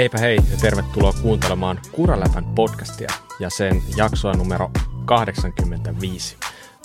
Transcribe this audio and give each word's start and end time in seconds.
Heipä 0.00 0.18
hei 0.18 0.36
ja 0.36 0.56
tervetuloa 0.60 1.12
kuuntelemaan 1.22 1.80
Kuraläpän 1.92 2.44
podcastia 2.44 3.08
ja 3.40 3.50
sen 3.50 3.82
jaksoa 3.96 4.32
numero 4.32 4.70
85. 5.04 6.36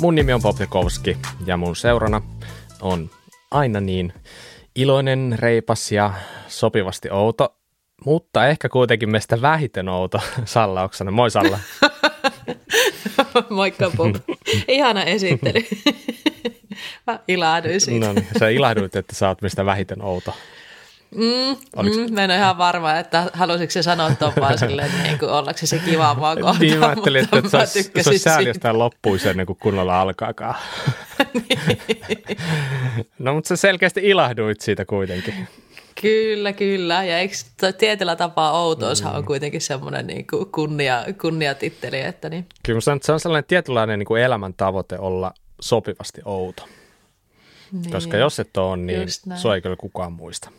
Mun 0.01 0.15
nimi 0.15 0.33
on 0.33 0.41
Popjakowski 0.41 1.17
ja 1.45 1.57
mun 1.57 1.75
seurana 1.75 2.21
on 2.81 3.09
aina 3.51 3.79
niin 3.79 4.13
iloinen, 4.75 5.35
reipas 5.39 5.91
ja 5.91 6.13
sopivasti 6.47 7.09
outo, 7.11 7.55
mutta 8.05 8.47
ehkä 8.47 8.69
kuitenkin 8.69 9.09
meistä 9.09 9.41
vähiten 9.41 9.89
outo 9.89 10.21
Salla 10.45 10.83
Oksanen. 10.83 11.13
Moi 11.13 11.31
Salla. 11.31 11.59
Moikka 13.49 13.91
Pop. 13.97 14.15
Ihana 14.67 15.03
esittely. 15.03 15.65
Mä 17.07 17.19
ilahduin 17.27 17.81
siitä. 17.81 18.05
No 18.05 18.13
niin, 18.13 18.27
sä 18.39 18.49
ilahduit, 18.49 18.95
että 18.95 19.15
sä 19.15 19.27
oot 19.27 19.41
meistä 19.41 19.65
vähiten 19.65 20.01
outo. 20.01 20.33
Mm, 21.15 21.57
mm, 21.83 22.13
mä 22.13 22.23
en 22.23 22.31
ole 22.31 22.37
ihan 22.37 22.57
varma, 22.57 22.99
että 22.99 23.29
halusitko 23.33 23.71
se 23.71 23.83
sanoa 23.83 24.15
tuon 24.15 24.33
vaan 24.39 24.57
silleen, 24.57 24.87
että 24.87 25.03
niin 25.03 25.19
kuin, 25.19 25.31
ollaanko 25.31 25.59
se 25.63 25.79
kivaa 25.79 26.13
mua 26.13 26.35
kohtaan. 26.35 26.59
Niin 26.59 26.79
mä 26.79 26.85
ajattelin, 26.85 27.23
että, 27.23 27.37
että 27.37 27.57
olisi, 27.57 27.83
se 27.83 28.09
olisi 28.09 28.23
sääli, 28.23 28.47
jos 28.47 28.57
tämä 28.57 28.77
loppuisi 28.79 29.29
ennen 29.29 29.45
kuin 29.45 29.57
kunnolla 29.61 30.01
alkaakaan. 30.01 30.55
niin. 31.33 31.81
no 33.19 33.33
mutta 33.33 33.47
sä 33.47 33.55
selkeästi 33.55 34.01
ilahduit 34.03 34.61
siitä 34.61 34.85
kuitenkin. 34.85 35.33
Kyllä, 36.01 36.53
kyllä. 36.53 37.03
Ja 37.03 37.19
eikö 37.19 37.35
tietyllä 37.77 38.15
tapaa 38.15 38.61
outoushan 38.61 39.11
mm. 39.11 39.17
on 39.17 39.25
kuitenkin 39.25 39.61
semmoinen 39.61 40.07
niin 40.07 40.27
kuin 40.27 40.51
kunnia, 40.51 41.05
kunniatitteli. 41.21 42.01
Että 42.01 42.29
niin. 42.29 42.47
Kyllä 42.63 42.81
se 42.81 42.91
on, 42.91 42.99
se 43.03 43.11
on 43.11 43.19
sellainen 43.19 43.47
tietynlainen 43.47 43.99
niin 43.99 44.07
kuin 44.07 44.21
elämäntavoite 44.21 44.99
olla 44.99 45.33
sopivasti 45.61 46.21
outo. 46.25 46.67
Niin. 47.71 47.91
Koska 47.91 48.17
jos 48.17 48.39
et 48.39 48.57
ole, 48.57 48.77
niin 48.77 49.09
se 49.11 49.53
ei 49.55 49.61
kyllä 49.61 49.75
kukaan 49.75 50.13
muista. 50.13 50.49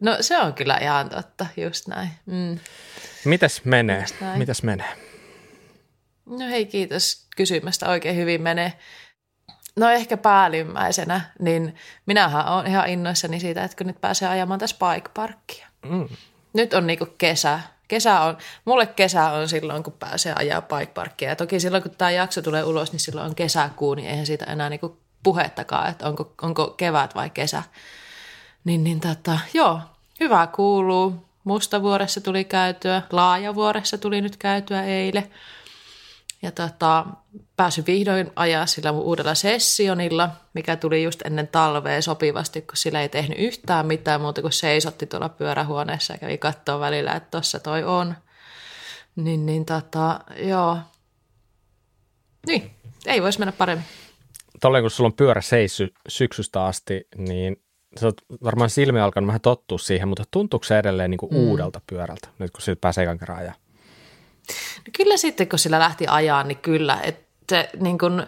No 0.00 0.16
se 0.20 0.38
on 0.38 0.54
kyllä 0.54 0.78
ihan 0.78 1.08
totta, 1.08 1.46
just 1.56 1.88
näin. 1.88 2.10
Mm. 2.26 2.58
Mitäs 3.24 3.64
menee? 3.64 4.04
Mitäs 4.36 4.62
menee? 4.62 4.96
No 6.26 6.46
hei, 6.46 6.66
kiitos 6.66 7.26
kysymästä. 7.36 7.88
Oikein 7.88 8.16
hyvin 8.16 8.42
menee. 8.42 8.72
No 9.76 9.90
ehkä 9.90 10.16
päällimmäisenä, 10.16 11.20
niin 11.38 11.74
minähän 12.06 12.48
olen 12.48 12.66
ihan 12.66 12.88
innoissani 12.88 13.40
siitä, 13.40 13.64
että 13.64 13.76
kun 13.76 13.86
nyt 13.86 14.00
pääsee 14.00 14.28
ajamaan 14.28 14.60
tässä 14.60 14.76
bike 14.76 15.10
parkkia. 15.14 15.66
Mm. 15.82 16.08
Nyt 16.52 16.74
on 16.74 16.86
niinku 16.86 17.06
kesä. 17.18 17.60
Kesä 17.88 18.20
on, 18.20 18.38
mulle 18.64 18.86
kesä 18.86 19.30
on 19.30 19.48
silloin, 19.48 19.82
kun 19.82 19.92
pääsee 19.92 20.32
ajaa 20.36 20.62
bike 20.62 20.92
parkkia. 20.92 21.28
Ja 21.28 21.36
toki 21.36 21.60
silloin, 21.60 21.82
kun 21.82 21.96
tämä 21.98 22.10
jakso 22.10 22.42
tulee 22.42 22.64
ulos, 22.64 22.92
niin 22.92 23.00
silloin 23.00 23.26
on 23.26 23.34
kesäkuu, 23.34 23.94
niin 23.94 24.08
eihän 24.08 24.26
siitä 24.26 24.44
enää 24.44 24.68
niinku 24.68 25.00
puhettakaan, 25.22 25.90
että 25.90 26.08
onko, 26.08 26.34
onko 26.42 26.68
kevät 26.68 27.14
vai 27.14 27.30
kesä. 27.30 27.62
Niin, 28.64 28.84
niin 28.84 29.00
tota, 29.00 29.38
joo, 29.54 29.80
hyvä 30.20 30.46
kuuluu. 30.46 31.24
Mustavuoressa 31.44 32.20
tuli 32.20 32.44
käytyä, 32.44 33.02
Laajavuoressa 33.12 33.98
tuli 33.98 34.20
nyt 34.20 34.36
käytyä 34.36 34.84
eilen. 34.84 35.30
Ja 36.42 36.52
tota, 36.52 37.06
pääsin 37.56 37.86
vihdoin 37.86 38.30
ajaa 38.36 38.66
sillä 38.66 38.92
mun 38.92 39.02
uudella 39.02 39.34
sessionilla, 39.34 40.30
mikä 40.54 40.76
tuli 40.76 41.02
just 41.02 41.22
ennen 41.22 41.48
talvea 41.48 42.02
sopivasti, 42.02 42.62
kun 42.62 42.76
sillä 42.76 43.02
ei 43.02 43.08
tehnyt 43.08 43.38
yhtään 43.38 43.86
mitään 43.86 44.20
muuta 44.20 44.42
kuin 44.42 44.52
seisotti 44.52 45.06
tuolla 45.06 45.28
pyörähuoneessa 45.28 46.12
ja 46.12 46.18
kävi 46.18 46.38
katsoa 46.38 46.80
välillä, 46.80 47.12
että 47.12 47.30
tossa 47.30 47.60
toi 47.60 47.84
on. 47.84 48.14
Niin, 49.16 49.46
niin 49.46 49.64
tota, 49.64 50.20
joo. 50.36 50.78
Niin, 52.46 52.70
ei 53.06 53.22
voisi 53.22 53.38
mennä 53.38 53.52
paremmin. 53.52 53.86
Tolleen 54.60 54.84
kun 54.84 54.90
sulla 54.90 55.08
on 55.08 55.16
pyörä 55.16 55.40
seissy 55.40 55.94
syksystä 56.08 56.64
asti, 56.64 57.08
niin 57.16 57.62
sä 58.00 58.06
oot 58.06 58.16
varmaan 58.44 58.70
silmiä 58.70 59.04
alkanut 59.04 59.26
vähän 59.26 59.40
tottua 59.40 59.78
siihen, 59.78 60.08
mutta 60.08 60.24
tuntuuko 60.30 60.64
se 60.64 60.78
edelleen 60.78 61.10
niin 61.10 61.18
kuin 61.18 61.32
mm. 61.32 61.38
uudelta 61.38 61.80
pyörältä, 61.86 62.28
nyt 62.38 62.50
kun 62.50 62.62
siitä 62.62 62.80
pääsee 62.80 63.04
ekan 63.04 63.18
kerran 63.18 63.38
ajaa? 63.38 63.54
No 64.76 64.90
kyllä 64.96 65.16
sitten, 65.16 65.48
kun 65.48 65.58
sillä 65.58 65.78
lähti 65.78 66.06
ajaa, 66.06 66.42
niin 66.42 66.58
kyllä. 66.58 67.00
Että 67.02 67.68
niin 67.80 67.98
kun, 67.98 68.26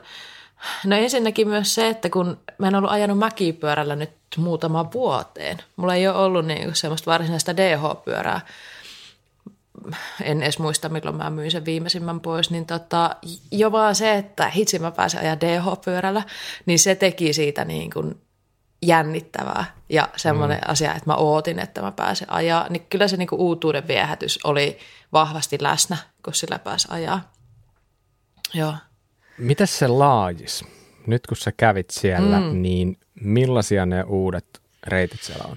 no 0.87 0.97
ensinnäkin 0.97 1.49
myös 1.49 1.75
se, 1.75 1.89
että 1.89 2.11
kun 2.11 2.39
mä 2.59 2.69
en 2.69 2.75
ollut 2.75 2.91
ajanut 2.91 3.19
mäkipyörällä 3.19 3.97
nyt 3.97 4.11
muutama 4.37 4.93
vuoteen. 4.93 5.59
Mulla 5.77 5.95
ei 5.95 6.09
ole 6.09 6.17
ollut 6.17 6.47
niin 6.47 6.75
semmoista 6.75 7.11
varsinaista 7.11 7.57
DH-pyörää. 7.57 8.41
En 10.23 10.43
edes 10.43 10.59
muista, 10.59 10.89
milloin 10.89 11.17
mä 11.17 11.31
myin 11.31 11.51
sen 11.51 11.65
viimeisimmän 11.65 12.21
pois, 12.21 12.51
niin 12.51 12.67
tota, 12.67 13.17
jo 13.51 13.73
vaan 13.73 13.95
se, 13.95 14.15
että 14.15 14.49
hitsi 14.49 14.79
mä 14.79 14.91
pääsen 14.91 15.21
ajaa 15.21 15.41
DH-pyörällä, 15.41 16.23
niin 16.67 16.79
se 16.79 16.95
teki 16.95 17.33
siitä 17.33 17.65
niin 17.65 17.91
kuin 17.91 18.21
jännittävää 18.83 19.65
ja 19.89 20.09
semmoinen 20.17 20.59
mm. 20.59 20.71
asia, 20.71 20.95
että 20.95 21.11
mä 21.11 21.15
ootin, 21.15 21.59
että 21.59 21.83
mä 21.83 21.93
pääsen 21.93 22.33
ajaa, 22.33 22.67
niin 22.71 22.87
kyllä 22.91 23.09
se 23.09 23.17
niinku 23.17 23.37
uutuuden 23.37 23.89
viehätys 23.89 24.39
oli 24.45 24.79
vahvasti 25.13 25.59
läsnä, 25.61 25.97
kun 26.25 26.35
sillä 26.35 26.59
pääsi 26.59 26.89
ajaa. 26.91 27.33
Joo. 28.55 28.75
Mitäs 29.39 29.79
se 29.79 29.89
laajis? 29.89 30.65
Nyt 31.07 31.27
kun 31.27 31.37
sä 31.37 31.53
kävit 31.57 31.91
siellä, 31.91 32.41
mm. 32.41 32.63
niin 32.63 32.99
millaisia 33.15 33.87
ne 33.87 34.03
uudet 34.03 34.63
reitit 34.87 35.23
siellä 35.23 35.45
on? 35.51 35.57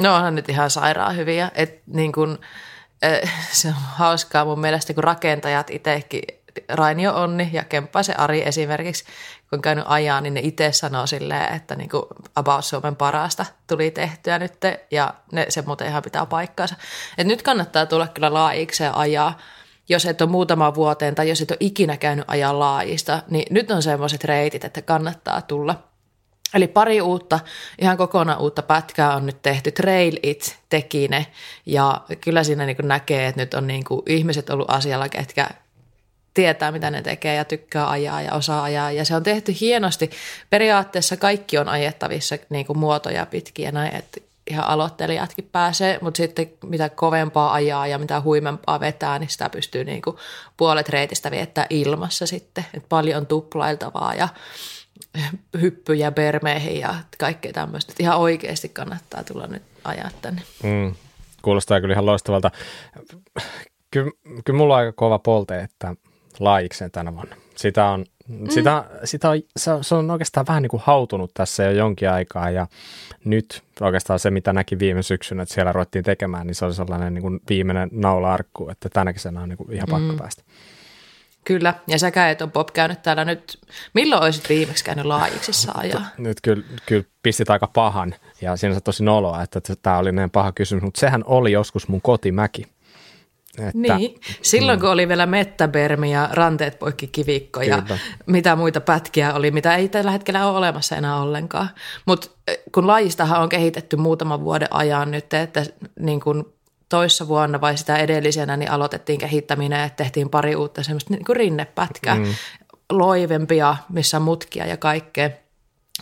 No 0.00 0.16
onhan 0.16 0.34
nyt 0.34 0.48
ihan 0.48 0.70
sairaan 0.70 1.16
hyviä. 1.16 1.50
Et 1.54 1.82
niin 1.86 2.12
kun, 2.12 2.38
äh, 3.04 3.48
se 3.60 3.68
on 3.68 3.74
hauskaa 3.74 4.44
mun 4.44 4.60
mielestä, 4.60 4.94
kun 4.94 5.04
rakentajat 5.04 5.70
itsekin 5.70 6.22
Rainio 6.68 7.14
Onni 7.14 7.50
ja 7.52 7.64
Kemppaisen 7.64 8.20
Ari 8.20 8.42
esimerkiksi, 8.46 9.04
kun 9.50 9.56
on 9.56 9.62
käynyt 9.62 9.84
ajaa, 9.88 10.20
niin 10.20 10.34
ne 10.34 10.40
itse 10.40 10.72
sanoo 10.72 11.06
silleen, 11.06 11.54
että 11.54 11.76
niin 11.76 11.90
kuin 11.90 12.02
About 12.34 12.64
Suomen 12.64 12.96
parasta 12.96 13.46
tuli 13.66 13.90
tehtyä 13.90 14.38
nyt, 14.38 14.52
ja 14.90 15.14
ne, 15.32 15.46
se 15.48 15.62
muuten 15.62 15.86
ihan 15.86 16.02
pitää 16.02 16.26
paikkaansa. 16.26 16.74
Et 17.18 17.26
nyt 17.26 17.42
kannattaa 17.42 17.86
tulla 17.86 18.06
kyllä 18.06 18.34
laajikseen 18.34 18.94
ajaa, 18.94 19.38
jos 19.88 20.06
et 20.06 20.20
ole 20.20 20.30
muutama 20.30 20.74
vuoteen 20.74 21.14
tai 21.14 21.28
jos 21.28 21.40
et 21.40 21.50
ole 21.50 21.56
ikinä 21.60 21.96
käynyt 21.96 22.24
ajaa 22.28 22.58
laajista, 22.58 23.22
niin 23.30 23.46
nyt 23.50 23.70
on 23.70 23.82
semmoiset 23.82 24.24
reitit, 24.24 24.64
että 24.64 24.82
kannattaa 24.82 25.42
tulla. 25.42 25.90
Eli 26.54 26.68
pari 26.68 27.00
uutta, 27.00 27.40
ihan 27.80 27.96
kokonaan 27.96 28.40
uutta 28.40 28.62
pätkää 28.62 29.16
on 29.16 29.26
nyt 29.26 29.42
tehty. 29.42 29.72
Trail 29.72 30.16
It 30.22 30.58
teki 30.68 31.08
ne 31.08 31.26
ja 31.66 32.00
kyllä 32.20 32.44
siinä 32.44 32.66
niin 32.66 32.76
näkee, 32.82 33.26
että 33.26 33.40
nyt 33.40 33.54
on 33.54 33.66
niin 33.66 33.84
ihmiset 34.06 34.50
ollut 34.50 34.70
asialla, 34.70 35.08
ketkä 35.08 35.48
tietää, 36.34 36.72
mitä 36.72 36.90
ne 36.90 37.02
tekee 37.02 37.34
ja 37.34 37.44
tykkää 37.44 37.90
ajaa 37.90 38.22
ja 38.22 38.32
osaa 38.34 38.62
ajaa. 38.62 38.90
Ja 38.90 39.04
se 39.04 39.16
on 39.16 39.22
tehty 39.22 39.54
hienosti. 39.60 40.10
Periaatteessa 40.50 41.16
kaikki 41.16 41.58
on 41.58 41.68
ajettavissa 41.68 42.36
niin 42.50 42.66
kuin 42.66 42.78
muotoja 42.78 43.26
pitkin 43.26 43.64
ja 43.64 43.72
näin, 43.72 43.96
että 43.96 44.20
ihan 44.50 44.66
aloittelijatkin 44.66 45.48
pääsee, 45.52 45.98
mutta 46.02 46.16
sitten 46.16 46.50
mitä 46.64 46.88
kovempaa 46.88 47.52
ajaa 47.52 47.86
ja 47.86 47.98
mitä 47.98 48.20
huimempaa 48.20 48.80
vetää, 48.80 49.18
niin 49.18 49.30
sitä 49.30 49.48
pystyy 49.48 49.84
niin 49.84 50.02
kuin 50.02 50.16
puolet 50.56 50.88
reitistä 50.88 51.30
viettää 51.30 51.66
ilmassa 51.70 52.26
sitten. 52.26 52.66
Et 52.74 52.84
paljon 52.88 53.26
tuplailtavaa 53.26 54.14
ja 54.14 54.28
hyppyjä 55.60 56.10
bermeihin 56.10 56.80
ja 56.80 56.94
kaikkea 57.18 57.52
tämmöistä. 57.52 57.92
Ihan 57.98 58.18
oikeasti 58.18 58.68
kannattaa 58.68 59.24
tulla 59.24 59.46
nyt 59.46 59.62
ajaa 59.84 60.10
tänne. 60.22 60.42
Mm, 60.62 60.94
kuulostaa 61.42 61.80
kyllä 61.80 61.92
ihan 61.92 62.06
loistavalta. 62.06 62.50
Kyllä, 63.90 64.10
kyllä 64.44 64.56
mulla 64.56 64.74
on 64.74 64.80
aika 64.80 64.92
kova 64.92 65.18
polte, 65.18 65.60
että 65.60 65.94
laajikseen 66.40 66.90
tänä 66.90 67.14
vuonna. 67.14 67.36
Sitä 67.56 67.86
on, 67.86 68.04
mm. 68.28 68.48
sitä, 68.48 68.84
sitä 69.04 69.30
on, 69.30 69.40
se, 69.56 69.70
se 69.80 69.94
on 69.94 70.10
oikeastaan 70.10 70.46
vähän 70.46 70.62
niin 70.62 70.70
kuin 70.70 70.82
hautunut 70.84 71.30
tässä 71.34 71.62
jo 71.62 71.70
jonkin 71.70 72.10
aikaa 72.10 72.50
ja 72.50 72.66
nyt 73.24 73.62
oikeastaan 73.80 74.18
se, 74.18 74.30
mitä 74.30 74.52
näki 74.52 74.78
viime 74.78 75.02
syksynä, 75.02 75.42
että 75.42 75.54
siellä 75.54 75.72
ruvettiin 75.72 76.04
tekemään, 76.04 76.46
niin 76.46 76.54
se 76.54 76.64
oli 76.64 76.74
sellainen 76.74 77.14
niin 77.14 77.22
kuin 77.22 77.40
viimeinen 77.48 77.88
naula-arkku, 77.92 78.68
että 78.68 78.88
tänä 78.88 79.12
kesänä 79.12 79.40
on 79.40 79.48
niin 79.48 79.56
kuin 79.56 79.72
ihan 79.72 79.88
pakko 79.90 80.12
mm. 80.12 80.18
päästä. 80.18 80.42
Kyllä, 81.44 81.74
ja 81.86 81.98
säkä 81.98 82.30
et 82.30 82.42
on 82.42 82.52
Bob 82.52 82.68
käynyt 82.72 83.02
täällä 83.02 83.24
nyt. 83.24 83.58
Milloin 83.94 84.22
olisit 84.22 84.48
viimeksi 84.48 84.84
käynyt 84.84 85.04
laajiksissa 85.04 85.72
ajaa? 85.74 86.04
Nyt 86.18 86.40
kyllä, 86.42 86.64
kyllä 86.86 87.04
pistit 87.22 87.50
aika 87.50 87.66
pahan, 87.66 88.14
ja 88.40 88.56
siinä 88.56 88.74
se 88.74 88.80
tosi 88.80 89.04
noloa, 89.04 89.42
että 89.42 89.60
tämä 89.82 89.98
oli 89.98 90.12
näin 90.12 90.30
paha 90.30 90.52
kysymys, 90.52 90.82
mutta 90.82 91.00
sehän 91.00 91.24
oli 91.26 91.52
joskus 91.52 91.88
mun 91.88 92.00
kotimäki. 92.00 92.66
Että, 93.58 93.96
niin, 93.96 94.20
silloin 94.42 94.78
mm. 94.78 94.80
kun 94.80 94.90
oli 94.90 95.08
vielä 95.08 95.26
mettäbermi 95.26 96.12
ja 96.12 96.28
ranteet 96.32 96.78
poikki 96.78 97.06
kivikko 97.06 97.62
ja 97.62 97.82
Kyllä. 97.82 98.00
mitä 98.26 98.56
muita 98.56 98.80
pätkiä 98.80 99.34
oli, 99.34 99.50
mitä 99.50 99.76
ei 99.76 99.88
tällä 99.88 100.10
hetkellä 100.10 100.46
ole 100.46 100.58
olemassa 100.58 100.96
enää 100.96 101.16
ollenkaan. 101.16 101.70
Mutta 102.06 102.30
eh, 102.48 102.58
kun 102.72 102.86
lajistahan 102.86 103.42
on 103.42 103.48
kehitetty 103.48 103.96
muutaman 103.96 104.44
vuoden 104.44 104.68
ajan 104.70 105.10
nyt, 105.10 105.34
että 105.34 105.66
niin 106.00 106.20
kun 106.20 106.52
toissa 106.88 107.28
vuonna 107.28 107.60
vai 107.60 107.76
sitä 107.76 107.96
edellisenä 107.96 108.56
niin 108.56 108.70
aloitettiin 108.70 109.18
kehittäminen, 109.18 109.80
että 109.80 110.04
tehtiin 110.04 110.30
pari 110.30 110.56
uutta 110.56 110.82
semmoista 110.82 111.14
niin 111.14 111.24
kuin 111.24 111.36
rinnepätkää, 111.36 112.14
mm. 112.14 112.34
loivempia, 112.92 113.76
missä 113.88 114.16
on 114.16 114.22
mutkia 114.22 114.66
ja 114.66 114.76
kaikkea. 114.76 115.30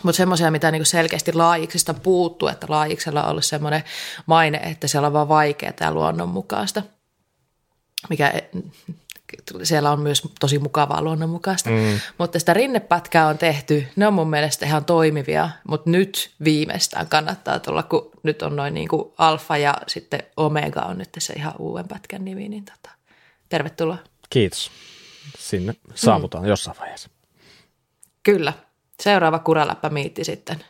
Mutta 0.03 0.17
semmoisia, 0.17 0.51
mitä 0.51 0.71
niinku 0.71 0.85
selkeästi 0.85 1.33
laajiksista 1.33 1.93
puuttuu, 1.93 2.47
että 2.47 2.67
laajiksella 2.69 3.23
on 3.23 3.31
ollut 3.31 3.45
semmoinen 3.45 3.83
maine, 4.25 4.57
että 4.57 4.87
siellä 4.87 5.07
on 5.07 5.13
vaan 5.13 5.29
vaikeaa 5.29 5.73
ja 5.79 5.93
luonnonmukaista 5.93 6.83
mikä 8.09 8.33
siellä 9.63 9.91
on 9.91 9.99
myös 9.99 10.21
tosi 10.39 10.59
mukavaa 10.59 11.01
luonnonmukaista. 11.01 11.69
Mm. 11.69 11.99
Mutta 12.17 12.39
sitä 12.39 12.53
rinnepätkää 12.53 13.27
on 13.27 13.37
tehty, 13.37 13.87
ne 13.95 14.07
on 14.07 14.13
mun 14.13 14.29
mielestä 14.29 14.65
ihan 14.65 14.85
toimivia, 14.85 15.49
mutta 15.67 15.89
nyt 15.89 16.31
viimeistään 16.43 17.07
kannattaa 17.07 17.59
tulla, 17.59 17.83
kun 17.83 18.11
nyt 18.23 18.41
on 18.41 18.55
noin 18.55 18.73
niin 18.73 18.87
kuin 18.87 19.13
alfa 19.17 19.57
ja 19.57 19.73
sitten 19.87 20.23
omega 20.37 20.81
on 20.81 20.97
nyt 20.97 21.09
se 21.17 21.33
ihan 21.33 21.53
uuden 21.59 21.87
pätkän 21.87 22.25
nimi, 22.25 22.49
niin 22.49 22.65
tota, 22.65 22.95
tervetuloa. 23.49 23.97
Kiitos. 24.29 24.71
Sinne 25.37 25.75
saavutaan 25.95 26.43
mm. 26.43 26.49
jossain 26.49 26.77
vaiheessa. 26.79 27.09
Kyllä. 28.23 28.53
Seuraava 29.03 29.39
kuraläppä 29.39 29.89
miitti 29.89 30.23
sitten 30.23 30.63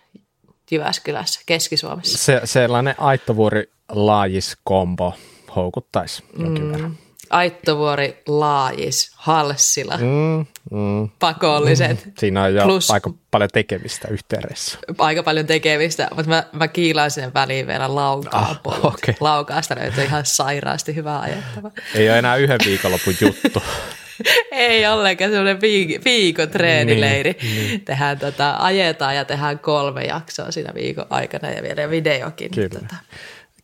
Jyväskylässä, 0.72 1.42
Keski-Suomessa. 1.46 2.18
Se, 2.18 2.42
sellainen 2.46 2.96
aittovuori 2.98 3.72
laajiskombo 3.90 5.14
houkuttaisi 5.56 6.24
jonkin 6.40 6.82
mm. 6.82 6.96
Aittovuori, 7.30 8.22
Laajis, 8.28 9.12
Halssila, 9.16 9.98
mm, 9.98 10.46
mm, 10.72 11.10
pakolliset. 11.20 12.06
Mm. 12.06 12.12
Siinä 12.18 12.44
on 12.44 12.54
jo 12.54 12.64
plus, 12.64 12.92
aika 12.92 13.14
paljon 13.32 13.50
tekemistä 13.54 14.08
yhteydessä. 14.12 14.80
Aika 14.98 15.24
paljon 15.24 15.46
tekemistä, 15.46 16.08
mutta 16.16 16.30
mä, 16.30 16.44
mä 16.54 16.68
kiilaan 16.68 17.12
sen 17.12 17.34
väliin 17.34 17.68
vielä 17.68 17.96
laukaa 17.96 18.42
ah, 18.42 18.86
okay. 18.86 19.14
Laukaasta 19.20 19.76
löytyy 19.80 20.04
ihan 20.04 20.26
sairaasti 20.26 20.96
hyvää 20.96 21.20
ajettavaa. 21.20 21.72
Ei 21.96 22.10
ole 22.10 22.20
enää 22.20 22.36
yhden 22.36 22.60
viikonlopun 22.66 23.14
juttu. 23.22 23.64
Ei 24.52 24.88
ollenkaan 24.88 25.32
semmoinen 25.32 25.58
viik- 25.58 26.02
viikon 26.06 26.50
treenileiri. 26.50 27.36
Niin, 27.42 27.68
niin. 27.68 27.82
Tehdään 27.82 28.20
tota, 28.20 28.56
ajetaan 28.60 29.16
ja 29.16 29.26
tehdään 29.26 29.60
kolme 29.60 30.04
jaksoa 30.04 30.52
siinä 30.52 30.74
viikon 30.74 31.06
aikana 31.10 31.50
ja 31.50 31.64
vielä 31.64 31.90
videokin. 31.90 32.52
Kyllä. 32.52 32.70
Tota, 32.70 32.96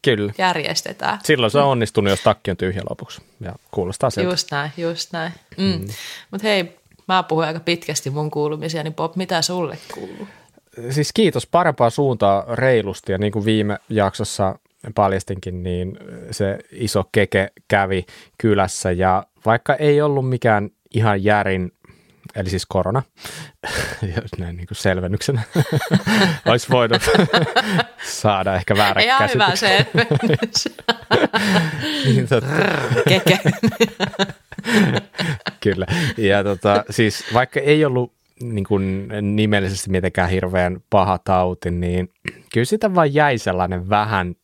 Kyllä. 0.06 0.34
järjestetään. 0.38 1.20
Silloin 1.24 1.52
se 1.52 1.58
on 1.58 1.66
onnistunut, 1.66 2.10
jos 2.10 2.22
takki 2.22 2.52
on 2.52 2.58
tyhjä 2.58 2.82
lopuksi. 2.90 3.22
Ja 3.40 3.56
kuulostaa 3.72 4.10
sieltä. 4.10 4.32
Just 4.34 4.52
näin, 4.52 4.72
just 4.78 5.14
näin. 5.14 5.32
Mm. 5.58 5.64
Mm. 5.66 5.86
Mutta 6.32 6.48
hei, 6.48 6.76
mä 7.08 7.24
puhuin 7.24 7.48
aika 7.48 7.60
pitkästi 7.60 8.10
mun 8.10 8.32
kuulumisia, 8.32 8.84
niin 8.84 8.94
Bob, 8.94 9.16
mitä 9.16 9.42
sulle 9.42 9.78
kuuluu? 9.94 10.28
Siis 10.90 11.14
kiitos 11.14 11.48
parempaa 11.48 11.90
suuntaa 11.90 12.46
reilusti 12.54 13.12
ja 13.12 13.18
niin 13.18 13.32
kuin 13.32 13.46
viime 13.46 13.78
jaksossa 13.90 14.60
paljastinkin, 14.96 15.64
niin 15.64 15.98
se 16.32 16.58
iso 16.72 17.04
keke 17.12 17.52
kävi 17.68 18.06
kylässä 18.38 18.92
ja 18.92 19.26
vaikka 19.46 19.76
ei 19.76 20.02
ollut 20.02 20.30
mikään 20.30 20.70
ihan 20.94 21.24
järin 21.24 21.72
eli 22.36 22.50
siis 22.50 22.66
korona, 22.66 23.04
näin 24.40 24.58
niin 24.58 24.68
kuin 24.68 24.78
selvennyksenä, 24.78 25.42
olisi 26.46 26.70
voinut 26.70 27.02
saada 28.22 28.56
ehkä 28.56 28.78
väärä 28.78 29.02
Ihan 29.02 29.20
käsitys. 29.20 29.34
hyvä 29.36 29.56
selvennys. 29.56 30.70
niin, 32.06 32.28
tota... 32.28 32.48
Keke. 33.10 33.40
Kyllä, 35.60 35.86
ja 36.18 36.44
tota, 36.44 36.84
siis 36.90 37.24
vaikka 37.34 37.60
ei 37.60 37.86
ollut 37.86 38.14
niin 38.42 38.66
kuin 38.66 39.08
nimellisesti 39.22 39.90
mitenkään 39.90 40.30
hirveän 40.30 40.80
paha 40.90 41.18
tauti, 41.18 41.72
niin 41.72 42.12
kyllä 42.54 42.66
sitä 42.66 42.96
vaan 42.96 43.14
jäi 43.14 43.38
sellainen 43.38 43.90
vähän 43.90 44.36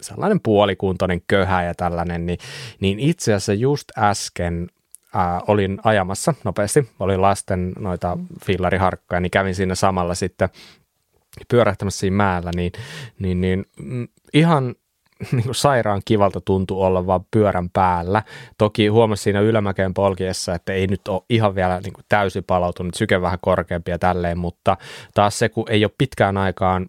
sellainen 0.00 0.40
puolikuntoinen 0.40 1.20
köhä 1.26 1.62
ja 1.62 1.74
tällainen, 1.74 2.26
niin, 2.26 2.38
niin 2.80 3.00
itse 3.00 3.34
asiassa 3.34 3.54
just 3.54 3.88
äsken 3.98 4.68
ää, 5.18 5.40
olin 5.46 5.78
ajamassa 5.84 6.34
nopeasti, 6.44 6.88
olin 7.00 7.22
lasten 7.22 7.72
noita 7.78 8.18
fillariharkkoja, 8.44 9.20
niin 9.20 9.30
kävin 9.30 9.54
siinä 9.54 9.74
samalla 9.74 10.14
sitten 10.14 10.48
pyörähtämässä 11.48 12.00
siinä 12.00 12.16
mäellä, 12.16 12.50
niin, 12.56 12.72
niin, 13.18 13.40
niin 13.40 13.64
mm, 13.82 14.08
ihan 14.34 14.74
niin 15.32 15.44
kuin 15.44 15.54
sairaan 15.54 16.02
kivalta 16.04 16.40
tuntui 16.40 16.86
olla 16.86 17.06
vaan 17.06 17.24
pyörän 17.30 17.70
päällä. 17.70 18.22
Toki 18.58 18.86
huomasin 18.86 19.22
siinä 19.22 19.40
ylämäkeen 19.40 19.94
polkiessa, 19.94 20.54
että 20.54 20.72
ei 20.72 20.86
nyt 20.86 21.08
ole 21.08 21.22
ihan 21.30 21.54
vielä 21.54 21.80
niin 21.80 21.92
kuin 21.92 22.04
täysin 22.08 22.44
palautunut, 22.44 22.94
syke 22.94 23.22
vähän 23.22 23.38
korkeampi 23.42 23.90
ja 23.90 23.98
tälleen, 23.98 24.38
mutta 24.38 24.76
taas 25.14 25.38
se, 25.38 25.48
kun 25.48 25.64
ei 25.70 25.84
ole 25.84 25.92
pitkään 25.98 26.36
aikaan 26.36 26.86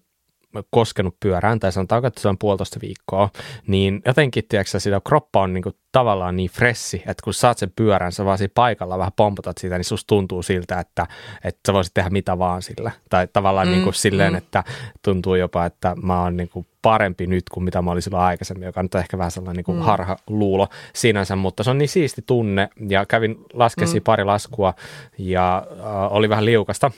koskenut 0.69 1.15
pyörään, 1.19 1.59
tai 1.59 1.71
sanotaanko, 1.71 2.07
että 2.07 2.21
se 2.21 2.27
on 2.27 2.37
puolitoista 2.37 2.79
viikkoa, 2.81 3.29
niin 3.67 4.01
jotenkin, 4.05 4.43
tiedätkö, 4.49 4.79
sitä 4.79 5.01
kroppa 5.07 5.41
on 5.41 5.53
niin 5.53 5.63
kuin, 5.63 5.75
tavallaan 5.91 6.35
niin 6.35 6.49
fressi, 6.49 6.97
että 6.97 7.23
kun 7.23 7.33
saat 7.33 7.57
sen 7.57 7.71
pyörän, 7.75 8.11
sä 8.11 8.25
vaan 8.25 8.37
siinä 8.37 8.51
paikalla 8.55 8.97
vähän 8.97 9.11
pompotat 9.15 9.57
sitä, 9.57 9.77
niin 9.77 9.85
susta 9.85 10.07
tuntuu 10.07 10.43
siltä, 10.43 10.79
että, 10.79 11.07
että 11.43 11.59
sä 11.67 11.73
voisit 11.73 11.93
tehdä 11.93 12.09
mitä 12.09 12.37
vaan 12.37 12.61
sillä. 12.61 12.91
Tai 13.09 13.27
tavallaan 13.33 13.67
mm, 13.67 13.71
niin 13.71 13.83
kuin 13.83 13.93
silleen, 13.93 14.33
mm. 14.33 14.37
että 14.37 14.63
tuntuu 15.01 15.35
jopa, 15.35 15.65
että 15.65 15.95
mä 16.01 16.21
oon 16.21 16.37
niin 16.37 16.49
kuin 16.49 16.67
parempi 16.81 17.27
nyt 17.27 17.49
kuin 17.51 17.63
mitä 17.63 17.81
mä 17.81 17.91
olin 17.91 18.01
silloin 18.01 18.23
aikaisemmin, 18.23 18.65
joka 18.65 18.83
nyt 18.83 18.95
on 18.95 19.01
ehkä 19.01 19.17
vähän 19.17 19.31
sellainen 19.31 19.55
niin 19.55 19.65
kuin 19.65 19.77
mm. 19.77 19.83
harha 19.83 20.17
luulo 20.27 20.67
sinänsä, 20.93 21.35
mutta 21.35 21.63
se 21.63 21.69
on 21.69 21.77
niin 21.77 21.89
siisti 21.89 22.21
tunne, 22.25 22.69
ja 22.89 23.05
kävin 23.05 23.37
laskesi 23.53 23.99
mm. 23.99 24.03
pari 24.03 24.23
laskua, 24.23 24.73
ja 25.17 25.67
äh, 25.79 26.13
oli 26.13 26.29
vähän 26.29 26.45
liukasta, 26.45 26.91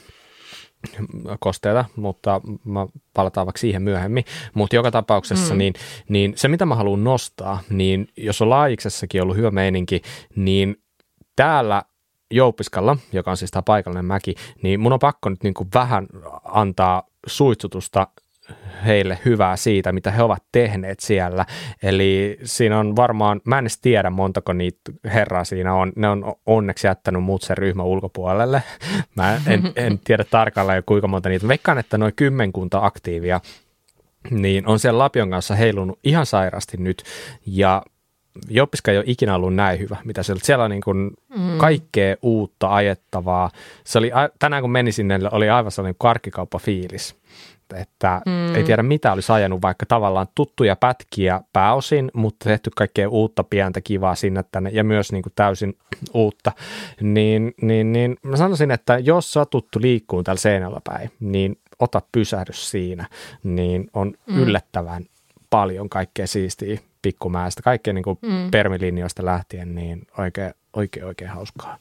kosteita, 1.39 1.86
mutta 1.95 2.42
mä 2.63 2.88
palataan 3.13 3.48
vaikka 3.48 3.60
siihen 3.60 3.81
myöhemmin. 3.81 4.25
Mutta 4.54 4.75
joka 4.75 4.92
tapauksessa, 4.92 5.54
mm. 5.54 5.57
niin, 5.57 5.74
niin 6.10 6.33
se 6.36 6.48
mitä 6.48 6.66
mä 6.66 6.75
haluan 6.75 7.04
nostaa, 7.04 7.60
niin 7.69 8.07
jos 8.18 8.42
on 8.42 8.50
laajiksessakin 8.50 9.22
ollut 9.22 9.38
hyvä 9.38 9.51
meininki, 9.51 10.01
niin 10.36 10.81
täällä 11.36 11.83
Jouppiskalla, 12.31 12.98
joka 13.13 13.31
on 13.31 13.38
siis 13.38 13.51
tämä 13.51 13.62
paikallinen 13.62 14.06
mäki, 14.06 14.36
niin 14.63 14.80
mun 14.80 14.94
on 14.94 15.00
pakko 15.00 15.30
nyt 15.30 15.44
niin 15.44 15.54
kuin 15.54 15.69
vähän 15.74 16.07
antaa 16.44 17.04
suitsutusta 17.27 18.07
heille 18.86 19.19
hyvää 19.25 19.56
siitä, 19.56 19.92
mitä 19.92 20.12
he 20.12 20.24
ovat 20.24 20.44
tehneet 20.51 21.00
siellä. 21.00 21.45
Eli 21.83 22.39
siinä 22.44 22.80
on 22.80 22.95
varmaan, 22.95 23.42
mä 23.45 23.57
en 23.57 23.63
edes 23.63 23.80
tiedä 23.81 24.09
montako 24.09 24.53
niitä 24.53 24.92
herraa 25.06 25.44
siinä 25.44 25.74
on, 25.74 25.92
ne 25.95 26.09
on 26.09 26.36
onneksi 26.45 26.88
jättänyt 26.88 27.24
muut 27.24 27.42
sen 27.42 27.57
ryhmän 27.57 27.86
ulkopuolelle. 27.86 28.63
Mä 29.15 29.39
en, 29.48 29.71
en 29.75 30.00
tiedä 30.00 30.24
tarkalleen 30.24 30.83
kuinka 30.86 31.07
monta 31.07 31.30
niitä. 31.30 31.48
Veikkaan, 31.48 31.77
että 31.77 31.98
noin 31.98 32.13
kymmenkunta 32.15 32.86
aktiivia 32.86 33.42
niin 34.30 34.68
on 34.68 34.80
siellä 34.80 34.98
Lapion 34.98 35.30
kanssa 35.30 35.56
heilunut 35.56 36.00
ihan 36.03 36.25
sairaasti 36.25 36.77
nyt, 36.77 37.03
ja 37.45 37.83
Joppiska 38.50 38.92
ei 38.92 38.98
ole 38.98 39.06
ikinä 39.07 39.36
ollut 39.36 39.56
näin 39.56 39.80
hyvä, 39.80 39.98
mitä 40.06 40.24
siellä, 40.24 40.42
siellä 40.44 40.63
on 40.63 40.71
niin 40.71 40.81
kuin 40.81 41.12
mm. 41.38 41.57
kaikkea 41.57 42.15
uutta 42.21 42.75
ajettavaa. 42.75 43.50
Se 43.83 43.98
oli, 43.98 44.12
tänään 44.39 44.62
kun 44.62 44.71
meni 44.71 44.92
sinne, 44.92 45.19
oli 45.31 45.50
aivan 45.50 45.71
sellainen 45.71 45.95
karkkikauppa-fiilis 46.00 47.15
että 47.76 48.22
mm. 48.26 48.56
ei 48.56 48.64
tiedä 48.64 48.84
mitä 48.84 49.12
olisi 49.12 49.32
ajanut, 49.32 49.62
vaikka 49.62 49.86
tavallaan 49.86 50.28
tuttuja 50.36 50.76
pätkiä 50.76 51.42
pääosin, 51.54 52.12
mutta 52.14 52.50
tehty 52.50 52.72
kaikkea 52.76 53.10
uutta 53.10 53.44
pientä 53.44 53.82
kivaa 53.82 54.16
sinne 54.16 54.44
tänne 54.52 54.70
ja 54.74 54.84
myös 54.84 55.12
niin 55.12 55.24
kuin 55.24 55.34
täysin 55.36 55.78
uutta, 56.14 56.52
niin, 57.02 57.54
niin, 57.62 57.94
niin 57.94 58.18
mä 58.24 58.38
sanoisin, 58.38 58.72
että 58.72 58.98
jos 58.98 59.34
sä 59.34 59.46
tuttu 59.46 59.80
liikkuun 59.82 60.24
tällä 60.24 60.40
seinällä 60.40 60.82
päin, 60.84 61.12
niin 61.20 61.58
ota 61.80 62.02
pysähdys 62.12 62.72
siinä, 62.72 63.06
niin 63.44 63.88
on 63.94 64.14
mm. 64.28 64.38
yllättävän 64.38 65.06
paljon 65.50 65.90
kaikkea 65.90 66.28
siistiä 66.28 66.80
pikkumäestä, 67.01 67.62
kaikkea 67.62 67.94
niin 67.94 68.04
kuin 68.04 68.18
mm. 68.22 68.51
permilinjoista 68.51 69.25
lähtien, 69.25 69.75
niin 69.75 70.08
oikein, 70.18 70.54
oikein, 70.74 71.06
oikein 71.06 71.32
hauskaa. 71.32 71.78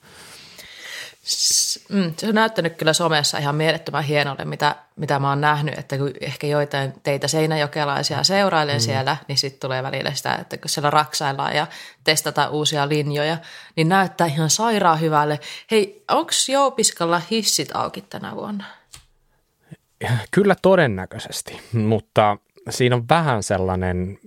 Mm, 1.88 2.14
se 2.16 2.28
on 2.28 2.34
näyttänyt 2.34 2.76
kyllä 2.76 2.92
somessa 2.92 3.38
ihan 3.38 3.54
mielettömän 3.54 4.04
hienolle, 4.04 4.44
mitä, 4.44 4.76
mitä 4.96 5.18
mä 5.18 5.28
oon 5.28 5.40
nähnyt, 5.40 5.78
että 5.78 5.98
kun 5.98 6.12
ehkä 6.20 6.46
joitain 6.46 6.92
teitä 7.02 7.28
seinäjokelaisia 7.28 8.24
seurailen 8.24 8.76
mm. 8.76 8.80
siellä, 8.80 9.16
niin 9.28 9.38
sitten 9.38 9.60
tulee 9.60 9.82
välillä 9.82 10.14
sitä, 10.14 10.34
että 10.34 10.56
kun 10.56 10.68
siellä 10.68 10.90
raksaillaan 10.90 11.56
ja 11.56 11.66
testataan 12.04 12.50
uusia 12.50 12.88
linjoja, 12.88 13.38
niin 13.76 13.88
näyttää 13.88 14.26
ihan 14.26 14.50
sairaan 14.50 15.00
hyvälle. 15.00 15.40
Hei, 15.70 16.04
onko 16.10 16.30
Joupiskalla 16.48 17.22
hissit 17.30 17.68
auki 17.74 18.00
tänä 18.00 18.36
vuonna? 18.36 18.64
Kyllä 20.30 20.54
todennäköisesti, 20.62 21.60
mutta 21.72 22.36
siinä 22.70 22.96
on 22.96 23.08
vähän 23.08 23.42
sellainen 23.42 24.18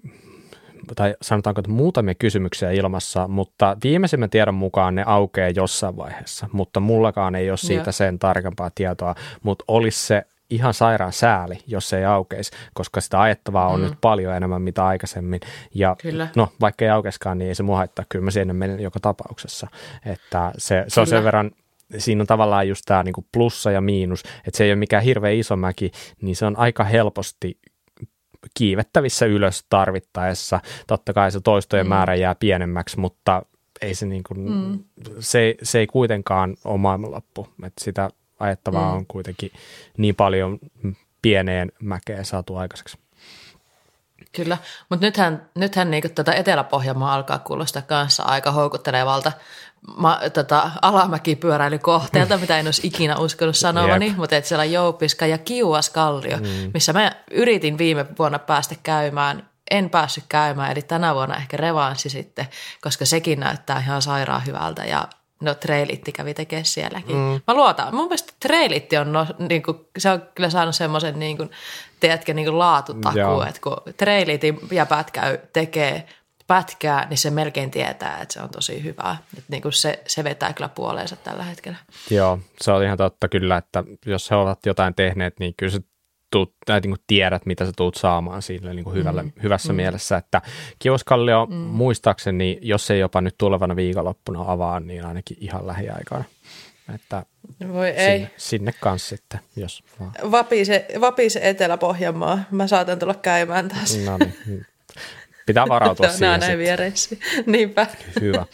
tai 0.95 1.15
sanotaanko, 1.21 1.59
että 1.59 1.71
muutamia 1.71 2.15
kysymyksiä 2.15 2.71
ilmassa, 2.71 3.27
mutta 3.27 3.77
viimeisimmän 3.83 4.29
tiedon 4.29 4.55
mukaan 4.55 4.95
ne 4.95 5.03
aukeaa 5.07 5.49
jossain 5.49 5.97
vaiheessa, 5.97 6.49
mutta 6.51 6.79
mullakaan 6.79 7.35
ei 7.35 7.49
ole 7.49 7.57
siitä 7.57 7.91
sen 7.91 8.19
tarkempaa 8.19 8.71
tietoa, 8.75 9.15
mutta 9.43 9.65
olisi 9.67 10.07
se 10.07 10.23
ihan 10.49 10.73
sairaan 10.73 11.13
sääli, 11.13 11.57
jos 11.67 11.89
se 11.89 11.97
ei 11.97 12.05
aukeisi, 12.05 12.51
koska 12.73 13.01
sitä 13.01 13.21
ajettavaa 13.21 13.67
on 13.67 13.79
mm. 13.79 13.85
nyt 13.85 13.97
paljon 14.01 14.35
enemmän 14.35 14.61
mitä 14.61 14.85
aikaisemmin. 14.85 15.39
Ja 15.73 15.95
kyllä. 16.01 16.27
no, 16.35 16.49
vaikka 16.61 16.85
ei 16.85 16.91
aukeiskaan, 16.91 17.37
niin 17.37 17.49
ei 17.49 17.55
se 17.55 17.63
mua 17.63 17.77
haittaa. 17.77 18.05
Kyllä 18.09 18.25
mä 18.25 18.31
sinne 18.31 18.53
menen 18.53 18.79
joka 18.79 18.99
tapauksessa. 18.99 19.67
Että 20.05 20.51
se, 20.57 20.85
se 20.87 21.01
on 21.01 21.07
sen 21.07 21.23
verran 21.23 21.51
siinä 21.97 22.21
on 22.21 22.27
tavallaan 22.27 22.67
just 22.67 22.81
tämä 22.85 23.03
niinku 23.03 23.25
plussa 23.31 23.71
ja 23.71 23.81
miinus, 23.81 24.23
että 24.47 24.57
se 24.57 24.63
ei 24.63 24.69
ole 24.71 24.75
mikään 24.75 25.03
hirveän 25.03 25.35
iso 25.35 25.55
mäki, 25.55 25.91
niin 26.21 26.35
se 26.35 26.45
on 26.45 26.57
aika 26.57 26.83
helposti 26.83 27.57
kiivettävissä 28.53 29.25
ylös 29.25 29.65
tarvittaessa. 29.69 30.59
Totta 30.87 31.13
kai 31.13 31.31
se 31.31 31.41
toistojen 31.41 31.85
mm. 31.85 31.89
määrä 31.89 32.15
jää 32.15 32.35
pienemmäksi, 32.35 32.99
mutta 32.99 33.45
ei 33.81 33.95
se, 33.95 34.05
niin 34.05 34.23
kuin, 34.27 34.51
mm. 34.51 34.79
se, 35.19 35.55
se 35.63 35.79
ei 35.79 35.87
kuitenkaan 35.87 36.55
ole 36.63 36.77
maailmanloppu. 36.77 37.47
Että 37.63 37.83
sitä 37.83 38.09
ajettavaa 38.39 38.91
mm. 38.91 38.97
on 38.97 39.05
kuitenkin 39.05 39.51
niin 39.97 40.15
paljon 40.15 40.59
pieneen 41.21 41.71
mäkeen 41.81 42.25
saatu 42.25 42.55
aikaiseksi. 42.55 42.97
Kyllä, 44.35 44.57
mutta 44.89 45.05
nythän, 45.05 45.49
nythän 45.55 45.91
niin 45.91 46.15
tätä 46.15 46.33
Etelä-Pohjanmaa 46.33 47.13
alkaa 47.13 47.39
kuulostaa 47.39 47.81
kanssa 47.81 48.23
aika 48.23 48.51
houkuttelevalta 48.51 49.31
ma, 49.97 50.19
tota, 50.33 50.71
alamäkipyöräilykohteelta, 50.81 52.37
mitä 52.37 52.59
en 52.59 52.67
olisi 52.67 52.87
ikinä 52.87 53.17
uskonut 53.17 53.57
sanovani, 53.57 54.07
yep. 54.07 54.17
mutta 54.17 54.35
että 54.35 54.47
siellä 54.47 54.61
on 54.61 54.71
Joupiska 54.71 55.25
ja 55.25 55.37
Kiuaskallio, 55.37 56.37
mm. 56.37 56.71
missä 56.73 56.93
mä 56.93 57.11
yritin 57.31 57.77
viime 57.77 58.05
vuonna 58.19 58.39
päästä 58.39 58.75
käymään, 58.83 59.49
en 59.71 59.89
päässyt 59.89 60.23
käymään, 60.29 60.71
eli 60.71 60.81
tänä 60.81 61.15
vuonna 61.15 61.35
ehkä 61.35 61.57
revanssi 61.57 62.09
sitten, 62.09 62.47
koska 62.81 63.05
sekin 63.05 63.39
näyttää 63.39 63.79
ihan 63.79 64.01
sairaan 64.01 64.45
hyvältä 64.45 64.83
ja 64.85 65.07
no 65.43 65.55
Trailitti 65.55 66.11
kävi 66.11 66.33
tekemään 66.33 66.65
sielläkin. 66.65 67.15
Mm. 67.15 67.41
Mä 67.47 67.53
luotan. 67.53 67.95
Mun 67.95 68.05
mielestä 68.05 68.33
Trailitti 68.39 68.97
on, 68.97 69.13
no, 69.13 69.27
niin 69.49 69.63
kuin, 69.63 69.77
se 69.97 70.09
on 70.09 70.21
kyllä 70.35 70.49
saanut 70.49 70.75
semmoisen, 70.75 71.19
niin 71.19 71.37
kuin, 71.37 71.51
tiedätkö, 71.99 72.33
niin 72.33 72.45
kuin 72.45 72.59
laatutakuu, 72.59 73.41
että 73.41 73.61
kun 73.63 73.77
Trailitin 73.97 74.59
jäpät 74.71 75.11
käy 75.11 75.37
tekee 75.53 76.07
pätkää, 76.47 77.07
niin 77.09 77.17
se 77.17 77.29
melkein 77.29 77.71
tietää, 77.71 78.21
että 78.21 78.33
se 78.33 78.41
on 78.41 78.49
tosi 78.49 78.83
hyvä. 78.83 79.17
Että 79.37 79.47
niin 79.47 79.61
kuin 79.61 79.73
se, 79.73 80.03
se 80.07 80.23
vetää 80.23 80.53
kyllä 80.53 80.69
puoleensa 80.69 81.15
tällä 81.15 81.43
hetkellä. 81.43 81.77
Joo, 82.09 82.39
se 82.61 82.71
on 82.71 82.83
ihan 82.83 82.97
totta 82.97 83.29
kyllä, 83.29 83.57
että 83.57 83.83
jos 84.05 84.31
he 84.31 84.35
ovat 84.35 84.65
jotain 84.65 84.95
tehneet, 84.95 85.39
niin 85.39 85.53
kyllä 85.57 85.71
se 85.71 85.79
tuut, 86.33 86.53
tai 86.65 86.79
niin 86.79 86.91
kuin 86.91 87.03
tiedät, 87.07 87.45
mitä 87.45 87.65
sä 87.65 87.71
tuut 87.75 87.95
saamaan 87.95 88.41
sille 88.41 88.73
niin 88.73 88.83
kuin 88.83 88.95
hyvällä, 88.95 89.23
mm. 89.23 89.31
hyvässä 89.43 89.73
mm. 89.73 89.77
mielessä. 89.77 90.17
Että 90.17 90.41
Kioskallio 90.79 91.45
mm. 91.45 91.55
muistaakseni, 91.55 92.59
jos 92.61 92.91
ei 92.91 92.99
jopa 92.99 93.21
nyt 93.21 93.35
tulevana 93.37 93.75
viikonloppuna 93.75 94.43
avaa, 94.47 94.79
niin 94.79 95.05
ainakin 95.05 95.37
ihan 95.39 95.67
lähiaikana. 95.67 96.23
Että 96.95 97.25
Voi 97.67 97.87
ei. 97.87 98.17
Sinne, 98.17 98.31
sinne 98.37 98.73
kanssa 98.79 99.09
sitten, 99.09 99.39
jos 99.55 99.83
vaan. 99.99 100.11
Vapise, 100.31 100.85
Vapise 101.01 101.39
Etelä-Pohjanmaa. 101.43 102.39
Mä 102.51 102.67
saatan 102.67 102.99
tulla 102.99 103.13
käymään 103.13 103.69
taas. 103.69 103.97
No 104.05 104.17
niin. 104.17 104.65
Pitää 105.45 105.65
varautua 105.69 106.07
siihen. 106.09 106.21
Nämä 106.21 106.37
näin 106.37 106.59
viereissä. 106.59 107.15
Niinpä. 107.45 107.87
Hyvä. 108.21 108.45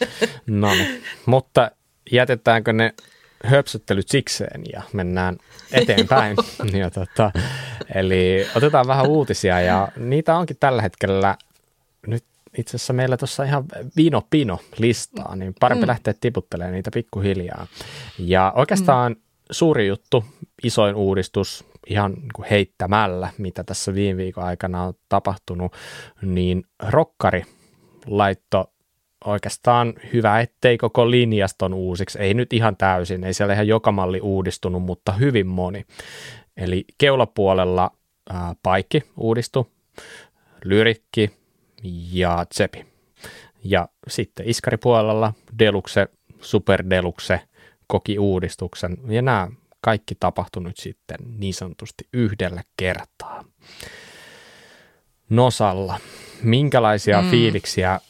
No 0.46 0.74
niin. 0.74 1.02
Mutta 1.26 1.70
jätetäänkö 2.12 2.72
ne 2.72 2.94
höpsöttelyt 3.44 4.08
sikseen 4.08 4.62
ja 4.72 4.82
mennään 4.92 5.36
eteenpäin. 5.72 6.36
ja 6.80 6.90
tota, 6.90 7.32
eli 7.94 8.46
otetaan 8.54 8.86
vähän 8.86 9.06
uutisia 9.06 9.60
ja 9.60 9.88
niitä 9.96 10.36
onkin 10.36 10.56
tällä 10.60 10.82
hetkellä 10.82 11.36
nyt 12.06 12.24
itse 12.58 12.76
asiassa 12.76 12.92
meillä 12.92 13.16
tuossa 13.16 13.44
ihan 13.44 13.64
vino 13.96 14.22
pino 14.30 14.58
listaa, 14.78 15.36
niin 15.36 15.54
parempi 15.60 15.84
mm. 15.84 15.88
lähteä 15.88 16.14
tiputtelemaan 16.20 16.74
niitä 16.74 16.90
pikkuhiljaa. 16.94 17.66
Ja 18.18 18.52
oikeastaan 18.56 19.12
mm. 19.12 19.18
suuri 19.50 19.86
juttu, 19.86 20.24
isoin 20.62 20.94
uudistus 20.94 21.64
ihan 21.86 22.12
niin 22.12 22.48
heittämällä, 22.50 23.28
mitä 23.38 23.64
tässä 23.64 23.94
viime 23.94 24.16
viikon 24.16 24.44
aikana 24.44 24.82
on 24.82 24.94
tapahtunut, 25.08 25.72
niin 26.22 26.64
rokkari 26.88 27.44
laitto 28.06 28.72
oikeastaan 29.24 29.94
hyvä, 30.12 30.40
ettei 30.40 30.78
koko 30.78 31.10
linjaston 31.10 31.74
uusiksi. 31.74 32.18
Ei 32.18 32.34
nyt 32.34 32.52
ihan 32.52 32.76
täysin, 32.76 33.24
ei 33.24 33.34
siellä 33.34 33.54
ihan 33.54 33.68
joka 33.68 33.92
malli 33.92 34.20
uudistunut, 34.20 34.82
mutta 34.82 35.12
hyvin 35.12 35.46
moni. 35.46 35.84
Eli 36.56 36.84
keulapuolella 36.98 37.90
ää, 38.30 38.54
paikki 38.62 39.02
uudistui, 39.16 39.64
lyrikki 40.64 41.30
ja 42.12 42.46
tsepi. 42.48 42.86
Ja 43.64 43.88
sitten 44.08 44.48
iskaripuolella 44.48 45.32
deluxe, 45.58 46.08
super 46.40 46.84
deluxe 46.90 47.40
koki 47.86 48.18
uudistuksen. 48.18 48.96
Ja 49.08 49.22
nämä 49.22 49.48
kaikki 49.80 50.14
tapahtunut 50.20 50.76
sitten 50.76 51.18
niin 51.38 51.54
sanotusti 51.54 52.04
yhdellä 52.12 52.62
kertaa. 52.76 53.44
Nosalla, 55.30 56.00
minkälaisia 56.42 57.22
mm. 57.22 57.30
fiiliksiä 57.30 58.00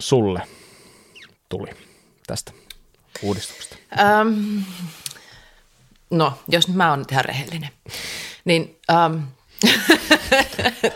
sulle 0.00 0.42
tuli 1.48 1.70
tästä 2.26 2.52
uudistuksesta? 3.22 3.76
Um, 4.20 4.62
no, 6.10 6.32
jos 6.48 6.68
mä 6.68 6.90
oon 6.90 7.04
ihan 7.10 7.24
rehellinen, 7.24 7.70
niin 8.44 8.78
um, 9.12 9.22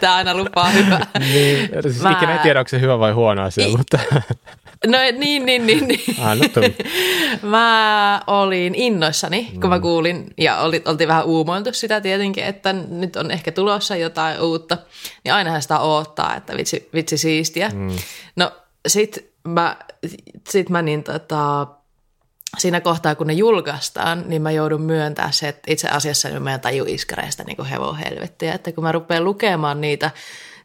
Tämä 0.00 0.14
aina 0.14 0.34
lupaa 0.36 0.70
hyvää. 0.70 1.06
niin, 1.18 1.68
siis 1.82 2.02
mä... 2.02 2.10
ikinä 2.10 2.32
ei 2.32 2.38
tiedä, 2.38 2.60
onko 2.60 2.68
se 2.68 2.80
hyvä 2.80 2.98
vai 2.98 3.12
huono 3.12 3.42
asia, 3.42 3.66
I... 3.66 3.76
mutta... 3.76 3.98
no 4.86 4.98
niin, 5.18 5.46
niin, 5.46 5.66
niin. 5.66 5.88
niin. 5.88 6.16
mä 7.42 8.22
olin 8.26 8.74
innoissani, 8.74 9.50
kun 9.60 9.70
mä 9.70 9.76
mm. 9.76 9.82
kuulin, 9.82 10.26
ja 10.38 10.58
oli, 10.58 10.82
oltiin 10.84 11.08
vähän 11.08 11.24
uumoiltu 11.24 11.72
sitä 11.72 12.00
tietenkin, 12.00 12.44
että 12.44 12.72
nyt 12.72 13.16
on 13.16 13.30
ehkä 13.30 13.52
tulossa 13.52 13.96
jotain 13.96 14.40
uutta. 14.40 14.78
Niin 15.24 15.32
ainahan 15.32 15.62
sitä 15.62 15.78
odottaa, 15.78 16.36
että 16.36 16.56
vitsi, 16.56 16.88
vitsi 16.94 17.18
siistiä. 17.18 17.70
Mm. 17.74 17.96
No 18.36 18.52
sit 18.86 19.32
mä, 19.48 19.76
sit 20.48 20.70
mä 20.70 20.82
niin 20.82 21.02
tota, 21.02 21.66
siinä 22.58 22.80
kohtaa, 22.80 23.14
kun 23.14 23.26
ne 23.26 23.32
julkaistaan, 23.32 24.24
niin 24.26 24.42
mä 24.42 24.50
joudun 24.50 24.82
myöntämään 24.82 25.32
se, 25.32 25.48
että 25.48 25.72
itse 25.72 25.88
asiassa 25.88 26.28
niin 26.28 26.42
mä 26.42 26.58
taju 26.58 26.84
iskareista 26.88 27.44
niin 27.44 27.56
kuin 27.56 27.68
hevon 27.68 27.98
helvettiä. 27.98 28.54
Että 28.54 28.72
kun 28.72 28.84
mä 28.84 28.92
rupean 28.92 29.24
lukemaan 29.24 29.80
niitä 29.80 30.10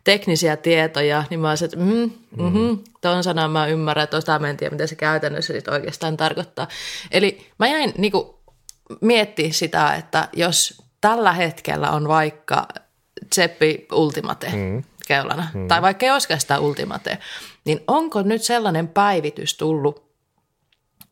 teknisiä 0.04 0.58
tietoja, 0.58 1.24
niin 1.30 1.40
mä 1.40 1.48
oon 1.48 1.58
että 1.66 1.78
mm, 1.78 2.12
mm-hmm, 2.38 2.78
ton 3.02 3.24
sanan 3.24 3.52
mä 3.52 3.68
ymmärrän, 3.68 4.04
että 4.04 4.18
osa 4.18 4.40
mä 4.40 4.50
en 4.50 4.58
tiedä, 4.58 4.72
mitä 4.72 4.88
se 4.88 4.96
käytännössä 4.96 5.54
sit 5.54 5.68
oikeastaan 5.68 6.18
tarkoittaa. 6.18 6.68
Eli 7.12 7.48
mä 7.60 7.68
jäin 7.68 7.94
niin 7.98 8.12
kuin, 8.12 8.30
miettiä 9.02 9.52
sitä, 9.52 9.96
että 9.96 10.28
jos 10.34 10.82
tällä 11.02 11.34
hetkellä 11.34 11.92
on 11.92 12.08
vaikka 12.08 12.68
Tseppi 13.30 13.88
Ultimate 13.92 14.50
mm. 14.50 14.84
keulana, 15.08 15.48
mm. 15.54 15.68
tai 15.68 15.82
vaikka 15.82 16.06
ei 16.06 16.12
olisikaan 16.12 16.62
Ultimate, 16.62 17.18
niin 17.66 17.84
onko 17.88 18.22
nyt 18.22 18.44
sellainen 18.44 18.88
päivitys 18.88 19.58
tullut, 19.58 20.10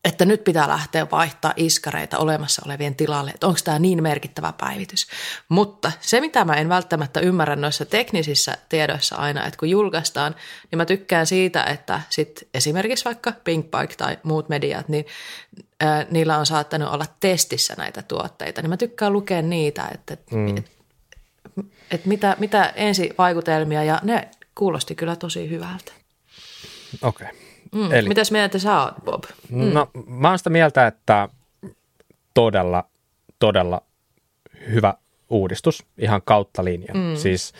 että 0.07 0.25
nyt 0.25 0.43
pitää 0.43 0.67
lähteä 0.67 1.07
vaihtaa 1.11 1.53
iskareita 1.55 2.17
olemassa 2.17 2.61
olevien 2.65 2.95
tilalle, 2.95 3.31
että 3.31 3.47
onko 3.47 3.59
tämä 3.63 3.79
niin 3.79 4.03
merkittävä 4.03 4.53
päivitys. 4.53 5.07
Mutta 5.49 5.91
se, 5.99 6.21
mitä 6.21 6.45
mä 6.45 6.53
en 6.53 6.69
välttämättä 6.69 7.19
ymmärrä 7.19 7.55
noissa 7.55 7.85
teknisissä 7.85 8.57
tiedoissa 8.69 9.15
aina, 9.15 9.45
että 9.45 9.59
kun 9.59 9.69
julkaistaan, 9.69 10.35
niin 10.71 10.77
mä 10.77 10.85
tykkään 10.85 11.27
siitä, 11.27 11.63
että 11.63 12.01
sit 12.09 12.47
esimerkiksi 12.53 13.05
vaikka 13.05 13.33
Pinkbike 13.43 13.95
tai 13.97 14.17
muut 14.23 14.49
mediat, 14.49 14.89
niin 14.89 15.05
ää, 15.79 16.05
niillä 16.11 16.37
on 16.37 16.45
saattanut 16.45 16.93
olla 16.93 17.05
testissä 17.19 17.73
näitä 17.77 18.01
tuotteita, 18.01 18.61
niin 18.61 18.69
mä 18.69 18.77
tykkään 18.77 19.13
lukea 19.13 19.41
niitä, 19.41 19.87
että 19.93 20.17
mm. 20.31 20.57
et, 20.57 20.65
et 21.91 22.05
mitä, 22.05 22.35
mitä 22.39 22.73
ensivaikutelmia, 22.75 23.83
ja 23.83 23.99
ne 24.03 24.27
kuulosti 24.55 24.95
kyllä 24.95 25.15
tosi 25.15 25.49
hyvältä. 25.49 25.96
Okei. 27.01 27.27
Okay. 27.27 27.39
Mm. 27.75 27.91
Eli, 27.91 28.07
Mitäs 28.07 28.31
mieltä 28.31 28.59
sä 28.59 28.83
oot, 28.83 28.93
Bob? 29.05 29.23
Mm. 29.49 29.73
No 29.73 29.89
mä 30.07 30.29
oon 30.29 30.37
sitä 30.37 30.49
mieltä, 30.49 30.87
että 30.87 31.29
todella, 32.33 32.83
todella 33.39 33.81
hyvä 34.69 34.93
uudistus 35.29 35.85
ihan 35.97 36.21
kautta 36.25 36.63
linjan. 36.63 36.97
Mm. 36.97 37.15
Siis 37.15 37.53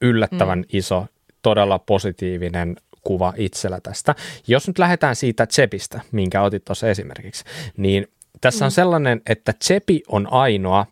yllättävän 0.00 0.58
mm. 0.58 0.64
iso, 0.72 1.06
todella 1.42 1.78
positiivinen 1.78 2.76
kuva 3.02 3.32
itsellä 3.36 3.80
tästä. 3.80 4.14
Jos 4.46 4.66
nyt 4.66 4.78
lähdetään 4.78 5.16
siitä 5.16 5.46
Tsepistä, 5.46 6.00
minkä 6.12 6.42
otit 6.42 6.64
tuossa 6.64 6.88
esimerkiksi, 6.88 7.44
niin 7.76 8.06
tässä 8.40 8.64
on 8.64 8.70
mm. 8.70 8.74
sellainen, 8.74 9.22
että 9.26 9.52
Tsepi 9.52 10.02
on 10.08 10.32
ainoa, 10.32 10.86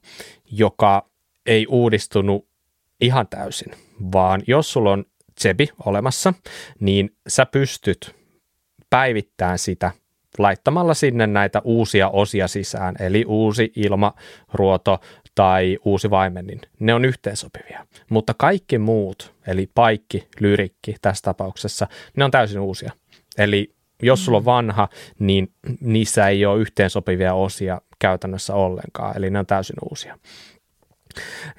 joka 0.52 1.08
ei 1.46 1.66
uudistunut 1.68 2.46
ihan 3.00 3.26
täysin, 3.26 3.72
vaan 4.12 4.42
jos 4.46 4.72
sulla 4.72 4.92
on 4.92 5.04
Tsepi 5.36 5.68
olemassa, 5.86 6.34
niin 6.80 7.16
sä 7.28 7.46
pystyt 7.46 8.14
päivittää 8.90 9.56
sitä 9.56 9.90
laittamalla 10.38 10.94
sinne 10.94 11.26
näitä 11.26 11.60
uusia 11.64 12.08
osia 12.08 12.48
sisään, 12.48 12.94
eli 13.00 13.24
uusi 13.26 13.72
ilmaruoto 13.76 15.00
tai 15.34 15.78
uusi 15.84 16.10
vaimennin. 16.10 16.60
Ne 16.80 16.94
on 16.94 17.04
yhteensopivia, 17.04 17.86
mutta 18.10 18.34
kaikki 18.34 18.78
muut, 18.78 19.34
eli 19.46 19.70
paikki, 19.74 20.28
lyrikki 20.40 20.94
tässä 21.02 21.22
tapauksessa, 21.22 21.86
ne 22.16 22.24
on 22.24 22.30
täysin 22.30 22.60
uusia. 22.60 22.92
Eli 23.38 23.74
jos 24.02 24.24
sulla 24.24 24.38
on 24.38 24.42
mm. 24.42 24.46
vanha, 24.46 24.88
niin 25.18 25.52
niissä 25.80 26.28
ei 26.28 26.46
ole 26.46 26.60
yhteensopivia 26.60 27.34
osia 27.34 27.80
käytännössä 27.98 28.54
ollenkaan, 28.54 29.16
eli 29.16 29.30
ne 29.30 29.38
on 29.38 29.46
täysin 29.46 29.76
uusia. 29.90 30.18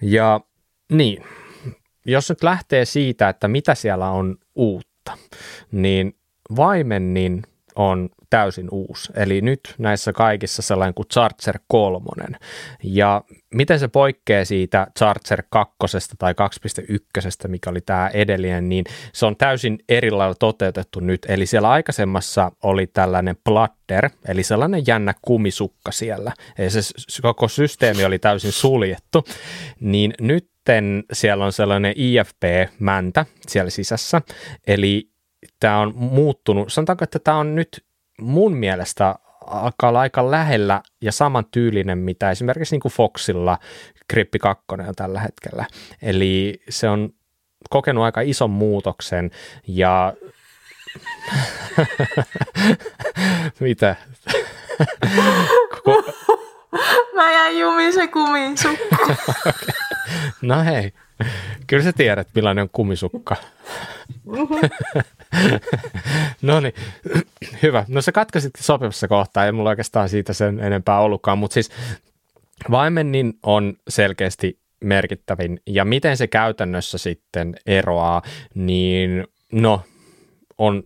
Ja 0.02 0.42
niin, 0.92 1.24
jos 2.08 2.30
nyt 2.30 2.44
lähtee 2.44 2.86
siitä, 2.86 3.30
että 3.30 3.48
mitä 3.48 3.76
siellä 3.76 4.10
on 4.10 4.36
uutta, 4.56 5.18
niin 5.72 6.16
Vaimennin 6.56 7.44
on 7.76 8.10
täysin 8.30 8.68
uusi. 8.72 9.12
Eli 9.16 9.42
nyt 9.42 9.76
näissä 9.78 10.14
kaikissa 10.14 10.62
sellainen 10.62 10.94
kuin 10.94 11.08
Charger 11.08 11.60
3. 11.68 12.06
Ja 12.84 13.22
miten 13.54 13.80
se 13.80 13.88
poikkeaa 13.88 14.46
siitä 14.46 14.88
Charger 14.98 15.44
2 15.50 15.76
tai 16.18 16.34
2.1, 17.44 17.48
mikä 17.48 17.70
oli 17.70 17.82
tämä 17.82 18.10
edellinen, 18.14 18.70
niin 18.70 18.86
se 19.14 19.26
on 19.26 19.36
täysin 19.38 19.80
eri 19.90 20.12
lailla 20.12 20.36
toteutettu 20.36 21.00
nyt. 21.00 21.26
Eli 21.30 21.46
siellä 21.46 21.70
aikaisemmassa 21.70 22.52
oli 22.64 22.88
tällainen 22.88 23.36
platter, 23.44 24.10
eli 24.28 24.44
sellainen 24.44 24.84
jännä 24.88 25.14
kumisukka 25.22 25.92
siellä. 25.92 26.34
Eli 26.58 26.70
se 26.70 27.22
koko 27.22 27.48
systeemi 27.48 28.06
oli 28.06 28.20
täysin 28.20 28.52
suljettu. 28.52 29.26
Niin 29.80 30.14
nyt 30.22 30.50
sitten 30.68 31.04
siellä 31.14 31.46
on 31.46 31.52
sellainen 31.52 31.94
IFP-mäntä 31.96 33.26
siellä 33.48 33.70
sisässä, 33.70 34.22
eli 34.68 35.10
tämä 35.60 35.80
on 35.80 35.94
muuttunut, 35.96 36.74
sanotaanko, 36.74 37.04
että 37.04 37.20
tämä 37.20 37.38
on 37.38 37.56
nyt 37.56 37.86
mun 38.22 38.54
mielestä 38.54 39.16
alkaa 39.46 39.90
olla 39.90 40.00
aika 40.00 40.32
lähellä 40.32 40.82
ja 41.02 41.12
saman 41.12 41.46
tyylinen, 41.52 41.98
mitä 41.98 42.32
esimerkiksi 42.32 42.76
niin 42.76 42.82
kuin 42.82 42.92
Foxilla 42.92 43.58
Grippi 44.10 44.40
2 44.40 44.66
on 44.72 44.94
tällä 44.96 45.20
hetkellä. 45.20 45.66
Eli 46.02 46.62
se 46.70 46.90
on 46.90 47.10
kokenut 47.70 48.04
aika 48.04 48.22
ison 48.22 48.50
muutoksen 48.50 49.32
ja 49.68 50.14
mitä? 53.60 53.96
Mä 57.16 57.32
jäin 57.32 57.60
jumiin 57.60 57.94
se 57.94 58.08
kumisukka. 58.08 58.98
no 60.42 60.64
hei, 60.64 60.92
kyllä 61.68 61.84
sä 61.84 61.94
tiedät 61.94 62.28
millainen 62.36 62.62
on 62.62 62.70
kumisukka. 62.72 63.36
no 66.42 66.60
niin, 66.60 66.74
hyvä. 67.64 67.86
No 67.88 68.02
se 68.02 68.12
katkasit 68.12 68.54
sopivassa 68.60 69.08
kohtaa, 69.08 69.46
ei 69.46 69.52
mulla 69.52 69.70
oikeastaan 69.70 70.10
siitä 70.10 70.34
sen 70.34 70.60
enempää 70.60 71.00
ollutkaan, 71.00 71.38
mutta 71.38 71.54
siis 71.54 71.70
vaimennin 72.72 73.34
on 73.44 73.74
selkeästi 73.90 74.60
merkittävin 74.84 75.62
ja 75.68 75.86
miten 75.86 76.18
se 76.18 76.28
käytännössä 76.28 76.98
sitten 76.98 77.56
eroaa, 77.66 78.22
niin 78.56 79.28
no 79.52 79.82
on 80.58 80.84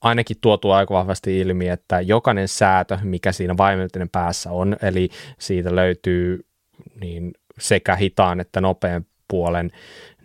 ainakin 0.00 0.36
tuotu 0.40 0.70
aika 0.70 0.94
vahvasti 0.94 1.40
ilmi, 1.40 1.68
että 1.68 2.00
jokainen 2.00 2.48
säätö, 2.48 2.98
mikä 3.02 3.32
siinä 3.32 3.56
vaimentimien 3.56 4.08
päässä 4.08 4.50
on, 4.50 4.76
eli 4.82 5.08
siitä 5.38 5.76
löytyy 5.76 6.46
niin 7.00 7.32
sekä 7.58 7.96
hitaan 7.96 8.40
että 8.40 8.60
nopean 8.60 9.06
puolen 9.28 9.70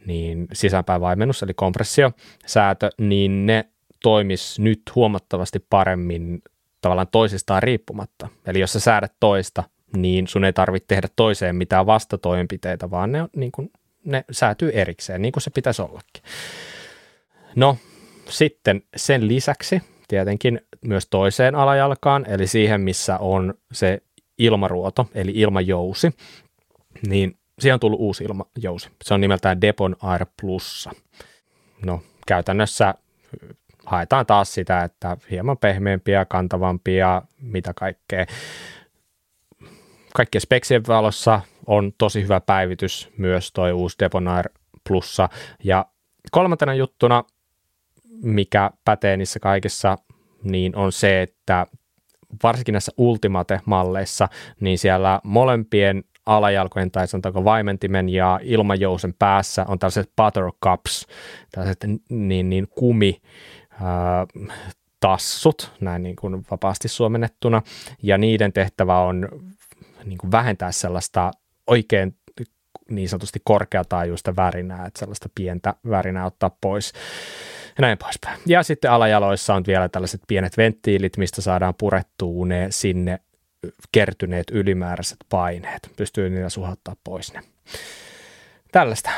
niin 0.05 0.47
sisäänpäin 0.53 1.01
vaimennus, 1.01 1.43
eli 1.43 1.53
kompressiosäätö, 1.53 2.89
niin 2.97 3.45
ne 3.45 3.65
toimis 4.03 4.59
nyt 4.59 4.81
huomattavasti 4.95 5.59
paremmin 5.69 6.41
tavallaan 6.81 7.07
toisistaan 7.11 7.63
riippumatta. 7.63 8.27
Eli 8.45 8.59
jos 8.59 8.73
sä 8.73 8.79
säädät 8.79 9.13
toista, 9.19 9.63
niin 9.95 10.27
sun 10.27 10.45
ei 10.45 10.53
tarvitse 10.53 10.87
tehdä 10.87 11.07
toiseen 11.15 11.55
mitään 11.55 11.85
vastatoimenpiteitä, 11.85 12.91
vaan 12.91 13.11
ne, 13.11 13.27
niin 13.35 13.51
kuin, 13.51 13.71
ne 14.05 14.25
säätyy 14.31 14.71
erikseen, 14.73 15.21
niin 15.21 15.31
kuin 15.31 15.43
se 15.43 15.49
pitäisi 15.49 15.81
ollakin. 15.81 16.23
No, 17.55 17.77
sitten 18.29 18.83
sen 18.95 19.27
lisäksi 19.27 19.81
tietenkin 20.07 20.61
myös 20.85 21.07
toiseen 21.09 21.55
alajalkaan, 21.55 22.25
eli 22.29 22.47
siihen, 22.47 22.81
missä 22.81 23.17
on 23.17 23.53
se 23.71 24.01
ilmaruoto, 24.37 25.09
eli 25.13 25.31
ilmajousi, 25.35 26.11
niin 27.07 27.37
siihen 27.59 27.73
on 27.73 27.79
tullut 27.79 27.99
uusi 27.99 28.23
ilmajousi. 28.23 28.89
Se 29.03 29.13
on 29.13 29.21
nimeltään 29.21 29.61
Depon 29.61 29.95
Air 30.01 30.25
Plussa. 30.41 30.91
No, 31.85 32.01
käytännössä 32.27 32.93
haetaan 33.85 34.25
taas 34.25 34.53
sitä, 34.53 34.83
että 34.83 35.17
hieman 35.31 35.57
pehmeämpiä, 35.57 36.25
kantavampia, 36.25 37.21
mitä 37.41 37.73
kaikkea. 37.73 38.25
Kaikkien 40.13 40.41
speksien 40.41 40.83
valossa 40.87 41.41
on 41.65 41.93
tosi 41.97 42.23
hyvä 42.23 42.41
päivitys 42.41 43.09
myös 43.17 43.51
toi 43.51 43.71
uusi 43.71 43.95
Debonair 43.99 44.49
Plussa. 44.87 45.29
Ja 45.63 45.85
kolmantena 46.31 46.73
juttuna 46.73 47.23
mikä 48.21 48.71
pätee 48.85 49.17
niissä 49.17 49.39
kaikissa, 49.39 49.97
niin 50.43 50.75
on 50.75 50.91
se, 50.91 51.21
että 51.21 51.67
varsinkin 52.43 52.73
näissä 52.73 52.91
Ultimate-malleissa, 52.97 54.27
niin 54.59 54.77
siellä 54.77 55.21
molempien 55.23 56.03
alajalkojen 56.27 56.91
tai 56.91 57.07
sanotaanko 57.07 57.43
vaimentimen 57.43 58.09
ja 58.09 58.39
ilmajousen 58.43 59.13
päässä 59.19 59.65
on 59.67 59.79
tällaiset 59.79 60.11
buttercups, 60.15 61.07
tällaiset 61.51 61.85
niin, 62.09 62.49
niin 62.49 62.67
kumi, 62.67 63.21
äh, 63.73 64.47
tassut, 64.99 65.71
näin 65.81 66.03
niin 66.03 66.15
kuin 66.15 66.45
vapaasti 66.51 66.87
suomennettuna, 66.87 67.61
ja 68.03 68.17
niiden 68.17 68.53
tehtävä 68.53 68.99
on 68.99 69.29
niin 70.05 70.17
kuin 70.17 70.31
vähentää 70.31 70.71
sellaista 70.71 71.31
oikein 71.67 72.15
niin 72.89 73.09
sanotusti 73.09 73.39
korkeataajuista 73.43 74.35
värinää, 74.35 74.85
että 74.85 74.99
sellaista 74.99 75.29
pientä 75.35 75.73
värinää 75.89 76.25
ottaa 76.25 76.57
pois 76.61 76.93
ja 77.77 77.81
näin 77.81 77.97
poispäin. 77.97 78.39
Ja 78.45 78.63
sitten 78.63 78.91
alajaloissa 78.91 79.53
on 79.53 79.63
vielä 79.67 79.89
tällaiset 79.89 80.21
pienet 80.27 80.57
venttiilit, 80.57 81.17
mistä 81.17 81.41
saadaan 81.41 81.73
purettua 81.77 82.45
ne 82.45 82.67
sinne 82.69 83.19
kertyneet 83.91 84.49
ylimääräiset 84.51 85.17
paineet. 85.29 85.91
Pystyy 85.97 86.29
niillä 86.29 86.49
suhattaa 86.49 86.95
pois 87.03 87.33
ne. 87.33 87.41
Tällaista. 88.71 89.09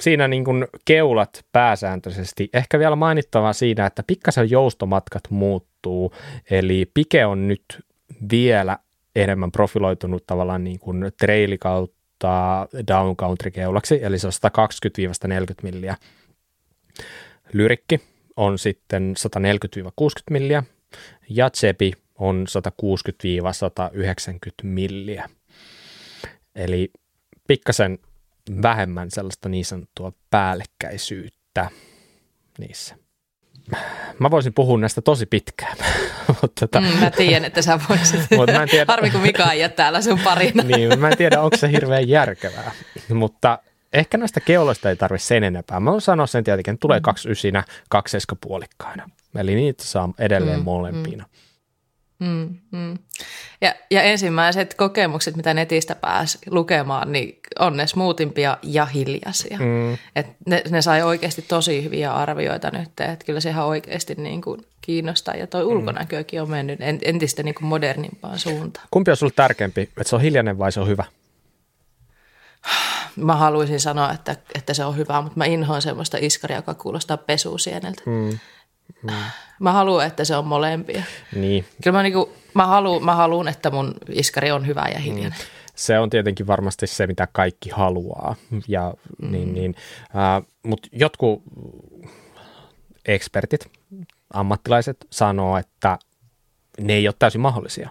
Siinä 0.00 0.28
niin 0.28 0.44
kuin 0.44 0.66
keulat 0.84 1.44
pääsääntöisesti. 1.52 2.48
Ehkä 2.52 2.78
vielä 2.78 2.96
mainittavaa 2.96 3.52
siinä, 3.52 3.86
että 3.86 4.02
pikkasen 4.06 4.50
joustomatkat 4.50 5.22
muuttuu. 5.30 6.12
Eli 6.50 6.90
pike 6.94 7.26
on 7.26 7.48
nyt 7.48 7.64
vielä 8.32 8.78
enemmän 9.16 9.52
profiloitunut 9.52 10.26
tavallaan 10.26 10.64
niin 10.64 10.78
kuin 10.78 11.12
traili 11.20 11.58
kautta 11.58 12.66
down 12.88 13.16
country 13.16 13.50
keulaksi, 13.50 13.98
eli 14.02 14.18
se 14.18 14.26
on 14.26 14.32
120-40 15.52 15.54
milliä 15.62 15.96
Lyrikki 17.52 18.00
on 18.36 18.58
sitten 18.58 19.14
140-60 20.00 20.02
milliä 20.30 20.62
ja 21.28 21.50
Tsepi 21.50 21.92
on 22.18 22.46
160-190 22.48 22.52
milliä. 24.62 25.28
Eli 26.54 26.90
pikkasen 27.48 27.98
vähemmän 28.62 29.10
sellaista 29.10 29.48
niin 29.48 29.64
sanottua 29.64 30.12
päällekkäisyyttä 30.30 31.70
niissä. 32.58 32.96
Mä 34.18 34.30
voisin 34.30 34.54
puhua 34.54 34.78
näistä 34.78 35.00
tosi 35.00 35.26
pitkään. 35.26 35.76
mutta 36.42 36.66
tota... 36.66 36.80
mm, 36.80 36.86
mä 36.86 37.10
tiedän, 37.10 37.44
että 37.44 37.62
sä 37.62 37.80
voisit. 37.88 38.20
mutta 38.36 38.52
mä 38.52 38.62
en 38.62 38.68
tiedä... 38.68 38.84
Harmi, 38.88 39.10
kun 39.10 39.20
Mika 39.20 39.52
ei 39.52 39.68
täällä 39.68 40.02
sun 40.02 40.20
parina. 40.24 40.62
niin, 40.76 41.00
mä 41.00 41.08
en 41.08 41.16
tiedä, 41.16 41.40
onko 41.40 41.56
se 41.56 41.70
hirveän 41.70 42.08
järkevää. 42.08 42.72
mutta 43.14 43.58
ehkä 43.92 44.18
näistä 44.18 44.40
keuloista 44.40 44.88
ei 44.88 44.96
tarvitse 44.96 45.26
sen 45.26 45.44
enempää. 45.44 45.80
Mä 45.80 45.90
voin 45.90 46.00
sanoa 46.00 46.26
sen 46.26 46.44
tietenkin, 46.44 46.74
että 46.74 46.80
tulee 46.80 46.98
mm. 46.98 47.02
kaksi 47.02 47.30
ysinä, 47.30 47.64
kaksi 47.88 48.18
puolikkaina. 48.40 49.10
Eli 49.36 49.54
niitä 49.54 49.84
saa 49.84 50.12
edelleen 50.18 50.58
mm, 50.58 50.64
molempina. 50.64 51.24
Mm, 51.24 51.47
mm. 52.18 52.98
Ja, 53.60 53.74
ja 53.90 54.02
ensimmäiset 54.02 54.74
kokemukset, 54.74 55.36
mitä 55.36 55.54
netistä 55.54 55.94
pääsi 55.94 56.38
lukemaan, 56.50 57.12
niin 57.12 57.38
on 57.58 57.76
ne 57.76 57.86
smoothimpia 57.86 58.58
ja 58.62 58.86
hiljaisia. 58.86 59.58
Mm. 59.58 59.92
Et 60.16 60.26
ne, 60.46 60.62
ne 60.70 60.82
sai 60.82 61.02
oikeasti 61.02 61.42
tosi 61.42 61.84
hyviä 61.84 62.12
arvioita 62.12 62.70
nyt, 62.70 62.88
että 62.88 63.24
kyllä 63.26 63.40
se 63.40 63.48
ihan 63.50 63.66
oikeasti 63.66 64.14
niin 64.14 64.40
kuin 64.40 64.66
kiinnostaa. 64.80 65.34
Ja 65.34 65.46
toi 65.46 65.62
mm. 65.62 65.68
ulkonäkökin 65.68 66.42
on 66.42 66.50
mennyt 66.50 66.78
entistä 67.02 67.42
niin 67.42 67.54
kuin 67.54 67.66
modernimpaan 67.66 68.38
suuntaan. 68.38 68.86
Kumpi 68.90 69.10
on 69.10 69.16
sinulle 69.16 69.34
tärkeämpi, 69.36 69.80
että 69.82 70.04
se 70.04 70.16
on 70.16 70.22
hiljainen 70.22 70.58
vai 70.58 70.72
se 70.72 70.80
on 70.80 70.88
hyvä? 70.88 71.04
mä 73.16 73.36
haluaisin 73.36 73.80
sanoa, 73.80 74.12
että, 74.12 74.36
että 74.54 74.74
se 74.74 74.84
on 74.84 74.96
hyvä, 74.96 75.22
mutta 75.22 75.38
mä 75.38 75.44
inhoan 75.44 75.82
semmoista 75.82 76.16
iskaria, 76.20 76.56
joka 76.56 76.74
kuulostaa 76.74 77.16
pesusieneltä. 77.16 78.02
Mm. 78.06 78.38
Mm. 79.02 79.10
Mä 79.60 79.72
haluan, 79.72 80.06
että 80.06 80.24
se 80.24 80.36
on 80.36 80.46
molempia. 80.46 81.02
Niin. 81.34 81.64
Kyllä 81.82 81.98
mä, 81.98 82.02
niinku, 82.02 82.32
mä, 82.54 82.66
haluan, 82.66 83.04
mä 83.04 83.14
haluan, 83.14 83.48
että 83.48 83.70
mun 83.70 83.94
iskari 84.08 84.50
on 84.50 84.66
hyvä 84.66 84.88
ja 84.92 84.98
hiljainen. 84.98 85.38
Mm. 85.38 85.44
Se 85.74 85.98
on 85.98 86.10
tietenkin 86.10 86.46
varmasti 86.46 86.86
se, 86.86 87.06
mitä 87.06 87.28
kaikki 87.32 87.70
haluaa. 87.70 88.36
Ja, 88.68 88.94
mm. 89.22 89.32
niin, 89.32 89.54
niin, 89.54 89.74
äh, 90.02 90.48
Mutta 90.62 90.88
jotkut 90.92 91.42
ekspertit, 93.06 93.70
ammattilaiset 94.34 95.06
sanoo, 95.10 95.56
että 95.56 95.98
ne 96.80 96.92
ei 96.92 97.08
ole 97.08 97.14
täysin 97.18 97.40
mahdollisia. 97.40 97.90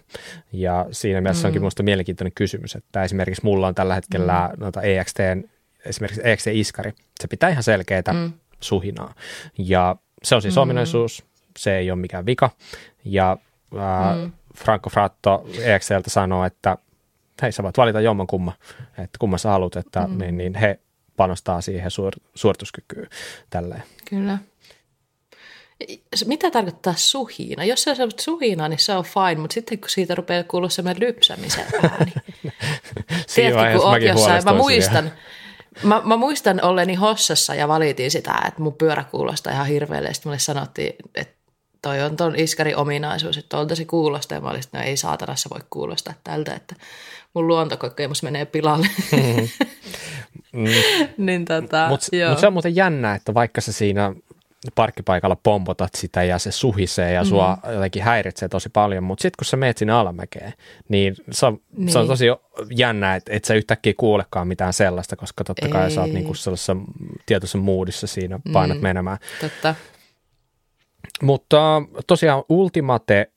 Ja 0.51 0.85
siinä 0.91 1.21
mielessä 1.21 1.47
mm. 1.47 1.49
onkin 1.49 1.61
minusta 1.61 1.83
mielenkiintoinen 1.83 2.31
kysymys, 2.35 2.75
että 2.75 3.03
esimerkiksi 3.03 3.41
mulla 3.43 3.67
on 3.67 3.75
tällä 3.75 3.95
hetkellä 3.95 4.49
mm. 4.53 4.59
noita 4.59 4.81
EXT, 4.81 5.17
esimerkiksi 5.85 6.21
EXT-iskari. 6.23 6.93
Se 7.21 7.27
pitää 7.27 7.49
ihan 7.49 7.63
selkeää 7.63 8.13
mm. 8.13 8.33
suhinaa. 8.59 9.13
Ja 9.57 9.95
se 10.23 10.35
on 10.35 10.41
siis 10.41 10.55
mm. 10.55 10.61
ominaisuus, 10.61 11.25
se 11.57 11.77
ei 11.77 11.91
ole 11.91 11.99
mikään 11.99 12.25
vika. 12.25 12.49
Ja 13.05 13.37
äh, 13.77 14.17
mm. 14.17 14.31
Franco 14.57 14.89
Fratto 14.89 15.47
EXLtä 15.61 16.09
sanoo, 16.09 16.45
että 16.45 16.77
hei 17.41 17.51
sä 17.51 17.63
voit 17.63 17.77
valita 17.77 18.01
jomman 18.01 18.27
kumman, 18.27 18.53
että 18.89 19.17
kumman 19.19 19.39
sä 19.39 19.49
haluat, 19.49 19.75
että 19.75 20.07
mm. 20.07 20.17
niin, 20.17 20.37
niin 20.37 20.55
he 20.55 20.79
panostaa 21.15 21.61
siihen 21.61 21.91
suor- 21.91 22.21
suorituskykyyn 22.35 23.09
tälleen. 23.49 23.83
Kyllä. 24.09 24.37
Mitä 26.25 26.51
tarkoittaa 26.51 26.93
suhina? 26.95 27.63
Jos 27.63 27.83
se 27.83 27.91
on 27.91 28.11
suhina, 28.19 28.67
niin 28.67 28.79
se 28.79 28.93
on 28.93 29.03
fine, 29.03 29.41
mutta 29.41 29.53
sitten 29.53 29.79
kun 29.79 29.89
siitä 29.89 30.15
rupeaa 30.15 30.43
kuulua 30.43 30.69
semmoinen 30.69 31.07
lypsämisen 31.07 31.65
ääni. 31.83 32.13
Tiedätkö, 33.35 33.77
kun 33.79 33.89
oot 33.89 34.01
jossain, 34.01 34.43
mä 34.43 34.53
muistan, 34.53 35.11
mä, 35.83 36.01
mä, 36.05 36.17
muistan 36.17 36.63
olleni 36.63 36.95
hossassa 36.95 37.55
ja 37.55 37.67
valitin 37.67 38.11
sitä, 38.11 38.41
että 38.47 38.61
mun 38.61 38.73
pyörä 38.73 39.03
kuulostaa 39.03 39.53
ihan 39.53 39.67
hirveälle. 39.67 40.13
Sitten 40.13 40.29
mulle 40.29 40.39
sanottiin, 40.39 40.95
että 41.15 41.36
toi 41.87 42.01
on 42.01 42.15
ton 42.17 42.35
iskari 42.35 42.75
ominaisuus, 42.75 43.37
että 43.37 43.57
tuolta 43.57 43.75
se 43.75 43.85
kuulostaa. 43.85 44.35
Ja 44.35 44.41
mä 44.41 44.49
olisin, 44.49 44.67
että 44.67 44.77
no 44.77 44.83
ei 44.83 44.97
saatanassa 44.97 45.49
voi 45.53 45.59
kuulostaa 45.69 46.13
tältä, 46.23 46.55
että 46.55 46.75
mun 47.33 47.47
luontokokemus 47.47 48.23
menee 48.23 48.45
pilalle. 48.45 48.87
Mm-hmm. 49.11 49.47
Mm. 50.53 50.65
niin 51.25 51.45
tota, 51.45 51.87
Mutta 51.89 52.15
joo. 52.15 52.29
mut 52.29 52.39
se 52.39 52.47
on 52.47 52.53
muuten 52.53 52.75
jännä, 52.75 53.15
että 53.15 53.33
vaikka 53.33 53.61
sä 53.61 53.71
siinä 53.71 54.13
parkkipaikalla 54.75 55.35
pompotat 55.43 55.95
sitä 55.95 56.23
ja 56.23 56.39
se 56.39 56.51
suhisee 56.51 57.13
ja 57.13 57.25
sua 57.25 57.57
Mm. 57.67 57.73
jotenkin 57.73 58.03
häiritsee 58.03 58.49
tosi 58.49 58.69
paljon, 58.69 59.03
mutta 59.03 59.21
sitten 59.21 59.37
kun 59.39 59.45
sä 59.45 59.57
meet 59.57 59.77
sinne 59.77 59.93
alamäkeen, 59.93 60.53
niin 60.89 61.15
se 61.31 61.45
on, 61.45 61.59
niin. 61.77 61.89
se 61.91 61.97
on 61.97 62.03
Niin. 62.03 62.09
tosi 62.09 62.25
jännä, 62.75 63.15
että 63.15 63.33
et 63.33 63.45
sä 63.45 63.53
yhtäkkiä 63.53 63.93
kuulekaan 63.97 64.47
mitään 64.47 64.73
sellaista, 64.73 65.15
koska 65.15 65.43
totta 65.43 65.67
kai 65.67 65.91
sä 65.91 66.01
oot 66.01 66.11
niinku 66.11 66.33
sellaisessa 66.33 66.75
tietyssä 67.25 67.57
moodissa 67.57 68.07
siinä, 68.07 68.39
painat 68.53 68.77
Mm. 68.77 68.83
menemään. 68.83 69.17
Totta. 69.41 69.75
Mutta 71.21 71.81
tosiaan 72.07 72.43
Ultimate 72.49 73.31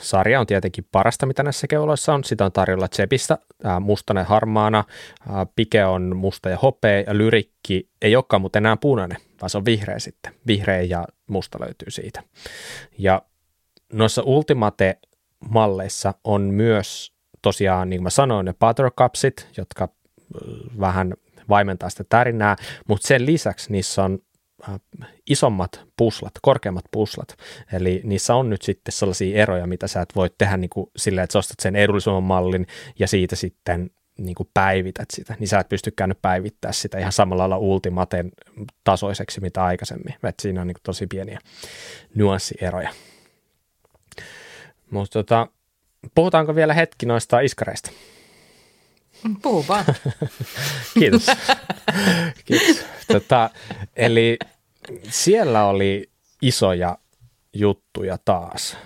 sarja 0.00 0.40
on 0.40 0.46
tietenkin 0.46 0.86
parasta, 0.92 1.26
mitä 1.26 1.42
näissä 1.42 1.66
keuloissa 1.66 2.14
on. 2.14 2.24
Sitä 2.24 2.44
on 2.44 2.52
tarjolla 2.52 2.88
Zepistä, 2.88 3.38
ää, 3.64 3.80
mustainen 3.80 4.24
harmaana, 4.24 4.84
ää, 5.28 5.46
pike 5.56 5.84
on 5.84 6.16
musta 6.16 6.48
ja 6.48 6.56
hopea 6.56 7.00
ja 7.00 7.18
lyrikki 7.18 7.88
ei 8.02 8.16
olekaan 8.16 8.40
muuten 8.40 8.60
enää 8.60 8.76
punainen, 8.76 9.18
vaan 9.40 9.50
se 9.50 9.58
on 9.58 9.64
vihreä 9.64 9.98
sitten. 9.98 10.34
Vihreä 10.46 10.82
ja 10.82 11.04
musta 11.26 11.60
löytyy 11.60 11.90
siitä. 11.90 12.22
Ja 12.98 13.22
noissa 13.92 14.22
Ultimate-malleissa 14.22 16.14
on 16.24 16.42
myös 16.42 17.12
tosiaan, 17.42 17.90
niin 17.90 17.98
kuin 17.98 18.04
mä 18.04 18.10
sanoin, 18.10 18.46
ne 18.46 18.54
buttercupsit, 18.60 19.48
jotka 19.56 19.88
vähän 20.80 21.14
vaimentaa 21.48 21.90
sitä 21.90 22.04
tärinää, 22.08 22.56
mutta 22.88 23.08
sen 23.08 23.26
lisäksi 23.26 23.72
niissä 23.72 24.04
on 24.04 24.12
äh, 24.12 24.18
isommat 25.30 25.80
puslat, 25.96 26.32
korkeammat 26.42 26.84
puslat. 26.90 27.36
Eli 27.72 28.00
niissä 28.04 28.34
on 28.34 28.50
nyt 28.50 28.62
sitten 28.62 28.92
sellaisia 28.92 29.42
eroja, 29.42 29.66
mitä 29.66 29.86
sä 29.86 30.00
et 30.00 30.16
voi 30.16 30.30
tehdä 30.38 30.56
niin 30.56 30.70
kuin 30.70 30.90
että 31.06 31.32
sä 31.32 31.38
ostat 31.38 31.60
sen 31.60 31.76
edullisemman 31.76 32.22
mallin 32.22 32.66
ja 32.98 33.08
siitä 33.08 33.36
sitten 33.36 33.90
niin 34.18 34.34
kuin 34.34 34.48
päivität 34.54 35.10
sitä, 35.10 35.36
niin 35.38 35.48
sä 35.48 35.58
et 35.58 35.68
pystykään 35.68 36.08
nyt 36.08 36.22
päivittää 36.22 36.72
sitä 36.72 36.98
ihan 36.98 37.12
samalla 37.12 37.40
lailla 37.42 37.58
ultimaten 37.58 38.32
tasoiseksi 38.84 39.40
mitä 39.40 39.64
aikaisemmin. 39.64 40.14
Et 40.22 40.40
siinä 40.40 40.60
on 40.60 40.66
niin 40.66 40.74
kuin 40.74 40.82
tosi 40.82 41.06
pieniä 41.06 41.38
nyanssieroja. 42.14 42.90
Mutta 44.90 45.12
tota, 45.12 45.48
puhutaanko 46.14 46.54
vielä 46.54 46.74
hetki 46.74 47.06
noista 47.06 47.40
iskareista? 47.40 47.90
Puhu 49.42 49.64
vaan. 49.68 49.84
Kiitos. 50.98 51.26
Kiitos. 52.44 52.84
Tota, 53.08 53.50
eli 53.96 54.38
siellä 55.08 55.64
oli 55.64 56.10
isoja 56.42 56.98
juttuja 57.54 58.18
taas. 58.24 58.76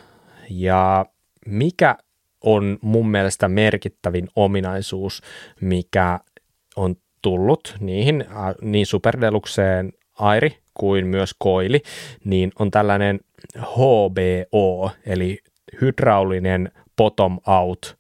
Ja 0.51 1.07
mikä 1.47 1.97
on 2.45 2.79
mun 2.83 3.09
mielestä 3.09 3.49
merkittävin 3.49 4.29
ominaisuus, 4.37 5.23
mikä 5.61 6.21
on 6.77 6.97
tullut 7.23 7.77
niihin, 7.81 8.25
niin 8.63 8.87
Superdeluxeen 8.87 9.93
Airi 10.19 10.59
kuin 10.75 11.07
myös 11.07 11.35
Koili, 11.39 11.83
niin 12.25 12.53
on 12.59 12.71
tällainen 12.71 13.21
HBO, 13.59 14.91
eli 15.07 15.39
hydraulinen 15.81 16.73
bottom 16.97 17.39
out, 17.47 17.99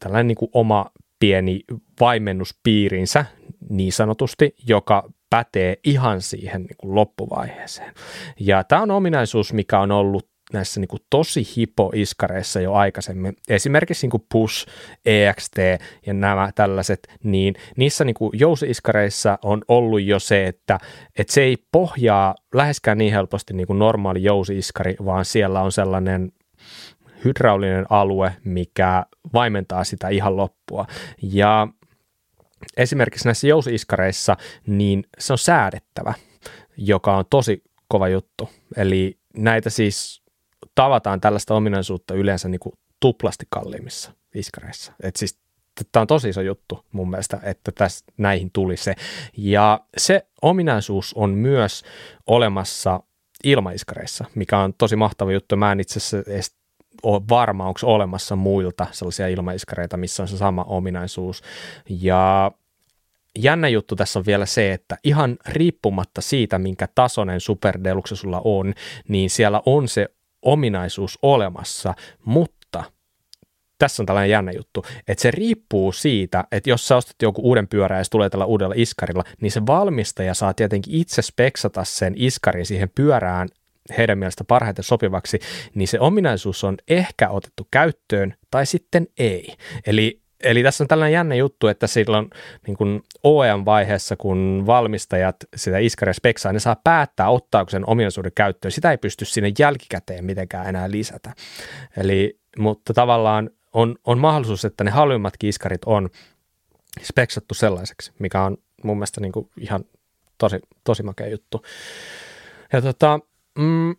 tällainen 0.00 0.26
niin 0.26 0.36
kuin 0.36 0.50
oma 0.52 0.90
pieni 1.20 1.60
vaimennuspiirinsä 2.00 3.24
niin 3.68 3.92
sanotusti, 3.92 4.54
joka 4.66 5.10
pätee 5.30 5.76
ihan 5.84 6.22
siihen 6.22 6.62
niin 6.62 6.76
kuin 6.78 6.94
loppuvaiheeseen. 6.94 7.94
Ja 8.40 8.64
tämä 8.64 8.82
on 8.82 8.90
ominaisuus, 8.90 9.52
mikä 9.52 9.80
on 9.80 9.92
ollut 9.92 10.30
näissä 10.52 10.80
niin 10.80 10.88
kuin 10.88 11.00
tosi 11.10 11.46
hipo-iskareissa 11.56 12.60
jo 12.60 12.72
aikaisemmin, 12.72 13.36
esimerkiksi 13.48 14.04
niin 14.04 14.10
kuin 14.10 14.26
Push, 14.32 14.66
EXT 15.06 15.56
ja 16.06 16.14
nämä 16.14 16.50
tällaiset, 16.54 17.08
niin 17.22 17.54
niissä 17.76 18.04
niin 18.04 18.14
kuin 18.14 18.30
jousi-iskareissa 18.34 19.38
on 19.42 19.62
ollut 19.68 20.02
jo 20.02 20.18
se, 20.18 20.46
että, 20.46 20.78
että 21.18 21.32
se 21.32 21.42
ei 21.42 21.56
pohjaa 21.72 22.34
läheskään 22.54 22.98
niin 22.98 23.12
helposti 23.12 23.54
niin 23.54 23.66
kuin 23.66 23.78
normaali 23.78 24.22
jousi-iskari, 24.22 24.96
vaan 25.04 25.24
siellä 25.24 25.62
on 25.62 25.72
sellainen 25.72 26.32
hydraulinen 27.24 27.86
alue, 27.90 28.36
mikä 28.44 29.06
vaimentaa 29.32 29.84
sitä 29.84 30.08
ihan 30.08 30.36
loppua. 30.36 30.86
Ja 31.22 31.68
esimerkiksi 32.76 33.24
näissä 33.28 33.46
jousi-iskareissa, 33.46 34.36
niin 34.66 35.04
se 35.18 35.32
on 35.32 35.38
säädettävä, 35.38 36.14
joka 36.76 37.16
on 37.16 37.24
tosi 37.30 37.62
kova 37.88 38.08
juttu. 38.08 38.48
Eli 38.76 39.18
näitä 39.36 39.70
siis 39.70 40.22
tavataan 40.74 41.20
tällaista 41.20 41.54
ominaisuutta 41.54 42.14
yleensä 42.14 42.48
niin 42.48 42.60
kuin 42.60 42.72
tuplasti 43.00 43.46
kalliimmissa 43.50 44.12
iskareissa. 44.34 44.92
Et 45.02 45.16
siis 45.16 45.38
tämä 45.92 46.00
on 46.00 46.06
tosi 46.06 46.28
iso 46.28 46.40
juttu 46.40 46.84
mun 46.92 47.10
mielestä, 47.10 47.40
että 47.42 47.72
tässä 47.72 48.04
näihin 48.16 48.50
tuli 48.52 48.76
se. 48.76 48.94
Ja 49.36 49.80
se 49.96 50.26
ominaisuus 50.42 51.14
on 51.14 51.30
myös 51.30 51.82
olemassa 52.26 53.00
ilmaiskareissa, 53.44 54.24
mikä 54.34 54.58
on 54.58 54.74
tosi 54.74 54.96
mahtava 54.96 55.32
juttu. 55.32 55.56
Mä 55.56 55.72
en 55.72 55.80
itse 55.80 55.98
asiassa 55.98 56.30
edes 56.32 56.59
ole 57.02 57.22
varma, 57.28 57.66
onko 57.66 57.80
olemassa 57.82 58.36
muilta 58.36 58.86
sellaisia 58.90 59.28
ilmaiskareita, 59.28 59.96
missä 59.96 60.22
on 60.22 60.28
se 60.28 60.36
sama 60.36 60.64
ominaisuus. 60.64 61.42
Ja 61.88 62.52
jännä 63.38 63.68
juttu 63.68 63.96
tässä 63.96 64.18
on 64.18 64.26
vielä 64.26 64.46
se, 64.46 64.72
että 64.72 64.98
ihan 65.04 65.36
riippumatta 65.48 66.20
siitä, 66.20 66.58
minkä 66.58 66.88
tasoinen 66.94 67.40
Super 67.40 67.78
Deluxe 67.84 68.16
sulla 68.16 68.40
on, 68.44 68.74
niin 69.08 69.30
siellä 69.30 69.62
on 69.66 69.88
se 69.88 70.08
ominaisuus 70.42 71.18
olemassa, 71.22 71.94
mutta 72.24 72.84
tässä 73.78 74.02
on 74.02 74.06
tällainen 74.06 74.30
jännä 74.30 74.52
juttu, 74.52 74.84
että 75.08 75.22
se 75.22 75.30
riippuu 75.30 75.92
siitä, 75.92 76.44
että 76.52 76.70
jos 76.70 76.88
sä 76.88 76.96
ostat 76.96 77.16
joku 77.22 77.42
uuden 77.42 77.68
pyörän 77.68 77.98
ja 77.98 78.04
se 78.04 78.10
tulee 78.10 78.30
tällä 78.30 78.44
uudella 78.44 78.74
iskarilla, 78.76 79.24
niin 79.40 79.52
se 79.52 79.66
valmistaja 79.66 80.34
saa 80.34 80.54
tietenkin 80.54 80.94
itse 80.94 81.22
speksata 81.22 81.84
sen 81.84 82.14
iskarin 82.16 82.66
siihen 82.66 82.90
pyörään 82.94 83.48
heidän 83.98 84.18
mielestä 84.18 84.44
parhaiten 84.44 84.84
sopivaksi, 84.84 85.38
niin 85.74 85.88
se 85.88 86.00
ominaisuus 86.00 86.64
on 86.64 86.76
ehkä 86.88 87.28
otettu 87.28 87.68
käyttöön 87.70 88.34
tai 88.50 88.66
sitten 88.66 89.06
ei. 89.18 89.54
Eli 89.86 90.20
Eli 90.42 90.62
tässä 90.62 90.84
on 90.84 90.88
tällainen 90.88 91.12
jännä 91.12 91.34
juttu, 91.34 91.66
että 91.66 91.86
silloin 91.86 92.30
niin 92.66 92.76
kuin 92.76 93.02
OEM-vaiheessa, 93.22 94.16
kun 94.16 94.62
valmistajat 94.66 95.36
sitä 95.56 95.78
iskaria 95.78 96.12
speksaa, 96.12 96.52
ne 96.52 96.60
saa 96.60 96.76
päättää, 96.84 97.30
ottaako 97.30 97.70
sen 97.70 97.88
ominaisuuden 97.88 98.32
käyttöön. 98.34 98.72
Sitä 98.72 98.90
ei 98.90 98.98
pysty 98.98 99.24
sinne 99.24 99.52
jälkikäteen 99.58 100.24
mitenkään 100.24 100.66
enää 100.68 100.90
lisätä. 100.90 101.32
Eli, 101.96 102.38
mutta 102.58 102.94
tavallaan 102.94 103.50
on, 103.72 103.96
on 104.04 104.18
mahdollisuus, 104.18 104.64
että 104.64 104.84
ne 104.84 104.90
halvimmatkin 104.90 105.48
iskarit 105.48 105.84
on 105.86 106.10
speksattu 107.02 107.54
sellaiseksi, 107.54 108.12
mikä 108.18 108.42
on 108.42 108.56
mun 108.84 108.96
mielestä 108.96 109.20
niin 109.20 109.32
kuin 109.32 109.50
ihan 109.60 109.84
tosi, 110.38 110.58
tosi 110.84 111.02
makea 111.02 111.28
juttu. 111.28 111.64
Ja 112.72 112.82
tota, 112.82 113.20
mm, 113.58 113.94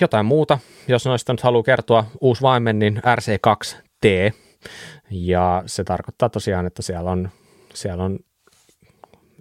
jotain 0.00 0.26
muuta, 0.26 0.58
jos 0.88 1.06
noista 1.06 1.32
nyt 1.32 1.40
haluaa 1.40 1.62
kertoa, 1.62 2.04
uusi 2.20 2.42
vaimen, 2.42 2.78
niin 2.78 2.96
RC2T, 2.96 4.32
ja 5.10 5.62
se 5.66 5.84
tarkoittaa 5.84 6.28
tosiaan, 6.28 6.66
että 6.66 6.82
siellä 6.82 7.10
on, 7.10 7.30
siellä 7.74 8.04
on 8.04 8.18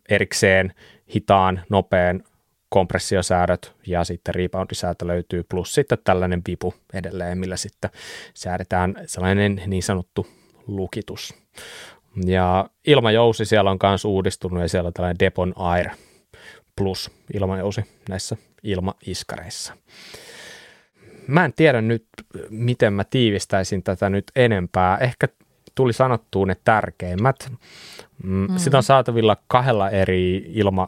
erikseen 0.09 0.73
hitaan, 1.13 1.61
nopean 1.69 2.23
kompressiosäädöt 2.69 3.75
ja 3.87 4.03
sitten 4.03 4.35
reboundisäätö 4.35 5.07
löytyy, 5.07 5.43
plus 5.43 5.73
sitten 5.73 5.97
tällainen 6.03 6.41
vipu 6.47 6.73
edelleen, 6.93 7.37
millä 7.37 7.57
sitten 7.57 7.91
säädetään 8.33 8.95
sellainen 9.05 9.61
niin 9.67 9.83
sanottu 9.83 10.27
lukitus. 10.67 11.33
Ja 12.25 12.69
ilmajousi 12.87 13.45
siellä 13.45 13.71
on 13.71 13.77
myös 13.83 14.05
uudistunut 14.05 14.61
ja 14.61 14.67
siellä 14.69 14.87
on 14.87 14.93
tällainen 14.93 15.19
Depon 15.19 15.53
Air 15.55 15.89
plus 16.75 17.11
ilmajousi 17.33 17.81
näissä 18.09 18.37
ilmaiskareissa. 18.63 19.73
Mä 21.27 21.45
en 21.45 21.53
tiedä 21.53 21.81
nyt, 21.81 22.05
miten 22.49 22.93
mä 22.93 23.03
tiivistäisin 23.03 23.83
tätä 23.83 24.09
nyt 24.09 24.31
enempää. 24.35 24.97
Ehkä 24.97 25.27
tuli 25.75 25.93
sanottuun 25.93 26.47
ne 26.47 26.55
tärkeimmät. 26.63 27.51
Mm. 28.23 28.47
Sitä 28.57 28.77
on 28.77 28.83
saatavilla 28.83 29.37
kahdella 29.47 29.89
eri 29.89 30.45
ilma 30.47 30.87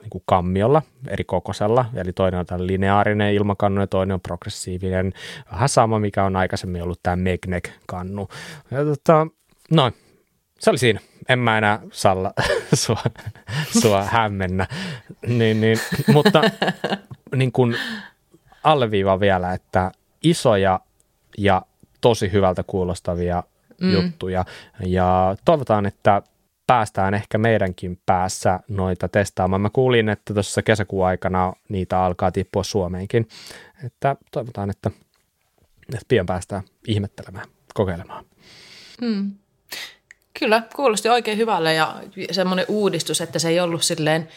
niin 0.00 0.10
kuin 0.10 0.22
kammiolla, 0.26 0.82
eri 1.08 1.24
kokoisella. 1.24 1.84
Eli 1.94 2.12
toinen 2.12 2.40
on 2.40 2.46
tällainen 2.46 2.74
lineaarinen 2.74 3.34
ilmakannu 3.34 3.80
ja 3.80 3.86
toinen 3.86 4.14
on 4.14 4.20
progressiivinen. 4.20 5.12
Vähän 5.52 5.68
sama, 5.68 5.98
mikä 5.98 6.24
on 6.24 6.36
aikaisemmin 6.36 6.82
ollut 6.82 7.00
tämä 7.02 7.16
Megnek-kannu. 7.16 8.28
Ja 8.70 8.84
tota, 8.84 9.26
noin, 9.70 9.94
se 10.64 10.70
oli 10.70 10.78
siinä. 10.78 11.00
En 11.28 11.38
mä 11.38 11.58
enää 11.58 11.80
Salla 11.92 12.32
sua, 12.74 13.02
sua 13.80 14.04
hämmennä. 14.04 14.66
Niin, 15.26 15.60
niin, 15.60 15.78
mutta 16.12 16.42
niin 17.36 17.52
kun 17.52 17.76
alleviiva 18.62 19.20
vielä, 19.20 19.52
että 19.52 19.92
isoja 20.22 20.80
ja 21.38 21.62
tosi 22.00 22.32
hyvältä 22.32 22.62
kuulostavia 22.66 23.42
mm. 23.80 23.92
juttuja. 23.92 24.44
Ja 24.86 25.36
toivotaan, 25.44 25.86
että 25.86 26.22
päästään 26.66 27.14
ehkä 27.14 27.38
meidänkin 27.38 28.00
päässä 28.06 28.60
noita 28.68 29.08
testaamaan. 29.08 29.60
Mä 29.60 29.70
kuulin, 29.70 30.08
että 30.08 30.34
tuossa 30.34 30.62
kesäkuun 30.62 31.06
aikana 31.06 31.52
niitä 31.68 32.00
alkaa 32.00 32.32
tippua 32.32 32.64
Suomeenkin. 32.64 33.28
Että 33.84 34.16
toivotaan, 34.30 34.70
että, 34.70 34.90
että 35.94 36.06
pian 36.08 36.26
päästään 36.26 36.62
ihmettelemään, 36.86 37.46
kokeilemaan. 37.74 38.24
Mm. 39.00 39.32
Kyllä, 40.38 40.62
kuulosti 40.76 41.08
oikein 41.08 41.38
hyvälle 41.38 41.74
ja 41.74 41.94
semmoinen 42.30 42.64
uudistus, 42.68 43.20
että 43.20 43.38
se 43.38 43.48
ei 43.48 43.60
ollut 43.60 43.82
silleen 43.82 44.28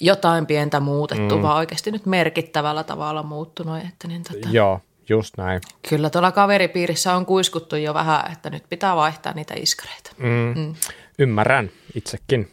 jotain 0.00 0.46
pientä 0.46 0.80
muutettu, 0.80 1.36
mm. 1.36 1.42
vaan 1.42 1.56
oikeasti 1.56 1.90
nyt 1.90 2.06
merkittävällä 2.06 2.84
tavalla 2.84 3.22
muuttunut. 3.22 3.78
Että 3.88 4.08
niin 4.08 4.22
tota, 4.22 4.48
Joo, 4.52 4.80
just 5.08 5.36
näin. 5.36 5.60
Kyllä 5.88 6.10
tuolla 6.10 6.32
kaveripiirissä 6.32 7.14
on 7.14 7.26
kuiskuttu 7.26 7.76
jo 7.76 7.94
vähän, 7.94 8.32
että 8.32 8.50
nyt 8.50 8.64
pitää 8.68 8.96
vaihtaa 8.96 9.32
niitä 9.32 9.54
iskareita. 9.56 10.10
Mm. 10.18 10.54
Mm. 10.56 10.74
Ymmärrän 11.18 11.70
itsekin. 11.94 12.50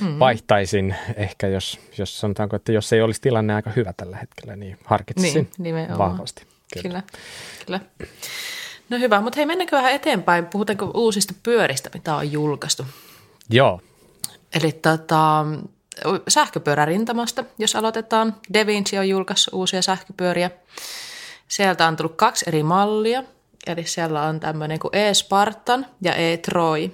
Mm. 0.00 0.18
Vaihtaisin 0.18 0.94
ehkä, 1.16 1.46
jos, 1.46 1.80
jos 1.98 2.20
sanotaanko, 2.20 2.56
että 2.56 2.72
jos 2.72 2.92
ei 2.92 3.02
olisi 3.02 3.20
tilanne 3.20 3.54
aika 3.54 3.70
hyvä 3.76 3.92
tällä 3.92 4.16
hetkellä, 4.16 4.56
niin 4.56 4.78
harkitsisin 4.84 5.50
niin, 5.58 5.98
vahvasti. 5.98 6.46
Kyllä. 6.82 7.02
kyllä, 7.66 7.80
kyllä. 7.98 8.08
No 8.88 8.98
hyvä, 8.98 9.20
mutta 9.20 9.36
hei 9.36 9.46
mennäänkö 9.46 9.76
vähän 9.76 9.92
eteenpäin? 9.92 10.46
Puhutaanko 10.46 10.90
uusista 10.94 11.34
pyöristä, 11.42 11.90
mitä 11.94 12.16
on 12.16 12.32
julkaistu? 12.32 12.86
Joo. 13.50 13.80
Eli 14.54 14.72
tota, 14.72 15.44
sähköpyörärintamasta, 16.28 17.44
jos 17.58 17.76
aloitetaan. 17.76 18.36
DaVinci 18.54 18.98
on 18.98 19.08
julkaissut 19.08 19.54
uusia 19.54 19.82
sähköpyöriä. 19.82 20.50
Sieltä 21.48 21.86
on 21.88 21.96
tullut 21.96 22.16
kaksi 22.16 22.44
eri 22.48 22.62
mallia. 22.62 23.22
Eli 23.66 23.84
siellä 23.84 24.22
on 24.22 24.40
tämmöinen 24.40 24.78
kuin 24.78 24.96
e-Spartan 24.96 25.86
ja 26.02 26.14
e-Troy. 26.14 26.90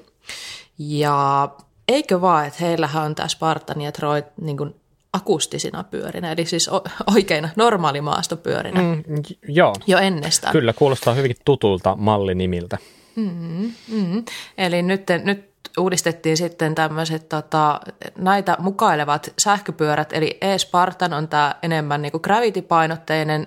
Ja 0.79 1.49
eikö 1.89 2.21
vaan, 2.21 2.47
että 2.47 2.65
heillähän 2.65 3.05
on 3.05 3.15
tämä 3.15 3.29
Spartan 3.29 3.81
ja 3.81 3.93
Troy 3.93 4.23
niin 4.41 4.57
kuin 4.57 4.75
akustisina 5.13 5.85
pyörinä, 5.85 6.33
eli 6.33 6.47
siis 6.47 6.71
oikeina 7.15 7.49
normaalimaastopyörinä. 7.57 8.81
Mm, 8.83 9.03
joo. 9.49 9.75
Jo 9.87 9.99
ennestään. 9.99 10.53
Kyllä, 10.53 10.73
kuulostaa 10.73 11.15
hyvinkin 11.15 11.43
tutulta 11.45 11.97
mallinimiltä. 11.97 12.79
Mm, 13.17 13.73
mm. 13.89 14.25
Eli 14.59 14.83
nyt, 14.83 15.03
nyt 15.25 15.51
uudistettiin 15.79 16.37
sitten 16.37 16.75
tämmöiset 16.75 17.29
tota, 17.29 17.81
näitä 18.19 18.57
mukailevat 18.59 19.33
sähköpyörät, 19.39 20.13
eli 20.13 20.39
e-Spartan 20.41 21.13
on 21.13 21.29
tämä 21.29 21.55
enemmän 21.63 22.03
niin 22.03 22.13
gravity-painotteinen 22.23 23.47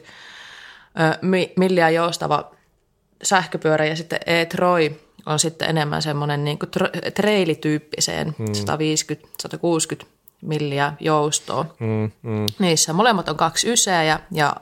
170-180 0.00 0.04
milliä 1.56 1.90
joustava 1.90 2.50
sähköpyörä 3.22 3.84
ja 3.84 3.96
sitten 3.96 4.18
e-Troy 4.26 4.90
on 5.26 5.38
sitten 5.38 5.70
enemmän 5.70 6.02
semmoinen 6.02 6.44
niin 6.44 6.58
kuin 6.58 6.70
treilityyppiseen 7.14 8.34
hmm. 8.38 8.46
150-160 10.02 10.06
milliä 10.46 10.92
joustoa. 11.00 11.74
Mm, 11.80 12.10
mm. 12.22 12.46
Niissä 12.58 12.92
molemmat 12.92 13.28
on 13.28 13.36
kaksi 13.36 13.72
yseä 13.72 14.02
ja, 14.02 14.20
ja 14.32 14.56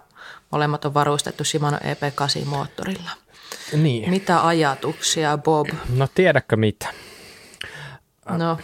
molemmat 0.50 0.84
on 0.84 0.94
varustettu 0.94 1.44
Shimano 1.44 1.76
EP8 1.76 2.44
moottorilla. 2.44 3.10
Niin. 3.72 4.10
Mitä 4.10 4.46
ajatuksia, 4.46 5.38
Bob? 5.38 5.68
No 5.96 6.08
tiedätkö 6.14 6.56
mitä? 6.56 6.86
No. 8.28 8.58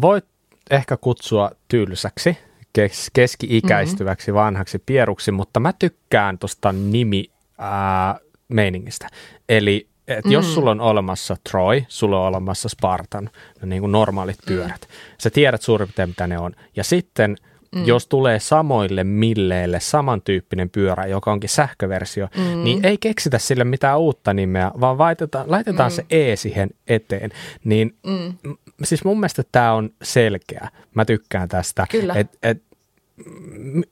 Voit 0.00 0.24
ehkä 0.70 0.96
kutsua 0.96 1.50
tylsäksi, 1.68 2.38
kes- 2.72 3.10
keski-ikäistyväksi, 3.12 4.30
mm-hmm. 4.30 4.44
vanhaksi 4.44 4.78
pieruksi, 4.86 5.30
mutta 5.30 5.60
mä 5.60 5.72
tykkään 5.72 6.38
tuosta 6.38 6.72
nimi 6.72 7.30
ää, 7.58 8.18
meiningistä. 8.48 9.08
Eli 9.48 9.88
et 10.08 10.24
mm. 10.24 10.30
jos 10.30 10.54
sulla 10.54 10.70
on 10.70 10.80
olemassa 10.80 11.36
Troy, 11.50 11.82
sulla 11.88 12.20
on 12.20 12.26
olemassa 12.26 12.68
Spartan, 12.68 13.30
no 13.60 13.66
niin 13.66 13.80
kuin 13.80 13.92
normaalit 13.92 14.38
mm. 14.38 14.46
pyörät, 14.46 14.80
mm. 14.80 14.94
sä 15.20 15.30
tiedät 15.30 15.62
suurin 15.62 15.88
piirtein 15.94 16.08
mitä 16.08 16.26
ne 16.26 16.38
on. 16.38 16.52
Ja 16.76 16.84
sitten 16.84 17.36
mm. 17.74 17.84
jos 17.84 18.06
tulee 18.06 18.40
samoille 18.40 19.04
milleille 19.04 19.80
samantyyppinen 19.80 20.70
pyörä, 20.70 21.06
joka 21.06 21.32
onkin 21.32 21.50
sähköversio, 21.50 22.28
mm. 22.36 22.64
niin 22.64 22.84
ei 22.84 22.98
keksitä 22.98 23.38
sille 23.38 23.64
mitään 23.64 23.98
uutta 23.98 24.34
nimeä, 24.34 24.70
vaan 24.80 24.98
laitetaan, 24.98 25.50
laitetaan 25.50 25.92
mm. 25.92 25.94
se 25.94 26.04
E 26.10 26.36
siihen 26.36 26.70
eteen. 26.86 27.30
Niin 27.64 27.94
mm. 28.06 28.56
siis 28.82 29.04
mun 29.04 29.20
mielestä 29.20 29.42
tämä 29.52 29.72
on 29.72 29.90
selkeä. 30.02 30.68
Mä 30.94 31.04
tykkään 31.04 31.48
tästä. 31.48 31.86
Kyllä. 31.90 32.14
Et, 32.14 32.38
et, 32.42 32.62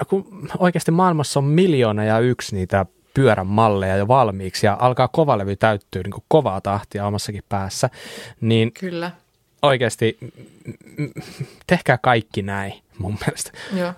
kun 0.09 0.49
oikeasti 0.59 0.91
maailmassa 0.91 1.41
on 1.41 1.45
miljoona 1.45 2.05
ja 2.05 2.19
yksi 2.19 2.57
niitä 2.57 2.87
pyörän 3.15 3.47
malleja 3.47 3.97
jo 3.97 4.09
valmiiksi 4.09 4.67
ja 4.67 4.77
alkaa 4.81 5.09
kovalevy 5.09 5.57
täyttyä 5.57 6.03
niin 6.03 6.25
kovaa 6.29 6.61
tahtia 6.61 7.07
omassakin 7.07 7.45
päässä, 7.49 7.91
niin 8.41 8.73
Kyllä. 8.73 9.11
oikeasti 9.63 10.19
tehkää 11.67 11.99
kaikki 11.99 12.43
näin 12.43 12.83
mun 12.99 13.19
mielestä. 13.27 13.51
Joo. 13.75 13.93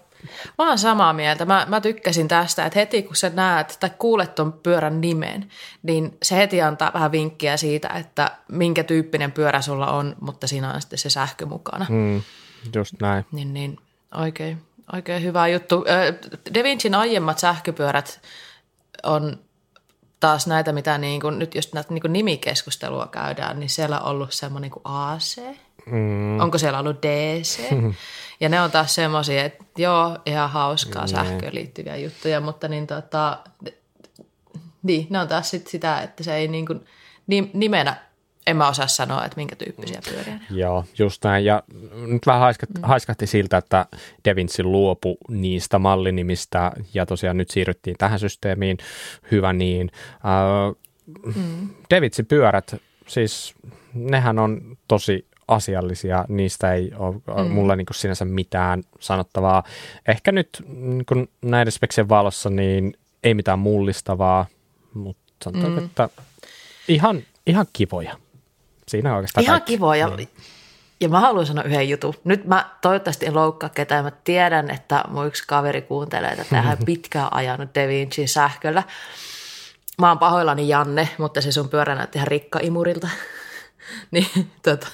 Mä 0.59 0.69
oon 0.69 0.79
samaa 0.79 1.13
mieltä. 1.13 1.45
Mä, 1.45 1.67
mä 1.69 1.81
tykkäsin 1.81 2.29
tästä, 2.29 2.67
että 2.67 2.79
heti 2.79 3.03
kun 3.03 3.17
sä 3.17 3.31
näet 3.35 3.77
tai 3.81 3.91
kuulet 3.99 4.35
ton 4.35 4.53
pyörän 4.53 5.01
nimen, 5.01 5.51
niin 5.83 6.17
se 6.23 6.37
heti 6.37 6.63
antaa 6.63 6.91
vähän 6.95 7.13
vinkkiä 7.13 7.57
siitä, 7.57 7.89
että 7.89 8.31
minkä 8.49 8.85
tyyppinen 8.85 9.33
pyörä 9.33 9.61
sulla 9.61 9.93
on, 9.93 10.17
mutta 10.21 10.47
siinä 10.47 10.73
on 10.73 10.81
sitten 10.81 10.99
se 10.99 11.11
sähkö 11.11 11.47
mukana. 11.47 11.87
Mm, 11.89 12.23
just 12.75 12.95
näin. 13.01 13.27
Niin, 13.33 13.55
niin 13.55 13.79
oikein, 14.15 14.63
oikein 14.93 15.23
hyvä 15.23 15.49
juttu. 15.49 15.85
Da 16.55 16.63
Vincin 16.63 16.95
aiemmat 16.95 17.39
sähköpyörät 17.39 18.21
on 19.05 19.39
taas 20.21 20.47
näitä, 20.47 20.73
mitä 20.73 20.99
niin 20.99 21.21
kuin, 21.21 21.39
nyt 21.39 21.55
jos 21.55 21.73
näitä 21.73 21.95
niin 21.95 22.03
kuin 22.03 22.13
nimikeskustelua 22.13 23.07
käydään, 23.07 23.61
niin 23.61 23.71
siellä 23.71 24.01
on 24.01 24.11
ollut 24.11 24.33
semmoinen 24.33 24.71
kuin 24.71 24.83
AC. 24.85 25.41
Mm. 25.87 26.41
Onko 26.41 26.59
siellä 26.59 26.79
ollut 26.79 27.03
DC? 27.03 27.61
Ja 28.41 28.49
ne 28.49 28.61
on 28.61 28.71
taas 28.71 28.95
semmoisia, 28.95 29.45
että 29.45 29.65
joo, 29.77 30.19
ihan 30.27 30.51
hauskaa 30.51 31.03
mm. 31.03 31.09
sähköön 31.09 31.55
liittyviä 31.55 31.97
juttuja, 31.97 32.41
mutta 32.41 32.69
niin 32.69 32.87
tota, 32.87 33.39
niin, 34.83 35.07
ne 35.11 35.19
on 35.19 35.29
taas 35.29 35.51
sit 35.51 35.67
sitä, 35.67 36.01
että 36.01 36.23
se 36.23 36.35
ei 36.35 36.49
niin 36.49 36.67
kuin, 36.67 36.85
nimenä 37.53 37.97
en 38.47 38.57
mä 38.57 38.69
osaa 38.69 38.87
sanoa, 38.87 39.25
että 39.25 39.37
minkä 39.37 39.57
tyyppisiä 39.57 40.01
pyöriä 40.11 40.35
ne 40.35 40.41
Joo, 40.51 40.85
just 40.99 41.25
näin. 41.25 41.45
Ja 41.45 41.63
nyt 42.07 42.27
vähän 42.27 42.41
haiskahti, 42.41 42.79
mm. 42.79 42.83
haiskahti 42.83 43.27
siltä, 43.27 43.57
että 43.57 43.87
Devinci 44.25 44.63
luopu 44.63 45.17
niistä 45.29 45.79
mallinimistä 45.79 46.73
ja 46.95 47.07
tosiaan 47.07 47.37
nyt 47.37 47.51
siirryttiin 47.51 47.97
tähän 47.99 48.19
systeemiin. 48.19 48.79
Hyvä 49.31 49.53
niin. 49.53 49.91
Uh, 50.15 50.77
mm. 51.35 51.69
Devinci-pyörät, 51.91 52.77
siis 53.07 53.55
nehän 53.95 54.39
on 54.39 54.77
tosi 54.89 55.27
asiallisia, 55.49 56.25
niistä 56.29 56.73
ei 56.73 56.93
ole 56.97 57.45
mm. 57.45 57.51
mulla 57.51 57.77
niin 57.77 57.87
sinänsä 57.93 58.25
mitään 58.25 58.83
sanottavaa. 59.01 59.63
Ehkä 60.09 60.33
nyt 60.33 60.49
niin 60.67 61.29
näiden 61.43 61.73
speksien 61.73 62.09
valossa 62.09 62.51
niin 62.51 62.97
ei 63.25 63.35
mitään 63.35 63.59
mullistavaa, 63.59 64.47
mutta 64.95 65.23
sanotaan, 65.45 65.73
mm. 65.73 65.85
että 65.85 66.09
ihan, 66.89 67.23
ihan 67.47 67.67
kivoja. 67.73 68.24
Siinä 68.89 69.11
on 69.11 69.17
oikeastaan 69.17 69.45
Ihan 69.45 69.63
kivoa 69.63 69.97
ja, 69.97 70.09
niin. 70.09 70.29
ja 71.01 71.09
mä 71.09 71.21
haluan 71.21 71.47
sanoa 71.47 71.65
yhden 71.65 71.89
jutun. 71.89 72.15
Nyt 72.25 72.45
mä 72.45 72.71
toivottavasti 72.83 73.27
en 73.27 73.35
loukkaa 73.35 73.69
ketään. 73.69 74.05
Mä 74.05 74.13
tiedän, 74.25 74.71
että 74.71 75.05
mun 75.09 75.27
yksi 75.27 75.45
kaveri 75.47 75.83
kuuntelee 75.83 76.37
tätä 76.37 76.63
hän 76.63 76.79
pitkään 76.87 77.33
ajanut 77.33 77.75
Da 77.75 77.89
Vincin 77.89 78.29
sähköllä. 78.29 78.83
Mä 79.99 80.09
oon 80.09 80.19
pahoillani 80.19 80.69
Janne, 80.69 81.09
mutta 81.19 81.41
se 81.41 81.53
sun 81.53 81.69
pyörä 81.69 81.95
näytti 81.95 82.19
ihan 82.19 82.29
rikkaimurilta. 82.29 83.09
niin, 84.11 84.51
tota. 84.63 84.87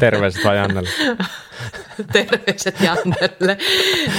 Terveiset 0.00 0.44
vaan 0.44 0.56
Jannelle. 0.56 0.90
Terveiset 2.12 2.80
Jannelle. 2.80 3.58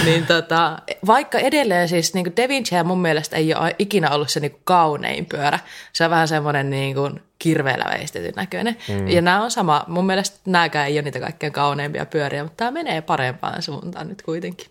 niin 0.05 0.25
tota, 0.25 0.79
vaikka 1.05 1.39
edelleen 1.39 1.89
siis 1.89 2.13
niin 2.13 2.25
kuin 2.25 2.35
Da 2.35 2.47
Vinci 2.47 2.75
mun 2.83 3.01
mielestä 3.01 3.35
ei 3.35 3.55
ole 3.55 3.75
ikinä 3.79 4.09
ollut 4.09 4.29
se 4.29 4.39
niin 4.39 4.51
kuin 4.51 4.61
kaunein 4.63 5.25
pyörä. 5.25 5.59
Se 5.93 6.03
on 6.03 6.09
vähän 6.09 6.27
semmoinen 6.27 6.69
niin 6.69 6.95
kuin 6.95 7.21
kirveellä 7.39 7.85
veistetyn 7.97 8.33
näköinen. 8.35 8.77
Mm. 8.89 9.07
Ja 9.07 9.21
nämä 9.21 9.43
on 9.43 9.51
sama. 9.51 9.85
Mun 9.87 10.05
mielestä 10.05 10.39
nämäkään 10.45 10.87
ei 10.87 10.95
ole 10.95 11.01
niitä 11.01 11.19
kaikkein 11.19 11.53
kauneimpia 11.53 12.05
pyöriä, 12.05 12.43
mutta 12.43 12.57
tämä 12.57 12.71
menee 12.71 13.01
parempaan 13.01 13.61
suuntaan 13.61 14.07
nyt 14.07 14.21
kuitenkin. 14.21 14.67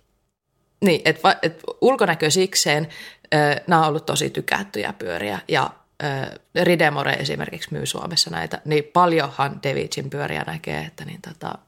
Niin, 0.80 1.00
että 1.04 1.36
et 1.42 1.62
ulkonäköisikseen 1.80 2.88
äh, 3.34 3.56
nämä 3.66 3.82
on 3.82 3.88
ollut 3.88 4.06
tosi 4.06 4.30
tykättyjä 4.30 4.92
pyöriä 4.98 5.38
ja 5.48 5.70
Ridemore 6.62 7.12
esimerkiksi 7.12 7.72
myy 7.72 7.86
Suomessa 7.86 8.30
näitä, 8.30 8.60
niin 8.64 8.84
paljonhan 8.84 9.60
Devicin 9.62 10.10
pyöriä 10.10 10.44
näkee, 10.46 10.80
että 10.80 11.04
niin 11.04 11.20
tota, 11.22 11.58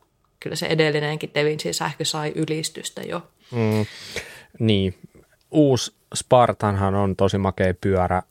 kyllä 0.40 0.56
se 0.56 0.66
edellinenkin 0.66 1.30
Devicin 1.34 1.74
sähkö 1.74 2.04
sai 2.04 2.32
ylistystä 2.34 3.02
jo. 3.02 3.30
Mm, 3.50 3.86
niin, 4.58 4.94
uusi 5.50 5.94
Spartanhan 6.14 6.94
on 6.94 7.16
tosi 7.16 7.38
makea 7.38 7.74
pyörä. 7.74 8.22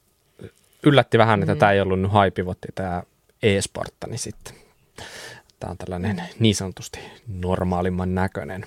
Yllätti 0.84 1.18
vähän, 1.18 1.42
että 1.44 1.54
mm. 1.54 1.60
tämä 1.60 1.72
ei 1.72 1.82
ollut 1.82 2.00
nyt 2.00 2.12
haipivotti 2.12 2.68
tämä 2.76 3.04
e-Spartani 3.44 4.18
sitten. 4.18 4.54
Tämä 5.60 5.72
on 5.72 5.78
tällainen 5.78 6.24
niin 6.40 6.56
sanotusti 6.56 7.00
normaalimman 7.28 8.16
näköinen. 8.16 8.66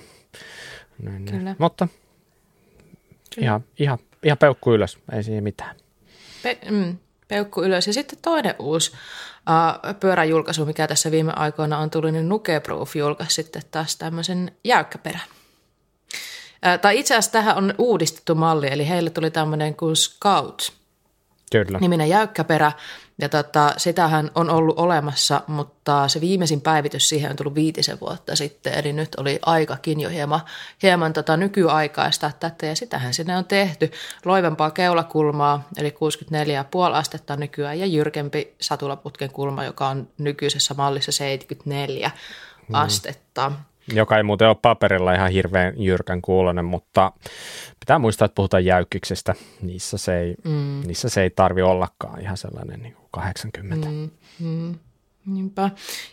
Niin, 1.01 1.25
Kyllä. 1.25 1.55
Mutta 1.57 1.87
Kyllä. 3.35 3.45
Ihan, 3.45 3.63
ihan, 3.79 3.97
ihan 4.23 4.37
peukku 4.37 4.73
ylös, 4.73 4.99
ei 5.11 5.23
siihen 5.23 5.43
mitään. 5.43 5.75
Pe- 6.43 6.59
mm 6.69 6.97
peukku 7.29 7.63
ylös. 7.63 7.87
Ja 7.87 7.93
sitten 7.93 8.19
toinen 8.21 8.55
uusi 8.59 8.91
uh, 8.91 9.99
pyöräjulkaisu, 9.99 10.65
mikä 10.65 10.87
tässä 10.87 11.11
viime 11.11 11.33
aikoina 11.35 11.77
on 11.77 11.89
tullut, 11.89 12.11
niin 12.11 12.29
Nukeproof 12.29 12.95
julkaisi 12.95 13.35
sitten 13.35 13.61
taas 13.71 13.95
tämmöisen 13.95 14.51
jäykkäperä. 14.63 15.19
Uh, 15.23 16.79
tai 16.81 16.99
itse 16.99 17.13
asiassa 17.13 17.31
tähän 17.31 17.57
on 17.57 17.73
uudistettu 17.77 18.35
malli, 18.35 18.67
eli 18.71 18.89
heille 18.89 19.09
tuli 19.09 19.31
tämmöinen 19.31 19.75
kuin 19.75 19.95
Scout. 19.95 20.79
Kyllä. 21.51 21.79
niminen 21.79 22.09
jäykkäperä. 22.09 22.71
Ja 23.21 23.29
tota, 23.29 23.73
sitähän 23.77 24.31
on 24.35 24.49
ollut 24.49 24.79
olemassa, 24.79 25.41
mutta 25.47 26.07
se 26.07 26.21
viimeisin 26.21 26.61
päivitys 26.61 27.09
siihen 27.09 27.29
on 27.29 27.35
tullut 27.35 27.55
viitisen 27.55 27.99
vuotta 27.99 28.35
sitten. 28.35 28.73
Eli 28.73 28.93
nyt 28.93 29.15
oli 29.17 29.39
aikakin 29.45 29.99
jo 29.99 30.09
hieman, 30.09 30.41
hieman 30.83 31.13
tota 31.13 31.37
nykyaikaista 31.37 32.31
tätä 32.39 32.65
ja 32.65 32.75
sitähän 32.75 33.13
sinne 33.13 33.37
on 33.37 33.45
tehty. 33.45 33.91
Loivempaa 34.25 34.71
keulakulmaa, 34.71 35.67
eli 35.77 35.89
64,5 35.89 35.95
astetta 36.93 37.35
nykyään 37.35 37.79
ja 37.79 37.85
jyrkempi 37.85 38.55
satulaputken 38.61 39.31
kulma, 39.31 39.63
joka 39.63 39.87
on 39.87 40.07
nykyisessä 40.17 40.73
mallissa 40.73 41.11
74 41.11 42.11
mm. 42.67 42.75
astetta 42.75 43.51
joka 43.93 44.17
ei 44.17 44.23
muuten 44.23 44.47
ole 44.47 44.57
paperilla 44.61 45.13
ihan 45.13 45.31
hirveän 45.31 45.73
jyrkän 45.77 46.21
kuulonen, 46.21 46.65
mutta 46.65 47.11
pitää 47.79 47.99
muistaa, 47.99 48.25
että 48.25 48.35
puhutaan 48.35 48.65
jäykkiksestä. 48.65 49.35
Niissä 49.61 49.97
se 49.97 50.19
ei, 50.19 50.35
mm. 50.43 50.81
niissä 50.87 51.09
se 51.09 51.21
ei 51.23 51.29
tarvi 51.29 51.61
ollakaan 51.61 52.21
ihan 52.21 52.37
sellainen 52.37 52.81
niin 52.81 52.93
kuin 52.93 53.07
80. 53.11 53.87
Mm, 53.87 54.09
mm. 54.39 54.75
Niinpä. 55.25 55.69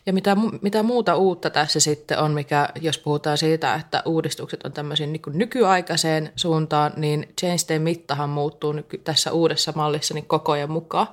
Ja 0.06 0.12
mitä, 0.12 0.36
mitä 0.62 0.82
muuta 0.82 1.16
uutta 1.16 1.50
tässä 1.50 1.80
sitten 1.80 2.18
on, 2.18 2.32
mikä 2.32 2.68
jos 2.80 2.98
puhutaan 2.98 3.38
siitä, 3.38 3.74
että 3.74 4.02
uudistukset 4.04 4.62
on 4.62 4.72
tämmöisiin 4.72 5.12
niin 5.12 5.22
nykyaikaiseen 5.28 6.32
suuntaan, 6.36 6.92
niin 6.96 7.28
chainstay 7.40 7.78
mittahan 7.78 8.30
muuttuu 8.30 8.72
nyky- 8.72 8.98
tässä 8.98 9.32
uudessa 9.32 9.72
mallissa 9.74 10.14
niin 10.14 10.26
koko 10.26 10.52
ajan 10.52 10.70
mukaan. 10.70 11.06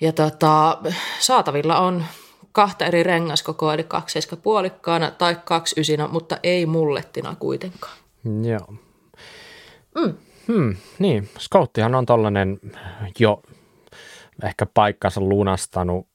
Ja 0.00 0.12
tota, 0.12 0.78
saatavilla 1.20 1.78
on 1.78 2.04
kahta 2.58 2.86
eri 2.86 3.02
rengaskokoa, 3.02 3.74
eli 3.74 3.84
kaksi 3.84 4.18
puolikkaana 4.42 5.10
tai 5.10 5.36
kaksi 5.44 5.80
ysinä, 5.80 6.08
mutta 6.08 6.38
ei 6.42 6.66
mullettina 6.66 7.36
kuitenkaan. 7.38 7.96
Joo. 8.42 8.74
Mm. 9.94 10.14
Hmm, 10.48 10.76
niin, 10.98 11.28
Scouttihan 11.38 11.94
on 11.94 12.06
tollainen 12.06 12.60
jo 13.18 13.42
ehkä 14.44 14.66
paikkansa 14.66 15.20
lunastanut, 15.20 16.06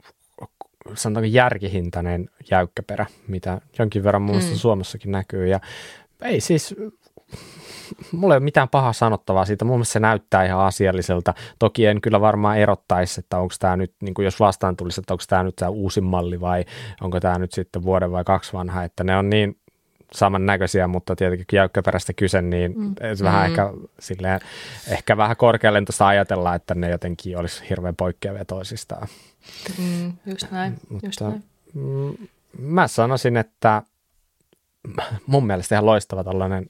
sanotaanko 0.93 1.29
järkihintainen 1.31 2.29
jäykkäperä, 2.51 3.05
mitä 3.27 3.61
jonkin 3.79 4.03
verran 4.03 4.21
mun 4.21 4.35
mm. 4.35 4.55
Suomessakin 4.55 5.11
näkyy. 5.11 5.47
Ja 5.47 5.59
ei 6.21 6.41
siis 6.41 6.75
mulla 8.11 8.33
ei 8.33 8.37
ole 8.37 8.43
mitään 8.43 8.69
pahaa 8.69 8.93
sanottavaa 8.93 9.45
siitä. 9.45 9.65
Mun 9.65 9.75
mielestä 9.75 9.93
se 9.93 9.99
näyttää 9.99 10.45
ihan 10.45 10.59
asialliselta. 10.59 11.33
Toki 11.59 11.85
en 11.85 12.01
kyllä 12.01 12.21
varmaan 12.21 12.57
erottaisi, 12.57 13.19
että 13.19 13.37
onko 13.37 13.55
tämä 13.59 13.77
nyt, 13.77 13.93
niin 14.01 14.13
kuin 14.13 14.23
jos 14.23 14.39
vastaan 14.39 14.75
tulisi, 14.75 15.01
että 15.01 15.13
onko 15.13 15.23
tämä 15.29 15.43
nyt 15.43 15.55
tämä 15.55 15.69
uusi 15.69 16.01
malli 16.01 16.41
vai 16.41 16.65
onko 17.01 17.19
tämä 17.19 17.39
nyt 17.39 17.51
sitten 17.51 17.83
vuoden 17.83 18.11
vai 18.11 18.23
kaksi 18.23 18.53
vanha. 18.53 18.83
Että 18.83 19.03
ne 19.03 19.17
on 19.17 19.29
niin 19.29 19.57
samannäköisiä, 20.13 20.87
mutta 20.87 21.15
tietenkin 21.15 21.45
jäykkäperäistä 21.57 22.13
kyse, 22.13 22.41
niin 22.41 22.73
mm. 22.77 22.95
vähän 23.23 23.41
mm. 23.41 23.45
ehkä, 23.45 23.69
silleen, 23.99 24.39
ehkä 24.87 25.17
vähän 25.17 25.37
korkealentoista 25.37 26.07
ajatella, 26.07 26.55
että 26.55 26.75
ne 26.75 26.89
jotenkin 26.89 27.37
olisi 27.37 27.63
hirveän 27.69 27.95
poikkeavia 27.95 28.45
toisistaan. 28.45 29.07
Mm, 29.77 30.13
just 30.25 30.51
näin, 30.51 30.77
mutta, 30.89 31.07
just 31.07 31.21
näin. 31.21 31.43
Mm, 31.73 32.27
mä 32.59 32.87
sanoisin, 32.87 33.37
että 33.37 33.81
mun 35.27 35.47
mielestä 35.47 35.75
ihan 35.75 35.85
loistava 35.85 36.23
tällainen 36.23 36.67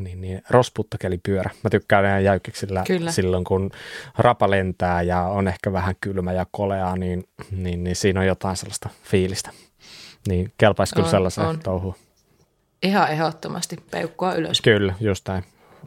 niin, 0.00 0.20
niin, 0.20 0.42
rosputtakelipyörä. 0.50 1.50
Mä 1.64 1.70
tykkään 1.70 2.04
ihan 2.04 2.24
jäykkiksillä 2.24 2.84
Kyllä. 2.86 3.12
silloin, 3.12 3.44
kun 3.44 3.70
rapa 4.18 4.50
lentää 4.50 5.02
ja 5.02 5.22
on 5.22 5.48
ehkä 5.48 5.72
vähän 5.72 5.94
kylmä 6.00 6.32
ja 6.32 6.46
koleaa, 6.50 6.96
niin, 6.96 7.24
niin, 7.50 7.84
niin 7.84 7.96
siinä 7.96 8.20
on 8.20 8.26
jotain 8.26 8.56
sellaista 8.56 8.88
fiilistä. 9.04 9.50
Niin 10.28 10.52
kelpaisi 10.58 10.94
kyllä 10.94 11.08
sellaisen 11.08 11.58
touhuun. 11.58 11.94
Ihan 12.82 13.10
ehdottomasti 13.10 13.76
peukkua 13.90 14.34
ylös. 14.34 14.60
Kyllä, 14.60 14.94
just 15.00 15.28
näin. 15.28 15.44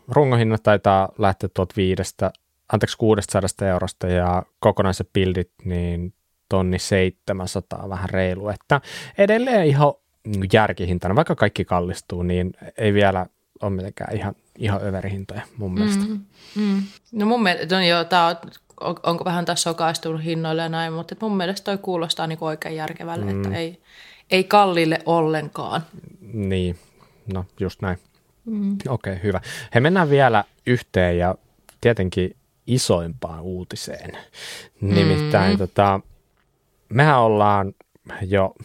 Rungohinnat 0.08 0.64
taitaa 0.64 1.10
lähteä 1.18 1.50
tuolta 1.54 1.74
viidestä, 1.78 2.32
anteeksi 2.74 2.98
600 2.98 3.42
eurosta 3.62 4.08
ja 4.08 4.44
kokonaiset 4.60 5.10
bildit 5.14 5.52
niin 5.66 6.14
tonni 6.50 6.80
700 6.80 7.90
vähän 7.90 8.10
reilu, 8.10 8.50
että 8.50 8.82
edelleen 9.18 9.66
ihan 9.66 9.94
järkihintana, 10.54 11.16
vaikka 11.16 11.36
kaikki 11.36 11.66
kallistuu, 11.66 12.24
niin 12.24 12.52
ei 12.78 12.94
vielä 12.94 13.26
ole 13.62 13.72
mitenkään 13.72 14.16
ihan, 14.16 14.36
ihan 14.58 14.82
överihintoja 14.84 15.42
mun 15.58 15.74
mielestä. 15.74 16.04
Mm, 16.04 16.20
mm. 16.56 16.84
No 17.12 17.26
mun 17.26 17.44
mielestä, 17.44 17.76
no 17.76 17.86
joo, 17.86 18.04
tää 18.04 18.28
on, 18.28 18.96
onko 19.04 19.26
vähän 19.26 19.46
tässä 19.46 19.64
sokaistunut 19.70 20.24
hinnoille 20.24 20.62
ja 20.62 20.70
näin, 20.70 20.94
mutta 20.94 21.16
mun 21.22 21.38
mielestä 21.38 21.66
toi 21.66 21.78
kuulostaa 21.78 22.28
niin 22.28 22.38
oikein 22.42 22.76
järkevälle, 22.76 23.26
mm. 23.26 23.44
että 23.44 23.58
ei, 23.58 23.82
ei 24.32 24.44
kallille 24.44 25.00
ollenkaan. 25.06 25.82
Niin, 26.34 26.80
no 27.34 27.46
just 27.60 27.82
näin. 27.82 27.98
Mm. 28.46 28.78
Okei, 28.88 29.14
okay, 29.14 29.24
hyvä. 29.24 29.42
He 29.76 29.80
mennään 29.80 30.10
vielä 30.10 30.44
yhteen 30.66 31.18
ja 31.18 31.36
tietenkin 31.82 32.36
isoimpaan 32.68 33.42
uutiseen. 33.42 34.18
Nimittäin 34.82 35.52
mm. 35.52 35.58
tota, 35.58 36.00
mehän 36.90 37.20
ollaan 37.20 37.74
jo 38.22 38.56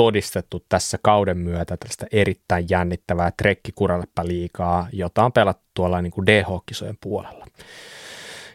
todistettu 0.00 0.64
tässä 0.68 0.98
kauden 1.02 1.38
myötä 1.38 1.76
tällaista 1.76 2.06
erittäin 2.12 2.66
jännittävää 2.70 3.32
trekkikuraleppä 3.36 4.26
liikaa, 4.26 4.88
jota 4.92 5.24
on 5.24 5.32
pelattu 5.32 5.64
tuolla 5.74 6.02
niin 6.02 6.10
kuin 6.10 6.26
DH-kisojen 6.26 6.98
puolella. 7.00 7.46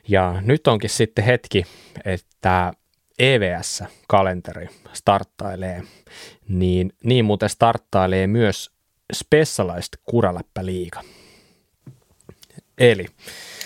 Ja 0.07 0.41
nyt 0.41 0.67
onkin 0.67 0.89
sitten 0.89 1.25
hetki, 1.25 1.65
että 2.05 2.73
EVS-kalenteri 3.19 4.69
starttailee, 4.93 5.83
niin, 6.47 6.93
niin 7.03 7.25
muuten 7.25 7.49
starttailee 7.49 8.27
myös 8.27 8.71
Specialized 9.13 9.99
Kuraläppä-liiga. 10.05 11.01
Eli... 12.77 13.05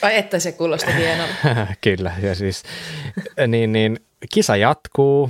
Ai 0.02 0.18
että 0.18 0.39
se 0.39 0.52
kuulosti 0.52 0.96
hienolta. 0.96 1.34
Kyllä, 1.82 2.12
ja 2.22 2.36
siis 2.36 2.63
niin, 3.48 3.72
niin, 3.72 4.00
kisa 4.34 4.56
jatkuu, 4.56 5.30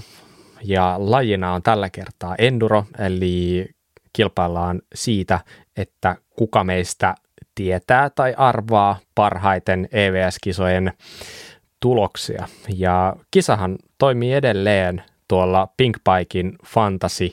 ja 0.63 0.95
lajina 0.97 1.53
on 1.53 1.63
tällä 1.63 1.89
kertaa 1.89 2.35
enduro, 2.37 2.85
eli 2.99 3.69
kilpaillaan 4.13 4.81
siitä, 4.95 5.39
että 5.77 6.15
kuka 6.29 6.63
meistä 6.63 7.15
tietää 7.55 8.09
tai 8.09 8.33
arvaa 8.37 8.99
parhaiten 9.15 9.89
EVS-kisojen 9.91 10.93
tuloksia. 11.79 12.47
Ja 12.75 13.15
kisahan 13.31 13.77
toimii 13.97 14.33
edelleen 14.33 15.03
tuolla 15.27 15.67
Pinkpaikin 15.77 16.55
Fantasy 16.65 17.31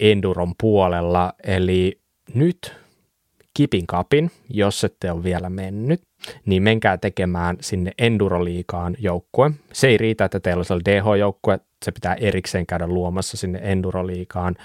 Enduron 0.00 0.54
puolella, 0.60 1.32
eli 1.44 2.00
nyt 2.34 2.74
Kipin 3.54 3.86
kapin, 3.86 4.30
jos 4.48 4.84
ette 4.84 5.12
ole 5.12 5.22
vielä 5.22 5.50
mennyt, 5.50 6.02
niin 6.46 6.62
menkää 6.62 6.98
tekemään 6.98 7.56
sinne 7.60 7.92
Enduroliikaan 7.98 8.96
joukkue. 8.98 9.50
Se 9.72 9.88
ei 9.88 9.98
riitä, 9.98 10.24
että 10.24 10.40
teillä 10.40 10.64
on 10.70 10.80
DH-joukkue, 10.84 11.58
se 11.84 11.92
pitää 11.92 12.14
erikseen 12.14 12.66
käydä 12.66 12.86
luomassa 12.86 13.36
sinne 13.36 13.60
Enduroliikaan. 13.62 14.56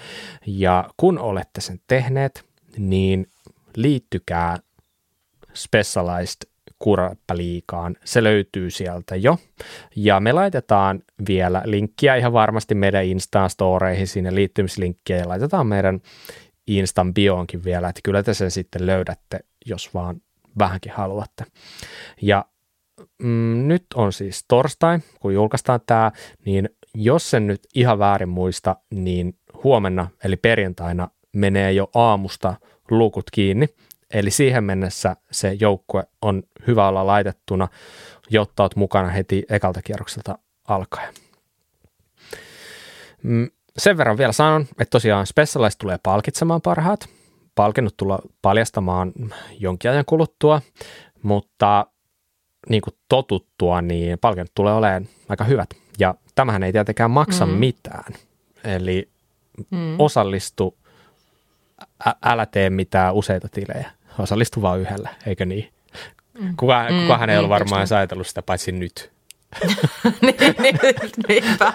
Ja 0.46 0.90
kun 0.96 1.18
olette 1.18 1.60
sen 1.60 1.80
tehneet, 1.86 2.44
niin 2.78 3.26
liittykää 3.76 4.56
Specialized 5.54 6.50
Kurappaliikaan. 6.78 7.96
Se 8.04 8.22
löytyy 8.22 8.70
sieltä 8.70 9.16
jo. 9.16 9.38
Ja 9.96 10.20
me 10.20 10.32
laitetaan 10.32 11.02
vielä 11.28 11.62
linkkiä 11.64 12.16
ihan 12.16 12.32
varmasti 12.32 12.74
meidän 12.74 13.04
Insta-storeihin 13.04 14.06
sinne 14.06 14.34
liittymislinkkiä 14.34 15.16
ja 15.16 15.28
laitetaan 15.28 15.66
meidän 15.66 16.00
Instan 16.66 17.14
bioonkin 17.14 17.64
vielä, 17.64 17.88
että 17.88 18.00
kyllä 18.04 18.22
te 18.22 18.34
sen 18.34 18.50
sitten 18.50 18.86
löydätte, 18.86 19.40
jos 19.66 19.94
vaan 19.94 20.20
vähänkin 20.58 20.92
haluatte. 20.92 21.44
Ja 22.22 22.44
mm, 23.22 23.68
nyt 23.68 23.86
on 23.94 24.12
siis 24.12 24.44
torstai, 24.48 24.98
kun 25.20 25.34
julkaistaan 25.34 25.80
tämä, 25.86 26.12
niin 26.44 26.68
jos 26.94 27.30
sen 27.30 27.46
nyt 27.46 27.62
ihan 27.74 27.98
väärin 27.98 28.28
muista, 28.28 28.76
niin 28.90 29.36
huomenna 29.64 30.08
eli 30.24 30.36
perjantaina 30.36 31.08
menee 31.32 31.72
jo 31.72 31.90
aamusta 31.94 32.54
lukut 32.90 33.30
kiinni. 33.30 33.68
Eli 34.14 34.30
siihen 34.30 34.64
mennessä 34.64 35.16
se 35.30 35.52
joukkue 35.60 36.04
on 36.22 36.42
hyvä 36.66 36.88
olla 36.88 37.06
laitettuna, 37.06 37.68
jotta 38.30 38.62
olet 38.62 38.76
mukana 38.76 39.08
heti 39.08 39.44
ekalta 39.48 39.82
kierrokselta 39.82 40.38
alkaen. 40.68 41.14
Mm, 43.22 43.50
sen 43.78 43.96
verran 43.98 44.18
vielä 44.18 44.32
sanon, 44.32 44.62
että 44.62 44.90
tosiaan 44.90 45.26
Specialized 45.26 45.78
tulee 45.78 45.98
palkitsemaan 46.02 46.62
parhaat. 46.62 47.08
Palkinnut 47.58 47.96
tulla 47.96 48.18
paljastamaan 48.42 49.12
jonkin 49.58 49.90
ajan 49.90 50.04
kuluttua, 50.04 50.62
mutta 51.22 51.86
niin 52.68 52.82
kuin 52.82 52.94
totuttua, 53.08 53.82
niin 53.82 54.18
palkinnut 54.18 54.50
tulee 54.54 54.72
olemaan 54.72 55.08
aika 55.28 55.44
hyvät. 55.44 55.70
Ja 55.98 56.14
tämähän 56.34 56.62
ei 56.62 56.72
tietenkään 56.72 57.10
maksa 57.10 57.46
mm. 57.46 57.52
mitään. 57.52 58.14
Eli 58.64 59.08
mm. 59.70 59.94
osallistu, 59.98 60.78
ä, 62.06 62.14
älä 62.24 62.46
tee 62.46 62.70
mitään 62.70 63.14
useita 63.14 63.48
tilejä. 63.48 63.90
Osallistu 64.18 64.62
vain 64.62 64.80
yhdellä, 64.80 65.08
eikö 65.26 65.44
niin? 65.44 65.72
Mm. 66.40 66.56
Kuka, 66.56 66.86
kukahan 67.02 67.28
mm, 67.28 67.30
ei 67.30 67.38
ollut 67.38 67.50
niin, 67.50 67.58
varmaan 67.58 67.86
ajatellut 67.96 68.26
sitä 68.26 68.42
paitsi 68.42 68.72
nyt. 68.72 69.12
Niin, 70.20 70.54
niin, 70.62 70.78
niinpä. 71.28 71.72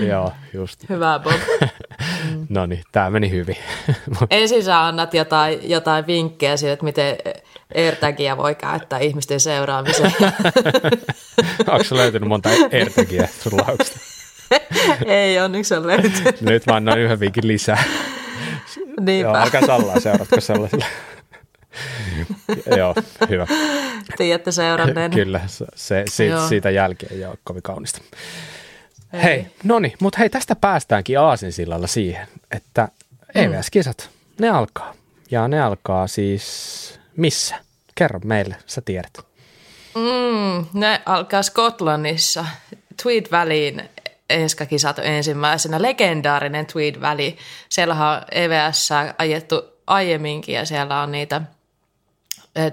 Joo, 0.10 0.32
just. 0.54 0.88
Hyvä 0.88 1.18
Bob. 1.18 1.32
no 2.48 2.66
niin, 2.66 2.82
tämä 2.92 3.10
meni 3.10 3.30
hyvin. 3.30 3.56
Ensin 4.30 4.64
sä 4.64 4.86
annat 4.86 5.14
jotain, 5.14 5.70
jotain 5.70 6.06
vinkkejä 6.06 6.56
siitä, 6.56 6.72
että 6.72 6.84
miten 6.84 7.16
AirTagia 7.74 8.36
voi 8.36 8.54
käyttää 8.54 8.98
ihmisten 8.98 9.40
seuraamiseen. 9.40 10.12
Onko 11.68 11.84
löytynyt 11.90 12.28
monta 12.28 12.48
AirTagia 12.72 13.28
sun 13.42 13.60
lauksesta? 13.66 14.00
Ei 15.06 15.38
onneksi 15.38 15.74
ole 15.74 15.86
löytynyt. 15.86 16.40
Nyt 16.40 16.66
mä 16.66 16.74
annan 16.74 16.98
yhden 16.98 17.20
viikin 17.20 17.48
lisää. 17.48 17.84
Niinpä. 19.00 19.28
Joo, 19.28 19.34
alkaa 19.34 19.66
sallaa, 19.66 20.00
seuratko 20.00 20.40
sellaisilla? 20.40 20.84
Joo, 22.76 22.94
hyvä. 23.28 23.46
Tiedätte 24.16 24.52
seuranneen. 24.52 25.10
Kyllä, 25.10 25.40
se, 25.46 25.66
se, 25.74 26.04
siitä, 26.08 26.48
siitä 26.48 26.70
jälkeen 26.70 27.12
ei 27.12 27.24
ole 27.24 27.38
kovin 27.44 27.62
kaunista. 27.62 28.00
Ei. 29.16 29.22
Hei, 29.22 29.46
no 29.64 29.78
niin, 29.78 29.92
mutta 30.00 30.18
hei, 30.18 30.30
tästä 30.30 30.56
päästäänkin 30.56 31.20
Aasinsillalla 31.20 31.86
siihen, 31.86 32.28
että 32.50 32.88
EVS-kisat, 33.34 34.10
ne 34.40 34.50
alkaa. 34.50 34.94
Ja 35.30 35.48
ne 35.48 35.60
alkaa 35.60 36.06
siis 36.06 37.00
missä? 37.16 37.56
Kerro 37.94 38.20
meille, 38.24 38.56
sä 38.66 38.80
tiedät. 38.80 39.18
Mm, 39.94 40.66
ne 40.72 41.02
alkaa 41.06 41.42
Skotlannissa, 41.42 42.46
Tweed 43.02 43.26
Valleyin 43.32 43.88
enskakisat 44.30 44.98
ensimmäisenä. 44.98 45.82
Legendaarinen 45.82 46.66
Tweed 46.66 47.00
Valley. 47.00 47.32
Siellä 47.68 47.94
on 47.94 48.22
EVS 48.32 48.88
ajettu 49.18 49.62
aiemminkin 49.86 50.54
ja 50.54 50.64
siellä 50.64 51.00
on 51.00 51.12
niitä 51.12 51.42
eh, 52.56 52.72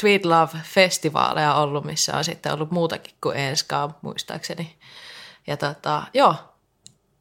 Tweed 0.00 0.24
Love-festivaaleja 0.24 1.54
ollut, 1.54 1.84
missä 1.84 2.16
on 2.16 2.24
sitten 2.24 2.52
ollut 2.52 2.70
muutakin 2.70 3.14
kuin 3.20 3.36
Enskaa 3.36 3.98
muistaakseni. 4.02 4.74
Ja 5.46 5.56
tota, 5.56 6.02
joo, 6.14 6.34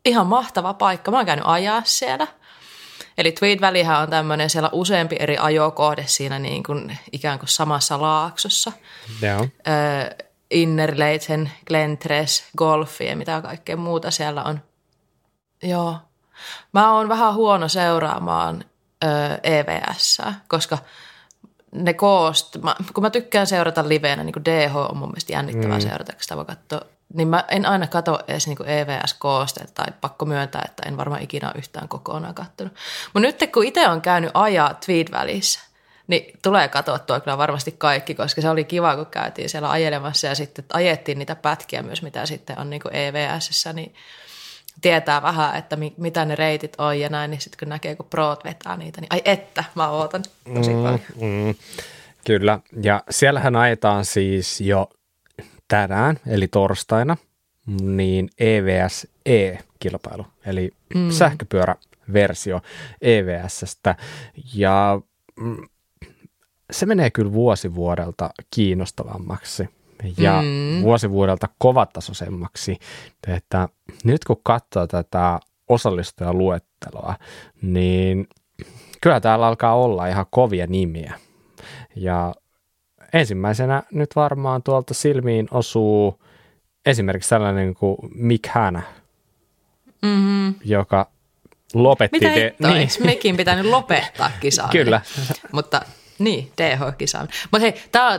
ihan 0.06 0.28
mahtava 0.28 0.74
paikka. 0.74 1.12
Mä 1.12 1.18
oon 1.18 1.26
käynyt 1.26 1.46
ajaa 1.48 1.82
siellä. 1.86 2.28
Eli 3.18 3.32
Tweed 3.32 3.62
Valleyhän 3.62 4.02
on 4.02 4.10
tämmöinen, 4.10 4.50
siellä 4.50 4.70
on 4.72 4.80
useampi 4.80 5.16
eri 5.20 5.38
ajokohde 5.38 6.04
siinä 6.08 6.40
niin 6.40 6.64
kuin, 6.64 6.98
ikään 7.12 7.40
kuin 7.40 7.50
samassa 7.50 8.02
laaksossa. 8.02 8.72
Joo. 9.22 9.48
Öö, 9.68 10.26
Innerleithen, 10.52 11.52
Glentres, 11.68 12.44
Golfi 12.58 13.06
ja 13.06 13.18
mitä 13.18 13.42
kaikkea 13.42 13.78
muuta 13.78 14.12
siellä 14.12 14.44
on. 14.44 14.62
Joo. 15.64 15.98
Mä 16.74 16.94
oon 16.94 17.10
vähän 17.10 17.34
huono 17.34 17.68
seuraamaan 17.68 18.66
öö, 19.04 19.38
EVS, 19.44 20.22
koska 20.48 20.78
ne 21.72 21.94
koost, 21.94 22.58
mä, 22.62 22.76
kun 22.94 23.04
mä 23.04 23.10
tykkään 23.10 23.48
seurata 23.48 23.90
liveenä, 23.90 24.24
niin 24.24 24.34
kuin 24.34 24.46
DH 24.46 24.76
on 24.76 24.98
mun 24.98 25.10
mielestä 25.10 25.34
jännittävää 25.34 25.78
mm. 25.78 25.82
seurata, 25.82 26.14
kun 26.14 26.22
sitä 26.22 26.38
voi 26.38 26.46
katsoa 26.46 26.93
niin 27.14 27.28
mä 27.28 27.44
en 27.48 27.66
aina 27.66 27.88
katso 27.88 28.20
edes 28.28 28.48
niin 28.48 28.58
EVS-koosteet 28.66 29.74
tai 29.74 29.86
pakko 30.02 30.26
myöntää, 30.26 30.62
että 30.66 30.84
en 30.90 30.98
varmaan 30.98 31.22
ikinä 31.22 31.48
ole 31.48 31.58
yhtään 31.58 31.88
kokonaan 31.88 32.34
kattonut. 32.34 32.74
Mutta 33.14 33.20
nyt 33.20 33.52
kun 33.54 33.66
itse 33.66 33.88
on 33.88 34.02
käynyt 34.02 34.32
ajaa 34.34 34.74
Tweed-välissä, 34.74 35.60
niin 36.08 36.40
tulee 36.42 36.70
tuo 37.08 37.20
kyllä 37.20 37.38
varmasti 37.38 37.72
kaikki, 37.78 38.16
koska 38.16 38.42
se 38.42 38.50
oli 38.50 38.64
kiva, 38.64 38.96
kun 38.96 39.06
käytiin 39.06 39.50
siellä 39.50 39.72
ajelemassa 39.72 40.28
ja 40.28 40.36
sitten 40.36 40.66
ajettiin 40.74 41.20
niitä 41.20 41.36
pätkiä 41.36 41.84
myös, 41.84 42.02
mitä 42.02 42.26
sitten 42.26 42.60
on 42.60 42.70
niin 42.70 42.82
evs 42.92 43.66
niin 43.74 43.96
tietää 44.82 45.22
vähän, 45.22 45.56
että 45.56 45.76
mi- 45.76 45.94
mitä 45.98 46.26
ne 46.26 46.36
reitit 46.36 46.76
on 46.78 47.00
ja 47.00 47.10
näin, 47.10 47.32
niin 47.32 47.42
sitten 47.42 47.60
kun 47.60 47.70
näkee, 47.70 47.96
kun 47.96 48.06
proot 48.10 48.44
vetää 48.44 48.78
niitä, 48.78 49.02
niin 49.02 49.14
ai 49.14 49.22
että, 49.26 49.64
mä 49.76 49.90
ootan 49.90 50.24
tosi 50.54 50.74
mm, 50.74 50.84
paljon. 50.84 51.00
Mm, 51.22 51.56
kyllä, 52.26 52.60
ja 52.84 53.04
siellähän 53.10 53.56
ajetaan 53.56 54.06
siis 54.06 54.62
jo 54.62 54.90
tänään, 55.74 56.20
eli 56.28 56.48
torstaina, 56.48 57.18
niin 57.82 58.30
EVS-E-kilpailu, 58.40 60.26
eli 60.46 60.72
mm. 60.96 61.10
sähköpyöräversio 61.10 62.62
EVSstä. 63.02 63.96
Ja 64.54 65.02
mm, 65.40 65.58
se 66.72 66.86
menee 66.86 67.10
kyllä 67.12 67.34
vuosi 67.34 67.76
vuodelta 67.76 68.30
kiinnostavammaksi 68.52 69.70
ja 70.18 70.42
mm. 70.42 70.82
vuosi 70.82 71.10
vuodelta 71.10 71.50
kovatasoisemmaksi. 71.58 72.78
Että 73.28 73.70
nyt 74.04 74.24
kun 74.24 74.42
katsoo 74.44 74.88
tätä 74.88 75.40
osallistujaluetteloa, 75.70 77.16
niin 77.62 78.28
kyllä 79.02 79.20
täällä 79.20 79.48
alkaa 79.48 79.76
olla 79.76 80.08
ihan 80.08 80.26
kovia 80.30 80.68
nimiä. 80.68 81.14
Ja 81.96 82.34
ensimmäisenä 83.14 83.84
nyt 83.92 84.16
varmaan 84.16 84.64
tuolta 84.64 84.94
silmiin 84.94 85.48
osuu 85.52 86.24
esimerkiksi 86.86 87.30
sellainen 87.30 87.74
kuin 87.74 87.98
Mick 88.16 88.48
Hanna, 88.48 88.82
mm-hmm. 90.02 90.56
joka 90.66 91.12
lopetti... 91.74 92.20
Mitä 92.20 92.36
de- 92.36 92.56
niin. 92.60 92.90
mekin 93.04 93.38
pitänyt 93.38 93.66
lopettaa 93.66 94.32
kisaa? 94.40 94.70
Kyllä. 94.72 95.02
mutta 95.52 95.82
niin, 96.20 96.52
DH-kisaa. 96.62 97.28
Mutta 97.52 97.60
hei, 97.60 97.74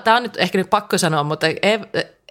tämä 0.05 0.17
on 0.17 0.23
nyt 0.23 0.37
ehkä 0.37 0.59
nyt 0.59 0.71
pakko 0.71 0.99
sanoa, 0.99 1.23
mutta 1.23 1.47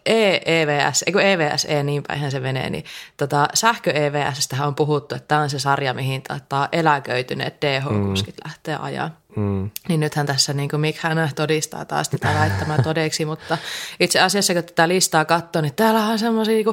E-EVS, 0.05 1.03
eikö 1.07 1.21
EVS, 1.21 1.65
E 1.69 1.83
niin 1.83 2.03
päin 2.07 2.31
se 2.31 2.39
menee, 2.39 2.69
niin 2.69 2.83
tota, 3.17 3.47
sähkö-EVSstä 3.53 4.67
on 4.67 4.75
puhuttu, 4.75 5.15
että 5.15 5.27
tämä 5.27 5.41
on 5.41 5.49
se 5.49 5.59
sarja, 5.59 5.93
mihin 5.93 6.21
tota, 6.21 6.69
eläköityneet 6.71 7.55
DH-kuskit 7.65 8.35
mm. 8.35 8.47
lähtee 8.47 8.75
ajaa. 8.75 9.09
Mm. 9.35 9.69
Niin 9.89 9.99
nythän 9.99 10.25
tässä 10.25 10.53
niin 10.53 10.69
Mick 10.77 10.99
Hanna 10.99 11.29
todistaa 11.35 11.85
taas 11.85 12.09
tätä 12.09 12.33
väittämään 12.39 12.83
todeksi, 12.83 13.25
mutta 13.25 13.57
itse 13.99 14.19
asiassa 14.19 14.53
kun 14.53 14.63
tätä 14.63 14.87
listaa 14.87 15.25
katsoo, 15.25 15.61
niin 15.61 15.75
täällä 15.75 15.99
on 15.99 16.19
semmoisia, 16.19 16.53
niin 16.55 16.65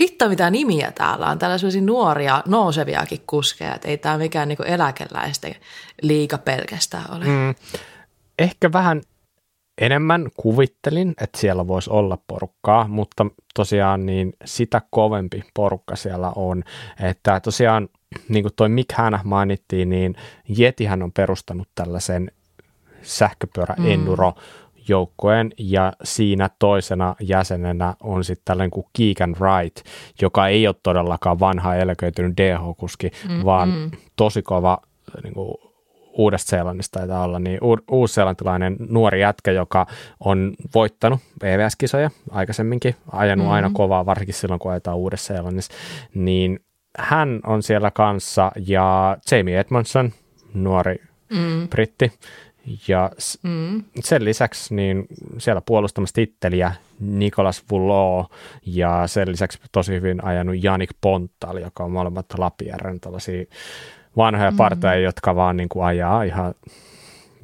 hitto 0.00 0.28
mitä 0.28 0.50
nimiä 0.50 0.92
täällä 0.92 1.26
on, 1.26 1.38
täällä 1.38 1.52
on 1.52 1.58
semmoisia 1.58 1.82
nuoria, 1.82 2.42
nouseviakin 2.46 3.22
kuskeja, 3.26 3.74
että 3.74 3.88
ei 3.88 3.98
tämä 3.98 4.18
mikään 4.18 4.48
niin 4.48 4.66
eläkeläisten 4.66 5.54
liika 6.02 6.38
pelkästään 6.38 7.16
ole. 7.16 7.24
Mm. 7.24 7.54
Ehkä 8.38 8.72
vähän 8.72 9.02
enemmän 9.80 10.28
kuvittelin, 10.36 11.14
että 11.20 11.38
siellä 11.38 11.66
voisi 11.66 11.90
olla 11.90 12.18
porukkaa, 12.26 12.88
mutta 12.88 13.26
tosiaan 13.54 14.06
niin 14.06 14.32
sitä 14.44 14.82
kovempi 14.90 15.44
porukka 15.54 15.96
siellä 15.96 16.32
on. 16.36 16.62
Että 17.00 17.40
tosiaan, 17.40 17.88
niin 18.28 18.42
kuin 18.42 18.52
toi 18.56 18.68
Mick 18.68 18.92
Hanna 18.92 19.20
mainittiin, 19.24 19.88
niin 19.90 20.14
Jetihän 20.48 21.02
on 21.02 21.12
perustanut 21.12 21.68
tällaisen 21.74 22.30
sähköpyörä 23.02 23.74
enduro 23.84 24.30
mm. 24.30 24.36
joukkueen 24.88 25.52
ja 25.58 25.92
siinä 26.02 26.50
toisena 26.58 27.14
jäsenenä 27.20 27.94
on 28.02 28.24
sitten 28.24 28.44
tällainen 28.44 28.70
kuin 28.70 28.86
Keegan 28.98 29.36
Wright, 29.40 29.86
joka 30.22 30.48
ei 30.48 30.66
ole 30.66 30.76
todellakaan 30.82 31.40
vanha 31.40 31.74
eläköitynyt 31.74 32.36
DH-kuski, 32.36 33.10
mm, 33.28 33.44
vaan 33.44 33.68
mm. 33.68 33.90
tosi 34.16 34.42
kova 34.42 34.78
niin 35.22 35.34
kuin, 35.34 35.54
Uudesta-Seelannista 36.18 36.98
taitaa 36.98 37.24
olla, 37.24 37.38
niin 37.38 37.58
uusseelantilainen 37.90 38.76
nuori 38.88 39.20
jätkä, 39.20 39.50
joka 39.50 39.86
on 40.20 40.54
voittanut 40.74 41.20
EVS-kisoja 41.42 42.10
aikaisemminkin, 42.30 42.96
ajanut 43.12 43.44
mm-hmm. 43.44 43.54
aina 43.54 43.70
kovaa, 43.74 44.06
varsinkin 44.06 44.34
silloin 44.34 44.58
kun 44.58 44.70
ajetaan 44.70 44.96
Uudessa-Seelannissa, 44.96 45.72
niin 46.14 46.60
hän 46.98 47.40
on 47.46 47.62
siellä 47.62 47.90
kanssa 47.90 48.52
ja 48.66 49.16
Jamie 49.30 49.58
Edmondson, 49.60 50.12
nuori 50.54 50.96
mm. 51.30 51.68
britti, 51.68 52.12
ja 52.88 53.10
mm. 53.42 53.82
sen 54.00 54.24
lisäksi 54.24 54.74
niin 54.74 55.06
siellä 55.38 55.60
puolustamassa 55.60 56.14
titteliä 56.14 56.72
Nikolas 57.00 57.64
Vullo 57.70 58.26
ja 58.66 59.06
sen 59.06 59.32
lisäksi 59.32 59.58
tosi 59.72 59.92
hyvin 59.92 60.24
ajanut 60.24 60.62
Janik 60.62 60.90
Pontal, 61.00 61.56
joka 61.56 61.84
on 61.84 61.90
molemmat 61.90 62.26
Lapierren 62.38 63.00
tällaisia 63.00 63.44
vanhoja 64.16 64.50
mm. 64.50 64.56
partoja, 64.56 64.94
jotka 64.94 65.36
vaan 65.36 65.56
niin 65.56 65.68
kuin 65.68 65.84
ajaa 65.84 66.22
ihan 66.22 66.54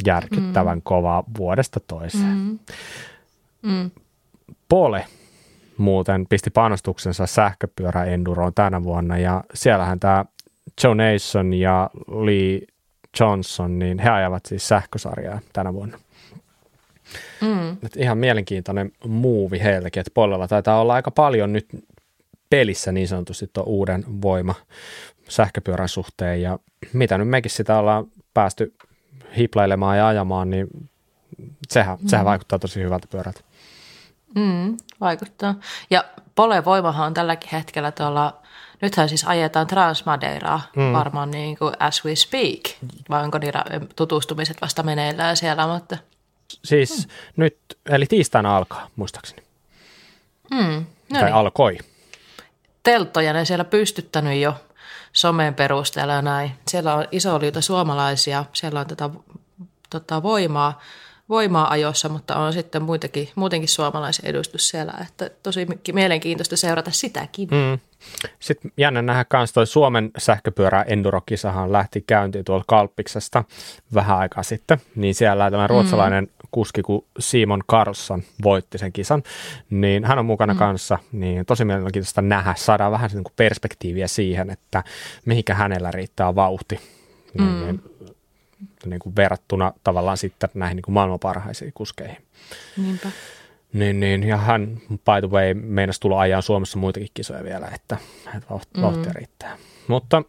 järkyttävän 0.07 0.79
mm. 0.79 0.83
kovaa 0.83 1.25
vuodesta 1.39 1.81
toiseen. 1.81 2.37
Mm. 2.37 2.59
Mm. 3.63 3.91
Pole 4.69 5.07
muuten 5.81 6.27
pisti 6.29 6.51
panostuksensa 6.51 7.27
sähköpyöräenduroon 7.27 8.55
tänä 8.55 8.83
vuonna 8.83 9.19
ja 9.19 9.45
siellähän 9.55 10.01
tämä 10.01 10.25
Joe 10.85 10.95
Nason 10.95 11.55
ja 11.55 11.91
Lee 12.09 12.61
Johnson, 13.21 13.79
niin 13.79 13.99
he 13.99 14.11
ajavat 14.11 14.47
siis 14.47 14.69
sähkösarjaa 14.69 15.41
tänä 15.53 15.75
vuonna. 15.75 15.99
Mm. 17.41 17.73
Et 17.73 17.97
ihan 17.97 18.19
mielenkiintoinen 18.19 18.93
muuvi 19.07 19.61
heillekin, 19.63 20.01
että 20.01 20.11
Pollella 20.15 20.49
taitaa 20.49 20.81
olla 20.81 20.95
aika 20.95 21.11
paljon 21.11 21.53
nyt 21.53 21.69
pelissä 22.51 22.93
niin 22.93 23.09
sanotusti 23.09 23.51
tuon 23.53 23.67
uuden 23.67 24.05
voima, 24.23 24.55
sähköpyörän 25.29 25.89
suhteen 25.89 26.43
ja 26.43 26.59
mitä 26.93 27.19
nyt 27.19 27.29
mekin 27.29 27.51
sitä 27.51 27.79
ollaan 27.79 28.07
päästy 28.35 28.75
hiplailemaan 29.37 29.99
ja 29.99 30.09
ajamaan, 30.09 30.51
niin 30.51 30.67
sehän, 31.69 31.99
mm. 32.01 32.09
sehän 32.09 32.27
vaikuttaa 32.27 32.59
tosi 32.59 32.83
hyvältä 32.83 33.07
pyörältä. 33.11 33.41
Mm, 34.35 34.77
vaikuttaa. 35.01 35.55
Ja 35.91 36.05
Pole 36.35 36.65
Voimahan 36.65 37.07
on 37.07 37.15
tälläkin 37.15 37.51
hetkellä 37.53 37.93
tuolla, 37.93 38.43
nythän 38.83 39.09
siis 39.09 39.25
ajetaan 39.25 39.67
Transmadeiraa 39.67 40.63
mm. 40.77 40.93
varmaan 40.93 41.31
niin 41.31 41.59
kuin 41.59 41.75
as 41.79 42.05
we 42.05 42.15
speak, 42.15 42.61
vai 43.11 43.25
onko 43.25 43.39
niitä 43.39 43.65
tutustumiset 43.97 44.61
vasta 44.61 44.83
meneillään 44.83 45.37
siellä, 45.37 45.67
mutta... 45.67 45.97
Siis 46.65 47.07
mm. 47.07 47.13
nyt, 47.37 47.59
eli 47.91 48.07
tiistaina 48.07 48.57
alkaa, 48.57 48.89
muistaakseni. 48.97 49.43
Mm, 50.51 50.87
no 51.13 51.21
tai 51.21 51.25
niin. 51.25 51.35
alkoi. 51.35 51.79
Telttoja 52.83 53.33
ne 53.33 53.45
siellä 53.45 53.65
pystyttänyt 53.65 54.41
jo 54.41 54.55
somen 55.13 55.55
perusteella 55.55 56.23
näin. 56.23 56.53
Siellä 56.69 56.95
on 56.95 57.05
iso 57.13 57.41
liuta 57.41 57.61
suomalaisia, 57.61 58.45
siellä 58.53 58.81
on 58.81 58.87
tätä 58.87 59.11
tota 59.91 60.23
voimaa, 60.23 60.81
voimaa 61.31 61.71
ajossa, 61.71 62.09
mutta 62.09 62.37
on 62.37 62.53
sitten 62.53 62.83
muitakin, 62.83 63.29
muutenkin 63.35 63.69
suomalaisen 63.69 64.27
edustus 64.27 64.69
siellä, 64.69 64.95
että 65.03 65.31
tosi 65.43 65.67
mielenkiintoista 65.93 66.57
seurata 66.57 66.91
sitäkin. 66.91 67.49
Mm. 67.51 67.79
Sitten 68.39 68.73
jännä 68.77 69.03
nähdä 69.03 69.25
myös 69.33 69.53
toi 69.53 69.67
Suomen 69.67 70.11
sähköpyörä 70.19 70.83
Endurokisahan 70.83 71.73
lähti 71.73 72.05
käyntiin 72.07 72.45
tuolla 72.45 72.65
Kalppiksesta 72.67 73.45
vähän 73.95 74.19
aikaa 74.19 74.43
sitten, 74.43 74.81
niin 74.95 75.15
siellä 75.15 75.51
tämä 75.51 75.67
ruotsalainen 75.67 76.25
mm. 76.25 76.49
kuski, 76.51 76.83
kun 76.83 77.05
Simon 77.19 77.63
Karlsson 77.67 78.23
voitti 78.43 78.79
sen 78.79 78.93
kisan, 78.93 79.23
niin 79.71 80.05
hän 80.05 80.19
on 80.19 80.27
mukana 80.27 80.55
mm. 80.55 80.59
kanssa, 80.59 80.99
niin 81.13 81.47
tosi 81.47 81.65
mielenkiintoista 81.65 82.23
nähdä, 82.23 82.55
saadaan 82.57 82.93
vähän 82.93 83.11
niin 83.15 83.25
kuin 83.25 83.35
perspektiiviä 83.37 84.09
siihen, 84.09 84.51
että 84.51 84.85
mihinkä 85.25 85.55
hänellä 85.55 85.91
riittää 85.91 86.35
vauhti. 86.35 86.81
Niin, 87.39 87.49
mm. 87.49 87.65
Niin, 87.65 87.83
niin 88.87 89.01
kuin 89.01 89.17
verrattuna 89.17 89.73
tavallaan 89.85 90.17
sitten 90.17 90.51
näihin 90.55 90.77
niin 90.77 90.83
kuin 90.83 90.93
maailman 90.93 91.19
parhaisiin 91.19 91.73
kuskeihin. 91.75 92.17
Niinpä. 92.77 93.11
Niin, 93.73 94.01
niin, 94.01 94.23
ja 94.23 94.37
hän, 94.37 94.79
by 94.89 95.29
the 95.29 95.31
way, 95.31 95.55
meinasi 95.55 96.01
tulla 96.01 96.21
ajan 96.21 96.43
Suomessa 96.43 96.79
muitakin 96.79 97.09
kisoja 97.15 97.45
vielä, 97.45 97.69
että, 97.75 97.97
että 98.37 98.49
vauhtia 98.81 99.13
mm. 99.13 99.15
riittää. 99.15 99.57
Mutta 99.89 100.23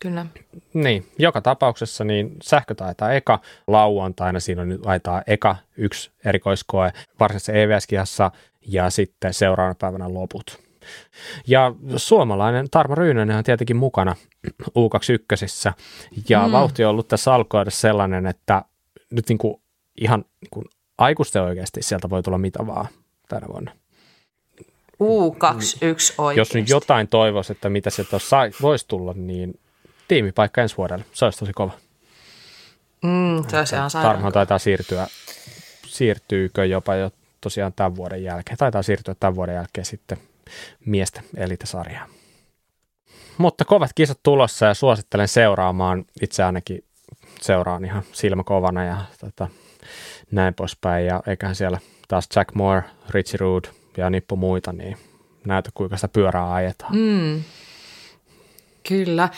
Kyllä. 0.00 0.26
Niin, 0.74 1.06
joka 1.18 1.40
tapauksessa 1.40 2.04
niin 2.04 2.36
sähkö 2.42 2.74
taitaa 2.74 3.12
eka 3.12 3.40
lauantaina, 3.66 4.40
siinä 4.40 4.62
on 4.62 4.68
nyt 4.68 4.82
taitaa 4.82 5.22
eka 5.26 5.56
yksi 5.76 6.10
erikoiskoe 6.24 6.92
varsinaisessa 7.20 7.52
EVS-kihassa 7.52 8.30
ja 8.66 8.90
sitten 8.90 9.34
seuraavana 9.34 9.74
päivänä 9.80 10.14
loput. 10.14 10.63
Ja 11.46 11.74
suomalainen 11.96 12.70
Tarmo 12.70 12.94
Ryynänen 12.94 13.36
on 13.36 13.44
tietenkin 13.44 13.76
mukana 13.76 14.16
U21 14.68 15.72
ja 16.28 16.46
mm. 16.46 16.52
vauhti 16.52 16.84
on 16.84 16.90
ollut 16.90 17.08
tässä 17.08 17.34
alkuudessa 17.34 17.80
sellainen, 17.80 18.26
että 18.26 18.62
nyt 19.10 19.28
niin 19.28 19.38
kuin 19.38 19.62
ihan 19.96 20.24
niin 20.40 20.50
kuin 20.50 20.64
aikuisten 20.98 21.42
oikeasti 21.42 21.82
sieltä 21.82 22.10
voi 22.10 22.22
tulla 22.22 22.38
mitä 22.38 22.66
vaan 22.66 22.86
tänä 23.28 23.46
vuonna. 23.52 23.72
U21 25.02 26.14
oikeasti. 26.18 26.40
Jos 26.40 26.54
nyt 26.54 26.68
jotain 26.68 27.08
toivoisi, 27.08 27.52
että 27.52 27.68
mitä 27.68 27.90
sieltä 27.90 28.18
voisi 28.62 28.88
tulla, 28.88 29.12
niin 29.16 29.60
tiimipaikka 30.08 30.62
ensi 30.62 30.76
vuodelle. 30.76 31.04
Se 31.12 31.24
olisi 31.24 31.38
tosi 31.38 31.52
kova. 31.52 31.72
Mm, 33.02 33.44
se 33.48 33.58
olisi 33.58 33.74
ihan 33.74 33.90
Tarmohan 33.92 34.32
taitaa 34.32 34.58
siirtyä, 34.58 35.06
siirtyykö 35.86 36.64
jopa 36.64 36.94
jo 36.94 37.10
tosiaan 37.40 37.72
tämän 37.72 37.96
vuoden 37.96 38.22
jälkeen. 38.22 38.58
Taitaa 38.58 38.82
siirtyä 38.82 39.14
tämän 39.20 39.34
vuoden 39.34 39.54
jälkeen 39.54 39.84
sitten 39.84 40.18
miesten 40.86 41.24
elitasarjaan. 41.36 42.10
Mutta 43.38 43.64
kovat 43.64 43.90
kisat 43.94 44.20
tulossa 44.22 44.66
ja 44.66 44.74
suosittelen 44.74 45.28
seuraamaan. 45.28 46.04
Itse 46.22 46.44
ainakin 46.44 46.84
seuraan 47.40 47.84
ihan 47.84 48.02
silmäkovana 48.12 48.84
ja 48.84 48.96
tota, 49.20 49.48
näin 50.30 50.54
poispäin. 50.54 51.06
Ja 51.06 51.22
eiköhän 51.26 51.54
siellä 51.54 51.78
taas 52.08 52.28
Jack 52.36 52.54
Moore, 52.54 52.82
Richie 53.10 53.38
Rood 53.40 53.64
ja 53.96 54.10
nippu 54.10 54.36
muita, 54.36 54.72
niin 54.72 54.96
näytä 55.46 55.70
kuinka 55.74 55.96
sitä 55.96 56.08
pyörää 56.08 56.52
ajetaan. 56.54 56.96
Mm. 56.96 57.42
Kyllä. 58.88 59.28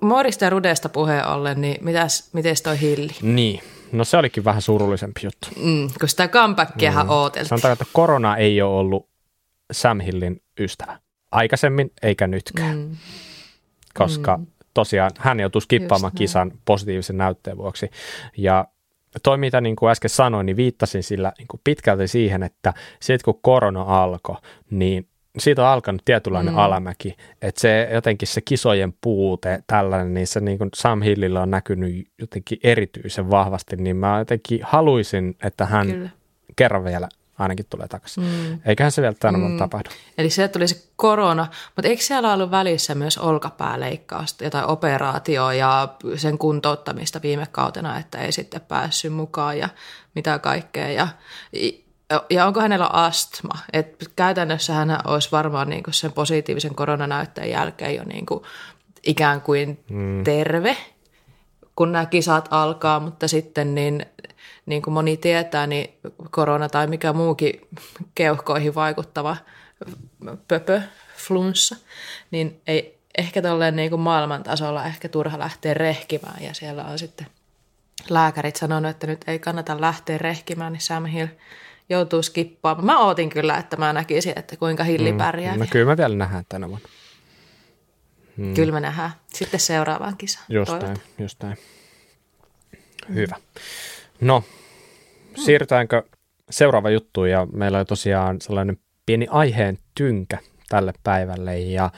Moorista 0.00 0.44
ja 0.44 0.50
Rudesta 0.50 0.88
puheen 0.88 1.26
ollen, 1.26 1.60
niin 1.60 1.84
mitäs, 1.84 2.28
mites 2.32 2.62
toi 2.62 2.80
Hilli? 2.80 3.12
Niin, 3.22 3.60
no 3.92 4.04
se 4.04 4.16
olikin 4.16 4.44
vähän 4.44 4.62
surullisempi 4.62 5.20
juttu. 5.24 5.48
Mm, 5.56 5.90
kun 6.00 6.08
sitä 6.08 6.28
comebackiahan 6.28 7.06
mm. 7.06 7.10
ooteltiin. 7.10 7.48
Sanotaan, 7.48 7.72
että 7.72 7.84
korona 7.92 8.36
ei 8.36 8.62
ole 8.62 8.78
ollut 8.78 9.08
Sam 9.72 10.00
Hillin 10.00 10.42
ystävä. 10.60 10.98
Aikaisemmin 11.32 11.92
eikä 12.02 12.26
nytkään. 12.26 12.78
Mm. 12.78 12.96
Koska 13.94 14.36
mm. 14.36 14.46
tosiaan 14.74 15.10
hän 15.18 15.40
joutui 15.40 15.62
skippaamaan 15.62 16.12
kisan 16.16 16.52
positiivisen 16.64 17.16
näytteen 17.16 17.56
vuoksi. 17.56 17.90
Ja 18.36 18.64
toi, 19.22 19.38
mitä 19.38 19.60
niin 19.60 19.76
kuin 19.76 19.90
äsken 19.90 20.10
sanoin, 20.10 20.46
niin 20.46 20.56
viittasin 20.56 21.02
sillä 21.02 21.32
niin 21.38 21.48
kuin 21.48 21.60
pitkälti 21.64 22.08
siihen, 22.08 22.42
että 22.42 22.74
sitten 23.00 23.24
kun 23.24 23.42
korona 23.42 23.82
alkoi, 23.82 24.36
niin 24.70 25.08
siitä 25.38 25.62
on 25.62 25.68
alkanut 25.68 26.02
tietynlainen 26.04 26.54
mm. 26.54 26.58
alamäki, 26.58 27.16
että 27.42 27.60
se 27.60 27.88
jotenkin 27.92 28.28
se 28.28 28.40
kisojen 28.40 28.94
puute 29.00 29.62
tällainen, 29.66 30.14
niin 30.14 30.26
se 30.26 30.40
niin 30.40 30.58
kuin 30.58 30.70
Sam 30.74 31.02
Hillillä 31.02 31.42
on 31.42 31.50
näkynyt 31.50 32.08
jotenkin 32.18 32.58
erityisen 32.64 33.30
vahvasti, 33.30 33.76
niin 33.76 33.96
mä 33.96 34.18
jotenkin 34.18 34.60
haluaisin, 34.62 35.36
että 35.42 35.66
hän 35.66 35.86
Kyllä. 35.86 36.10
kerran 36.56 36.84
vielä 36.84 37.08
ainakin 37.38 37.66
tulee 37.70 37.88
takaisin. 37.88 38.22
Mm. 38.22 38.60
Eiköhän 38.64 38.92
se 38.92 39.02
vielä 39.02 39.14
tänä 39.20 39.38
mm. 39.38 39.58
tapahdu. 39.58 39.90
Eli 40.18 40.30
se 40.30 40.48
tuli 40.48 40.68
se 40.68 40.82
korona, 40.96 41.46
mutta 41.76 41.88
eikö 41.88 42.02
siellä 42.02 42.32
ollut 42.32 42.50
välissä 42.50 42.94
myös 42.94 43.18
olkapääleikkausta, 43.18 44.44
jotain 44.44 44.66
operaatioa 44.66 45.54
ja 45.54 45.88
sen 46.16 46.38
kuntouttamista 46.38 47.22
viime 47.22 47.46
kautena, 47.52 47.98
että 47.98 48.18
ei 48.18 48.32
sitten 48.32 48.60
päässyt 48.60 49.12
mukaan 49.12 49.58
ja 49.58 49.68
mitä 50.14 50.38
kaikkea. 50.38 50.88
Ja, 50.88 51.08
ja 52.30 52.46
onko 52.46 52.60
hänellä 52.60 52.86
astma? 52.86 53.58
Et 53.72 54.10
käytännössä 54.16 54.72
hän 54.72 54.98
olisi 55.04 55.32
varmaan 55.32 55.68
niin 55.68 55.84
sen 55.90 56.12
positiivisen 56.12 56.74
koronanäytteen 56.74 57.50
jälkeen 57.50 57.94
jo 57.94 58.04
niin 58.04 58.26
kuin 58.26 58.44
ikään 59.06 59.40
kuin 59.40 59.84
mm. 59.90 60.24
terve, 60.24 60.76
kun 61.76 61.92
nämä 61.92 62.06
kisat 62.06 62.48
alkaa, 62.50 63.00
mutta 63.00 63.28
sitten 63.28 63.74
niin 63.74 64.06
niin 64.68 64.82
kuin 64.82 64.94
moni 64.94 65.16
tietää, 65.16 65.66
niin 65.66 65.98
korona 66.30 66.68
tai 66.68 66.86
mikä 66.86 67.12
muukin 67.12 67.68
keuhkoihin 68.14 68.74
vaikuttava 68.74 69.36
pöpö, 70.48 70.82
flunssa, 71.16 71.76
niin 72.30 72.60
ei 72.66 72.98
ehkä 73.18 73.42
tolleen 73.42 73.76
niin 73.76 73.90
kuin 73.90 74.00
maailman 74.00 74.42
tasolla 74.42 74.84
ehkä 74.84 75.08
turha 75.08 75.38
lähteä 75.38 75.74
rehkimään 75.74 76.42
ja 76.42 76.54
siellä 76.54 76.84
on 76.84 76.98
sitten 76.98 77.26
lääkärit 78.10 78.56
sanonut, 78.56 78.90
että 78.90 79.06
nyt 79.06 79.24
ei 79.26 79.38
kannata 79.38 79.80
lähteä 79.80 80.18
rehkimään, 80.18 80.72
niin 80.72 80.80
Sam 80.80 81.04
Hill 81.04 81.26
joutuu 81.88 82.22
skippaamaan. 82.22 82.86
Mä 82.86 82.98
ootin 82.98 83.30
kyllä, 83.30 83.56
että 83.56 83.76
mä 83.76 83.92
näkisin, 83.92 84.32
että 84.36 84.56
kuinka 84.56 84.84
Hilli 84.84 85.12
mm, 85.12 85.18
pärjää. 85.18 85.56
No 85.56 85.66
kyllä 85.70 85.86
mä 85.86 85.96
vielä 85.96 86.14
nähdään 86.14 86.44
tänä 86.48 86.68
vuonna. 86.68 86.88
Hmm. 88.36 88.54
Kyllä 88.54 88.72
me 88.72 88.80
nähdään. 88.80 89.12
Sitten 89.34 89.60
seuraavaan 89.60 90.16
kisaan. 90.16 90.46
Just 91.18 91.42
näin. 91.42 91.58
Hyvä. 93.14 93.36
No, 94.20 94.44
siirrytäänkö 95.44 96.02
seuraava 96.50 96.90
juttu 96.90 97.24
ja 97.24 97.46
meillä 97.52 97.78
on 97.78 97.86
tosiaan 97.86 98.40
sellainen 98.40 98.78
pieni 99.06 99.26
aiheen 99.30 99.78
tynkä 99.94 100.38
tälle 100.68 100.92
päivälle 101.04 101.58
ja 101.58 101.90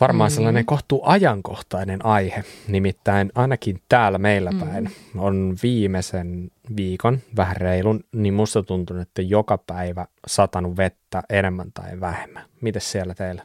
varmaan 0.00 0.30
mm. 0.30 0.34
sellainen 0.34 0.66
kohtuu 0.66 1.02
ajankohtainen 1.04 2.06
aihe, 2.06 2.44
nimittäin 2.68 3.32
ainakin 3.34 3.82
täällä 3.88 4.18
meillä 4.18 4.50
mm. 4.50 4.60
päin 4.60 4.90
on 5.16 5.56
viimeisen 5.62 6.50
viikon, 6.76 7.18
vähän 7.36 7.56
reilun, 7.56 8.00
niin 8.12 8.34
musta 8.34 8.62
tuntuu, 8.62 8.96
että 8.96 9.22
joka 9.22 9.58
päivä 9.58 10.06
satanut 10.26 10.76
vettä 10.76 11.22
enemmän 11.30 11.72
tai 11.74 12.00
vähemmän. 12.00 12.44
Mites 12.60 12.92
siellä 12.92 13.14
teillä? 13.14 13.42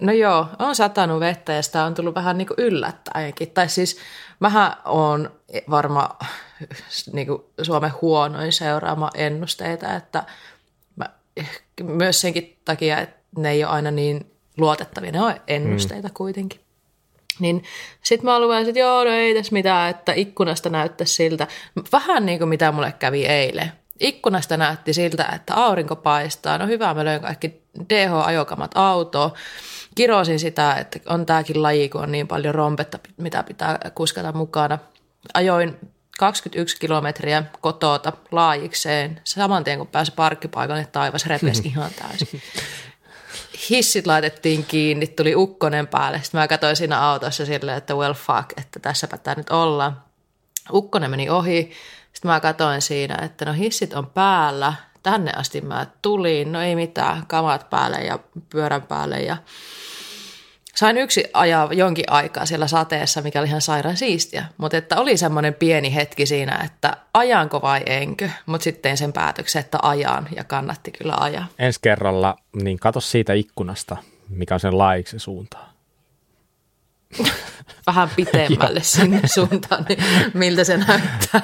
No 0.00 0.12
joo, 0.12 0.46
on 0.58 0.74
satanut 0.74 1.20
vettä 1.20 1.52
ja 1.52 1.62
sitä 1.62 1.84
on 1.84 1.94
tullut 1.94 2.14
vähän 2.14 2.38
niin 2.38 2.48
kuin 2.48 2.58
yllättäenkin. 2.58 3.50
Tai 3.50 3.68
siis 3.68 3.98
mähän 4.40 4.72
on 4.84 5.30
varma 5.70 6.08
niin 7.12 7.26
kuin 7.26 7.42
Suomen 7.62 7.92
huonoin 8.02 8.52
seuraama 8.52 9.10
ennusteita, 9.14 9.94
että 9.94 10.24
mä, 10.96 11.06
myös 11.82 12.20
senkin 12.20 12.56
takia, 12.64 12.98
että 12.98 13.16
ne 13.36 13.50
ei 13.50 13.64
ole 13.64 13.72
aina 13.72 13.90
niin 13.90 14.30
luotettavia, 14.58 15.12
ne 15.12 15.20
on 15.20 15.34
ennusteita 15.46 16.08
mm. 16.08 16.14
kuitenkin. 16.14 16.60
Niin 17.38 17.64
sit 18.02 18.22
mä 18.22 18.40
luulen, 18.40 18.68
että 18.68 18.80
joo, 18.80 19.04
no 19.04 19.10
ei 19.10 19.34
tässä 19.34 19.52
mitään, 19.52 19.90
että 19.90 20.12
ikkunasta 20.12 20.68
näyttäisi 20.68 21.14
siltä. 21.14 21.46
Vähän 21.92 22.26
niin 22.26 22.38
kuin 22.38 22.48
mitä 22.48 22.72
mulle 22.72 22.94
kävi 22.98 23.26
eilen. 23.26 23.72
Ikkunasta 24.00 24.56
näytti 24.56 24.92
siltä, 24.92 25.32
että 25.34 25.54
aurinko 25.54 25.96
paistaa. 25.96 26.58
No 26.58 26.66
hyvä, 26.66 26.94
mä 26.94 27.04
löin 27.04 27.20
kaikki 27.20 27.62
DH-ajokamat 27.88 28.70
autoon 28.74 29.30
kirosin 29.96 30.38
sitä, 30.38 30.74
että 30.74 30.98
on 31.06 31.26
tämäkin 31.26 31.62
laji, 31.62 31.88
kun 31.88 32.02
on 32.02 32.12
niin 32.12 32.28
paljon 32.28 32.54
rompetta, 32.54 32.98
mitä 33.16 33.42
pitää 33.42 33.78
kuskata 33.94 34.32
mukana. 34.32 34.78
Ajoin 35.34 35.76
21 36.18 36.76
kilometriä 36.80 37.42
kotota 37.60 38.12
laajikseen. 38.32 39.20
Saman 39.24 39.64
tien 39.64 39.78
kun 39.78 39.86
pääsi 39.86 40.12
parkkipaikalle, 40.16 40.82
niin 40.82 40.92
taivas 40.92 41.26
repesi 41.26 41.62
ihan 41.68 41.90
täysin. 41.98 42.42
Hissit 43.70 44.06
laitettiin 44.06 44.64
kiinni, 44.64 45.06
tuli 45.06 45.34
ukkonen 45.36 45.86
päälle. 45.86 46.20
Sitten 46.22 46.40
mä 46.40 46.48
katsoin 46.48 46.76
siinä 46.76 47.00
autossa 47.00 47.46
silleen, 47.46 47.78
että 47.78 47.94
well 47.94 48.14
fuck, 48.14 48.52
että 48.56 48.80
tässäpä 48.80 49.18
tämä 49.18 49.34
nyt 49.34 49.50
ollaan. 49.50 50.02
Ukkonen 50.72 51.10
meni 51.10 51.30
ohi. 51.30 51.72
Sitten 52.12 52.30
mä 52.30 52.40
katsoin 52.40 52.82
siinä, 52.82 53.18
että 53.22 53.44
no 53.44 53.52
hissit 53.52 53.94
on 53.94 54.06
päällä. 54.06 54.74
Tänne 55.06 55.32
asti 55.36 55.60
mä 55.60 55.86
tulin, 56.02 56.52
no 56.52 56.60
ei 56.60 56.76
mitään, 56.76 57.26
kamat 57.26 57.70
päälle 57.70 57.96
ja 57.96 58.18
pyörän 58.50 58.82
päälle 58.82 59.20
ja 59.20 59.36
sain 60.74 60.98
yksi 60.98 61.24
ajaa 61.32 61.72
jonkin 61.72 62.04
aikaa 62.08 62.46
siellä 62.46 62.66
sateessa, 62.66 63.22
mikä 63.22 63.40
oli 63.40 63.48
ihan 63.48 63.60
sairaan 63.60 63.96
siistiä. 63.96 64.44
Mutta 64.56 64.76
että 64.76 65.00
oli 65.00 65.16
semmoinen 65.16 65.54
pieni 65.54 65.94
hetki 65.94 66.26
siinä, 66.26 66.60
että 66.64 66.96
ajanko 67.14 67.62
vai 67.62 67.82
enkö. 67.86 68.30
Mutta 68.46 68.64
sitten 68.64 68.96
sen 68.96 69.12
päätöksen, 69.12 69.60
että 69.60 69.78
ajan 69.82 70.28
ja 70.36 70.44
kannatti 70.44 70.90
kyllä 70.90 71.14
ajaa. 71.20 71.46
Ensi 71.58 71.78
kerralla, 71.82 72.36
niin 72.62 72.78
kato 72.78 73.00
siitä 73.00 73.32
ikkunasta, 73.32 73.96
mikä 74.28 74.54
on 74.54 74.60
sen 74.60 74.78
laiksi 74.78 75.18
suuntaan. 75.18 75.70
vähän 77.86 78.10
pitemmälle 78.16 78.82
sinne 78.94 79.20
suuntaan, 79.24 79.84
niin 79.88 79.98
miltä 80.34 80.64
se 80.64 80.76
näyttää. 80.76 81.40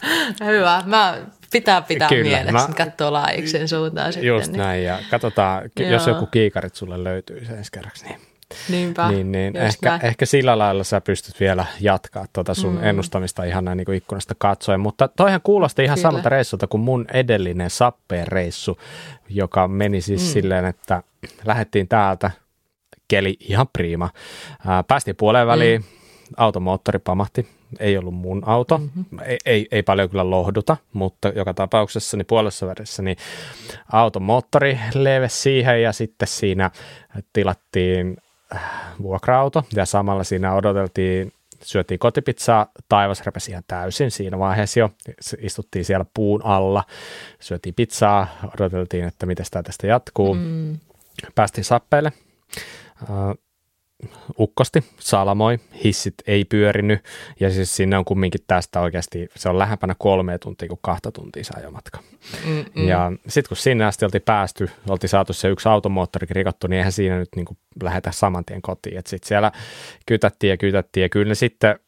Hyvä. 0.52 0.82
Mä 0.86 1.18
pitää 1.52 1.82
pitää 1.82 2.08
Kyllä, 2.08 2.36
mielessä, 2.36 2.68
mä, 2.68 2.74
katsoa 2.74 3.12
laajiksen 3.12 3.68
suuntaan 3.68 4.12
sitten. 4.12 4.28
Just 4.28 4.52
niin. 4.52 4.58
näin, 4.58 4.84
ja 4.84 4.98
katsotaan, 5.10 5.70
Joo. 5.80 5.90
jos 5.90 6.06
joku 6.06 6.26
kiikarit 6.26 6.74
sulle 6.74 7.04
löytyy 7.04 7.44
sen 7.44 7.58
ensi 7.58 7.72
kerraksi, 7.72 8.04
niin 8.04 8.20
Niinpä, 8.68 9.08
niin, 9.08 9.32
niin 9.32 9.56
ehkä, 9.56 10.00
ehkä 10.02 10.26
sillä 10.26 10.58
lailla 10.58 10.84
sä 10.84 11.00
pystyt 11.00 11.40
vielä 11.40 11.64
jatkaa 11.80 12.26
tuota 12.32 12.54
sun 12.54 12.74
mm. 12.74 12.84
ennustamista 12.84 13.44
ihan 13.44 13.64
näin 13.64 13.76
niin 13.76 13.84
kuin 13.84 13.96
ikkunasta 13.96 14.34
katsoen. 14.38 14.80
Mutta 14.80 15.08
toihan 15.08 15.40
kuulosti 15.42 15.84
ihan 15.84 15.98
Kyllä. 15.98 16.08
samalta 16.08 16.28
reissulta 16.28 16.66
kuin 16.66 16.80
mun 16.80 17.06
edellinen 17.12 17.70
Sappeen 17.70 18.28
reissu, 18.28 18.78
joka 19.28 19.68
meni 19.68 20.00
siis 20.00 20.22
mm. 20.22 20.26
silleen, 20.26 20.64
että 20.64 21.02
lähdettiin 21.44 21.88
täältä, 21.88 22.30
keli 23.08 23.36
ihan 23.40 23.66
prima. 23.72 24.10
päästiin 24.88 25.16
puoleen 25.16 25.46
väliin, 25.46 25.80
mm. 25.80 25.86
automoottori 26.36 26.98
pamahti, 26.98 27.48
ei 27.80 27.98
ollut 27.98 28.14
mun 28.14 28.42
auto. 28.46 28.78
Mm-hmm. 28.78 29.18
Ei, 29.24 29.38
ei, 29.46 29.66
ei 29.70 29.82
paljon 29.82 30.10
kyllä 30.10 30.30
lohduta, 30.30 30.76
mutta 30.92 31.28
joka 31.28 31.54
tapauksessa 31.54 32.16
niin 32.16 32.26
puolessa 32.26 32.66
välissä 32.66 33.02
niin 33.02 33.16
automoottori 33.92 34.78
levesi 34.94 35.40
siihen 35.40 35.82
ja 35.82 35.92
sitten 35.92 36.28
siinä 36.28 36.70
tilattiin 37.32 38.16
vuokra-auto 39.02 39.64
ja 39.74 39.86
samalla 39.86 40.24
siinä 40.24 40.54
odoteltiin, 40.54 41.32
syötiin 41.62 41.98
kotipizzaa, 41.98 42.66
taivas 42.88 43.26
repesi 43.26 43.50
ihan 43.50 43.64
täysin 43.66 44.10
siinä 44.10 44.38
vaiheessa 44.38 44.80
jo. 44.80 44.90
Istuttiin 45.38 45.84
siellä 45.84 46.06
puun 46.14 46.40
alla, 46.44 46.84
syötiin 47.40 47.74
pizzaa, 47.74 48.26
odoteltiin, 48.54 49.04
että 49.04 49.26
miten 49.26 49.46
tämä 49.50 49.62
tästä 49.62 49.86
jatkuu. 49.86 50.34
Mm. 50.34 50.78
Päästiin 51.34 51.64
sappeille. 51.64 52.12
Ukkosti, 54.38 54.84
salamoi, 54.98 55.58
hissit 55.84 56.14
ei 56.26 56.44
pyörinyt 56.44 57.00
ja 57.40 57.50
siis 57.50 57.76
sinne 57.76 57.98
on 57.98 58.04
kumminkin 58.04 58.40
tästä 58.46 58.80
oikeasti, 58.80 59.28
se 59.36 59.48
on 59.48 59.58
lähempänä 59.58 59.94
kolme 59.98 60.38
tuntia 60.38 60.68
kuin 60.68 60.78
kahta 60.82 61.12
tuntia 61.12 61.44
se 61.44 61.52
ajomatka. 61.56 62.00
Mm-mm. 62.44 62.88
Ja 62.88 63.12
sitten 63.28 63.48
kun 63.48 63.56
sinne 63.56 63.84
asti 63.84 64.04
oltiin 64.04 64.22
päästy, 64.22 64.70
oltiin 64.88 65.08
saatu 65.08 65.32
se 65.32 65.48
yksi 65.48 65.68
automoottorikin 65.68 66.36
rikottu, 66.36 66.66
niin 66.66 66.78
eihän 66.78 66.92
siinä 66.92 67.18
nyt 67.18 67.28
niin 67.36 67.46
kuin 67.46 67.58
lähetä 67.82 68.12
saman 68.12 68.44
tien 68.44 68.62
kotiin. 68.62 69.02
Sitten 69.06 69.28
siellä 69.28 69.52
kytättiin 70.06 70.50
ja 70.50 70.56
kytättiin 70.56 71.02
ja 71.02 71.08
kyllä 71.08 71.28
ne 71.28 71.34
sitten 71.34 71.78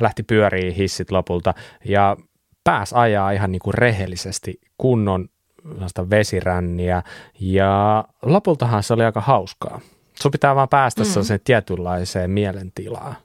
lähti 0.00 0.22
pyöriin 0.22 0.74
hissit 0.74 1.10
lopulta 1.10 1.54
ja 1.84 2.16
pääs 2.64 2.92
ajaa 2.92 3.30
ihan 3.30 3.52
niin 3.52 3.62
kuin 3.64 3.74
rehellisesti 3.74 4.60
kunnon 4.78 5.28
vesiränniä 6.10 7.02
ja 7.40 8.04
lopultahan 8.22 8.82
se 8.82 8.94
oli 8.94 9.04
aika 9.04 9.20
hauskaa 9.20 9.80
sun 10.22 10.30
pitää 10.30 10.54
vaan 10.54 10.68
päästä 10.68 11.02
mm. 11.02 11.06
sellaiseen 11.06 11.40
tietynlaiseen 11.44 12.30
mielentilaan. 12.30 13.16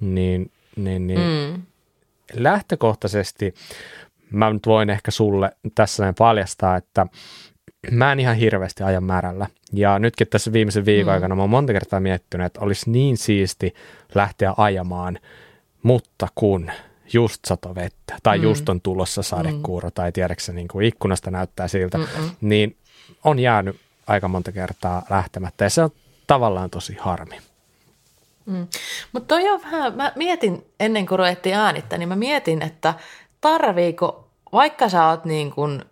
Niin, 0.00 0.50
niin, 0.76 1.06
niin 1.06 1.20
mm. 1.20 1.62
lähtökohtaisesti 2.32 3.54
mä 4.30 4.50
nyt 4.52 4.66
voin 4.66 4.90
ehkä 4.90 5.10
sulle 5.10 5.50
tässä 5.74 6.02
näin 6.02 6.14
paljastaa, 6.14 6.76
että 6.76 7.06
mä 7.90 8.12
en 8.12 8.20
ihan 8.20 8.36
hirveästi 8.36 8.82
ajan 8.82 9.04
määrällä. 9.04 9.46
Ja 9.72 9.98
nytkin 9.98 10.26
tässä 10.26 10.52
viimeisen 10.52 10.86
viikon 10.86 11.12
mm. 11.12 11.14
aikana 11.14 11.34
mä 11.34 11.42
oon 11.42 11.50
monta 11.50 11.72
kertaa 11.72 12.00
miettinyt, 12.00 12.46
että 12.46 12.60
olisi 12.60 12.90
niin 12.90 13.16
siisti 13.16 13.74
lähteä 14.14 14.54
ajamaan, 14.56 15.18
mutta 15.82 16.28
kun 16.34 16.70
just 17.12 17.44
sato 17.44 17.74
vettä 17.74 18.16
tai 18.22 18.38
mm. 18.38 18.44
just 18.44 18.68
on 18.68 18.80
tulossa 18.80 19.22
sadekuuro 19.22 19.88
mm. 19.88 19.92
tai 19.94 20.12
tiedätkö 20.12 20.52
niin 20.52 20.68
kuin 20.68 20.86
ikkunasta 20.86 21.30
näyttää 21.30 21.68
siltä, 21.68 21.98
Mm-mm. 21.98 22.30
niin 22.40 22.76
on 23.24 23.38
jäänyt 23.38 23.76
aika 24.06 24.28
monta 24.28 24.52
kertaa 24.52 25.02
lähtemättä. 25.10 25.64
Ja 25.64 25.70
se 25.70 25.82
on 25.82 25.90
tavallaan 26.28 26.70
tosi 26.70 26.96
harmi. 27.00 27.38
Mm. 28.46 28.66
Mutta 29.12 29.34
toi 29.34 29.48
on 29.48 29.62
vähän, 29.62 29.96
mä 29.96 30.12
mietin 30.16 30.66
ennen 30.80 31.06
kuin 31.06 31.18
ruvettiin 31.18 31.54
äänittää, 31.54 31.98
niin 31.98 32.08
mä 32.08 32.16
mietin, 32.16 32.62
että 32.62 32.94
tarviiko, 33.40 34.28
vaikka 34.52 34.88
sä 34.88 35.08
oot 35.08 35.24
niin 35.24 35.50
kuin, 35.50 35.84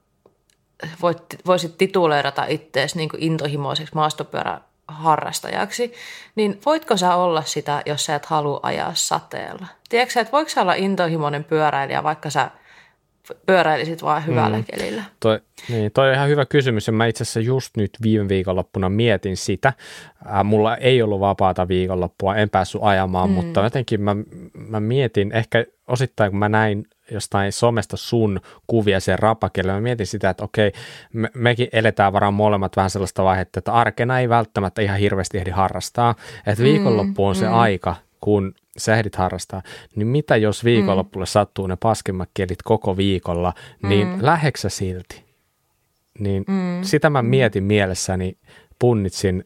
voit, 1.03 1.23
voisit 1.47 1.79
tituleerata 1.79 2.45
itseäsi 2.49 2.97
niin 2.97 3.09
kuin 3.09 3.23
intohimoiseksi 3.23 3.95
maastopyöräharrastajaksi, 3.95 5.93
niin 6.35 6.61
voitko 6.67 6.97
sä 6.97 7.15
olla 7.15 7.43
sitä, 7.43 7.83
jos 7.87 8.05
sä 8.05 8.15
et 8.15 8.27
halua 8.27 8.61
ajaa 8.63 8.95
sateella? 8.95 9.67
Tiedätkö 9.89 10.21
että 10.21 10.33
voiko 10.33 10.51
sä 10.51 10.63
olla 10.63 10.75
intohimoinen 10.75 11.45
pyöräilijä, 11.45 12.03
vaikka 12.03 12.31
sä 12.31 12.51
pyöräilisit 13.47 14.03
vaan 14.03 14.27
hyvällä 14.27 14.57
mm. 14.57 14.65
kelillä? 14.65 15.03
Toi, 15.21 15.41
niin, 15.69 15.93
toi 15.93 16.09
on 16.09 16.15
ihan 16.15 16.29
hyvä 16.29 16.47
kysymys 16.47 16.87
ja 16.87 16.93
mä 16.93 17.07
itse 17.07 17.23
asiassa 17.23 17.41
just 17.41 17.77
nyt 17.77 17.91
viime 18.03 18.29
viikonloppuna 18.29 18.89
mietin 18.89 19.37
sitä. 19.37 19.73
Äh, 20.27 20.45
mulla 20.45 20.77
ei 20.77 21.03
ollut 21.03 21.21
vapaata 21.21 21.69
viikonloppua, 21.69 22.37
en 22.37 22.51
päässyt 22.51 22.81
ajamaan, 22.85 23.29
mm. 23.29 23.35
mutta 23.35 23.61
jotenkin 23.61 24.01
mä, 24.01 24.17
mä 24.69 24.81
mietin, 24.81 25.33
ehkä 25.33 25.65
osittain 25.89 26.31
kun 26.31 26.39
mä 26.39 26.49
näin 26.49 26.87
jostain 27.11 27.53
somesta 27.53 27.97
sun 27.97 28.41
kuvia 28.67 29.01
sen 29.01 29.19
rapakelle, 29.19 29.73
mä 29.73 29.81
mietin 29.81 30.07
sitä, 30.07 30.31
että 30.31 30.45
okei, 30.45 30.73
me, 31.13 31.31
mekin 31.35 31.69
eletään 31.73 32.13
varmaan 32.13 32.35
molemmat 32.35 32.77
vähän 32.77 32.91
sellaista 32.91 33.25
vaihetta, 33.25 33.59
että 33.59 33.73
arkena 33.73 34.21
ei 34.21 34.29
välttämättä 34.29 34.83
ihan 34.83 34.99
hirveästi 34.99 35.39
ehdi 35.39 35.51
harrastaa, 35.51 36.15
että 36.47 36.63
mm, 36.63 36.69
viikonloppu 36.69 37.27
on 37.27 37.37
mm, 37.37 37.41
se 37.41 37.47
mm. 37.47 37.55
aika, 37.55 37.97
kun 38.21 38.55
sä 38.79 38.97
ehdit 38.97 39.17
harrastaa, 39.17 39.63
niin 39.97 40.07
mitä 40.07 40.37
jos 40.37 40.65
viikonloppulle 40.65 41.25
mm. 41.25 41.29
sattuu 41.29 41.67
ne 41.67 41.77
paskimmat 41.77 42.31
kielit 42.35 42.63
koko 42.65 42.97
viikolla, 42.97 43.53
niin 43.83 44.09
mm. 44.09 44.19
läheksä 44.21 44.69
silti? 44.69 45.25
Niin 46.19 46.45
mm. 46.49 46.83
sitä 46.83 47.11
mä 47.11 47.23
mm. 47.23 47.29
mietin 47.29 47.65
mielessäni, 47.65 48.37
punnitsin, 48.79 49.45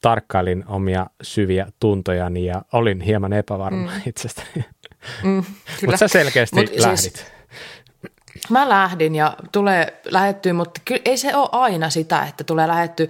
tarkkailin 0.00 0.64
omia 0.68 1.06
syviä 1.22 1.66
tuntojani 1.80 2.44
ja 2.44 2.62
olin 2.72 3.00
hieman 3.00 3.32
epävarma 3.32 3.90
mm. 3.90 4.02
itsestäni. 4.06 4.64
Mm, 5.22 5.44
mutta 5.80 5.96
sä 5.96 6.08
selkeästi 6.08 6.56
Mut 6.56 6.66
siis 6.66 6.82
lähdit. 6.82 6.98
Siis, 6.98 7.26
mä 8.50 8.68
lähdin 8.68 9.14
ja 9.14 9.36
tulee 9.52 10.00
lähettyä, 10.10 10.52
mutta 10.52 10.80
kyllä 10.84 11.02
ei 11.04 11.16
se 11.16 11.36
ole 11.36 11.48
aina 11.52 11.90
sitä, 11.90 12.22
että 12.22 12.44
tulee 12.44 12.68
lähetty. 12.68 13.08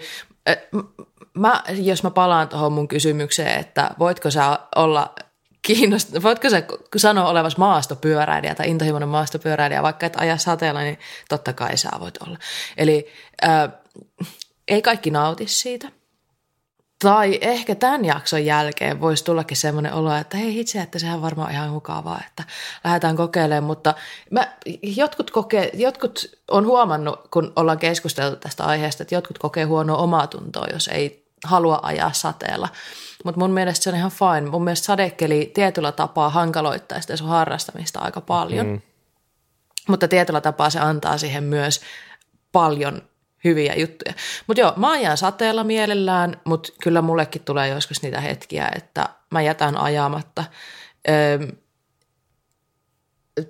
Mä, 1.35 1.63
jos 1.69 2.03
mä 2.03 2.11
palaan 2.11 2.49
tuohon 2.49 2.73
mun 2.73 2.89
kysymykseen, 2.89 3.61
että 3.61 3.91
voitko 3.99 4.31
sä 4.31 4.59
olla 4.77 5.15
kiinnostaa. 5.63 6.23
Voitko 6.23 6.51
sä 6.51 6.63
sanoa 6.97 7.29
olevas 7.29 7.57
maastopyöräilijä 7.57 8.55
tai 8.55 8.71
intohimoinen 8.71 9.09
maastopyöräilijä, 9.09 9.83
vaikka 9.83 10.07
et 10.07 10.17
aja 10.17 10.37
sateella, 10.37 10.81
niin 10.81 10.99
totta 11.29 11.53
kai 11.53 11.77
sä 11.77 11.89
voit 12.01 12.23
olla. 12.27 12.39
Eli 12.77 13.07
äh, 13.45 13.69
ei 14.69 14.83
kaikki 14.83 15.11
nauti 15.11 15.47
siitä. 15.49 15.89
Tai 17.03 17.39
ehkä 17.41 17.75
tämän 17.75 18.05
jakson 18.05 18.45
jälkeen 18.45 19.01
voisi 19.01 19.25
tullakin 19.25 19.57
semmoinen 19.57 19.93
olo, 19.93 20.15
että 20.15 20.37
hei 20.37 20.61
itse, 20.61 20.81
että 20.81 20.99
sehän 20.99 21.23
varmaan 21.23 21.53
ihan 21.53 21.71
mukavaa, 21.71 22.21
että 22.27 22.45
lähdetään 22.85 23.17
kokeilemaan, 23.17 23.65
mutta 23.65 23.95
mä, 24.31 24.57
jotkut, 24.83 25.31
koke, 25.31 25.71
jotkut 25.75 26.25
on 26.51 26.67
huomannut, 26.67 27.29
kun 27.31 27.53
ollaan 27.57 27.79
keskusteltu 27.79 28.37
tästä 28.37 28.65
aiheesta, 28.65 29.03
että 29.03 29.15
jotkut 29.15 29.39
kokee 29.39 29.65
huonoa 29.65 29.97
omaa 29.97 30.27
tuntoa, 30.27 30.67
jos 30.73 30.89
ei 30.89 31.28
halua 31.45 31.81
ajaa 31.83 32.13
sateella. 32.13 32.69
Mutta 33.25 33.39
mun 33.39 33.51
mielestä 33.51 33.85
se 33.85 33.91
on 33.91 33.97
ihan 33.97 34.11
fine. 34.11 34.51
Mun 34.51 34.65
mielestä 34.65 34.85
sadekeli 34.85 35.51
tietyllä 35.55 35.93
tapaa 35.93 36.31
hankaloittaa 36.31 37.01
sitä 37.01 37.17
sun 37.17 37.29
harrastamista 37.29 38.01
aika 38.01 38.21
paljon. 38.21 38.67
Mm. 38.67 38.81
Mutta 39.89 40.09
tietyllä 40.09 40.41
tapaa 40.41 40.71
se 40.71 40.79
antaa 40.79 41.19
siihen 41.19 41.45
myös 41.45 41.81
paljon 42.53 43.03
hyviä 43.45 43.75
juttuja. 43.75 44.15
Mutta 44.47 44.61
joo, 44.61 44.73
mä 44.77 44.91
ajan 44.91 45.17
sateella 45.17 45.65
mielellään, 45.65 46.41
mutta 46.45 46.73
kyllä 46.83 47.03
mullekin 47.03 47.43
tulee 47.45 47.69
joskus 47.69 48.03
niitä 48.03 48.21
hetkiä, 48.21 48.69
että 48.77 49.09
mä 49.31 49.43
jätän 49.43 49.77
ajamatta. 49.77 50.45
Öö, 51.09 51.39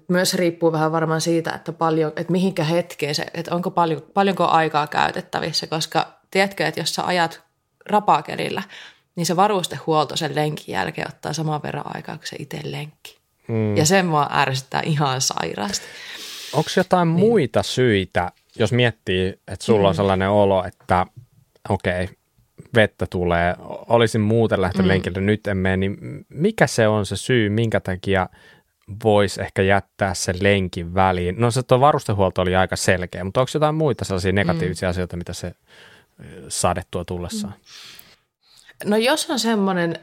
myös 0.08 0.34
riippuu 0.34 0.72
vähän 0.72 0.92
varmaan 0.92 1.20
siitä, 1.20 1.52
että, 1.52 1.72
paljon, 1.72 2.12
että 2.16 2.32
mihinkä 2.32 2.64
hetkeen 2.64 3.14
se, 3.14 3.26
että 3.34 3.54
onko 3.54 3.70
paljon, 3.70 4.02
paljonko 4.14 4.44
aikaa 4.44 4.86
käytettävissä, 4.86 5.66
koska 5.66 6.20
tiedätkö, 6.30 6.66
että 6.66 6.80
jos 6.80 6.94
sä 6.94 7.06
ajat 7.06 7.47
rapakelillä, 7.90 8.62
niin 9.16 9.26
se 9.26 9.36
varustehuolto 9.36 10.16
sen 10.16 10.34
lenkin 10.34 10.72
jälkeen 10.72 11.08
ottaa 11.08 11.32
saman 11.32 11.62
verran 11.62 11.96
aikaa 11.96 12.16
kuin 12.16 12.26
se 12.26 12.36
itse 12.38 12.60
lenkki. 12.64 13.18
Mm. 13.48 13.76
Ja 13.76 13.86
sen 13.86 14.06
mua 14.06 14.28
ärsyttää 14.32 14.82
ihan 14.82 15.20
sairaasti. 15.20 15.86
Onko 16.52 16.70
jotain 16.76 17.16
niin. 17.16 17.26
muita 17.26 17.62
syitä, 17.62 18.32
jos 18.58 18.72
miettii, 18.72 19.28
että 19.28 19.64
sulla 19.64 19.82
mm. 19.82 19.88
on 19.88 19.94
sellainen 19.94 20.30
olo, 20.30 20.64
että 20.64 21.06
okei, 21.68 22.04
okay, 22.04 22.16
vettä 22.74 23.06
tulee, 23.06 23.54
olisin 23.88 24.20
muuten 24.20 24.60
lähtenyt 24.60 24.86
mm. 24.86 24.88
lenkille, 24.88 25.20
nyt 25.20 25.46
en 25.46 25.56
mene, 25.56 25.76
niin 25.76 26.26
mikä 26.28 26.66
se 26.66 26.88
on 26.88 27.06
se 27.06 27.16
syy, 27.16 27.48
minkä 27.48 27.80
takia 27.80 28.28
voisi 29.04 29.40
ehkä 29.40 29.62
jättää 29.62 30.14
sen 30.14 30.36
lenkin 30.40 30.94
väliin? 30.94 31.34
No 31.38 31.50
se 31.50 31.62
tuo 31.62 31.80
varustehuolto 31.80 32.42
oli 32.42 32.56
aika 32.56 32.76
selkeä, 32.76 33.24
mutta 33.24 33.40
onko 33.40 33.50
jotain 33.54 33.74
muita 33.74 34.04
sellaisia 34.04 34.32
negatiivisia 34.32 34.88
mm. 34.88 34.90
asioita, 34.90 35.16
mitä 35.16 35.32
se 35.32 35.52
sade 36.48 36.82
tuo 36.90 37.04
tullessaan? 37.04 37.54
No 38.84 38.96
jos 38.96 39.30
on 39.30 39.38
semmoinen 39.38 40.00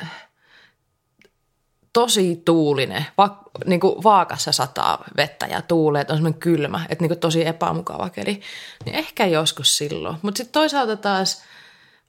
tosi 1.93 2.41
tuulinen, 2.45 3.05
va, 3.18 3.43
niin 3.66 3.80
kuin 3.80 4.03
vaakassa 4.03 4.51
sataa 4.51 5.03
vettä 5.18 5.45
ja 5.45 5.61
tuulee, 5.61 6.01
että 6.01 6.13
on 6.13 6.18
semmoinen 6.18 6.39
kylmä, 6.39 6.86
että 6.89 7.03
niin 7.03 7.09
kuin 7.09 7.20
tosi 7.20 7.47
epämukava 7.47 8.09
keli, 8.09 8.41
niin 8.86 8.95
ehkä 8.95 9.26
joskus 9.26 9.78
silloin. 9.78 10.18
Mutta 10.22 10.38
sitten 10.38 10.53
toisaalta 10.53 10.97
taas 10.97 11.43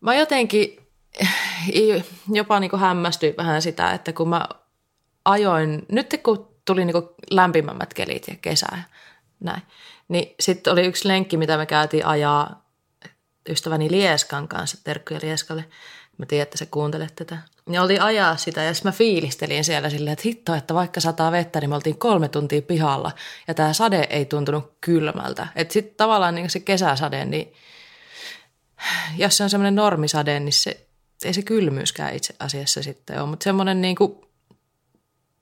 mä 0.00 0.14
jotenkin 0.14 0.86
jopa 2.32 2.60
niin 2.60 2.70
kuin 2.70 2.80
hämmästyin 2.80 3.34
vähän 3.36 3.62
sitä, 3.62 3.92
että 3.92 4.12
kun 4.12 4.28
mä 4.28 4.48
ajoin, 5.24 5.86
nyt 5.88 6.20
kun 6.22 6.48
tuli 6.64 6.84
niin 6.84 6.92
kuin 6.92 7.08
lämpimämmät 7.30 7.94
kelit 7.94 8.28
ja 8.28 8.34
kesä 8.42 8.66
ja 8.70 8.82
näin, 9.40 9.62
niin 10.08 10.34
sitten 10.40 10.72
oli 10.72 10.86
yksi 10.86 11.08
lenkki, 11.08 11.36
mitä 11.36 11.56
me 11.56 11.66
käytiin 11.66 12.06
ajaa 12.06 12.65
ystäväni 13.48 13.90
Lieskan 13.90 14.48
kanssa, 14.48 14.78
terkkuja 14.84 15.20
Lieskalle. 15.22 15.64
Mä 16.18 16.26
tiedän, 16.26 16.42
että 16.42 16.58
sä 16.58 16.66
kuuntelet 16.66 17.16
tätä. 17.16 17.38
Ja 17.70 17.82
oltiin 17.82 18.02
ajaa 18.02 18.36
sitä 18.36 18.62
ja 18.62 18.72
mä 18.84 18.92
fiilistelin 18.92 19.64
siellä 19.64 19.90
silleen, 19.90 20.12
että 20.12 20.22
hitto, 20.24 20.54
että 20.54 20.74
vaikka 20.74 21.00
sataa 21.00 21.32
vettä, 21.32 21.60
niin 21.60 21.70
me 21.70 21.74
oltiin 21.74 21.98
kolme 21.98 22.28
tuntia 22.28 22.62
pihalla 22.62 23.12
ja 23.48 23.54
tämä 23.54 23.72
sade 23.72 24.06
ei 24.10 24.24
tuntunut 24.24 24.72
kylmältä. 24.80 25.46
Että 25.56 25.72
sitten 25.72 25.96
tavallaan 25.96 26.34
niin 26.34 26.50
se 26.50 26.60
kesäsade, 26.60 27.24
niin 27.24 27.52
jos 29.16 29.36
se 29.36 29.44
on 29.44 29.50
semmoinen 29.50 29.74
normisade, 29.74 30.40
niin 30.40 30.52
se, 30.52 30.86
ei 31.24 31.32
se 31.32 31.42
kylmyyskään 31.42 32.14
itse 32.14 32.34
asiassa 32.38 32.82
sitten 32.82 33.20
ole. 33.20 33.28
Mutta 33.28 33.44
semmoinen 33.44 33.80
niin 33.80 33.96
kuin 33.96 34.16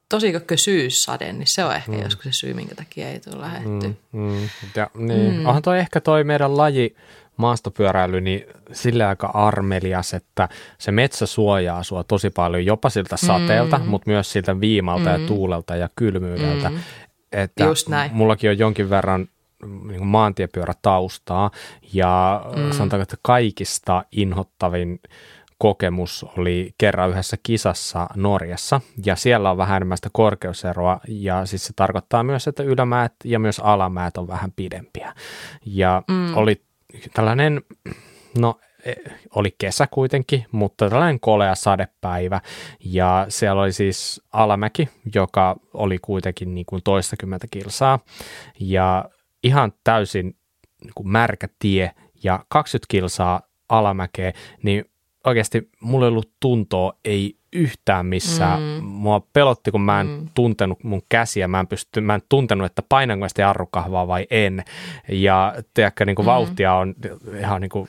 tosi 0.08 0.32
syyssade, 0.56 1.32
niin 1.32 1.46
se 1.46 1.64
on 1.64 1.74
ehkä 1.74 1.92
mm. 1.92 2.02
joskus 2.02 2.24
se 2.24 2.32
syy, 2.32 2.54
minkä 2.54 2.74
takia 2.74 3.08
ei 3.08 3.20
tule 3.20 3.40
lähetty. 3.40 3.88
Mm, 3.88 3.96
mm. 4.12 4.48
Ja, 4.74 4.90
niin. 4.94 5.34
mm. 5.34 5.46
Onhan 5.46 5.62
toi 5.62 5.78
ehkä 5.78 6.00
toi 6.00 6.24
meidän 6.24 6.56
laji 6.56 6.96
maastopyöräily 7.36 8.20
niin 8.20 8.46
sille 8.72 9.04
aika 9.04 9.26
armelias, 9.26 10.14
että 10.14 10.48
se 10.78 10.92
metsä 10.92 11.26
suojaa 11.26 11.82
sua 11.82 12.04
tosi 12.04 12.30
paljon 12.30 12.64
jopa 12.64 12.90
siltä 12.90 13.16
sateelta, 13.16 13.78
mm. 13.78 13.84
mutta 13.84 14.10
myös 14.10 14.32
siltä 14.32 14.60
viimalta 14.60 15.16
mm. 15.16 15.22
ja 15.22 15.26
tuulelta 15.28 15.76
ja 15.76 15.88
kylmyydeltä. 15.96 16.70
Mm. 16.70 16.76
Että 17.32 17.64
Just 17.64 17.88
näin. 17.88 18.10
Mullakin 18.14 18.50
on 18.50 18.58
jonkin 18.58 18.90
verran 18.90 19.28
niin 19.88 20.06
maantiepyörätaustaa 20.06 21.50
ja 21.92 22.44
mm. 22.56 22.70
sanotaanko, 22.70 23.02
että 23.02 23.16
kaikista 23.22 24.04
inhottavin 24.12 25.00
kokemus 25.58 26.26
oli 26.38 26.74
kerran 26.78 27.10
yhdessä 27.10 27.36
kisassa 27.42 28.06
Norjassa 28.16 28.80
ja 29.04 29.16
siellä 29.16 29.50
on 29.50 29.56
vähän 29.56 29.76
enemmän 29.76 29.98
sitä 29.98 30.08
korkeuseroa 30.12 31.00
ja 31.08 31.46
siis 31.46 31.66
se 31.66 31.72
tarkoittaa 31.76 32.22
myös, 32.22 32.48
että 32.48 32.62
ylämäät 32.62 33.12
ja 33.24 33.38
myös 33.38 33.60
alamäät 33.60 34.16
on 34.16 34.28
vähän 34.28 34.52
pidempiä. 34.56 35.14
Ja 35.66 36.02
mm. 36.08 36.36
oli 36.36 36.62
tällainen, 37.14 37.62
no 38.38 38.58
e, 38.84 38.92
oli 39.34 39.54
kesä 39.58 39.86
kuitenkin, 39.90 40.46
mutta 40.52 40.90
tällainen 40.90 41.20
kolea 41.20 41.54
sadepäivä. 41.54 42.40
Ja 42.84 43.26
siellä 43.28 43.62
oli 43.62 43.72
siis 43.72 44.22
alamäki, 44.32 44.88
joka 45.14 45.56
oli 45.74 45.98
kuitenkin 45.98 46.54
niin 46.54 46.66
kuin 46.66 46.82
toistakymmentä 46.84 47.46
kilsaa. 47.50 47.98
Ja 48.60 49.04
ihan 49.42 49.72
täysin 49.84 50.36
niin 50.82 50.92
kuin 50.94 51.08
märkä 51.08 51.48
tie 51.58 51.90
ja 52.24 52.44
20 52.48 52.86
kilsaa 52.88 53.40
alamäkeä, 53.68 54.32
niin 54.62 54.84
oikeasti 55.26 55.70
mulla 55.80 56.06
ei 56.06 56.10
ollut 56.10 56.30
tuntoa 56.40 56.92
ei 57.04 57.36
yhtään 57.54 58.06
missään. 58.06 58.60
Mm. 58.60 58.84
Mua 58.84 59.20
pelotti, 59.32 59.70
kun 59.70 59.80
mä 59.80 60.00
en 60.00 60.06
mm. 60.06 60.28
tuntenut 60.34 60.84
mun 60.84 61.02
käsiä, 61.08 61.48
mä 61.48 61.60
en, 61.60 61.66
pysty, 61.66 62.00
mä 62.00 62.14
en 62.14 62.22
tuntenut, 62.28 62.66
että 62.66 62.82
painanko 62.88 63.28
sitä 63.28 63.42
jarrukahvaa 63.42 64.08
vai 64.08 64.26
en. 64.30 64.64
Ja 65.08 65.54
tiedätkö, 65.74 66.04
niin 66.04 66.16
kuin 66.16 66.26
mm. 66.26 66.30
vauhtia 66.30 66.74
on 66.74 66.94
ihan 67.40 67.60
niin 67.60 67.70
kuin 67.70 67.88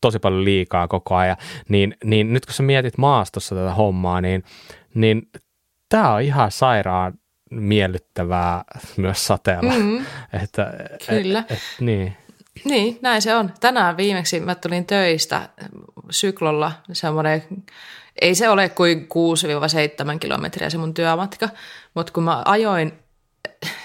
tosi 0.00 0.18
paljon 0.18 0.44
liikaa 0.44 0.88
koko 0.88 1.14
ajan. 1.14 1.36
Niin, 1.68 1.96
niin 2.04 2.32
nyt 2.32 2.46
kun 2.46 2.54
sä 2.54 2.62
mietit 2.62 2.98
maastossa 2.98 3.54
tätä 3.54 3.74
hommaa, 3.74 4.20
niin, 4.20 4.44
niin 4.94 5.28
tämä 5.88 6.12
on 6.12 6.22
ihan 6.22 6.50
sairaan 6.50 7.12
miellyttävää 7.50 8.64
myös 8.96 9.26
sateella. 9.26 9.72
Mm. 9.72 10.06
että, 10.42 10.72
Kyllä. 11.08 11.38
Et, 11.38 11.50
et, 11.50 11.60
niin. 11.80 12.16
Niin, 12.64 12.98
näin 13.02 13.22
se 13.22 13.34
on. 13.34 13.52
Tänään 13.60 13.96
viimeksi 13.96 14.40
mä 14.40 14.54
tulin 14.54 14.86
töistä 14.86 15.48
syklolla 16.10 16.72
semmoinen, 16.92 17.42
ei 18.20 18.34
se 18.34 18.48
ole 18.48 18.68
kuin 18.68 19.08
6-7 20.14 20.18
kilometriä 20.18 20.70
se 20.70 20.78
mun 20.78 20.94
työmatka, 20.94 21.48
mutta 21.94 22.12
kun 22.12 22.22
mä 22.22 22.42
ajoin 22.44 22.92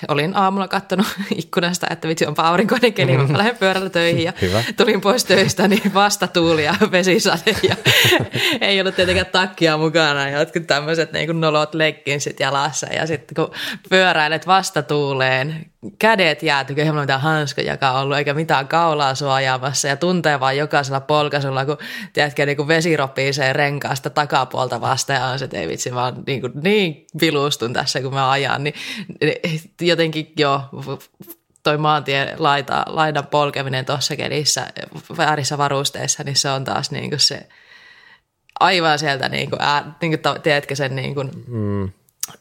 olin 0.07 0.35
aamulla 0.35 0.67
katsonut 0.67 1.07
ikkunasta, 1.35 1.87
että 1.89 2.07
vitsi 2.07 2.25
onpa 2.25 2.43
aurinkoinen 2.43 2.93
keli, 2.93 3.17
mä 3.17 3.37
lähden 3.37 3.57
pyörällä 3.57 3.89
töihin 3.89 4.23
ja 4.23 4.33
Hyvä. 4.41 4.63
tulin 4.77 5.01
pois 5.01 5.25
töistä, 5.25 5.67
niin 5.67 5.93
vasta 5.93 6.27
tuuli 6.27 6.63
ja 6.63 6.75
vesisade 6.91 7.55
ja 7.69 7.75
ei 8.61 8.81
ollut 8.81 8.95
tietenkään 8.95 9.25
takkia 9.31 9.77
mukana 9.77 10.29
ja 10.29 10.39
jotkut 10.39 10.67
tämmöiset 10.67 11.11
niin 11.11 11.41
nolot 11.41 11.75
legginsit 11.75 12.39
jalassa 12.39 12.87
ja 12.87 13.07
sitten 13.07 13.35
kun 13.35 13.55
pyöräilet 13.89 14.47
vastatuuleen 14.47 15.65
kädet 15.99 16.43
jääty, 16.43 16.73
ei 16.77 16.91
mitään 16.91 17.21
hanskojakaan 17.21 17.95
ollut, 17.95 18.17
eikä 18.17 18.33
mitään 18.33 18.67
kaulaa 18.67 19.15
suojaamassa 19.15 19.87
ja 19.87 19.97
tuntee 19.97 20.39
vaan 20.39 20.57
jokaisella 20.57 20.99
polkaisulla, 20.99 21.65
kun 21.65 21.77
tiedätkö, 22.13 22.45
niin 22.45 22.57
kuin 22.57 22.67
vesi 22.67 22.97
ropisee 22.97 23.53
renkaasta 23.53 24.09
takapuolta 24.09 24.81
vastaan 24.81 25.19
ja 25.19 25.27
on 25.27 25.39
se, 25.39 25.45
että 25.45 25.57
ei 25.57 25.67
vitsi, 25.67 25.91
mä 25.91 26.03
oon 26.03 26.23
niin, 26.27 26.41
kuin, 26.41 26.53
niin 26.63 27.05
vilustun 27.21 27.73
tässä, 27.73 28.01
kun 28.01 28.13
mä 28.13 28.31
ajan, 28.31 28.63
niin, 28.63 28.75
niin 29.21 29.61
jotenkin 29.81 30.33
jo 30.37 30.61
toi 31.63 31.77
maantie 31.77 32.35
laita, 32.37 32.85
laidan 32.87 33.27
polkeminen 33.27 33.85
tuossa 33.85 34.15
kelissä 34.15 34.67
väärissä 35.17 35.57
varusteissa, 35.57 36.23
niin 36.23 36.35
se 36.35 36.49
on 36.49 36.63
taas 36.63 36.91
niin 36.91 37.09
kuin 37.09 37.19
se 37.19 37.47
aivan 38.59 38.99
sieltä, 38.99 39.29
niin 39.29 39.49
kuin, 39.49 39.61
ää, 39.61 39.95
niin 40.01 40.19
kuin, 40.19 40.41
tiedätkö 40.41 40.75
sen 40.75 40.95
niin 40.95 41.15
kuin, 41.15 41.31
mm 41.47 41.89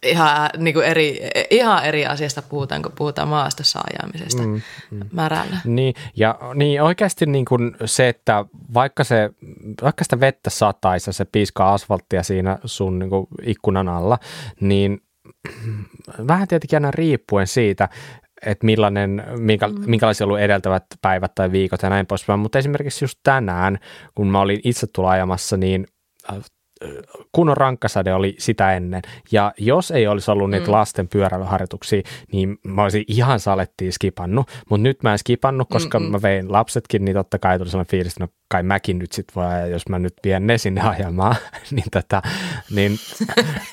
ihan, 0.03 0.51
niin 0.59 0.75
kuin 0.75 0.87
eri, 0.87 1.21
ihan 1.51 1.85
eri 1.85 2.07
asiasta 2.07 2.43
puhutaan, 2.43 2.83
kun 2.83 2.93
puhutaan 2.93 3.29
maastossa 3.29 3.81
ajamisesta 3.93 4.43
mm, 4.43 4.61
mm. 4.91 5.01
märällä. 5.13 5.57
Niin, 5.65 5.95
ja 6.17 6.39
niin 6.55 6.83
oikeasti 6.83 7.27
niin 7.27 7.45
kuin 7.45 7.77
se, 7.85 8.09
että 8.09 8.45
vaikka, 8.75 9.05
se, 9.05 9.31
vaikka 9.83 10.05
sitä 10.05 10.21
vettä 10.21 10.51
sataisi 10.51 11.09
ja 11.09 11.13
se 11.13 11.25
piiskaa 11.25 11.75
asfalttia 11.75 12.23
siinä 12.23 12.59
sun 12.65 12.99
niin 12.99 13.11
kuin 13.11 13.27
ikkunan 13.43 13.89
alla, 13.89 14.19
niin 14.61 15.03
vähän 16.29 16.49
tietenkin 16.49 16.77
aina 16.77 16.91
riippuen 16.91 17.47
siitä, 17.47 17.89
että 18.47 18.67
millainen, 18.67 19.25
minkä, 19.39 19.69
mm. 19.69 19.75
minkälaisia 19.87 20.25
ollut 20.25 20.41
edeltävät 20.41 20.85
päivät 21.03 21.33
tai 21.35 21.53
viikot 21.53 21.83
ja 21.83 21.91
näin 21.91 22.07
poispäin. 22.07 22.41
Mutta 22.41 22.59
esimerkiksi 22.59 23.05
just 23.05 23.19
tänään, 23.23 23.79
kun 24.15 24.27
mä 24.27 24.41
olin 24.41 24.61
itse 24.65 24.87
tulla 24.95 25.11
ajamassa, 25.11 25.57
niin 25.57 25.87
kunnon 27.33 27.57
rankkasade 27.57 28.15
oli 28.15 28.35
sitä 28.39 28.73
ennen. 28.73 29.03
Ja 29.33 29.53
jos 29.59 29.91
ei 29.91 30.07
olisi 30.07 30.31
ollut 30.31 30.51
niitä 30.51 30.67
mm. 30.67 30.73
lasten 30.73 31.09
pyöräilyharjoituksia, 31.09 32.03
niin 32.33 32.59
mä 32.65 32.83
olisin 32.83 33.05
ihan 33.09 33.41
salettiin 33.41 33.93
skipannut. 33.93 34.51
Mutta 34.71 34.83
nyt 34.83 35.03
mä 35.03 35.13
en 35.13 35.19
skipannut, 35.19 35.69
koska 35.69 35.99
Mm-mm. 35.99 36.13
mä 36.13 36.23
vein 36.23 36.53
lapsetkin, 36.53 37.05
niin 37.05 37.15
totta 37.15 37.39
kai 37.39 37.59
tuli 37.59 37.71
sellainen 37.71 37.91
fiilis, 37.91 38.13
että 38.13 38.25
no 38.25 38.29
kai 38.49 38.63
mäkin 38.63 38.99
nyt 38.99 39.13
sit 39.13 39.27
voi, 39.37 39.71
jos 39.71 39.89
mä 39.89 39.99
nyt 39.99 40.15
vien 40.25 40.47
ne 40.47 40.59
sinne 40.59 40.81
ajamaan. 40.81 41.37
niin 41.71 41.91
tätä, 41.91 42.23
niin 42.71 42.99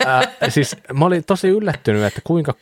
äh, 0.08 0.28
siis 0.50 0.76
mä 0.94 1.06
olin 1.06 1.24
tosi 1.24 1.48
yllättynyt, 1.48 2.04
että 2.04 2.22
kuinka 2.24 2.54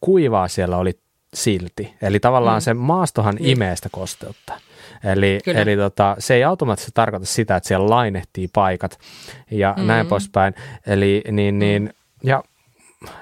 kuivaa 0.00 0.48
siellä 0.48 0.76
oli 0.76 0.98
silti. 1.34 1.94
Eli 2.02 2.20
tavallaan 2.20 2.58
mm. 2.58 2.62
se 2.62 2.74
maastohan 2.74 3.34
niin. 3.34 3.50
imee 3.50 3.76
sitä 3.76 3.88
kosteutta. 3.92 4.52
Eli, 5.04 5.40
eli 5.46 5.76
tota, 5.76 6.16
se 6.18 6.34
ei 6.34 6.44
automaattisesti 6.44 6.92
tarkoita 6.94 7.26
sitä, 7.26 7.56
että 7.56 7.68
siellä 7.68 7.90
lainehtii 7.90 8.48
paikat 8.52 8.98
ja 9.50 9.74
mm. 9.78 9.86
näin 9.86 10.06
poispäin. 10.06 10.54
Eli 10.86 11.22
niin, 11.30 11.54
mm. 11.54 11.58
niin, 11.58 11.94
ja 12.24 12.42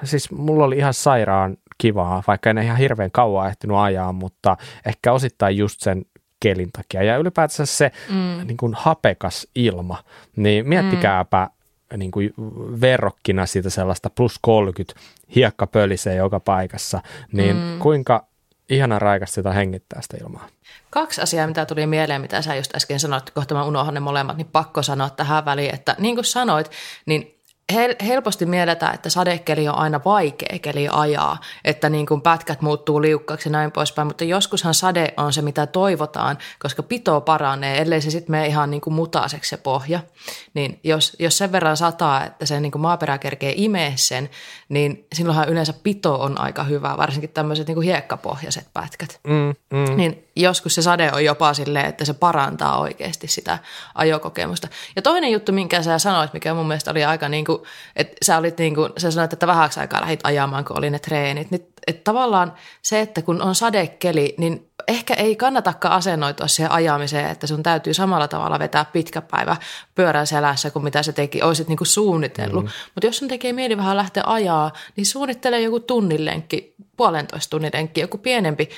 siis 0.03 0.31
mulla 0.31 0.65
oli 0.65 0.77
ihan 0.77 0.93
sairaan 0.93 1.57
kivaa, 1.77 2.23
vaikka 2.27 2.49
en 2.49 2.57
ihan 2.57 2.77
hirveän 2.77 3.11
kauan 3.11 3.47
ehtinyt 3.47 3.77
ajaa, 3.77 4.11
mutta 4.11 4.57
ehkä 4.85 5.11
osittain 5.11 5.57
just 5.57 5.79
sen 5.79 6.05
kelin 6.39 6.69
takia. 6.71 7.03
Ja 7.03 7.17
ylipäätänsä 7.17 7.65
se 7.65 7.91
mm. 8.09 8.47
niin 8.47 8.57
kuin 8.57 8.73
hapekas 8.77 9.47
ilma, 9.55 9.97
niin 10.35 10.69
miettikääpä 10.69 11.49
mm. 11.93 11.99
niin 11.99 12.11
kuin 12.11 12.33
verrokkina 12.81 13.45
siitä 13.45 13.69
sellaista 13.69 14.09
plus 14.09 14.39
30 14.41 14.93
hiekka 15.35 15.67
pölisee 15.67 16.15
joka 16.15 16.39
paikassa, 16.39 17.01
niin 17.31 17.55
mm. 17.55 17.79
kuinka 17.79 18.25
ihana 18.71 18.99
raikasta 18.99 19.35
sitä 19.35 19.51
hengittää 19.51 20.01
sitä 20.01 20.17
ilmaa. 20.21 20.47
Kaksi 20.89 21.21
asiaa, 21.21 21.47
mitä 21.47 21.65
tuli 21.65 21.87
mieleen, 21.87 22.21
mitä 22.21 22.41
sä 22.41 22.55
just 22.55 22.75
äsken 22.75 22.99
sanoit, 22.99 23.31
kohta 23.31 23.55
mä 23.55 23.63
unohan 23.63 23.93
ne 23.93 23.99
molemmat, 23.99 24.37
niin 24.37 24.47
pakko 24.47 24.83
sanoa 24.83 25.09
tähän 25.09 25.45
väliin, 25.45 25.73
että 25.73 25.95
niin 25.99 26.15
kuin 26.15 26.25
sanoit, 26.25 26.71
niin 27.05 27.40
hel- 27.71 28.05
helposti 28.05 28.45
mielletään, 28.45 28.93
että 28.93 29.09
sadekeli 29.09 29.67
on 29.67 29.75
aina 29.75 30.01
vaikea 30.05 30.59
keli 30.61 30.87
ajaa, 30.91 31.37
että 31.65 31.89
niin 31.89 32.05
kuin 32.05 32.21
pätkät 32.21 32.61
muuttuu 32.61 33.01
liukkaaksi 33.01 33.49
ja 33.49 33.51
näin 33.51 33.71
poispäin, 33.71 34.07
mutta 34.07 34.23
joskushan 34.23 34.73
sade 34.73 35.13
on 35.17 35.33
se, 35.33 35.41
mitä 35.41 35.67
toivotaan, 35.67 36.37
koska 36.59 36.83
pito 36.83 37.21
paranee, 37.21 37.81
ellei 37.81 38.01
se 38.01 38.11
sitten 38.11 38.31
mene 38.31 38.47
ihan 38.47 38.71
niin 38.71 38.81
kuin 38.81 38.93
mutaiseksi 38.93 39.49
se 39.49 39.57
pohja. 39.57 39.99
Niin 40.53 40.79
jos, 40.83 41.15
jos 41.19 41.37
sen 41.37 41.51
verran 41.51 41.77
sataa, 41.77 42.25
että 42.25 42.45
se 42.45 42.59
niin 42.59 42.71
kuin 42.71 42.81
maaperä 42.81 43.17
kerkee 43.17 43.53
imee 43.55 43.93
sen, 43.95 44.29
niin 44.69 45.07
silloinhan 45.13 45.49
yleensä 45.49 45.73
pito 45.83 46.21
on 46.21 46.41
aika 46.41 46.63
hyvä, 46.63 46.97
varsinkin 46.97 47.29
tämmöiset 47.29 47.67
niin 47.67 47.75
kuin 47.75 47.85
hiekkapohjaiset 47.85 48.67
pätkät. 48.73 49.19
Mm, 49.27 49.55
mm. 49.77 49.95
Niin 49.95 50.27
joskus 50.35 50.75
se 50.75 50.81
sade 50.81 51.11
on 51.13 51.25
jopa 51.25 51.53
silleen, 51.53 51.85
että 51.85 52.05
se 52.05 52.13
parantaa 52.13 52.79
oikeasti 52.79 53.27
sitä 53.27 53.59
ajokokemusta. 53.95 54.67
Ja 54.95 55.01
toinen 55.01 55.31
juttu, 55.31 55.51
minkä 55.51 55.83
sä 55.83 55.99
sanoit, 55.99 56.33
mikä 56.33 56.53
mun 56.53 56.67
mielestä 56.67 56.91
oli 56.91 57.03
aika 57.03 57.29
niin 57.29 57.45
kuin 57.45 57.60
kun, 57.61 57.69
että 57.95 58.15
sä 58.25 58.37
olit 58.37 58.57
niin 58.57 58.75
kuin, 58.75 58.91
sä 58.97 59.11
sanoit, 59.11 59.33
että 59.33 59.47
vähäksi 59.47 59.79
aikaa 59.79 60.01
lähit 60.01 60.19
ajamaan, 60.23 60.65
kun 60.65 60.77
oli 60.77 60.89
ne 60.89 60.99
treenit. 60.99 61.51
Niin, 61.51 61.67
että 61.87 62.03
tavallaan 62.03 62.53
se, 62.81 63.01
että 63.01 63.21
kun 63.21 63.41
on 63.41 63.55
sadekeli, 63.55 64.35
niin 64.37 64.71
ehkä 64.87 65.13
ei 65.13 65.35
kannatakaan 65.35 65.93
asennoitua 65.93 66.47
siihen 66.47 66.71
ajamiseen, 66.71 67.29
että 67.29 67.47
sun 67.47 67.63
täytyy 67.63 67.93
samalla 67.93 68.27
tavalla 68.27 68.59
vetää 68.59 68.85
pitkä 68.85 69.21
päivä 69.21 69.57
pyörän 69.95 70.27
selässä 70.27 70.71
kuin 70.71 70.83
mitä 70.83 71.03
se 71.03 71.13
teki, 71.13 71.41
olisit 71.41 71.67
niin 71.67 71.77
kuin 71.77 71.87
suunnitellut. 71.87 72.63
Mm. 72.63 72.71
Mutta 72.95 73.07
jos 73.07 73.17
sun 73.17 73.27
tekee 73.27 73.53
mieli 73.53 73.77
vähän 73.77 73.97
lähteä 73.97 74.23
ajaa, 74.25 74.71
niin 74.95 75.05
suunnittele 75.05 75.61
joku 75.61 75.79
tunnin 75.79 76.25
lenkki, 76.25 76.75
puolentoista 76.97 77.49
tunnin 77.49 77.71
lenkki, 77.73 78.01
joku 78.01 78.17
pienempi, 78.17 78.69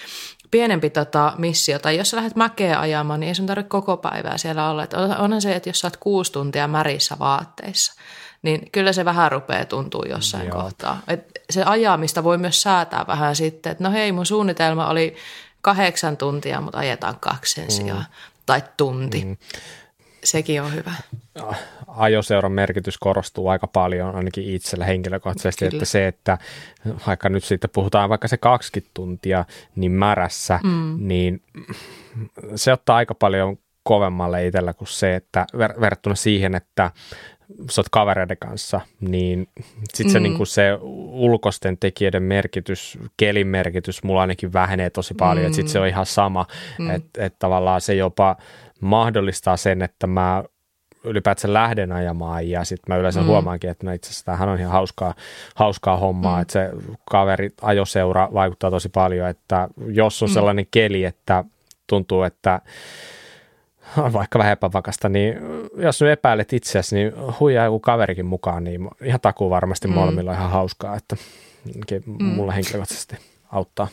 pienempi 0.52 0.90
tota, 0.90 1.34
missio. 1.38 1.80
Tai 1.80 1.98
jos 1.98 2.10
sä 2.10 2.18
lähdet 2.18 2.36
mäkeä 2.36 2.80
ajamaan, 2.80 3.20
niin 3.20 3.28
ei 3.28 3.36
sun 3.36 3.46
tarvitse 3.46 3.70
koko 3.70 3.98
päivää 3.98 4.38
siellä 4.38 4.70
olla. 4.70 4.84
Et 4.84 4.94
onhan 4.94 5.42
se, 5.42 5.56
että 5.56 5.70
jos 5.70 5.80
sä 5.80 5.88
oot 5.88 5.98
kuusi 5.98 6.32
tuntia 6.32 6.68
märissä 6.68 7.16
vaatteissa, 7.20 7.94
niin 8.44 8.72
kyllä 8.72 8.94
se 8.94 9.06
vähän 9.06 9.32
rupeaa 9.32 9.66
tuntuu 9.66 10.06
jossain 10.06 10.48
Joo. 10.48 10.62
kohtaa. 10.62 11.02
Et 11.08 11.32
se 11.50 11.64
ajamista 11.64 12.24
voi 12.24 12.38
myös 12.38 12.62
säätää 12.62 13.06
vähän 13.08 13.36
sitten, 13.36 13.72
että 13.72 13.84
no 13.84 13.92
hei, 13.92 14.12
mun 14.12 14.26
suunnitelma 14.26 14.88
oli 14.88 15.16
kahdeksan 15.62 16.18
tuntia, 16.18 16.62
mutta 16.62 16.78
ajetaan 16.78 17.16
kaksi 17.20 17.54
sen 17.54 17.66
mm. 17.66 17.70
sijaan. 17.70 18.06
Tai 18.46 18.64
tunti. 18.78 19.26
Mm. 19.26 19.38
Sekin 20.24 20.62
on 20.62 20.74
hyvä. 20.74 20.92
Ajoseuran 21.88 22.52
merkitys 22.52 22.98
korostuu 22.98 23.48
aika 23.48 23.68
paljon 23.68 24.16
ainakin 24.16 24.56
itsellä 24.56 24.86
henkilökohtaisesti, 24.86 25.66
Kyllä. 25.66 25.78
että 25.78 25.86
se, 25.86 26.08
että 26.08 26.38
vaikka 27.08 27.30
nyt 27.30 27.44
sitten 27.44 27.70
puhutaan 27.70 28.10
vaikka 28.10 28.28
se 28.28 28.38
20 28.38 28.92
tuntia 28.94 29.46
niin 29.76 29.92
märässä, 29.92 30.60
mm. 30.64 30.96
niin 31.00 31.42
se 32.56 32.74
ottaa 32.74 32.96
aika 32.96 33.16
paljon 33.16 33.58
kovemmalle 33.84 34.48
itsellä 34.48 34.74
kuin 34.74 34.88
se, 34.88 35.16
että 35.16 35.46
ver- 35.56 35.82
verrattuna 35.82 36.16
siihen, 36.16 36.56
että 36.56 36.92
sä 37.70 37.82
oot 37.82 37.90
kavereiden 37.92 38.38
kanssa, 38.38 38.82
niin 39.02 39.48
sitten 39.94 40.12
se, 40.12 40.20
mm. 40.20 40.24
niin 40.24 40.48
se 40.48 40.78
ulkoisten 41.12 41.78
tekijöiden 41.78 42.24
merkitys, 42.24 42.98
kelin 43.18 43.48
merkitys 43.48 44.04
mulla 44.04 44.22
ainakin 44.22 44.54
vähenee 44.54 44.90
tosi 44.90 45.14
paljon, 45.14 45.44
mm. 45.44 45.48
että 45.48 45.56
sitten 45.56 45.72
se 45.72 45.80
on 45.80 45.88
ihan 45.88 46.06
sama, 46.06 46.46
mm. 46.80 46.90
että 46.90 47.26
et 47.26 47.36
tavallaan 47.40 47.82
se 47.82 47.96
jopa 47.96 48.36
mahdollistaa 48.82 49.58
sen, 49.58 49.82
että 49.82 50.08
mä 50.08 50.44
ylipäätään 51.04 51.54
lähden 51.54 51.92
ajamaan 51.92 52.50
ja 52.50 52.64
sitten 52.64 52.94
mä 52.94 53.00
yleensä 53.00 53.22
mm. 53.22 53.28
huomaankin, 53.28 53.70
että 53.70 53.86
no 53.86 53.92
itse 53.92 54.08
asiassa 54.08 54.26
tämähän 54.26 54.50
on 54.50 54.60
ihan 54.60 54.72
hauskaa, 54.72 55.14
hauskaa 55.56 55.98
hommaa, 55.98 56.36
mm. 56.36 56.42
että 56.42 56.52
se 56.52 56.70
kaveri 57.06 57.50
ajoseura 57.62 58.30
vaikuttaa 58.34 58.72
tosi 58.72 58.90
paljon, 58.90 59.30
että 59.30 59.70
jos 59.88 60.24
on 60.24 60.30
mm. 60.30 60.34
sellainen 60.34 60.68
keli, 60.72 61.04
että 61.06 61.44
tuntuu, 61.88 62.24
että 62.24 62.62
on 63.98 64.14
vaikka 64.20 64.40
vähän 64.40 64.54
epävakasta, 64.54 65.10
niin 65.10 65.36
jos 65.78 66.02
nyt 66.02 66.12
epäilet 66.12 66.54
itseäsi, 66.54 66.96
niin 66.96 67.14
huijaa 67.40 67.66
joku 67.66 67.80
kaverikin 67.80 68.26
mukaan, 68.26 68.64
niin 68.64 68.90
ihan 69.04 69.22
takuu 69.22 69.50
varmasti 69.50 69.88
mm. 69.88 69.94
molemmilla 69.94 70.34
ihan 70.34 70.52
hauskaa, 70.52 70.96
että 70.96 71.16
mm. 72.06 72.24
mulla 72.24 72.52
henkilökohtaisesti 72.52 73.16
auttaa. 73.52 73.88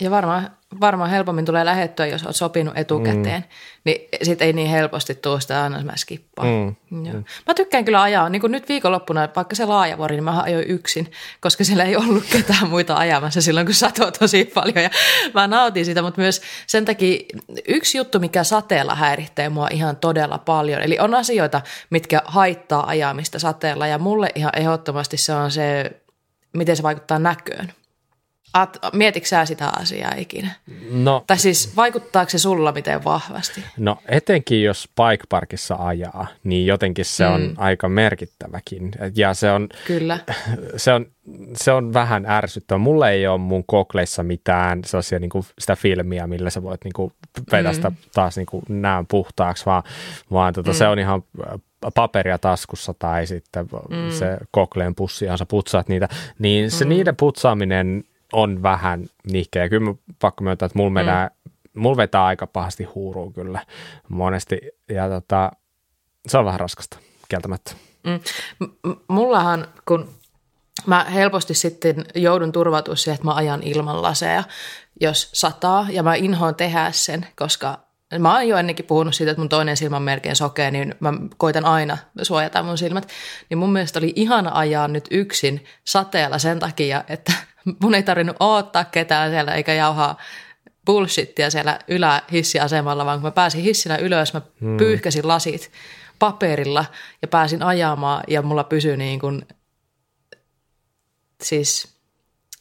Ja 0.00 0.10
varmaan, 0.10 0.50
varmaan 0.80 1.10
helpommin 1.10 1.44
tulee 1.44 1.64
lähettyä, 1.64 2.06
jos 2.06 2.24
olet 2.24 2.36
sopinut 2.36 2.78
etukäteen, 2.78 3.40
mm. 3.40 3.48
niin 3.84 4.08
sitten 4.22 4.46
ei 4.46 4.52
niin 4.52 4.68
helposti 4.68 5.14
tule 5.14 5.40
sitä 5.40 5.62
aina 5.62 5.82
mä 5.82 5.96
skippaan. 5.96 6.48
Mm. 6.48 7.06
Joo. 7.06 7.14
Mm. 7.14 7.24
Mä 7.46 7.54
tykkään 7.54 7.84
kyllä 7.84 8.02
ajaa, 8.02 8.28
niin 8.28 8.40
kuin 8.40 8.50
nyt 8.50 8.68
viikonloppuna, 8.68 9.28
vaikka 9.36 9.54
se 9.54 9.64
laajavuori, 9.64 10.16
niin 10.16 10.24
mä 10.24 10.42
ajoin 10.42 10.70
yksin, 10.70 11.12
koska 11.40 11.64
siellä 11.64 11.84
ei 11.84 11.96
ollut 11.96 12.24
ketään 12.32 12.68
muita 12.68 12.96
ajamassa 12.96 13.40
silloin, 13.40 13.66
kun 13.66 13.74
satoi 13.74 14.12
tosi 14.12 14.44
paljon 14.44 14.82
ja 14.82 14.90
mä 15.34 15.46
nautin 15.46 15.84
sitä, 15.84 16.02
mutta 16.02 16.20
myös 16.20 16.42
sen 16.66 16.84
takia 16.84 17.20
yksi 17.68 17.98
juttu, 17.98 18.20
mikä 18.20 18.44
sateella 18.44 18.94
häiritsee 18.94 19.48
mua 19.48 19.68
ihan 19.70 19.96
todella 19.96 20.38
paljon, 20.38 20.82
eli 20.82 20.98
on 20.98 21.14
asioita, 21.14 21.60
mitkä 21.90 22.22
haittaa 22.24 22.86
ajamista 22.86 23.38
sateella 23.38 23.86
ja 23.86 23.98
mulle 23.98 24.30
ihan 24.34 24.52
ehdottomasti 24.56 25.16
se 25.16 25.34
on 25.34 25.50
se, 25.50 25.90
miten 26.52 26.76
se 26.76 26.82
vaikuttaa 26.82 27.18
näköön. 27.18 27.72
At, 28.54 28.78
mietitkö 28.92 29.28
sä 29.28 29.44
sitä 29.44 29.70
asiaa 29.78 30.12
ikinä? 30.16 30.50
No, 30.90 31.24
tai 31.26 31.38
siis 31.38 31.76
vaikuttaako 31.76 32.30
se 32.30 32.38
sulla 32.38 32.72
miten 32.72 33.04
vahvasti? 33.04 33.64
No 33.78 33.98
etenkin 34.08 34.62
jos 34.62 34.88
bike 34.88 35.24
parkissa 35.28 35.76
ajaa, 35.78 36.26
niin 36.44 36.66
jotenkin 36.66 37.04
se 37.04 37.26
on 37.26 37.40
mm. 37.40 37.54
aika 37.56 37.88
merkittäväkin. 37.88 38.90
Ja 39.16 39.34
se 39.34 39.50
on, 39.50 39.68
Kyllä. 39.86 40.18
Se 40.76 40.92
on, 40.92 41.06
se 41.56 41.72
on 41.72 41.92
vähän 41.92 42.26
ärsyttävä. 42.26 42.78
Mulla 42.78 43.10
ei 43.10 43.26
ole 43.26 43.38
mun 43.38 43.64
kokleissa 43.66 44.22
mitään 44.22 44.84
sellaisia 44.84 45.18
niin 45.18 45.30
kuin 45.30 45.44
sitä 45.58 45.76
filmiä, 45.76 46.26
millä 46.26 46.50
sä 46.50 46.62
voit 46.62 46.84
niin 46.84 46.92
kuin 46.92 47.12
vetästä 47.52 47.90
mm. 47.90 47.96
taas 48.14 48.36
niin 48.36 48.46
kuin 48.46 48.64
näön 48.68 49.06
puhtaaksi, 49.06 49.66
vaan, 49.66 49.82
vaan 50.32 50.54
tota, 50.54 50.70
mm. 50.70 50.74
se 50.74 50.88
on 50.88 50.98
ihan 50.98 51.22
paperia 51.94 52.38
taskussa 52.38 52.94
tai 52.98 53.26
sitten 53.26 53.66
mm. 53.90 54.10
se 54.10 54.38
kokleen 54.50 54.94
pussi, 54.94 55.26
sä 55.38 55.46
putsaat 55.46 55.88
niitä, 55.88 56.08
niin 56.38 56.70
se 56.70 56.84
mm. 56.84 56.88
niiden 56.88 57.16
putsaaminen 57.16 58.04
on 58.34 58.62
vähän 58.62 59.06
nihkeä. 59.26 59.68
Kyllä 59.68 59.94
pakko 60.18 60.44
myöntää, 60.44 60.66
että 60.66 60.78
mulla, 60.78 60.90
mm. 60.90 60.94
menee, 60.94 61.30
mulla 61.74 61.96
vetää 61.96 62.24
aika 62.24 62.46
pahasti 62.46 62.84
huuruun 62.84 63.32
kyllä 63.32 63.60
monesti. 64.08 64.60
Ja 64.88 65.08
tota, 65.08 65.52
se 66.26 66.38
on 66.38 66.44
vähän 66.44 66.60
raskasta, 66.60 66.98
kieltämättä. 67.28 67.72
Mm. 68.04 68.20
M- 68.66 68.92
mullahan, 69.08 69.68
kun 69.88 70.08
mä 70.86 71.04
helposti 71.04 71.54
sitten 71.54 72.04
joudun 72.14 72.52
turvautua 72.52 72.96
siihen, 72.96 73.14
että 73.14 73.24
mä 73.24 73.34
ajan 73.34 73.62
ilman 73.62 74.02
laseja, 74.02 74.44
jos 75.00 75.30
sataa. 75.32 75.86
Ja 75.90 76.02
mä 76.02 76.14
inhoan 76.14 76.54
tehdä 76.54 76.88
sen, 76.92 77.26
koska 77.36 77.84
Mä 78.18 78.34
oon 78.34 78.48
jo 78.48 78.56
ennenkin 78.56 78.84
puhunut 78.84 79.14
siitä, 79.14 79.30
että 79.30 79.40
mun 79.40 79.48
toinen 79.48 79.76
silmä 79.76 79.96
on 79.96 80.02
melkein 80.02 80.36
sokea, 80.36 80.70
niin 80.70 80.94
mä 81.00 81.12
koitan 81.36 81.64
aina 81.64 81.98
suojata 82.22 82.62
mun 82.62 82.78
silmät. 82.78 83.08
Niin 83.50 83.58
mun 83.58 83.72
mielestä 83.72 83.98
oli 83.98 84.12
ihana 84.16 84.50
ajaa 84.54 84.88
nyt 84.88 85.04
yksin 85.10 85.64
sateella 85.84 86.38
sen 86.38 86.58
takia, 86.58 87.04
että 87.08 87.32
mun 87.82 87.94
ei 87.94 88.02
tarvinnut 88.02 88.36
odottaa 88.40 88.84
ketään 88.84 89.30
siellä 89.30 89.54
eikä 89.54 89.74
jauhaa 89.74 90.18
bullshittia 90.86 91.50
siellä 91.50 91.78
ylähissiasemalla, 91.88 93.06
vaan 93.06 93.18
kun 93.18 93.26
mä 93.26 93.30
pääsin 93.30 93.62
hissillä 93.62 93.96
ylös, 93.96 94.32
mä 94.32 94.42
hmm. 94.60 94.76
pyyhkäsin 94.76 95.28
lasit 95.28 95.70
paperilla 96.18 96.84
ja 97.22 97.28
pääsin 97.28 97.62
ajamaan 97.62 98.24
ja 98.28 98.42
mulla 98.42 98.64
pysyi 98.64 98.96
niin 98.96 99.20
kuin, 99.20 99.46
siis, 101.42 101.94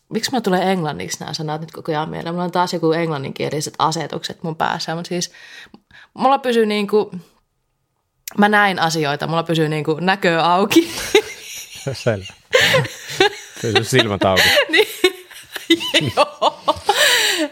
miksi 0.09 0.31
mä 0.31 0.41
tulee 0.41 0.71
englanniksi 0.71 1.19
nämä 1.19 1.33
sanat 1.33 1.61
nyt 1.61 1.71
koko 1.71 1.91
ajan 1.91 2.09
mieleen? 2.09 2.35
Mulla 2.35 2.45
on 2.45 2.51
taas 2.51 2.73
joku 2.73 2.91
englanninkieliset 2.91 3.73
asetukset 3.79 4.43
mun 4.43 4.55
päässä, 4.55 4.95
mutta 4.95 5.09
siis 5.09 5.31
mulla 6.13 6.37
pysyy 6.37 6.65
niin 6.65 6.87
kuin, 6.87 7.21
mä 8.37 8.49
näin 8.49 8.79
asioita, 8.79 9.27
mulla 9.27 9.43
pysyy 9.43 9.69
niin 9.69 9.83
kuin 9.83 10.05
näkö 10.05 10.41
auki. 10.43 10.91
Selvä. 11.93 12.33
Pysy 13.61 13.83
silmät 13.83 14.25
auki. 14.25 14.43
niin, 14.71 14.82
joo. 16.15 16.63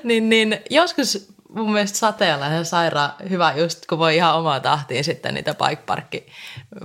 niin, 0.03 0.29
niin, 0.29 0.59
joskus 0.69 1.31
mun 1.53 1.73
mielestä 1.73 1.97
sateella 1.97 2.47
ihan 2.47 2.65
sairaan 2.65 3.13
hyvä 3.29 3.53
just, 3.57 3.85
kun 3.85 3.99
voi 3.99 4.15
ihan 4.15 4.35
omaa 4.35 4.59
tahtiin 4.59 5.03
sitten 5.03 5.33
niitä 5.33 5.55
bike 5.55 6.25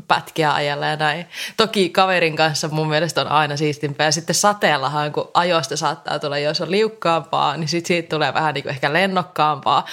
pätkiä 0.09 0.55
ajella 0.55 0.87
ja 0.87 0.97
näin. 0.97 1.27
Toki 1.57 1.91
kaverin 1.91 2.37
kanssa 2.37 2.69
mun 2.69 2.89
mielestä 2.89 3.21
on 3.21 3.29
aina 3.29 3.57
siistimpää. 3.57 4.07
Ja 4.07 4.13
sitten 4.13 4.35
sateellahan, 4.35 5.13
kun 5.13 5.31
ajoista 5.35 5.77
saattaa 5.77 6.19
tulla, 6.19 6.39
jos 6.39 6.61
on 6.61 6.71
liukkaampaa, 6.71 7.57
niin 7.57 7.69
sitten 7.69 7.89
siitä 7.89 8.09
tulee 8.09 8.35
vähän 8.35 8.55
niin 8.55 8.63
kuin 8.63 8.71
ehkä 8.71 8.93
lennokkaampaa. 8.93 9.87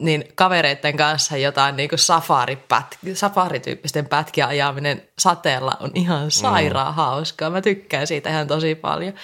Niin 0.00 0.24
kavereiden 0.34 0.96
kanssa 0.96 1.36
jotain 1.36 1.76
niin 1.76 1.88
kuin 1.88 1.98
safari-pätki, 1.98 3.14
safarityyppisten 3.14 4.08
pätkiä 4.08 4.46
ajaminen 4.46 5.02
sateella 5.18 5.76
on 5.80 5.90
ihan 5.94 6.30
sairaan 6.30 6.92
mm. 6.92 6.96
hauskaa. 6.96 7.50
Mä 7.50 7.60
tykkään 7.60 8.06
siitä 8.06 8.30
ihan 8.30 8.46
tosi 8.46 8.74
paljon. 8.74 9.14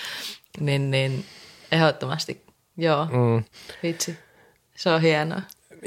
Niin, 0.61 0.91
niin 0.91 1.25
ehdottomasti, 1.73 2.43
joo, 2.77 3.05
mm. 3.05 3.45
vitsi. 3.83 4.19
Se 4.77 4.91
on 4.91 5.01
hienoa. 5.01 5.43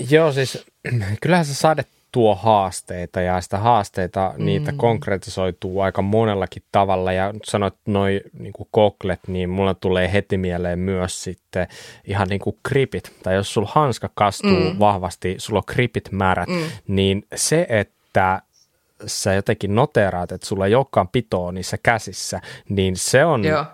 Joo, 0.10 0.32
siis 0.32 0.66
kyllähän 1.22 1.46
se 1.46 1.54
sade 1.54 1.86
tuo 2.12 2.36
haasteita 2.36 3.22
ja 3.22 3.42
sitä 3.42 3.58
haasteita, 3.58 4.34
mm. 4.38 4.46
niitä 4.46 4.74
konkretisoituu 4.78 5.82
aika 5.82 6.02
monellakin 6.02 6.64
tavalla 6.72 7.12
ja 7.12 7.34
sanoit 7.44 7.74
noin 7.86 8.22
niin 8.40 8.54
koklet, 8.72 9.20
niin 9.28 9.50
mulla 9.50 9.74
tulee 9.74 10.14
heti 10.14 10.38
mieleen 10.38 10.80
myös 10.80 11.24
sitten 11.24 11.68
ihan 12.06 12.28
niin 12.28 12.40
kuin 12.40 12.58
kripit, 12.64 13.12
tai 13.24 13.36
jos 13.36 13.54
sulla 13.54 13.70
hanska 13.72 14.10
kastuu 14.16 14.74
mm. 14.74 14.80
vahvasti, 14.80 15.36
sulla 15.38 15.60
on 15.60 15.74
kripit 15.74 16.12
määrät, 16.12 16.50
mm. 16.50 16.64
niin 16.88 17.26
se, 17.36 17.66
että 17.70 18.42
sä 19.06 19.34
jotenkin 19.34 19.76
noteraat, 19.76 20.32
että 20.32 20.48
sulla 20.48 20.66
ei 20.66 20.76
olekaan 20.76 21.08
pitoa 21.08 21.52
niissä 21.52 21.78
käsissä, 21.84 22.42
niin 22.70 22.98
se 22.98 23.26
on, 23.26 23.46
Joo. 23.46 23.66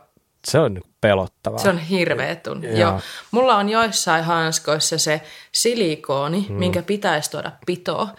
se 0.47 0.59
on 0.59 0.81
pelottavaa. 1.07 1.59
Se 1.59 1.69
on 1.69 1.77
hirveä 1.77 2.35
tunne. 2.35 2.67
Joo. 2.67 2.77
Joo. 2.77 2.99
Mulla 3.31 3.55
on 3.55 3.69
joissain 3.69 4.23
hanskoissa 4.23 4.97
se 4.97 5.21
silikooni, 5.51 6.47
hmm. 6.47 6.55
minkä 6.55 6.81
pitäisi 6.81 7.31
tuoda 7.31 7.51
pitoa, 7.65 8.09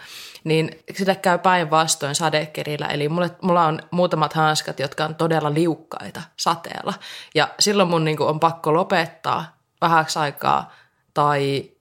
niin 0.43 0.83
sitä 0.95 1.15
käy 1.15 1.37
päinvastoin 1.37 2.15
sadekerillä. 2.15 2.87
Eli 2.87 3.09
mulle, 3.09 3.31
mulla 3.41 3.65
on 3.65 3.79
muutamat 3.91 4.33
hanskat, 4.33 4.79
jotka 4.79 5.05
on 5.05 5.15
todella 5.15 5.53
liukkaita 5.53 6.21
sateella. 6.37 6.93
Ja 7.35 7.49
silloin 7.59 7.89
mun 7.89 8.05
niin 8.05 8.17
kuin, 8.17 8.29
on 8.29 8.39
pakko 8.39 8.73
lopettaa 8.73 9.57
vähäksi 9.81 10.19
aikaa 10.19 10.73
tai 11.13 11.71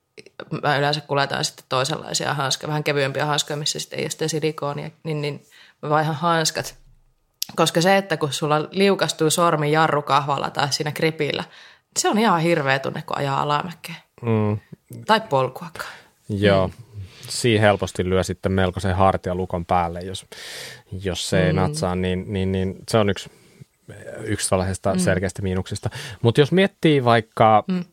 mä 0.63 0.77
yleensä 0.77 1.01
kuljetaan 1.01 1.45
sitten 1.45 1.65
toisenlaisia 1.69 2.35
hanskoja, 2.35 2.69
vähän 2.69 2.85
kevyempiä 2.85 3.27
hanskoja, 3.27 3.57
missä 3.57 3.79
sitten 3.79 3.99
ei 3.99 4.05
ole 4.05 4.11
sitä 4.11 4.29
silikoonia, 4.29 4.91
niin, 5.03 5.21
niin 5.23 5.47
mä 5.83 5.91
vaihan 5.91 6.15
hanskat– 6.15 6.75
Koska 7.57 7.81
se, 7.81 7.97
että 7.97 8.17
kun 8.17 8.33
sulla 8.33 8.69
liukastuu 8.71 9.31
sormi 9.31 9.73
jarrukahvalla 9.73 10.51
tai 10.51 10.73
siinä 10.73 10.93
kripillä, 10.93 11.45
se 11.99 12.09
on 12.09 12.19
ihan 12.19 12.41
hirveä 12.41 12.79
tunne, 12.79 13.03
kun 13.03 13.19
ajaa 13.19 13.43
alamäkeen. 13.43 13.99
Mm. 14.23 14.59
Tai 15.07 15.21
polkuakaan. 15.21 15.93
Joo. 16.29 16.69
Mm. 16.69 16.75
Siinä 17.29 17.61
helposti 17.61 18.09
lyö 18.09 18.23
sitten 18.23 18.53
melkoisen 18.53 18.97
hartialukon 18.97 19.65
päälle, 19.65 20.01
jos, 20.01 20.27
jos 21.03 21.31
se 21.31 21.47
ei 21.47 21.53
mm. 21.53 21.57
natsaa, 21.57 21.95
niin, 21.95 22.25
niin, 22.33 22.53
niin 22.53 22.77
se 22.89 22.99
on 22.99 23.11
yksi, 23.11 23.31
yksi 24.25 24.51
tällaisesta 24.51 24.95
mm. 24.95 25.01
selkeästä 25.01 25.43
miinuksista. 25.43 25.91
Mutta 26.23 26.41
jos 26.41 26.53
miettii 26.53 27.05
vaikka 27.05 27.65
mm 27.67 27.85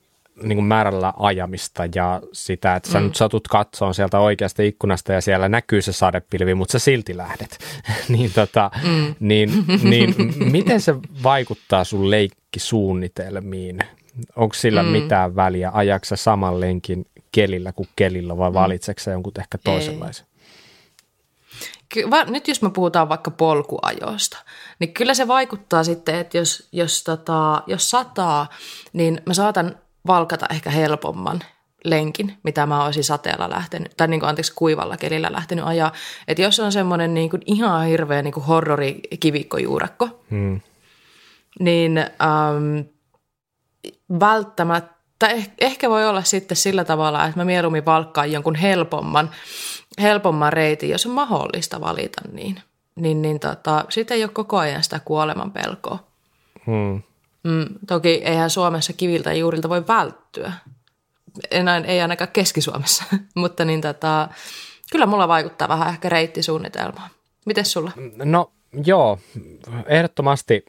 niin 0.44 0.58
kuin 0.58 0.66
määrällä 0.66 1.14
ajamista 1.20 1.84
ja 1.96 2.22
sitä, 2.34 2.76
että 2.76 2.90
sä 2.90 3.00
mm. 3.00 3.06
nyt 3.06 3.16
satut 3.16 3.48
katsoon 3.48 3.94
sieltä 3.94 4.20
oikeasta 4.20 4.64
ikkunasta 4.64 5.14
ja 5.14 5.22
siellä 5.22 5.50
näkyy 5.50 5.82
se 5.82 5.92
sadepilvi, 5.92 6.54
mutta 6.54 6.72
sä 6.72 6.80
silti 6.80 7.18
lähdet. 7.18 7.60
niin, 8.10 8.32
tota, 8.34 8.72
mm. 8.84 9.16
niin, 9.20 9.50
niin 9.90 10.16
miten 10.52 10.82
se 10.82 10.96
vaikuttaa 11.24 11.84
sun 11.84 12.12
leikkisuunnitelmiin? 12.12 13.80
Onko 14.36 14.54
sillä 14.54 14.84
mm. 14.84 14.90
mitään 14.90 15.36
väliä? 15.36 15.72
Ajaksa 15.74 16.16
saman 16.16 16.60
lenkin 16.60 17.06
kelillä 17.32 17.72
kuin 17.72 17.90
kelillä 17.96 18.38
vai 18.38 18.50
mm. 18.50 18.54
valitseeko 18.54 19.02
jonkun 19.12 19.34
ehkä 19.40 19.58
toisenlaisen? 19.58 20.26
nyt 22.28 22.48
jos 22.48 22.62
me 22.62 22.70
puhutaan 22.70 23.10
vaikka 23.10 23.32
polkuajoista, 23.32 24.38
niin 24.80 24.94
kyllä 24.94 25.14
se 25.14 25.28
vaikuttaa 25.28 25.84
sitten, 25.84 26.16
että 26.16 26.38
jos, 26.38 26.68
jos, 26.72 27.04
tota, 27.04 27.64
jos 27.68 27.90
sataa, 27.90 28.50
niin 28.94 29.22
mä 29.26 29.34
saatan 29.34 29.76
valkata 30.08 30.46
ehkä 30.50 30.70
helpomman 30.70 31.42
lenkin, 31.84 32.38
mitä 32.44 32.66
mä 32.66 32.86
olisin 32.86 33.04
sateella 33.04 33.50
lähtenyt, 33.50 33.92
tai 33.98 34.08
niin 34.08 34.20
kuin, 34.20 34.30
anteeksi, 34.30 34.54
kuivalla 34.56 34.98
kelillä 34.98 35.32
lähtenyt 35.32 35.66
ajaa. 35.66 35.92
Että 36.28 36.42
jos 36.42 36.60
on 36.60 36.72
semmoinen 36.72 37.14
niin 37.14 37.30
kuin 37.30 37.42
ihan 37.46 37.86
hirveä 37.86 38.22
niin 38.22 38.34
kuin 38.34 38.46
horrori 38.46 39.00
kivikkojuurakko, 39.20 40.10
hmm. 40.32 40.62
niin 41.60 41.98
ähm, 41.98 42.80
välttämättä, 44.20 45.28
eh, 45.28 45.50
ehkä 45.62 45.90
voi 45.90 46.08
olla 46.08 46.24
sitten 46.24 46.58
sillä 46.58 46.84
tavalla, 46.84 47.26
että 47.26 47.40
mä 47.40 47.46
mieluummin 47.46 47.86
valkkaan 47.86 48.32
jonkun 48.32 48.56
helpomman, 48.56 49.30
helpomman 50.02 50.54
reitin, 50.54 50.90
jos 50.90 51.06
on 51.06 51.12
mahdollista 51.12 51.82
valita 51.82 52.22
niin. 52.32 52.62
Niin, 52.96 53.22
niin 53.22 53.40
tota, 53.40 53.86
sitten 53.90 54.18
ei 54.18 54.24
ole 54.24 54.32
koko 54.32 54.58
ajan 54.58 54.84
sitä 54.84 55.00
kuoleman 55.00 55.52
pelkoa. 55.52 56.00
Hmm. 56.66 57.02
Mm, 57.46 57.66
toki 57.88 58.10
eihän 58.10 58.50
Suomessa 58.50 58.94
kiviltä 58.94 59.34
ja 59.34 59.38
juurilta 59.38 59.70
voi 59.70 59.88
välttyä. 59.88 60.54
Enää, 61.52 61.78
ei 61.78 62.02
ainakaan 62.02 62.32
Keski-Suomessa, 62.34 63.04
mutta 63.36 63.66
niin 63.66 63.82
tota, 63.82 64.30
kyllä 64.92 65.06
mulla 65.06 65.28
vaikuttaa 65.28 65.68
vähän 65.68 65.90
ehkä 65.90 66.10
reittisuunnitelmaan. 66.10 67.10
Miten 67.46 67.66
sulla? 67.66 67.92
No 68.24 68.52
joo, 68.86 69.20
ehdottomasti 69.86 70.66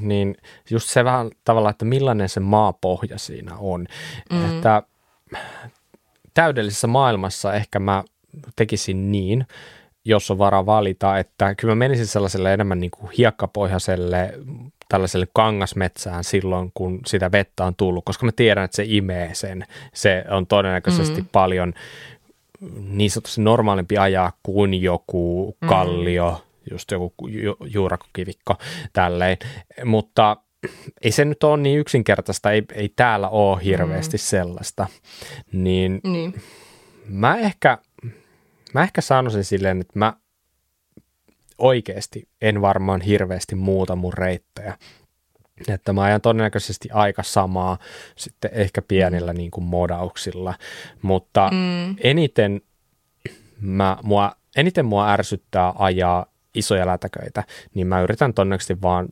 niin 0.00 0.36
just 0.70 0.88
se 0.88 1.04
vähän 1.04 1.30
tavalla, 1.44 1.70
että 1.70 1.84
millainen 1.84 2.28
se 2.28 2.40
maapohja 2.40 3.18
siinä 3.18 3.56
on. 3.56 3.86
Mm. 4.32 4.56
Että 4.56 4.82
täydellisessä 6.34 6.86
maailmassa 6.86 7.54
ehkä 7.54 7.78
mä 7.78 8.04
tekisin 8.56 9.12
niin, 9.12 9.46
jos 10.04 10.30
on 10.30 10.38
varaa 10.38 10.66
valita, 10.66 11.18
että 11.18 11.54
kyllä 11.54 11.74
mä 11.74 11.78
menisin 11.78 12.06
sellaiselle 12.06 12.54
enemmän 12.54 12.80
niin 12.80 12.90
kuin 12.90 13.12
hiekkapohjaiselle 13.18 14.34
tällaiselle 14.88 15.26
kangasmetsään 15.32 16.24
silloin, 16.24 16.70
kun 16.74 17.00
sitä 17.06 17.32
vettä 17.32 17.64
on 17.64 17.74
tullut, 17.76 18.04
koska 18.04 18.26
mä 18.26 18.32
tiedän, 18.36 18.64
että 18.64 18.76
se 18.76 18.84
imee 18.86 19.30
sen. 19.32 19.66
Se 19.94 20.24
on 20.30 20.46
todennäköisesti 20.46 21.20
mm. 21.20 21.28
paljon 21.32 21.74
niin 22.80 23.10
sanotusti 23.10 23.40
normaalimpi 23.40 23.98
ajaa 23.98 24.32
kuin 24.42 24.82
joku 24.82 25.56
mm. 25.60 25.68
kallio, 25.68 26.30
mm. 26.30 26.70
just 26.70 26.90
joku 26.90 27.28
ju- 27.28 27.56
juurakokivikko 27.64 28.54
tälleen, 28.92 29.36
mutta 29.84 30.36
ei 31.02 31.12
se 31.12 31.24
nyt 31.24 31.44
ole 31.44 31.56
niin 31.56 31.78
yksinkertaista, 31.78 32.52
ei, 32.52 32.62
ei 32.74 32.88
täällä 32.96 33.28
ole 33.28 33.64
hirveästi 33.64 34.16
mm. 34.16 34.20
sellaista, 34.20 34.86
niin, 35.52 36.00
niin 36.04 36.34
mä 37.08 37.36
ehkä, 37.36 37.78
mä 38.74 38.82
ehkä 38.82 39.00
sanoisin 39.00 39.44
silleen, 39.44 39.80
että 39.80 39.98
mä 39.98 40.12
oikeasti 41.58 42.28
en 42.40 42.60
varmaan 42.62 43.00
hirveästi 43.00 43.54
muuta 43.54 43.96
mun 43.96 44.12
reittejä. 44.12 44.78
Että 45.68 45.92
mä 45.92 46.02
ajan 46.02 46.20
todennäköisesti 46.20 46.88
aika 46.92 47.22
samaa 47.22 47.78
sitten 48.16 48.50
ehkä 48.54 48.82
pienillä 48.82 49.32
niin 49.32 49.50
kuin 49.50 49.64
modauksilla, 49.64 50.54
mutta 51.02 51.50
mm. 51.52 51.96
eniten, 52.00 52.60
mä, 53.60 53.96
mua, 54.02 54.32
eniten 54.56 54.84
mua 54.84 55.12
ärsyttää 55.12 55.72
ajaa 55.78 56.26
isoja 56.54 56.86
lätäköitä, 56.86 57.44
niin 57.74 57.86
mä 57.86 58.00
yritän 58.00 58.34
todennäköisesti 58.34 58.82
vaan 58.82 59.08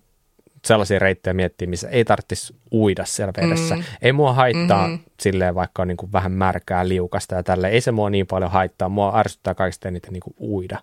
sellaisia 0.65 0.99
reittejä 0.99 1.35
miettiä, 1.35 1.69
missä 1.69 1.89
ei 1.89 2.05
tarvitsisi 2.05 2.55
uida 2.73 3.05
siellä 3.05 3.33
vedessä. 3.37 3.77
Mm. 3.77 3.83
Ei 4.03 4.13
mua 4.13 4.33
haittaa 4.33 4.89
mm-hmm. 4.89 5.05
silleen, 5.21 5.55
vaikka 5.55 5.83
on 5.83 5.89
niin 5.89 5.97
kuin 5.97 6.13
vähän 6.13 6.33
märkää 6.33 6.89
liukasta 6.89 7.35
ja 7.35 7.43
tälle. 7.43 7.69
Ei 7.69 7.81
se 7.81 7.93
mua 7.93 8.11
niin 8.11 8.27
paljon 8.27 8.51
haittaa. 8.51 8.89
Mua 8.89 9.19
ärsyttää 9.19 9.55
kaikista 9.55 9.89
eniten 9.89 10.13
niin 10.13 10.21
kuin 10.21 10.35
uida 10.41 10.79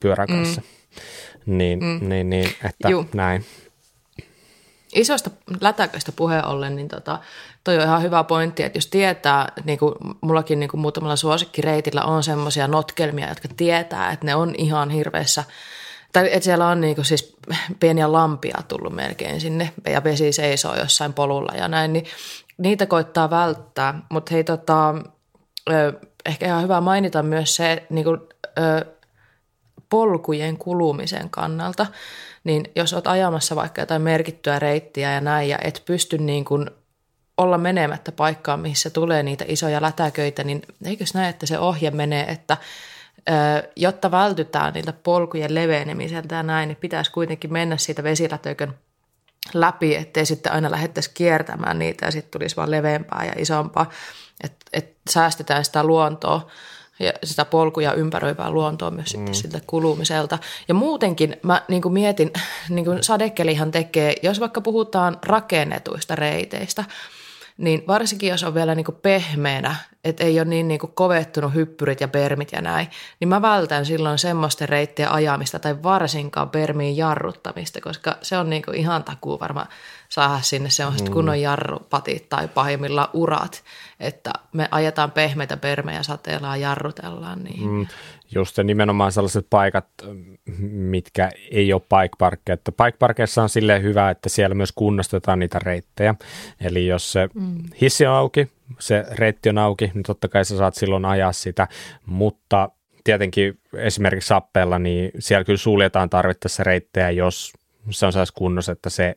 pyörän 0.00 0.28
mm. 0.30 0.36
kanssa. 0.36 0.60
Mm. 0.60 1.58
Niin, 1.58 1.84
mm. 1.84 2.08
niin, 2.08 2.30
niin, 2.30 2.48
että 2.64 2.88
Juh. 2.88 3.06
näin. 3.14 3.44
Isoista 4.94 5.30
lätäköistä 5.60 6.12
puheen 6.12 6.44
ollen, 6.44 6.76
niin 6.76 6.88
tota, 6.88 7.18
toi 7.64 7.76
on 7.76 7.82
ihan 7.82 8.02
hyvä 8.02 8.24
pointti, 8.24 8.62
että 8.62 8.76
jos 8.76 8.86
tietää, 8.86 9.52
niin 9.64 9.78
kuin 9.78 9.94
mullakin 10.20 10.60
niin 10.60 10.70
kuin 10.70 10.80
muutamalla 10.80 11.16
suosikkireitillä 11.16 12.04
on 12.04 12.22
semmoisia 12.22 12.68
notkelmia, 12.68 13.28
jotka 13.28 13.48
tietää, 13.56 14.12
että 14.12 14.26
ne 14.26 14.34
on 14.34 14.54
ihan 14.58 14.90
hirveässä, 14.90 15.44
tai 16.12 16.28
että 16.32 16.44
siellä 16.44 16.68
on 16.68 16.80
niin 16.80 17.04
siis 17.04 17.36
pieniä 17.80 18.12
lampia 18.12 18.58
tullut 18.68 18.92
melkein 18.92 19.40
sinne 19.40 19.72
ja 19.88 20.04
vesi 20.04 20.32
seisoo 20.32 20.76
jossain 20.76 21.12
polulla 21.12 21.52
ja 21.56 21.68
näin, 21.68 21.92
niin 21.92 22.04
niitä 22.58 22.86
koittaa 22.86 23.30
välttää. 23.30 24.02
Mutta 24.08 24.34
hei, 24.34 24.44
tota, 24.44 24.94
ehkä 26.26 26.46
ihan 26.46 26.62
hyvä 26.62 26.80
mainita 26.80 27.22
myös 27.22 27.56
se, 27.56 27.86
niin 27.90 28.04
kuin, 28.04 28.20
polkujen 29.88 30.58
kulumisen 30.58 31.30
kannalta, 31.30 31.86
niin 32.44 32.64
jos 32.76 32.92
olet 32.92 33.06
ajamassa 33.06 33.56
vaikka 33.56 33.82
jotain 33.82 34.02
merkittyä 34.02 34.58
reittiä 34.58 35.12
ja 35.12 35.20
näin, 35.20 35.48
ja 35.48 35.58
et 35.64 35.82
pysty 35.84 36.18
niin 36.18 36.44
kuin 36.44 36.70
olla 37.36 37.58
menemättä 37.58 38.12
paikkaan, 38.12 38.60
missä 38.60 38.90
tulee 38.90 39.22
niitä 39.22 39.44
isoja 39.48 39.82
lätäköitä, 39.82 40.44
niin 40.44 40.62
eikös 40.84 41.14
näe, 41.14 41.28
että 41.28 41.46
se 41.46 41.58
ohje 41.58 41.90
menee, 41.90 42.24
että 42.24 42.56
jotta 43.76 44.10
vältytään 44.10 44.74
niiltä 44.74 44.92
polkujen 44.92 45.54
levenemiseltä 45.54 46.34
ja 46.34 46.42
näin, 46.42 46.68
niin 46.68 46.76
pitäisi 46.76 47.12
kuitenkin 47.12 47.52
mennä 47.52 47.76
siitä 47.76 48.02
vesilätökön 48.02 48.74
läpi, 49.54 49.94
ettei 49.94 50.26
sitten 50.26 50.52
aina 50.52 50.70
lähdettäisi 50.70 51.10
kiertämään 51.14 51.78
niitä 51.78 52.06
ja 52.06 52.12
sitten 52.12 52.30
tulisi 52.30 52.56
vaan 52.56 52.70
leveämpää 52.70 53.24
ja 53.24 53.32
isompaa, 53.36 53.90
että 54.44 54.66
et 54.72 54.96
säästetään 55.10 55.64
sitä 55.64 55.84
luontoa 55.84 56.50
ja 56.98 57.12
sitä 57.24 57.44
polkuja 57.44 57.94
ympäröivää 57.94 58.50
luontoa 58.50 58.90
myös 58.90 59.06
mm. 59.06 59.10
sitten 59.10 59.34
siltä 59.34 59.60
kulumiselta. 59.66 60.38
Ja 60.68 60.74
muutenkin 60.74 61.36
mä 61.42 61.62
niin 61.68 61.82
kuin 61.82 61.92
mietin, 61.92 62.32
niin 62.68 62.84
kuin 62.84 63.02
sadekelihan 63.02 63.70
tekee, 63.70 64.14
jos 64.22 64.40
vaikka 64.40 64.60
puhutaan 64.60 65.18
rakennetuista 65.22 66.16
reiteistä, 66.16 66.84
niin 67.58 67.84
varsinkin 67.86 68.28
jos 68.28 68.44
on 68.44 68.54
vielä 68.54 68.74
niin 68.74 68.84
kuin 68.84 68.98
pehmeänä, 69.02 69.76
että 70.04 70.24
ei 70.24 70.40
ole 70.40 70.48
niin, 70.48 70.68
niin 70.68 70.80
kuin 70.80 70.92
kovettunut 70.94 71.54
hyppyrit 71.54 72.00
ja 72.00 72.08
permit 72.08 72.52
ja 72.52 72.60
näin, 72.60 72.88
niin 73.20 73.28
mä 73.28 73.42
vältän 73.42 73.86
silloin 73.86 74.18
semmoisten 74.18 74.68
reittien 74.68 75.10
ajamista 75.10 75.58
tai 75.58 75.82
varsinkaan 75.82 76.50
permiin 76.50 76.96
jarruttamista, 76.96 77.80
koska 77.80 78.16
se 78.22 78.38
on 78.38 78.50
niin 78.50 78.62
kuin 78.62 78.76
ihan 78.76 79.04
takuu 79.04 79.40
varma 79.40 79.66
saada 80.08 80.42
sinne 80.42 80.70
semmoiset 80.70 81.08
mm. 81.08 81.12
kunnon 81.12 81.40
jarrupatit 81.40 82.28
tai 82.28 82.48
pahimmillaan 82.48 83.08
urat, 83.12 83.64
että 84.00 84.30
me 84.52 84.68
ajetaan 84.70 85.10
pehmeitä 85.10 85.56
permejä 85.56 86.02
sateella 86.02 86.48
ja 86.48 86.56
jarrutellaan 86.56 87.44
niin. 87.44 87.70
Mm, 87.70 87.86
just 88.34 88.54
se 88.54 88.64
nimenomaan 88.64 89.12
sellaiset 89.12 89.46
paikat, 89.50 89.86
mitkä 90.70 91.30
ei 91.50 91.72
ole 91.72 91.80
bike 91.82 92.16
parkkeja. 92.18 92.54
Että 92.54 92.72
bike 92.72 92.96
parkeissa 92.98 93.42
on 93.42 93.48
silleen 93.48 93.82
hyvä, 93.82 94.10
että 94.10 94.28
siellä 94.28 94.54
myös 94.54 94.72
kunnostetaan 94.72 95.38
niitä 95.38 95.58
reittejä. 95.58 96.14
Eli 96.60 96.86
jos 96.86 97.12
se 97.12 97.28
mm. 97.34 97.56
hissi 97.80 98.06
on 98.06 98.14
auki, 98.14 98.48
se 98.78 99.04
reitti 99.10 99.48
on 99.48 99.58
auki, 99.58 99.90
niin 99.94 100.02
totta 100.02 100.28
kai 100.28 100.44
sä 100.44 100.56
saat 100.56 100.74
silloin 100.74 101.04
ajaa 101.04 101.32
sitä, 101.32 101.68
mutta 102.06 102.68
tietenkin 103.04 103.60
esimerkiksi 103.76 104.26
sappeella, 104.28 104.78
niin 104.78 105.10
siellä 105.18 105.44
kyllä 105.44 105.56
suljetaan 105.56 106.10
tarvittaessa 106.10 106.64
reittejä, 106.64 107.10
jos 107.10 107.52
se 107.90 108.06
on 108.06 108.12
sellaisessa 108.12 108.38
kunnossa, 108.38 108.72
että 108.72 108.90
se 108.90 109.14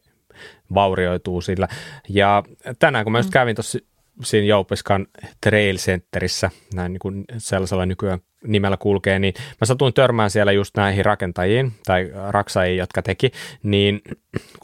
vaurioituu 0.73 1.41
sillä. 1.41 1.67
Ja 2.09 2.43
tänään 2.79 3.05
kun 3.05 3.11
mä 3.11 3.19
just 3.19 3.29
mm. 3.29 3.33
kävin 3.33 3.55
tuossa 3.55 3.79
siinä 4.23 4.47
Joupeskan 4.47 5.07
Trail 5.41 5.77
Centerissä, 5.77 6.49
näin 6.73 6.93
niin 6.93 6.99
kuin 6.99 7.25
sellaisella 7.37 7.85
nykyään 7.85 8.19
nimellä 8.47 8.77
kulkee, 8.77 9.19
niin 9.19 9.33
mä 9.61 9.65
satuin 9.65 9.93
törmään 9.93 10.29
siellä 10.29 10.51
just 10.51 10.77
näihin 10.77 11.05
rakentajiin 11.05 11.71
tai 11.85 12.11
raksajiin, 12.29 12.77
jotka 12.77 13.01
teki, 13.01 13.31
niin 13.63 14.01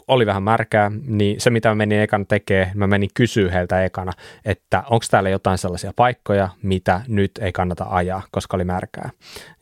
oli 0.08 0.26
vähän 0.26 0.42
märkää, 0.42 0.90
niin 1.06 1.40
se 1.40 1.50
mitä 1.50 1.68
mä 1.68 1.74
menin 1.74 2.00
ekana 2.00 2.24
tekee, 2.24 2.70
mä 2.74 2.86
menin 2.86 3.10
kysyä 3.14 3.50
heiltä 3.50 3.84
ekana, 3.84 4.12
että 4.44 4.82
onko 4.90 5.04
täällä 5.10 5.30
jotain 5.30 5.58
sellaisia 5.58 5.92
paikkoja, 5.96 6.48
mitä 6.62 7.00
nyt 7.08 7.30
ei 7.40 7.52
kannata 7.52 7.86
ajaa, 7.90 8.22
koska 8.30 8.56
oli 8.56 8.64
märkää. 8.64 9.10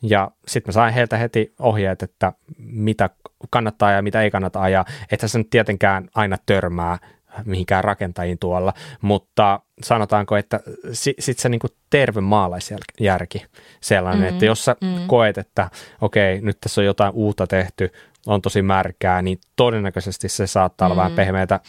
Ja 0.03 0.31
sitten 0.47 0.68
mä 0.68 0.73
sain 0.73 0.95
heiltä 0.95 1.16
heti 1.16 1.55
ohjeet, 1.59 2.03
että 2.03 2.33
mitä 2.59 3.11
kannattaa 3.51 3.93
ja 3.93 4.03
mitä 4.03 4.23
ei 4.23 4.31
kannata 4.31 4.62
ajaa, 4.62 4.85
että 5.12 5.29
se 5.29 5.39
nyt 5.39 5.51
tietenkään 5.51 6.09
aina 6.14 6.37
törmää 6.47 6.99
mihinkään 7.45 7.85
rakentajiin 7.85 8.39
tuolla, 8.39 8.72
mutta 9.01 9.61
sanotaanko, 9.83 10.37
että 10.37 10.61
si, 10.93 11.14
sitten 11.18 11.43
se 11.43 11.49
niin 11.49 11.59
kuin 11.59 11.70
terve 11.91 12.20
maalaisjärki 12.20 13.47
sellainen, 13.81 14.22
mm, 14.22 14.28
että 14.28 14.45
jos 14.45 14.64
sä 14.64 14.76
mm. 14.81 15.07
koet, 15.07 15.39
että 15.39 15.70
okei, 16.01 16.35
okay, 16.35 16.47
nyt 16.47 16.61
tässä 16.61 16.81
on 16.81 16.85
jotain 16.85 17.12
uutta 17.14 17.47
tehty, 17.47 17.93
on 18.26 18.43
tosi 18.43 18.62
märkää, 18.62 19.22
niin 19.22 19.39
todennäköisesti 19.57 20.28
se 20.28 20.47
saattaa 20.47 20.89
mm. 20.89 20.93
olla 20.93 21.01
vähän 21.01 21.12
mm. 21.12 21.16
pehmeätä. 21.16 21.61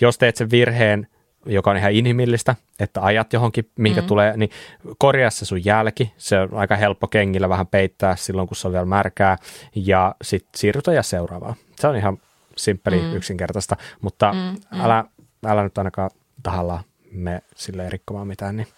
Jos 0.00 0.18
teet 0.18 0.36
sen 0.36 0.50
virheen, 0.50 1.06
joka 1.46 1.70
on 1.70 1.76
ihan 1.76 1.92
inhimillistä, 1.92 2.56
että 2.80 3.02
ajat 3.02 3.32
johonkin, 3.32 3.70
minkä 3.78 4.00
mm. 4.00 4.06
tulee, 4.06 4.36
niin 4.36 4.50
korjaa 4.98 5.30
se 5.30 5.44
sun 5.44 5.64
jälki. 5.64 6.12
Se 6.16 6.40
on 6.40 6.48
aika 6.52 6.76
helppo 6.76 7.06
kengillä 7.06 7.48
vähän 7.48 7.66
peittää 7.66 8.16
silloin, 8.16 8.48
kun 8.48 8.56
se 8.56 8.68
on 8.68 8.72
vielä 8.72 8.86
märkää, 8.86 9.36
ja 9.74 10.14
sitten 10.22 10.50
siirrytä 10.56 10.92
ja 10.92 11.02
seuraavaan. 11.02 11.54
Se 11.76 11.88
on 11.88 11.96
ihan 11.96 12.18
simppeli, 12.58 13.00
mm. 13.00 13.16
yksinkertaista, 13.16 13.76
mutta 14.00 14.32
mm, 14.32 14.38
mm. 14.38 14.84
Älä, 14.84 15.04
älä 15.46 15.62
nyt 15.62 15.78
ainakaan 15.78 16.10
tahalla 16.42 16.84
me 17.10 17.42
sille 17.56 17.90
rikkomaan 17.90 18.26
mitään. 18.26 18.56
Niin. 18.56 18.68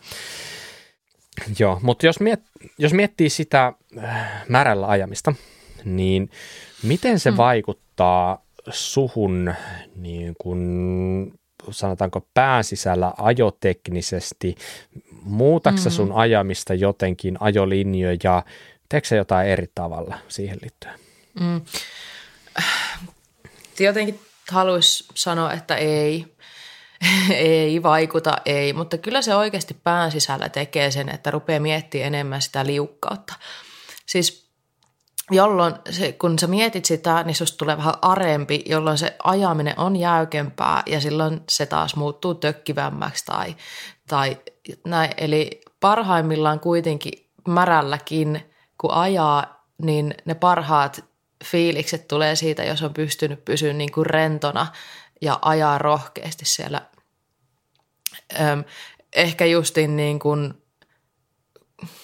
Joo, 1.58 1.78
mutta 1.82 2.06
jos, 2.06 2.20
miet, 2.20 2.40
jos 2.78 2.92
miettii 2.92 3.30
sitä 3.30 3.72
äh, 3.98 4.44
märällä 4.48 4.88
ajamista, 4.88 5.34
niin 5.84 6.30
miten 6.82 7.18
se 7.18 7.30
mm. 7.30 7.36
vaikuttaa 7.36 8.44
suhun 8.70 9.54
niin 9.96 10.34
kun, 10.38 11.38
sanotaanko 11.70 12.26
pään 12.34 12.64
sisällä 12.64 13.12
ajoteknisesti? 13.18 14.54
Muutaksa 15.22 15.90
mm. 15.90 15.92
sun 15.92 16.12
ajamista 16.12 16.74
jotenkin 16.74 17.36
ajolinjoja? 17.40 18.42
Teekö 18.88 19.16
jotain 19.16 19.48
eri 19.48 19.66
tavalla 19.74 20.18
siihen 20.28 20.58
liittyen? 20.62 20.94
Mm 21.40 21.60
jotenkin 23.84 24.20
haluaisi 24.50 25.04
sanoa, 25.14 25.52
että 25.52 25.76
ei, 25.76 26.36
ei 27.34 27.82
vaikuta, 27.82 28.36
ei, 28.44 28.72
mutta 28.72 28.98
kyllä 28.98 29.22
se 29.22 29.34
oikeasti 29.34 29.74
pään 29.84 30.10
sisällä 30.10 30.48
tekee 30.48 30.90
sen, 30.90 31.08
että 31.08 31.30
rupeaa 31.30 31.60
miettimään 31.60 32.06
enemmän 32.06 32.42
sitä 32.42 32.66
liukkautta. 32.66 33.34
Siis 34.06 34.50
jolloin 35.30 35.74
se, 35.90 36.12
kun 36.12 36.38
sä 36.38 36.46
mietit 36.46 36.84
sitä, 36.84 37.22
niin 37.22 37.34
susta 37.34 37.58
tulee 37.58 37.76
vähän 37.76 37.94
arempi, 38.02 38.64
jolloin 38.66 38.98
se 38.98 39.16
ajaminen 39.24 39.78
on 39.78 39.96
jäykempää 39.96 40.82
ja 40.86 41.00
silloin 41.00 41.40
se 41.48 41.66
taas 41.66 41.96
muuttuu 41.96 42.34
tökkivämmäksi 42.34 43.24
tai, 43.24 43.56
tai 44.08 44.36
näin. 44.86 45.10
Eli 45.16 45.60
parhaimmillaan 45.80 46.60
kuitenkin 46.60 47.30
märälläkin, 47.48 48.52
kun 48.78 48.92
ajaa, 48.92 49.64
niin 49.82 50.14
ne 50.24 50.34
parhaat 50.34 51.04
fiilikset 51.44 52.08
tulee 52.08 52.36
siitä, 52.36 52.64
jos 52.64 52.82
on 52.82 52.94
pystynyt 52.94 53.44
pysyä 53.44 53.72
niin 53.72 53.92
kuin 53.92 54.06
rentona 54.06 54.66
ja 55.20 55.38
ajaa 55.42 55.78
rohkeasti 55.78 56.44
siellä. 56.44 56.82
Öm, 58.40 58.64
ehkä 59.16 59.46
justin 59.46 59.96
niin 59.96 60.18
kuin, 60.18 60.62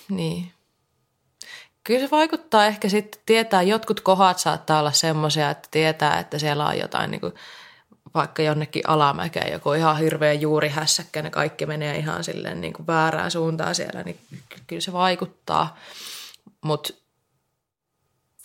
niin. 0.09 0.53
Kyllä 1.85 2.01
se 2.01 2.11
vaikuttaa 2.11 2.67
ehkä 2.67 2.89
sitten, 2.89 3.21
tietää, 3.27 3.63
jotkut 3.63 4.01
kohdat 4.01 4.39
saattaa 4.39 4.81
olla 4.81 4.93
semmoisia, 4.93 5.51
että 5.51 5.69
tietää, 5.71 6.19
että 6.19 6.39
siellä 6.39 6.67
on 6.67 6.79
jotain 6.79 7.11
niin 7.11 7.21
kuin, 7.21 7.33
vaikka 8.15 8.43
jonnekin 8.43 8.83
alamäkeen 8.87 9.53
joku 9.53 9.73
ihan 9.73 9.99
hirveä 9.99 10.33
juurihässäkkä, 10.33 11.23
ne 11.23 11.31
kaikki 11.31 11.67
menee 11.67 11.99
ihan 11.99 12.25
silleen 12.25 12.61
niin 12.61 12.73
kuin 12.73 12.87
väärään 12.87 13.31
suuntaan 13.31 13.75
siellä, 13.75 14.03
niin 14.03 14.19
kyllä 14.67 14.81
se 14.81 14.93
vaikuttaa. 14.93 15.77
Mutta 16.61 16.95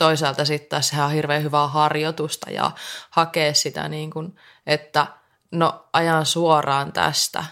toisaalta 0.02 0.46
sitten 0.46 0.70
taas 0.70 0.90
sehän 0.90 1.06
on 1.06 1.12
hirveän 1.12 1.44
hyvää 1.44 1.68
harjoitusta 1.68 2.52
ja 2.52 2.72
hakea 3.10 3.54
sitä 3.54 3.90
niin 3.90 4.12
kuin, 4.12 4.36
että 4.68 5.08
no 5.52 5.86
ajan 5.94 6.26
suoraan 6.26 6.94
tästä 6.94 7.44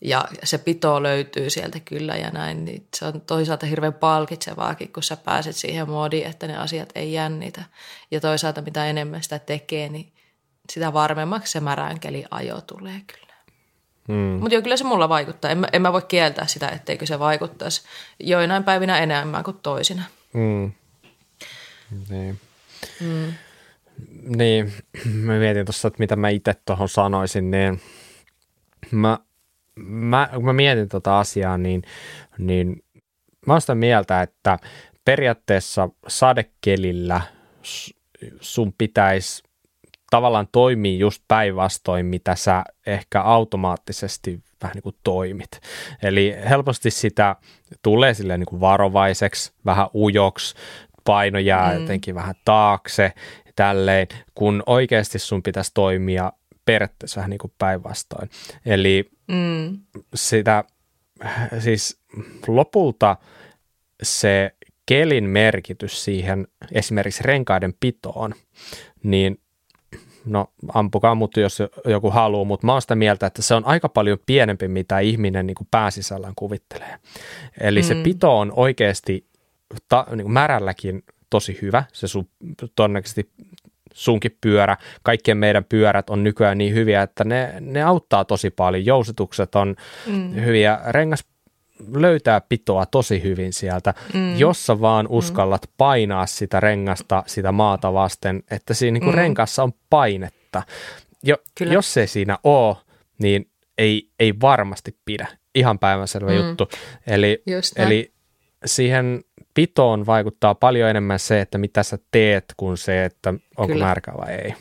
ja 0.00 0.24
se 0.44 0.58
pito 0.58 1.02
löytyy 1.02 1.50
sieltä 1.50 1.80
kyllä 1.80 2.16
ja 2.16 2.30
näin, 2.30 2.64
niin 2.64 2.86
se 2.96 3.04
on 3.04 3.20
toisaalta 3.20 3.66
hirveän 3.66 3.94
palkitsevaakin, 3.94 4.92
kun 4.92 5.02
sä 5.02 5.16
pääset 5.16 5.56
siihen 5.56 5.90
moodiin, 5.90 6.26
että 6.26 6.46
ne 6.46 6.56
asiat 6.56 6.88
ei 6.94 7.12
jännitä. 7.12 7.62
Ja 8.10 8.20
toisaalta 8.20 8.62
mitä 8.62 8.86
enemmän 8.86 9.22
sitä 9.22 9.38
tekee, 9.38 9.88
niin 9.88 10.12
sitä 10.70 10.92
varmemmaksi 10.92 11.52
se 11.52 11.60
märänkeli 11.60 12.24
ajo 12.30 12.60
tulee 12.60 13.00
kyllä. 13.06 13.34
Hmm. 14.08 14.40
Mutta 14.40 14.54
joo, 14.54 14.62
kyllä 14.62 14.76
se 14.76 14.84
mulla 14.84 15.08
vaikuttaa. 15.08 15.50
En 15.50 15.58
mä, 15.58 15.66
en 15.72 15.82
mä 15.82 15.92
voi 15.92 16.02
kieltää 16.02 16.46
sitä, 16.46 16.68
etteikö 16.68 17.06
se 17.06 17.18
vaikuttaisi 17.18 17.82
joinain 18.20 18.64
päivinä 18.64 18.98
enemmän 18.98 19.44
kuin 19.44 19.58
toisina. 19.62 20.02
Hmm. 20.34 20.72
Niin. 22.08 22.38
Mm. 23.00 23.32
Niin, 24.36 24.72
mä 25.24 25.38
mietin 25.38 25.66
tuossa, 25.66 25.88
että 25.88 26.00
mitä 26.00 26.16
mä 26.16 26.28
itse 26.28 26.54
tuohon 26.66 26.88
sanoisin, 26.88 27.50
niin 27.50 27.80
mä, 28.90 29.18
mä, 29.84 30.28
kun 30.34 30.44
mä 30.44 30.52
mietin 30.52 30.88
tota 30.88 31.20
asiaa, 31.20 31.58
niin, 31.58 31.82
niin 32.38 32.84
mä 33.46 33.52
oon 33.52 33.60
sitä 33.60 33.74
mieltä, 33.74 34.22
että 34.22 34.58
periaatteessa 35.04 35.88
sadekelillä 36.08 37.20
sun 38.40 38.72
pitäisi 38.78 39.42
tavallaan 40.10 40.48
toimia 40.52 40.98
just 40.98 41.22
päinvastoin, 41.28 42.06
mitä 42.06 42.34
sä 42.34 42.64
ehkä 42.86 43.22
automaattisesti 43.22 44.40
vähän 44.62 44.74
niin 44.74 44.82
kuin 44.82 44.96
toimit. 45.04 45.60
Eli 46.02 46.36
helposti 46.48 46.90
sitä 46.90 47.36
tulee 47.82 48.14
silleen 48.14 48.40
niin 48.40 48.46
kuin 48.46 48.60
varovaiseksi, 48.60 49.52
vähän 49.64 49.88
ujoksi, 49.94 50.54
paino 51.10 51.38
jää 51.38 51.74
mm. 51.74 51.80
jotenkin 51.80 52.14
vähän 52.14 52.34
taakse 52.44 53.12
tälleen, 53.56 54.06
kun 54.34 54.62
oikeasti 54.66 55.18
sun 55.18 55.42
pitäisi 55.42 55.70
toimia 55.74 56.32
periaatteessa 56.64 57.16
vähän 57.16 57.30
niin 57.30 57.38
kuin 57.38 57.52
päinvastoin. 57.58 58.30
Eli 58.66 59.10
mm. 59.28 59.78
sitä, 60.14 60.64
siis 61.58 62.00
lopulta 62.46 63.16
se 64.02 64.50
kelin 64.86 65.24
merkitys 65.24 66.04
siihen 66.04 66.46
esimerkiksi 66.72 67.22
renkaiden 67.22 67.74
pitoon, 67.80 68.34
niin 69.02 69.40
no 70.24 70.52
ampukaa 70.74 71.14
mut, 71.14 71.36
jos 71.36 71.58
joku 71.84 72.10
haluaa, 72.10 72.44
mutta 72.44 72.66
mä 72.66 72.72
oon 72.72 72.82
sitä 72.82 72.94
mieltä, 72.94 73.26
että 73.26 73.42
se 73.42 73.54
on 73.54 73.66
aika 73.66 73.88
paljon 73.88 74.18
pienempi, 74.26 74.68
mitä 74.68 74.98
ihminen 74.98 75.46
niin 75.46 75.54
kuin 75.54 75.68
pääsisällään 75.70 76.34
kuvittelee. 76.36 76.96
Eli 77.60 77.80
mm. 77.80 77.86
se 77.86 77.94
pito 77.94 78.38
on 78.38 78.52
oikeasti 78.56 79.29
ta, 79.88 80.06
niin 80.10 80.22
kuin 80.24 80.32
märälläkin 80.32 81.02
tosi 81.30 81.58
hyvä. 81.62 81.84
Se 81.92 82.08
sun, 82.08 82.28
todennäköisesti 82.74 83.30
sunkin 83.94 84.38
pyörä, 84.40 84.76
kaikkien 85.02 85.36
meidän 85.36 85.64
pyörät 85.64 86.10
on 86.10 86.24
nykyään 86.24 86.58
niin 86.58 86.74
hyviä, 86.74 87.02
että 87.02 87.24
ne, 87.24 87.54
ne 87.60 87.82
auttaa 87.82 88.24
tosi 88.24 88.50
paljon. 88.50 88.84
Jousitukset 88.84 89.54
on 89.54 89.76
mm. 90.06 90.34
hyviä. 90.34 90.80
Rengas 90.88 91.24
löytää 91.94 92.40
pitoa 92.40 92.86
tosi 92.86 93.22
hyvin 93.22 93.52
sieltä, 93.52 93.94
mm. 94.14 94.36
jos 94.36 94.66
sä 94.66 94.80
vaan 94.80 95.06
mm. 95.06 95.16
uskallat 95.16 95.62
mm. 95.66 95.72
painaa 95.76 96.26
sitä 96.26 96.60
rengasta 96.60 97.22
sitä 97.26 97.52
maata 97.52 97.92
vasten, 97.92 98.42
että 98.50 98.74
siinä 98.74 98.92
niin 98.92 99.02
kuin 99.02 99.14
mm. 99.14 99.18
renkassa 99.18 99.62
on 99.62 99.72
painetta. 99.90 100.62
Jo, 101.22 101.36
jos 101.60 101.94
se 101.94 102.06
siinä 102.06 102.38
ole, 102.44 102.76
niin 103.18 103.50
ei, 103.78 104.08
ei 104.20 104.34
varmasti 104.40 104.96
pidä. 105.04 105.26
Ihan 105.54 105.78
päivänselvä 105.78 106.30
mm. 106.30 106.36
juttu. 106.36 106.68
Eli, 107.06 107.42
eli 107.76 108.12
siihen 108.64 109.24
pitoon 109.54 110.06
vaikuttaa 110.06 110.54
paljon 110.54 110.90
enemmän 110.90 111.18
se, 111.18 111.40
että 111.40 111.58
mitä 111.58 111.82
sä 111.82 111.98
teet, 112.10 112.54
kuin 112.56 112.76
se, 112.76 113.04
että 113.04 113.34
onko 113.56 113.72
Kyllä. 113.72 113.86
märkä 113.86 114.12
vai 114.18 114.32
ei. 114.32 114.54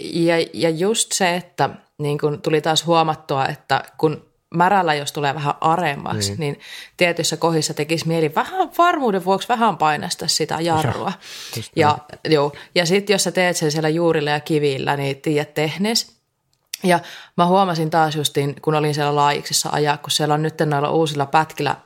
Ja, 0.00 0.34
ja 0.52 0.70
just 0.70 1.12
se, 1.12 1.36
että 1.36 1.70
niin 1.98 2.18
kun 2.18 2.42
tuli 2.42 2.60
taas 2.60 2.86
huomattua, 2.86 3.46
että 3.46 3.84
kun 3.98 4.28
märällä, 4.54 4.94
jos 4.94 5.12
tulee 5.12 5.34
vähän 5.34 5.54
aremmaksi, 5.60 6.30
niin, 6.30 6.38
niin 6.38 6.60
tietyissä 6.96 7.36
kohdissa 7.36 7.74
tekisi 7.74 8.08
mieli 8.08 8.34
vähän 8.34 8.70
varmuuden 8.78 9.24
vuoksi 9.24 9.48
vähän 9.48 9.76
painasta 9.76 10.28
sitä 10.28 10.58
jarrua. 10.60 11.12
Ja, 11.76 11.98
ja, 12.24 12.40
ja 12.74 12.86
sitten 12.86 13.14
jos 13.14 13.24
sä 13.24 13.32
teet 13.32 13.56
sen 13.56 13.72
siellä 13.72 13.88
juurilla 13.88 14.30
ja 14.30 14.40
kivillä, 14.40 14.96
niin 14.96 15.20
tiedät 15.20 15.54
tehnees. 15.54 16.18
Ja 16.82 17.00
mä 17.36 17.46
huomasin 17.46 17.90
taas 17.90 18.16
justiin, 18.16 18.56
kun 18.62 18.74
olin 18.74 18.94
siellä 18.94 19.14
laajiksessa 19.14 19.68
ajaa, 19.72 19.96
kun 19.96 20.10
siellä 20.10 20.34
on 20.34 20.42
nyt 20.42 20.54
noilla 20.66 20.90
uusilla 20.90 21.26
pätkillä 21.26 21.76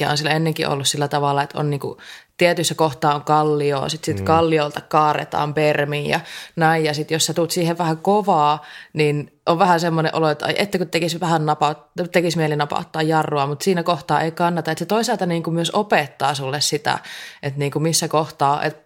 ja 0.00 0.10
on 0.10 0.18
sillä 0.18 0.30
ennenkin 0.30 0.68
ollut 0.68 0.88
sillä 0.88 1.08
tavalla, 1.08 1.42
että 1.42 1.58
on 1.58 1.70
niinku, 1.70 1.98
tietyissä 2.36 2.74
kohtaa 2.74 3.14
on 3.14 3.24
kallio, 3.24 3.88
sitten 3.88 4.14
sit 4.14 4.22
mm. 4.22 4.26
kalliolta 4.26 4.80
kaaretaan 4.80 5.54
permiin 5.54 6.06
ja 6.06 6.20
näin, 6.56 6.84
ja 6.84 6.94
sitten 6.94 7.14
jos 7.14 7.26
sä 7.26 7.34
tuut 7.34 7.50
siihen 7.50 7.78
vähän 7.78 7.98
kovaa, 7.98 8.64
niin 8.92 9.40
on 9.46 9.58
vähän 9.58 9.80
semmoinen 9.80 10.14
olo, 10.14 10.28
että 10.28 10.46
että 10.56 10.78
kun 10.78 10.88
tekisi 10.88 11.20
vähän 11.20 11.46
napaut, 11.46 11.78
tekisi 12.12 12.36
mieli 12.36 12.56
napauttaa 12.56 13.02
jarrua, 13.02 13.46
mutta 13.46 13.64
siinä 13.64 13.82
kohtaa 13.82 14.20
ei 14.20 14.30
kannata, 14.30 14.70
että 14.70 14.78
se 14.78 14.86
toisaalta 14.86 15.26
niinku 15.26 15.50
myös 15.50 15.70
opettaa 15.70 16.34
sulle 16.34 16.60
sitä, 16.60 16.98
että 17.42 17.58
niinku 17.58 17.80
missä 17.80 18.08
kohtaa, 18.08 18.62
että 18.62 18.82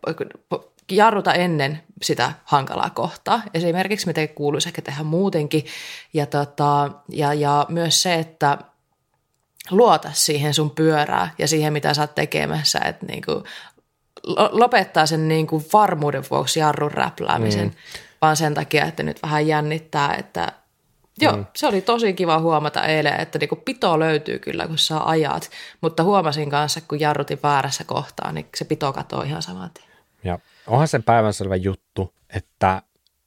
jarruta 0.91 1.35
ennen 1.35 1.83
sitä 2.03 2.33
hankalaa 2.45 2.91
kohtaa. 2.91 3.43
Esimerkiksi 3.55 4.07
mitä 4.07 4.27
kuuluisi 4.27 4.69
ehkä 4.69 4.83
tehdä 4.83 5.03
muutenkin. 5.03 5.65
Ja, 6.15 6.27
tota, 6.27 6.91
ja, 7.09 7.35
ja 7.35 7.67
myös 7.69 8.03
se, 8.03 8.15
että 8.15 8.59
luota 9.71 10.11
siihen 10.13 10.55
sun 10.55 10.71
pyörää 10.71 11.35
ja 11.39 11.49
siihen, 11.49 11.73
mitä 11.73 11.95
sä 11.95 12.03
oot 12.03 12.15
tekemässä. 12.15 12.79
Että 12.79 13.07
niinku, 13.07 13.45
lopettaa 14.51 15.07
sen 15.07 15.29
niinku 15.29 15.63
varmuuden 15.73 16.25
vuoksi 16.31 16.61
jarrun 16.61 16.91
räpläämisen, 16.91 17.69
mm. 17.69 17.75
vaan 18.23 18.37
sen 18.37 18.55
takia, 18.55 18.85
että 18.85 19.03
nyt 19.03 19.23
vähän 19.23 19.47
jännittää, 19.47 20.15
että 20.15 20.53
Joo, 21.19 21.37
mm. 21.37 21.47
se 21.57 21.67
oli 21.67 21.81
tosi 21.81 22.13
kiva 22.13 22.39
huomata 22.39 22.85
eilen, 22.85 23.21
että 23.21 23.39
niinku 23.39 23.57
pito 23.57 23.99
löytyy 23.99 24.39
kyllä, 24.39 24.67
kun 24.67 24.79
saa 24.79 25.11
ajat, 25.11 25.51
mutta 25.81 26.03
huomasin 26.03 26.51
kanssa, 26.51 26.81
kun 26.81 27.01
jarrutin 27.01 27.39
väärässä 27.43 27.85
kohtaa, 27.85 28.33
niin 28.33 28.47
se 28.57 28.65
pito 28.65 28.93
katoo 28.93 29.23
ihan 29.23 29.43
saman 29.43 29.71
tien. 29.75 29.89
Ja 30.25 30.39
onhan 30.67 30.89
sen 30.89 31.03
päivänselvä 31.03 31.57
juttu, 31.57 32.15
että 32.31 32.83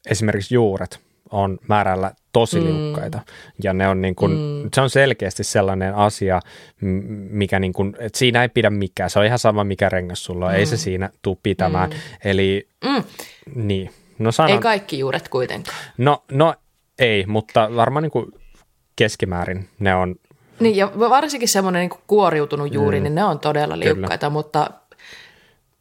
esimerkiksi 0.10 0.56
juuret 0.56 1.00
on 1.32 1.60
määrällä 1.68 2.12
tosi 2.34 2.60
mm. 2.60 2.66
liukkaita. 2.66 3.20
Ja 3.64 3.74
ne 3.74 3.88
on 3.88 4.02
niin 4.02 4.16
kuin, 4.16 4.32
mm. 4.32 4.70
se 4.74 4.82
on 4.82 4.90
selkeästi 4.90 5.44
sellainen 5.44 5.96
asia, 5.96 6.40
mikä 7.30 7.60
niin 7.60 7.74
kuin, 7.74 7.96
että 8.00 8.20
siinä 8.20 8.42
ei 8.42 8.50
pidä 8.50 8.70
mikään. 8.70 9.10
Se 9.10 9.20
on 9.20 9.26
ihan 9.26 9.40
sama, 9.40 9.64
mikä 9.64 9.90
rengas 9.90 10.24
sulla 10.24 10.46
on. 10.46 10.52
Mm. 10.52 10.58
Ei 10.58 10.66
se 10.66 10.76
mm. 10.76 10.80
siinä 10.80 11.10
tule 11.22 11.38
pitämään. 11.44 11.90
Mm. 11.90 11.96
Eli 12.26 12.68
mm. 12.86 13.04
niin. 13.56 13.92
No 14.20 14.32
sanon, 14.32 14.52
ei 14.52 14.58
kaikki 14.58 15.00
juuret 15.00 15.30
kuitenkaan. 15.30 15.78
No, 15.98 16.24
no 16.32 16.56
ei, 17.00 17.26
mutta 17.26 17.76
varmaan 17.76 18.04
niin 18.04 18.12
kuin 18.12 18.26
keskimäärin 18.96 19.70
ne 19.80 19.96
on. 19.96 20.16
Niin 20.60 20.76
ja 20.76 20.92
varsinkin 21.00 21.50
semmoinen 21.50 21.80
niin 21.80 22.00
kuoriutunut 22.08 22.74
juuri, 22.74 23.00
mm. 23.00 23.04
niin 23.04 23.16
ne 23.16 23.24
on 23.24 23.40
todella 23.40 23.80
liukkaita, 23.80 24.18
Kyllä. 24.18 24.30
mutta 24.30 24.72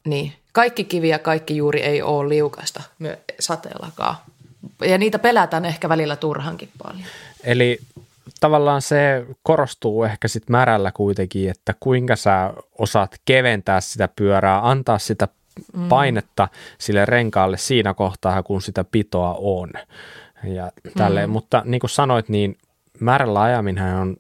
niin, 0.05 0.33
kaikki 0.53 0.85
kivi 0.85 1.09
ja 1.09 1.19
kaikki 1.19 1.57
juuri 1.57 1.81
ei 1.81 2.03
ole 2.03 2.29
liukasta 2.29 2.83
sateellakaan. 3.41 4.17
Ja 4.81 4.99
niitä 4.99 5.19
pelätään 5.19 5.65
ehkä 5.65 5.89
välillä 5.89 6.17
turhankin 6.17 6.69
paljon. 6.83 7.05
Eli 7.45 7.79
tavallaan 8.41 8.83
se 8.83 9.27
korostuu 9.43 10.05
ehkä 10.05 10.29
sitten 10.29 10.53
märällä 10.53 10.93
kuitenkin, 10.93 11.51
että 11.51 11.75
kuinka 11.81 12.17
sä 12.17 12.53
osaat 12.79 13.17
keventää 13.25 13.81
sitä 13.81 14.09
pyörää, 14.17 14.71
antaa 14.71 14.99
sitä 14.99 15.29
mm. 15.77 15.89
painetta 15.89 16.49
sille 16.79 17.05
renkaalle 17.05 17.57
siinä 17.57 17.95
kohtaa, 17.95 18.43
kun 18.43 18.63
sitä 18.63 18.85
pitoa 18.85 19.35
on. 19.39 19.71
Ja 20.45 20.73
tälleen. 20.97 21.29
Mm. 21.29 21.33
Mutta 21.33 21.63
niin 21.65 21.81
kuin 21.81 21.91
sanoit, 21.91 22.29
niin 22.29 22.59
määrällä 23.01 23.43
ajaminen 23.43 23.95
on, 23.95 24.17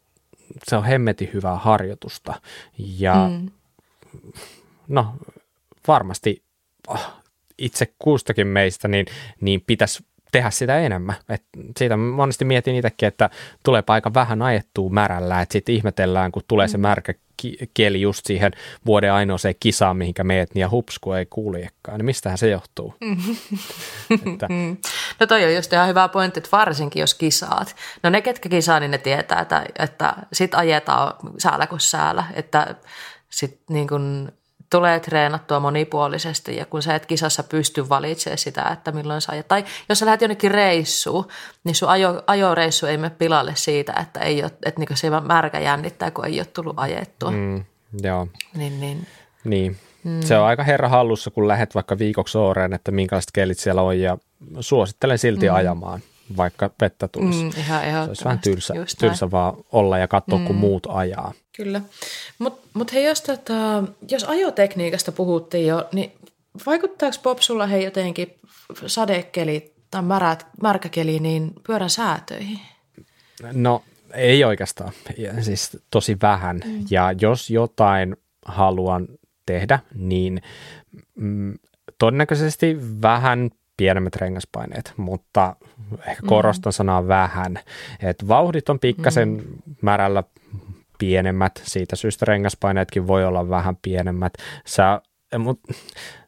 se 0.64 0.76
on 0.76 0.84
hemmetin 0.84 1.30
hyvää 1.34 1.56
harjoitusta. 1.56 2.34
Ja 2.78 3.30
mm. 3.30 3.50
no 4.88 5.14
varmasti 5.88 6.42
ah, 6.88 7.14
itse 7.58 7.92
kustakin 7.98 8.46
meistä, 8.46 8.88
niin, 8.88 9.06
niin 9.40 9.62
pitäisi 9.66 10.04
tehdä 10.32 10.50
sitä 10.50 10.78
enemmän. 10.78 11.16
Et 11.28 11.42
siitä 11.78 11.96
monesti 11.96 12.44
mietin 12.44 12.76
itsekin, 12.76 13.06
että 13.06 13.30
tulee 13.64 13.82
aika 13.86 14.14
vähän 14.14 14.42
ajettua 14.42 14.90
märällä, 14.90 15.40
että 15.40 15.52
sitten 15.52 15.74
ihmetellään, 15.74 16.32
kun 16.32 16.42
tulee 16.48 16.66
mm. 16.66 16.70
se 16.70 16.78
märkä 16.78 17.14
kieli 17.74 18.00
just 18.00 18.26
siihen 18.26 18.52
vuoden 18.86 19.12
ainoaseen 19.12 19.54
kisaan, 19.60 19.96
mihinkä 19.96 20.24
meet, 20.24 20.54
niin 20.54 20.60
ja 20.60 20.70
hupsku 20.70 21.12
ei 21.12 21.26
kuljekaan. 21.26 21.98
Niin 21.98 22.04
mistähän 22.04 22.38
se 22.38 22.48
johtuu? 22.48 22.94
että. 24.32 24.48
No 25.20 25.26
toi 25.26 25.44
on 25.44 25.54
just 25.54 25.72
ihan 25.72 25.88
hyvä 25.88 26.08
pointti, 26.08 26.40
että 26.40 26.50
varsinkin 26.52 27.00
jos 27.00 27.14
kisaat. 27.14 27.76
No 28.02 28.10
ne, 28.10 28.22
ketkä 28.22 28.48
kisaa, 28.48 28.80
niin 28.80 28.90
ne 28.90 28.98
tietää, 28.98 29.40
että, 29.40 29.66
että 29.78 30.14
sit 30.32 30.54
ajetaan 30.54 31.14
säällä 31.38 31.66
kuin 31.66 31.80
säällä. 31.80 32.24
Että 32.34 32.74
sit 33.30 33.60
niin 33.70 33.88
kun 33.88 34.32
tulee 34.70 35.00
treenattua 35.00 35.60
monipuolisesti 35.60 36.56
ja 36.56 36.66
kun 36.66 36.82
sä 36.82 36.94
et 36.94 37.06
kisassa 37.06 37.42
pysty 37.42 37.88
valitsemaan 37.88 38.38
sitä, 38.38 38.62
että 38.72 38.92
milloin 38.92 39.20
sä 39.20 39.32
ajat. 39.32 39.48
Tai 39.48 39.64
jos 39.88 39.98
sä 39.98 40.06
lähdet 40.06 40.20
jonnekin 40.20 40.50
reissuun, 40.50 41.26
niin 41.64 41.74
sun 41.74 41.88
ajo, 41.88 42.22
ajoreissu 42.26 42.86
ei 42.86 42.96
mene 42.96 43.14
pilalle 43.18 43.52
siitä, 43.54 43.92
että, 44.00 44.20
ei 44.20 44.42
ole, 44.42 44.50
että 44.66 44.80
niin 44.80 44.96
se 44.96 45.10
märkä 45.10 45.60
jännittää, 45.60 46.10
kun 46.10 46.26
ei 46.26 46.40
ole 46.40 46.46
tullut 46.46 46.74
ajettua. 46.76 47.30
Mm, 47.30 47.64
joo. 48.02 48.26
Niin, 48.54 48.80
niin. 48.80 49.06
niin. 49.44 49.76
Mm. 50.04 50.20
Se 50.22 50.38
on 50.38 50.46
aika 50.46 50.62
herra 50.62 50.88
hallussa, 50.88 51.30
kun 51.30 51.48
lähdet 51.48 51.74
vaikka 51.74 51.98
viikoksi 51.98 52.38
Ooreen, 52.38 52.72
että 52.72 52.90
minkälaiset 52.90 53.30
kelit 53.32 53.58
siellä 53.58 53.82
on 53.82 54.00
ja 54.00 54.18
suosittelen 54.60 55.18
silti 55.18 55.48
mm. 55.48 55.54
ajamaan 55.54 56.02
vaikka 56.36 56.70
vettä 56.80 57.08
tulisi. 57.08 57.42
Mm, 57.44 57.50
ihan 57.56 57.82
se 57.84 58.08
olisi 58.08 58.24
vähän 58.24 58.38
tylsä, 58.38 58.74
tylsä 58.98 59.30
vaan 59.30 59.54
olla 59.72 59.98
ja 59.98 60.08
katsoa, 60.08 60.38
mm. 60.38 60.46
kun 60.46 60.56
muut 60.56 60.86
ajaa. 60.90 61.32
Kyllä. 61.56 61.80
Mutta 62.38 62.68
mut 62.74 62.92
hei, 62.92 63.04
jos, 63.04 63.20
tota, 63.20 63.84
jos 64.10 64.24
ajotekniikasta 64.24 65.12
puhuttiin 65.12 65.66
jo, 65.66 65.88
niin 65.92 66.12
vaikuttaako 66.66 67.16
Pop 67.22 67.38
sulla 67.38 67.66
hei 67.66 67.84
jotenkin 67.84 68.34
sadekeli 68.86 69.74
tai 69.90 70.02
märät, 70.02 70.46
märkäkeli 70.62 71.18
niin 71.18 71.52
pyörän 71.66 71.90
säätöihin? 71.90 72.60
No 73.52 73.82
ei 74.14 74.44
oikeastaan, 74.44 74.92
siis 75.40 75.76
tosi 75.90 76.16
vähän. 76.22 76.60
Mm. 76.64 76.84
Ja 76.90 77.14
jos 77.20 77.50
jotain 77.50 78.16
haluan 78.44 79.08
tehdä, 79.46 79.78
niin 79.94 80.42
mm, 81.14 81.54
todennäköisesti 81.98 82.76
vähän 83.02 83.50
pienemmät 83.78 84.16
rengaspaineet, 84.16 84.92
mutta 84.96 85.56
ehkä 86.06 86.22
korostan 86.26 86.70
mm. 86.70 86.74
sanaa 86.74 87.08
vähän. 87.08 87.58
Et 88.02 88.28
vauhdit 88.28 88.68
on 88.68 88.78
pikkasen 88.78 89.28
mm. 89.28 89.44
märällä 89.82 90.22
pienemmät, 90.98 91.62
siitä 91.64 91.96
syystä 91.96 92.24
rengaspaineetkin 92.28 93.06
voi 93.06 93.24
olla 93.24 93.48
vähän 93.48 93.76
pienemmät. 93.82 94.32
Sä, 94.66 95.00
mut, 95.38 95.60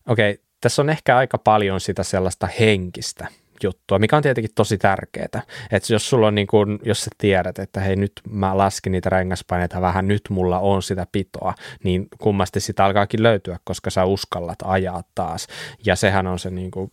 okei, 0.06 0.30
okay, 0.30 0.44
tässä 0.60 0.82
on 0.82 0.90
ehkä 0.90 1.16
aika 1.16 1.38
paljon 1.38 1.80
sitä 1.80 2.02
sellaista 2.02 2.48
henkistä 2.60 3.28
juttua, 3.62 3.98
mikä 3.98 4.16
on 4.16 4.22
tietenkin 4.22 4.50
tosi 4.54 4.78
tärkeää. 4.78 5.42
Että 5.72 5.92
jos 5.92 6.10
sulla 6.10 6.26
on 6.26 6.34
niin 6.34 6.46
kun, 6.46 6.78
jos 6.82 7.04
sä 7.04 7.10
tiedät, 7.18 7.58
että 7.58 7.80
hei 7.80 7.96
nyt 7.96 8.12
mä 8.30 8.58
laskin 8.58 8.92
niitä 8.92 9.10
rengaspaineita 9.10 9.80
vähän, 9.80 10.08
nyt 10.08 10.22
mulla 10.30 10.58
on 10.58 10.82
sitä 10.82 11.06
pitoa, 11.12 11.54
niin 11.84 12.08
kummasti 12.18 12.60
sitä 12.60 12.84
alkaakin 12.84 13.22
löytyä, 13.22 13.58
koska 13.64 13.90
sä 13.90 14.04
uskallat 14.04 14.58
ajaa 14.64 15.02
taas. 15.14 15.46
Ja 15.86 15.96
sehän 15.96 16.26
on 16.26 16.38
se 16.38 16.50
niin 16.50 16.70
kuin, 16.70 16.92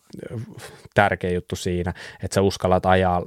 tärkeä 0.93 1.31
juttu 1.31 1.55
siinä, 1.55 1.93
että 2.23 2.35
sä 2.35 2.41
uskallat 2.41 2.85
ajaa 2.85 3.23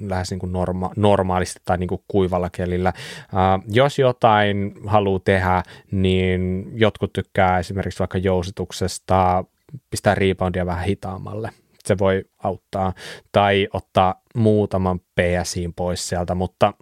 lähes 0.00 0.30
niin 0.30 0.38
kuin 0.38 0.52
norma- 0.52 0.92
normaalisti 0.96 1.60
tai 1.64 1.78
niin 1.78 1.88
kuin 1.88 2.02
kuivalla 2.08 2.50
kelillä. 2.50 2.92
Uh, 3.22 3.64
jos 3.74 3.98
jotain 3.98 4.74
haluaa 4.86 5.20
tehdä, 5.24 5.62
niin 5.90 6.70
jotkut 6.74 7.12
tykkää 7.12 7.58
esimerkiksi 7.58 7.98
vaikka 7.98 8.18
jousituksesta 8.18 9.44
pistää 9.90 10.14
reboundia 10.14 10.66
vähän 10.66 10.84
hitaammalle. 10.84 11.50
Se 11.88 11.98
voi 11.98 12.24
auttaa. 12.38 12.92
Tai 13.32 13.68
ottaa 13.72 14.22
muutaman 14.34 15.00
PSIin 15.00 15.74
pois 15.74 16.08
sieltä, 16.08 16.34
mutta 16.34 16.74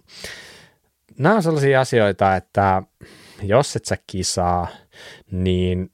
nämä 1.17 1.35
on 1.35 1.43
sellaisia 1.43 1.81
asioita, 1.81 2.35
että 2.35 2.83
jos 3.43 3.75
et 3.75 3.85
sä 3.85 3.97
kisaa, 4.07 4.67
niin 5.31 5.91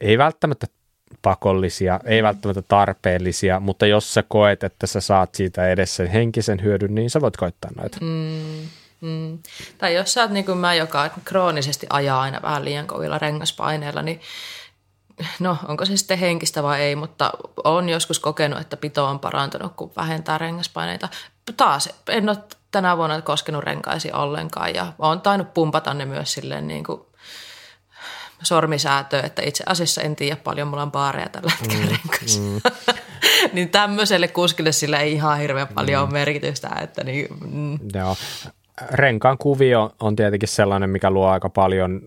ei 0.00 0.18
välttämättä 0.18 0.66
pakollisia, 1.22 2.00
ei 2.04 2.22
välttämättä 2.22 2.62
tarpeellisia, 2.62 3.60
mutta 3.60 3.86
jos 3.86 4.14
sä 4.14 4.24
koet, 4.28 4.64
että 4.64 4.86
sä 4.86 5.00
saat 5.00 5.34
siitä 5.34 5.68
edes 5.68 5.96
sen 5.96 6.06
henkisen 6.06 6.62
hyödyn, 6.62 6.94
niin 6.94 7.10
sä 7.10 7.20
voit 7.20 7.36
koittaa 7.36 7.70
noita. 7.76 7.98
Mm, 8.00 8.68
mm. 9.00 9.38
Tai 9.78 9.94
jos 9.94 10.12
sä 10.12 10.22
oot 10.22 10.30
niin 10.30 10.44
kuin 10.44 10.58
mä, 10.58 10.74
joka 10.74 11.10
kroonisesti 11.24 11.86
ajaa 11.90 12.20
aina 12.20 12.42
vähän 12.42 12.64
liian 12.64 12.86
kovilla 12.86 13.18
rengaspaineilla, 13.18 14.02
niin 14.02 14.20
no 15.40 15.56
onko 15.68 15.84
se 15.84 15.96
sitten 15.96 16.18
henkistä 16.18 16.62
vai 16.62 16.80
ei, 16.80 16.96
mutta 16.96 17.30
on 17.64 17.88
joskus 17.88 18.18
kokenut, 18.18 18.60
että 18.60 18.76
pito 18.76 19.06
on 19.06 19.20
parantunut, 19.20 19.72
kun 19.76 19.92
vähentää 19.96 20.38
rengaspaineita. 20.38 21.08
Taas 21.56 21.88
en 22.08 22.28
ole 22.28 22.38
tänä 22.70 22.96
vuonna 22.96 23.22
koskenut 23.22 23.64
renkaisi 23.64 24.12
ollenkaan 24.12 24.74
ja 24.74 24.92
olen 24.98 25.20
tainnut 25.20 25.54
pumpata 25.54 25.94
ne 25.94 26.04
myös 26.04 26.32
silleen 26.32 26.68
niin 26.68 26.84
kuin 26.84 27.00
sormisäätöä, 28.42 29.20
että 29.20 29.42
itse 29.42 29.64
asiassa 29.66 30.02
en 30.02 30.16
tiedä 30.16 30.36
paljon, 30.36 30.68
mulla 30.68 30.82
on 30.82 30.92
baareja 30.92 31.28
tällä 31.28 31.52
hetkellä 31.60 31.98
mm, 32.38 32.44
mm. 32.44 32.60
niin 33.52 33.68
tämmöiselle 33.68 34.28
kuskille 34.28 34.72
sillä 34.72 34.98
ei 34.98 35.12
ihan 35.12 35.38
hirveän 35.38 35.68
paljon 35.68 36.02
mm. 36.02 36.04
ole 36.04 36.12
merkitystä. 36.12 36.70
Että 36.82 37.04
niin, 37.04 37.26
mm. 37.50 37.78
Joo. 37.94 38.16
Renkaan 38.90 39.38
kuvio 39.38 39.94
on 40.00 40.16
tietenkin 40.16 40.48
sellainen, 40.48 40.90
mikä 40.90 41.10
luo 41.10 41.28
aika 41.28 41.48
paljon 41.48 42.00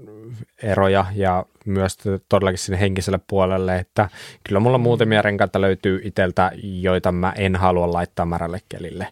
eroja 0.63 1.05
ja 1.15 1.45
myös 1.67 1.97
todellakin 2.29 2.57
sinne 2.57 2.79
henkiselle 2.79 3.19
puolelle, 3.29 3.75
että 3.75 4.09
kyllä 4.43 4.59
mulla 4.59 4.77
muutamia 4.77 5.21
renkaita 5.21 5.61
löytyy 5.61 6.01
iteltä, 6.03 6.51
joita 6.63 7.11
mä 7.11 7.33
en 7.37 7.55
halua 7.55 7.93
laittaa 7.93 8.25
märälle 8.25 8.61
kelille. 8.69 9.07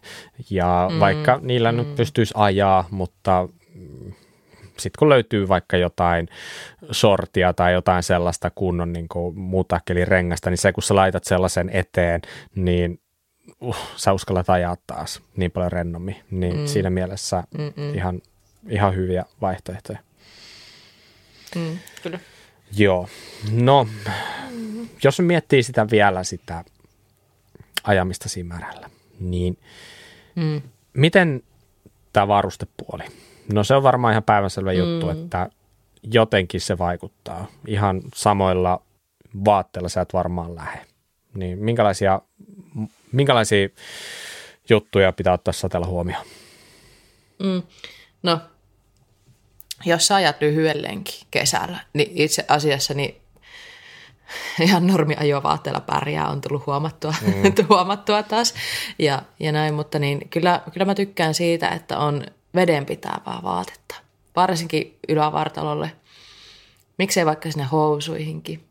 Ja 0.50 0.88
mm, 0.92 1.00
vaikka 1.00 1.40
niillä 1.42 1.72
mm. 1.72 1.78
nyt 1.78 1.94
pystyisi 1.94 2.34
ajaa, 2.36 2.84
mutta 2.90 3.48
sitten 4.78 4.98
kun 4.98 5.08
löytyy 5.08 5.48
vaikka 5.48 5.76
jotain 5.76 6.28
sortia 6.90 7.52
tai 7.52 7.72
jotain 7.72 8.02
sellaista 8.02 8.50
kunnon 8.50 8.92
niin 8.92 9.08
muutakkelin 9.34 10.08
rengasta, 10.08 10.50
niin 10.50 10.58
se 10.58 10.72
kun 10.72 10.82
sä 10.82 10.94
laitat 10.94 11.24
sellaisen 11.24 11.70
eteen, 11.72 12.22
niin 12.54 13.00
uh, 13.60 13.76
sä 13.96 14.12
uskallat 14.12 14.50
ajaa 14.50 14.76
taas 14.86 15.22
niin 15.36 15.50
paljon 15.50 15.72
rennommin. 15.72 16.16
Niin 16.30 16.56
mm. 16.56 16.66
siinä 16.66 16.90
mielessä 16.90 17.44
ihan, 17.94 18.20
ihan 18.68 18.94
hyviä 18.94 19.24
vaihtoehtoja. 19.40 19.98
Mm, 21.56 21.78
kyllä. 22.02 22.18
Joo, 22.78 23.08
no 23.52 23.88
jos 25.04 25.20
miettii 25.20 25.62
sitä 25.62 25.86
vielä 25.90 26.24
sitä 26.24 26.64
ajamista 27.84 28.28
siinä 28.28 28.48
määrällä, 28.48 28.90
niin 29.20 29.58
mm. 30.34 30.62
miten 30.92 31.42
tämä 32.12 32.28
varustepuoli? 32.28 33.04
No 33.52 33.64
se 33.64 33.74
on 33.74 33.82
varmaan 33.82 34.12
ihan 34.12 34.22
päivänselvä 34.22 34.72
mm. 34.72 34.78
juttu, 34.78 35.10
että 35.10 35.50
jotenkin 36.02 36.60
se 36.60 36.78
vaikuttaa. 36.78 37.46
Ihan 37.66 38.02
samoilla 38.14 38.82
vaatteilla 39.44 39.88
sä 39.88 40.00
et 40.00 40.12
varmaan 40.12 40.54
lähde. 40.54 40.86
Niin 41.34 41.58
minkälaisia, 41.58 42.20
minkälaisia 43.12 43.68
juttuja 44.70 45.12
pitää 45.12 45.32
ottaa 45.32 45.52
sateella 45.52 45.86
huomioon? 45.86 46.26
Mm. 47.38 47.62
No, 48.22 48.40
jos 49.84 50.06
sä 50.06 50.14
ajat 50.14 50.40
lyhyen 50.40 50.82
lenkin 50.82 51.26
kesällä, 51.30 51.78
niin 51.92 52.10
itse 52.14 52.44
asiassa 52.48 52.94
niin 52.94 53.16
ihan 54.60 54.86
normiajovaatteella 54.86 55.80
pärjää 55.80 56.28
on 56.28 56.40
tullut 56.40 56.66
huomattua, 56.66 57.14
mm. 57.22 57.54
huomattua 57.68 58.22
taas 58.22 58.54
ja, 58.98 59.22
ja 59.40 59.52
näin, 59.52 59.74
mutta 59.74 59.98
niin 59.98 60.28
kyllä, 60.28 60.60
kyllä 60.72 60.84
mä 60.84 60.94
tykkään 60.94 61.34
siitä, 61.34 61.68
että 61.68 61.98
on 61.98 62.26
vedenpitävää 62.54 63.40
vaatetta, 63.42 63.94
varsinkin 64.36 64.98
ylävartalolle, 65.08 65.92
miksei 66.98 67.26
vaikka 67.26 67.50
sinne 67.50 67.64
housuihinkin. 67.64 68.64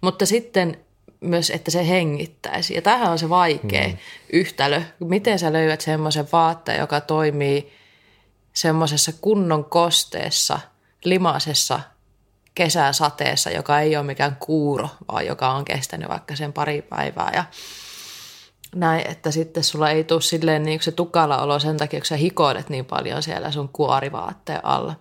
Mutta 0.00 0.26
sitten 0.26 0.78
myös, 1.20 1.50
että 1.50 1.70
se 1.70 1.88
hengittäisi. 1.88 2.74
Ja 2.74 2.82
tämähän 2.82 3.10
on 3.10 3.18
se 3.18 3.28
vaikea 3.28 3.88
mm. 3.88 3.96
yhtälö. 4.32 4.82
Miten 5.00 5.38
sä 5.38 5.52
löydät 5.52 5.80
semmoisen 5.80 6.28
vaatteen, 6.32 6.78
joka 6.78 7.00
toimii 7.00 7.72
semmoisessa 8.56 9.12
kunnon 9.20 9.64
kosteessa, 9.64 10.60
limaisessa 11.04 11.80
kesäsateessa, 12.54 13.50
joka 13.50 13.80
ei 13.80 13.96
ole 13.96 14.06
mikään 14.06 14.36
kuuro, 14.36 14.88
vaan 15.12 15.26
joka 15.26 15.50
on 15.50 15.64
kestänyt 15.64 16.08
vaikka 16.08 16.36
sen 16.36 16.52
pari 16.52 16.82
päivää 16.82 17.30
ja 17.34 17.44
näin, 18.74 19.10
että 19.10 19.30
sitten 19.30 19.64
sulla 19.64 19.90
ei 19.90 20.04
tule 20.04 20.20
silleen 20.20 20.62
niin 20.62 20.82
se 20.82 20.92
tukala 20.92 21.42
olo 21.42 21.58
sen 21.58 21.76
takia, 21.76 22.00
kun 22.00 22.06
sä 22.06 22.16
hikoilet 22.16 22.68
niin 22.68 22.84
paljon 22.84 23.22
siellä 23.22 23.50
sun 23.50 23.68
kuorivaatteen 23.68 24.64
alla. 24.64 24.94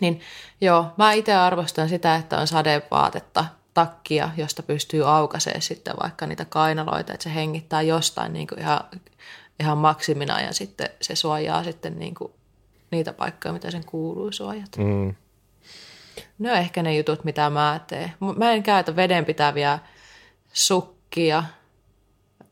Niin 0.00 0.20
joo, 0.60 0.86
mä 0.96 1.12
itse 1.12 1.34
arvostan 1.34 1.88
sitä, 1.88 2.16
että 2.16 2.38
on 2.38 2.46
sadevaatetta, 2.46 3.44
takkia, 3.74 4.30
josta 4.36 4.62
pystyy 4.62 5.16
aukaisemaan 5.16 5.62
sitten 5.62 5.94
vaikka 6.02 6.26
niitä 6.26 6.44
kainaloita, 6.44 7.12
että 7.12 7.24
se 7.24 7.34
hengittää 7.34 7.82
jostain 7.82 8.32
niin 8.32 8.46
kuin 8.46 8.58
ihan, 8.58 8.80
ihan 9.60 9.78
maksimina 9.78 10.40
ja 10.40 10.52
sitten 10.52 10.90
se 11.00 11.16
suojaa 11.16 11.64
sitten 11.64 11.98
niin 11.98 12.14
kuin 12.14 12.32
niitä 12.92 13.12
paikkoja, 13.12 13.52
mitä 13.52 13.70
sen 13.70 13.84
kuuluu 13.86 14.32
suojata. 14.32 14.80
Mm. 14.80 15.14
Ne 16.38 16.52
on 16.52 16.58
ehkä 16.58 16.82
ne 16.82 16.96
jutut, 16.96 17.24
mitä 17.24 17.50
mä 17.50 17.80
teen. 17.86 18.12
Mä 18.36 18.52
en 18.52 18.62
käytä 18.62 18.96
vedenpitäviä 18.96 19.78
sukkia 20.52 21.44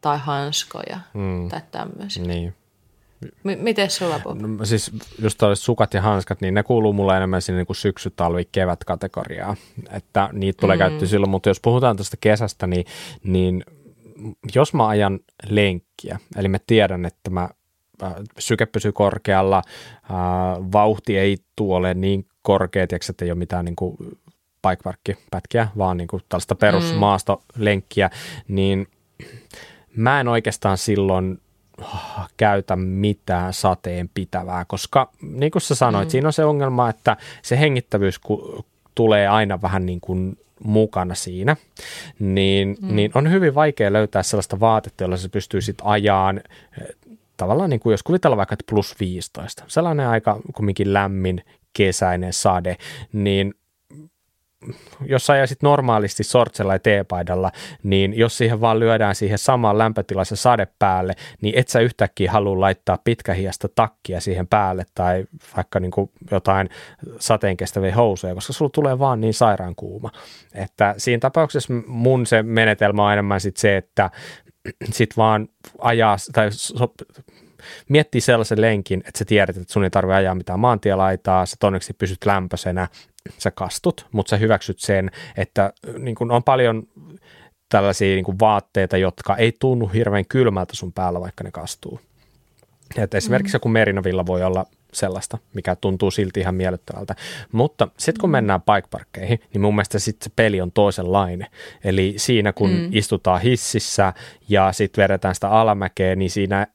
tai 0.00 0.18
hanskoja 0.18 1.00
mm. 1.14 1.48
tai 1.48 1.60
tämmöisiä. 1.70 2.24
Niin. 2.24 2.54
M- 3.44 3.62
miten 3.62 3.90
sulla, 3.90 4.18
Bob? 4.18 4.40
No, 4.40 4.64
siis 4.64 4.90
just 5.22 5.40
sukat 5.54 5.94
ja 5.94 6.02
hanskat, 6.02 6.40
niin 6.40 6.54
ne 6.54 6.62
kuuluu 6.62 6.92
mulle 6.92 7.16
enemmän 7.16 7.42
sinne 7.42 7.64
niin 7.68 7.76
syksy, 7.76 8.10
talvi, 8.10 8.44
kevät 8.52 8.84
kategoriaa. 8.84 9.56
Että 9.90 10.28
niitä 10.32 10.60
tulee 10.60 10.76
mm. 10.76 10.78
käyttöön 10.78 11.08
silloin, 11.08 11.30
mutta 11.30 11.48
jos 11.50 11.60
puhutaan 11.60 11.96
tästä 11.96 12.16
kesästä, 12.20 12.66
niin, 12.66 12.84
niin 13.22 13.64
jos 14.54 14.74
mä 14.74 14.88
ajan 14.88 15.20
lenkkiä, 15.48 16.18
eli 16.36 16.48
mä 16.48 16.58
tiedän, 16.66 17.04
että 17.04 17.30
mä 17.30 17.48
syke 18.39 18.66
pysyy 18.66 18.93
korkealla, 18.93 19.62
äh, 20.05 20.12
vauhti 20.72 21.18
ei 21.18 21.36
tuole 21.56 21.94
niin 21.94 22.27
korkea, 22.43 22.86
tiedätkö, 22.86 23.12
että 23.12 23.24
ei 23.24 23.31
ole 23.31 23.39
mitään 23.39 23.64
niin 23.64 23.77
kuin 23.77 23.97
bikeparkkipätkiä, 24.68 25.68
vaan 25.78 25.97
niin 25.97 26.09
kuin 26.09 26.22
tällaista 26.28 26.55
perusmaastolenkkiä, 26.55 28.06
mm. 28.09 28.55
niin 28.55 28.86
mä 29.97 30.20
en 30.20 30.28
oikeastaan 30.28 30.78
silloin 30.78 31.40
käytä 32.36 32.77
mitään 32.77 33.52
sateen 33.52 34.10
pitävää, 34.14 34.64
koska 34.64 35.10
niin 35.22 35.52
kuin 35.52 35.62
sä 35.62 35.74
sanoit, 35.74 36.09
mm. 36.09 36.10
siinä 36.10 36.28
on 36.28 36.32
se 36.32 36.44
ongelma, 36.44 36.89
että 36.89 37.16
se 37.43 37.59
hengittävyys 37.59 38.20
tulee 38.94 39.28
aina 39.28 39.62
vähän 39.62 39.86
niin 39.86 40.01
kuin 40.01 40.39
mukana 40.64 41.14
siinä, 41.14 41.56
niin, 42.18 42.77
mm. 42.82 42.97
niin 42.97 43.10
on 43.14 43.31
hyvin 43.31 43.55
vaikea 43.55 43.93
löytää 43.93 44.22
sellaista 44.22 44.60
vaatetta, 44.60 45.05
jolla 45.05 45.16
se 45.16 45.28
pystyy 45.28 45.60
sitten 45.60 45.86
ajaan 45.86 46.40
tavallaan 47.40 47.70
niin 47.70 47.80
kuin 47.80 47.92
jos 47.92 48.02
kuvitellaan 48.02 48.36
vaikka, 48.36 48.52
että 48.52 48.64
plus 48.70 49.00
15, 49.00 49.64
sellainen 49.66 50.06
aika 50.06 50.40
kumminkin 50.54 50.92
lämmin 50.92 51.44
kesäinen 51.72 52.32
sade, 52.32 52.76
niin 53.12 53.54
jos 55.06 55.26
sä 55.26 55.32
ajaisit 55.32 55.62
normaalisti 55.62 56.24
sortsella 56.24 56.72
ja 56.72 56.78
teepaidalla, 56.78 57.52
niin 57.82 58.18
jos 58.18 58.38
siihen 58.38 58.60
vaan 58.60 58.80
lyödään 58.80 59.14
siihen 59.14 59.38
samaan 59.38 59.78
lämpötilaisen 59.78 60.36
sade 60.36 60.68
päälle, 60.78 61.12
niin 61.40 61.58
et 61.58 61.68
sä 61.68 61.80
yhtäkkiä 61.80 62.32
halua 62.32 62.60
laittaa 62.60 62.98
pitkähiasta 63.04 63.68
takkia 63.74 64.20
siihen 64.20 64.46
päälle 64.46 64.84
tai 64.94 65.24
vaikka 65.56 65.80
niin 65.80 65.90
kuin 65.90 66.10
jotain 66.30 66.68
sateenkestäviä 67.18 67.94
housuja, 67.94 68.34
koska 68.34 68.52
sulla 68.52 68.70
tulee 68.74 68.98
vaan 68.98 69.20
niin 69.20 69.34
sairaan 69.34 69.74
kuuma. 69.74 70.10
Että 70.54 70.94
siinä 70.98 71.20
tapauksessa 71.20 71.74
mun 71.86 72.26
se 72.26 72.42
menetelmä 72.42 73.06
on 73.06 73.12
enemmän 73.12 73.40
sit 73.40 73.56
se, 73.56 73.76
että 73.76 74.10
sit 74.92 75.16
vaan 75.16 75.48
ajaa 75.78 76.16
tai 76.32 76.52
so, 76.52 76.94
miettii 77.88 78.20
sellaisen 78.20 78.60
lenkin, 78.60 79.02
että 79.06 79.18
sä 79.18 79.24
tiedät, 79.24 79.56
että 79.56 79.72
sun 79.72 79.84
ei 79.84 79.90
tarvitse 79.90 80.16
ajaa 80.16 80.34
mitään 80.34 80.60
maantielaitaa, 80.60 81.46
sä 81.46 81.56
onneksi 81.62 81.92
pysyt 81.92 82.26
lämpöisenä, 82.26 82.88
sä 83.38 83.50
kastut, 83.50 84.06
mutta 84.12 84.30
sä 84.30 84.36
hyväksyt 84.36 84.78
sen, 84.78 85.10
että 85.36 85.72
niin 85.98 86.14
kun 86.14 86.30
on 86.30 86.42
paljon 86.42 86.82
tällaisia 87.68 88.14
niin 88.14 88.38
vaatteita, 88.40 88.96
jotka 88.96 89.36
ei 89.36 89.52
tunnu 89.60 89.86
hirveän 89.86 90.26
kylmältä 90.26 90.76
sun 90.76 90.92
päällä, 90.92 91.20
vaikka 91.20 91.44
ne 91.44 91.50
kastuu. 91.50 92.00
Et 92.96 93.14
esimerkiksi 93.14 93.52
mm. 93.52 93.56
joku 93.56 93.68
merinovilla 93.68 94.26
voi 94.26 94.42
olla 94.42 94.66
sellaista, 94.92 95.38
mikä 95.54 95.76
tuntuu 95.76 96.10
silti 96.10 96.40
ihan 96.40 96.54
miellyttävältä. 96.54 97.16
Mutta 97.52 97.88
sitten 97.98 98.20
kun 98.20 98.30
mennään 98.30 98.60
bikeparkkeihin, 98.62 99.40
niin 99.52 99.62
mun 99.62 99.74
mielestä 99.74 99.98
sitten 99.98 100.24
se 100.24 100.32
peli 100.36 100.60
on 100.60 100.72
toisenlainen. 100.72 101.46
Eli 101.84 102.14
siinä 102.16 102.52
kun 102.52 102.70
mm. 102.70 102.88
istutaan 102.92 103.40
hississä 103.40 104.12
ja 104.48 104.72
sitten 104.72 105.02
vedetään 105.02 105.34
sitä 105.34 105.48
alamäkeä, 105.48 106.16
niin 106.16 106.30
siinä 106.30 106.66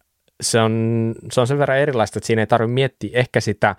se 0.42 0.60
on, 0.60 1.16
se 1.32 1.42
on 1.42 1.48
sen 1.48 1.60
verran 1.60 1.78
erilaista, 1.78 2.20
että 2.20 2.28
siinä 2.28 2.42
ei 2.42 2.48
tarvitse 2.48 2.74
miettiä 2.74 3.20
ehkä 3.20 3.42
sitä 3.42 3.76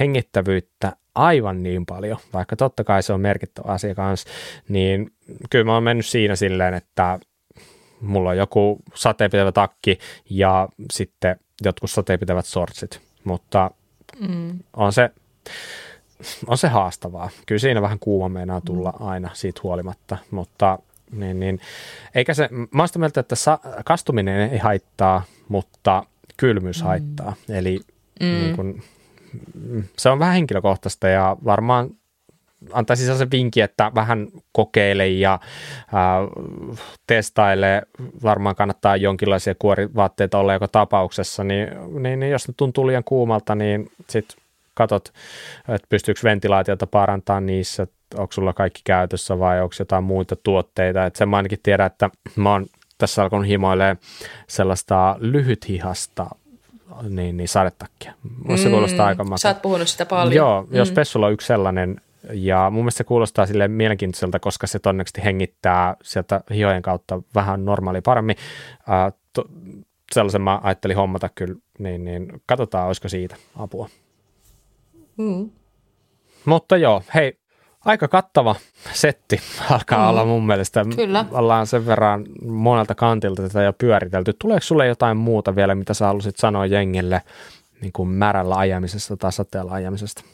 hengittävyyttä 0.00 0.92
aivan 1.14 1.62
niin 1.62 1.86
paljon, 1.86 2.18
vaikka 2.32 2.56
totta 2.56 2.84
kai 2.84 3.02
se 3.02 3.12
on 3.12 3.20
merkittävä 3.20 3.72
asia 3.72 3.94
kanssa, 3.94 4.28
niin 4.68 5.10
kyllä 5.50 5.64
mä 5.64 5.74
oon 5.74 5.82
mennyt 5.82 6.06
siinä 6.06 6.36
silleen, 6.36 6.74
että 6.74 7.18
mulla 8.00 8.30
on 8.30 8.36
joku 8.36 8.78
sateenpitävä 8.94 9.52
takki 9.52 9.98
ja 10.30 10.68
sitten 10.92 11.36
jotkut 11.64 11.90
sateenpitävät 11.90 12.46
sortsit, 12.46 13.00
mutta 13.24 13.70
mm. 14.28 14.58
on, 14.76 14.92
se, 14.92 15.10
on 16.46 16.58
se 16.58 16.68
haastavaa. 16.68 17.30
Kyllä 17.46 17.58
siinä 17.58 17.82
vähän 17.82 17.98
kuuma 17.98 18.28
meinaa 18.28 18.60
tulla 18.60 18.94
mm. 19.00 19.06
aina 19.06 19.30
siitä 19.34 19.60
huolimatta, 19.62 20.16
mutta 20.30 20.78
niin, 21.12 21.40
niin, 21.40 21.60
eikä 22.14 22.34
se, 22.34 22.48
mä 22.50 22.82
oon 22.82 22.88
sitä 22.88 22.98
mieltä, 22.98 23.20
että 23.20 23.34
sa, 23.34 23.58
kastuminen 23.84 24.50
ei 24.52 24.58
haittaa, 24.58 25.22
mutta 25.48 26.02
kylmyys 26.36 26.82
mm. 26.82 26.86
haittaa. 26.86 27.34
Eli 27.48 27.80
mm. 28.20 28.26
niin 28.26 28.56
kun, 28.56 28.82
se 29.98 30.08
on 30.08 30.18
vähän 30.18 30.34
henkilökohtaista 30.34 31.08
ja 31.08 31.36
varmaan 31.44 31.90
antaisin 32.72 33.18
se 33.18 33.30
vinkki, 33.30 33.60
että 33.60 33.92
vähän 33.94 34.28
kokeile 34.52 35.08
ja 35.08 35.32
äh, 35.32 36.44
testaile. 37.06 37.82
Varmaan 38.22 38.56
kannattaa 38.56 38.96
jonkinlaisia 38.96 39.54
kuorivaatteita 39.58 40.38
olla 40.38 40.52
joka 40.52 40.68
tapauksessa, 40.68 41.44
niin, 41.44 41.68
niin, 42.02 42.20
niin 42.20 42.32
jos 42.32 42.48
ne 42.48 42.54
tuntuu 42.56 42.86
liian 42.86 43.04
kuumalta, 43.04 43.54
niin 43.54 43.90
sitten 44.10 44.38
katot, 44.74 45.12
että 45.68 45.86
pystyykö 45.88 46.20
ventilaatiota 46.24 46.86
parantamaan 46.86 47.46
niissä, 47.46 47.86
onko 48.14 48.32
sulla 48.32 48.52
kaikki 48.52 48.80
käytössä 48.84 49.38
vai 49.38 49.60
onko 49.60 49.74
jotain 49.78 50.04
muita 50.04 50.36
tuotteita. 50.36 51.06
Että 51.06 51.18
sen 51.18 51.28
mä 51.28 51.36
ainakin 51.36 51.58
tiedän, 51.62 51.86
että 51.86 52.10
mä 52.36 52.52
oon 52.52 52.66
tässä 52.98 53.22
alkanut 53.22 53.46
himoilemaan 53.46 53.98
sellaista 54.48 55.16
lyhythihasta 55.18 56.26
niin, 57.08 57.36
niin 57.36 57.48
sadetakkia. 57.48 58.12
Mun 58.44 58.58
se 58.58 58.70
kuulostaa 58.70 59.06
aika. 59.06 59.24
Sä 59.36 59.48
oot 59.48 59.62
puhunut 59.62 59.88
sitä 59.88 60.06
paljon. 60.06 60.34
Joo, 60.34 60.62
mm. 60.62 60.76
jos 60.76 60.92
Pessulla 60.92 61.26
on 61.26 61.32
yksi 61.32 61.46
sellainen, 61.46 62.00
ja 62.32 62.70
mun 62.70 62.82
mielestä 62.82 62.98
se 62.98 63.04
kuulostaa 63.04 63.46
sille 63.46 63.68
mielenkiintoiselta, 63.68 64.38
koska 64.38 64.66
se 64.66 64.78
todennäköisesti 64.78 65.24
hengittää 65.24 65.96
sieltä 66.02 66.40
hihojen 66.54 66.82
kautta 66.82 67.22
vähän 67.34 67.64
normaali 67.64 68.00
paremmin. 68.00 68.36
Uh, 68.78 69.18
to, 69.32 69.44
sellaisen 70.12 70.42
mä 70.42 70.60
ajattelin 70.62 70.96
hommata 70.96 71.28
kyllä, 71.34 71.54
niin, 71.78 72.04
niin 72.04 72.42
katsotaan, 72.46 72.86
olisiko 72.86 73.08
siitä 73.08 73.36
apua. 73.58 73.88
Mm. 75.16 75.50
Mutta 76.44 76.76
joo, 76.76 77.02
hei, 77.14 77.38
aika 77.84 78.08
kattava 78.08 78.54
setti 78.92 79.40
alkaa 79.70 80.04
mm. 80.04 80.10
olla 80.10 80.24
mun 80.24 80.46
mielestä. 80.46 80.84
Kyllä. 80.96 81.24
Ollaan 81.30 81.66
sen 81.66 81.86
verran 81.86 82.26
monelta 82.44 82.94
kantilta 82.94 83.42
tätä 83.42 83.62
jo 83.62 83.72
pyöritelty. 83.72 84.32
Tuleeko 84.38 84.64
sulle 84.64 84.86
jotain 84.86 85.16
muuta 85.16 85.56
vielä, 85.56 85.74
mitä 85.74 85.94
sä 85.94 86.06
haluaisit 86.06 86.36
sanoa 86.36 86.66
jengille 86.66 87.22
niin 87.80 87.92
kuin 87.92 88.08
märällä 88.08 88.56
ajamisesta 88.56 89.16
tai 89.16 89.32
sateella 89.32 89.72
ajamisesta? 89.72 90.24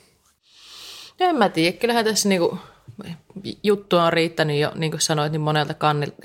En 1.21 1.37
mä 1.37 1.49
tiedä, 1.49 1.79
kyllähän 1.79 2.05
tässä 2.05 2.29
niinku 2.29 2.59
juttu 3.63 3.97
on 3.97 4.13
riittänyt 4.13 4.59
jo, 4.59 4.73
niin 4.75 4.91
kuin 4.93 5.01
sanoit, 5.01 5.33
niin 5.33 5.41
monelta 5.41 5.75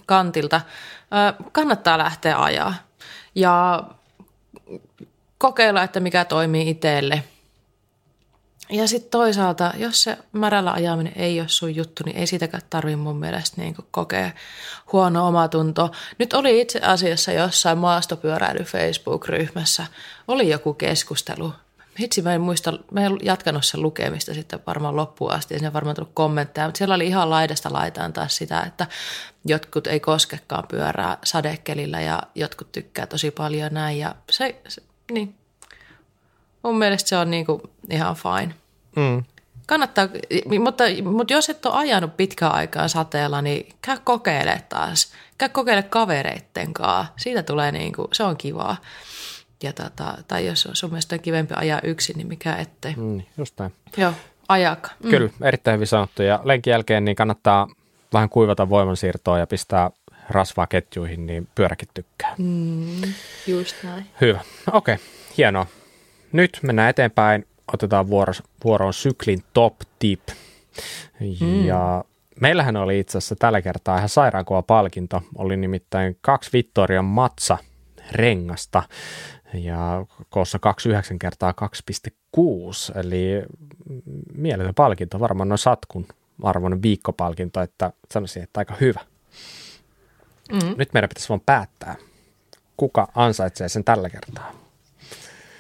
kantilta. 0.06 0.62
kannattaa 1.52 1.98
lähteä 1.98 2.44
ajaa 2.44 2.74
ja 3.36 3.84
kokeilla, 5.38 5.84
että 5.84 6.00
mikä 6.00 6.26
toimii 6.26 6.70
itselle. 6.70 7.24
Ja 8.70 8.88
sitten 8.88 9.12
toisaalta, 9.12 9.74
jos 9.78 10.04
se 10.04 10.18
märällä 10.32 10.72
ajaminen 10.72 11.14
ei 11.16 11.40
ole 11.40 11.50
sun 11.50 11.76
juttu, 11.76 12.04
niin 12.06 12.18
ei 12.18 12.28
sitäkään 12.28 12.64
tarvitse 12.70 12.96
mun 12.96 13.18
mielestä 13.18 13.62
niin 13.62 13.76
kokea 13.92 14.32
huono 14.92 15.28
omatunto. 15.28 15.92
Nyt 16.18 16.34
oli 16.34 16.62
itse 16.62 16.80
asiassa 16.80 17.32
jossain 17.32 17.78
maastopyöräily 17.78 18.64
Facebook-ryhmässä, 18.64 19.86
oli 20.28 20.50
joku 20.50 20.74
keskustelu 20.74 21.54
hitsi 22.00 22.22
mä 22.22 22.34
en 22.34 22.42
muista, 22.42 22.80
mä 22.92 23.02
en 23.02 23.18
jatkanut 23.24 23.66
sen 23.66 23.82
lukemista 23.82 24.34
sitten 24.34 24.60
varmaan 24.68 24.96
loppuun 24.96 25.32
asti, 25.32 25.54
ja 25.54 25.60
sinne 25.60 25.74
varmaan 25.74 25.96
tullut 25.96 26.12
kommentteja, 26.14 26.68
mutta 26.68 26.78
siellä 26.78 26.96
oli 26.96 27.08
ihan 27.08 27.30
laidasta 27.30 27.74
laitaan 27.74 28.14
taas 28.14 28.36
sitä, 28.36 28.62
että 28.62 28.88
jotkut 29.46 29.88
ei 29.88 30.00
koskekaan 30.00 30.68
pyörää 30.68 31.18
sadekelillä 31.24 32.02
ja 32.02 32.24
jotkut 32.36 32.72
tykkää 32.72 33.06
tosi 33.06 33.32
paljon 33.32 33.74
näin, 33.74 34.00
ja 34.00 34.16
se, 34.32 34.62
se 34.68 34.82
niin, 35.12 35.36
mun 36.64 36.78
mielestä 36.78 37.10
se 37.10 37.18
on 37.18 37.32
niinku 37.32 37.62
ihan 37.90 38.16
fine. 38.16 38.56
Mm. 38.96 39.24
Kannattaa, 39.68 40.08
mutta, 40.60 40.84
mutta 41.12 41.34
jos 41.34 41.50
et 41.50 41.66
ole 41.66 41.76
ajanut 41.76 42.18
pitkään 42.18 42.52
aikaa 42.52 42.88
sateella, 42.88 43.42
niin 43.42 43.76
käy 43.82 43.98
kokeile 44.04 44.64
taas. 44.70 45.14
Käy 45.38 45.50
kokeile 45.50 45.84
kavereitten 45.84 46.74
kanssa. 46.74 47.14
Siitä 47.18 47.44
tulee 47.44 47.72
niinku, 47.72 48.08
se 48.14 48.24
on 48.24 48.38
kivaa. 48.38 48.78
Ja 49.64 49.74
tota, 49.74 50.18
tai 50.28 50.46
jos 50.46 50.66
on 50.66 50.76
sun 50.76 50.90
mielestä 50.90 51.18
kivempi 51.18 51.54
ajaa 51.58 51.82
yksin, 51.84 52.18
niin 52.18 52.28
mikä 52.28 52.56
ettei. 52.56 52.94
Mm, 52.98 53.22
just 53.38 53.60
näin. 53.60 53.74
Joo, 53.98 54.14
ajaka. 54.50 54.90
Mm. 55.04 55.10
Kyllä, 55.10 55.30
erittäin 55.42 55.76
hyvin 55.76 55.88
sanottu. 55.88 56.24
Ja 56.24 56.40
lenkin 56.44 56.72
jälkeen 56.72 57.06
niin 57.06 57.16
kannattaa 57.16 57.68
vähän 58.14 58.30
kuivata 58.30 58.70
voimansiirtoa 58.70 59.40
ja 59.40 59.48
pistää 59.48 59.92
rasvaa 60.30 60.68
ketjuihin, 60.68 61.26
niin 61.26 61.48
pyöräkin 61.56 61.90
tykkää. 61.94 62.36
Mm, 62.38 63.02
just 63.48 63.76
näin. 63.84 64.06
Hyvä. 64.22 64.40
Okei, 64.72 64.96
okay, 64.96 65.06
hienoa. 65.38 65.66
Nyt 66.32 66.60
mennään 66.62 66.90
eteenpäin. 66.90 67.48
Otetaan 67.74 68.10
vuoro, 68.10 68.34
vuoroon 68.64 68.94
syklin 68.94 69.44
top 69.54 69.76
tip. 70.00 70.22
Mm. 71.20 71.66
Ja 71.66 72.04
meillähän 72.42 72.76
oli 72.76 73.00
itse 73.00 73.18
asiassa 73.18 73.36
tällä 73.36 73.62
kertaa 73.62 73.98
ihan 73.98 74.10
sairaankova 74.10 74.62
palkinto. 74.62 75.22
Oli 75.36 75.58
nimittäin 75.58 76.18
kaksi 76.22 76.50
Vittorian 76.54 77.06
Matsa 77.06 77.58
rengasta 78.12 78.84
ja 79.58 80.06
koossa 80.30 80.60
29 80.60 81.20
kertaa 81.20 81.54
2,6, 82.38 83.00
eli 83.00 83.44
mieletön 84.34 84.76
palkinto, 84.76 85.20
varmaan 85.20 85.50
noin 85.50 85.60
satkun 85.60 86.08
arvoinen 86.44 86.82
viikkopalkinto, 86.82 87.62
että 87.62 87.92
sanoisin, 88.14 88.44
että 88.44 88.60
aika 88.60 88.76
hyvä. 88.82 89.00
Mm. 90.52 90.76
Nyt 90.78 90.94
meidän 90.94 91.10
pitäisi 91.10 91.30
vaan 91.30 91.42
päättää, 91.46 91.96
kuka 92.78 93.08
ansaitsee 93.16 93.70
sen 93.70 93.84
tällä 93.84 94.10
kertaa. 94.10 94.52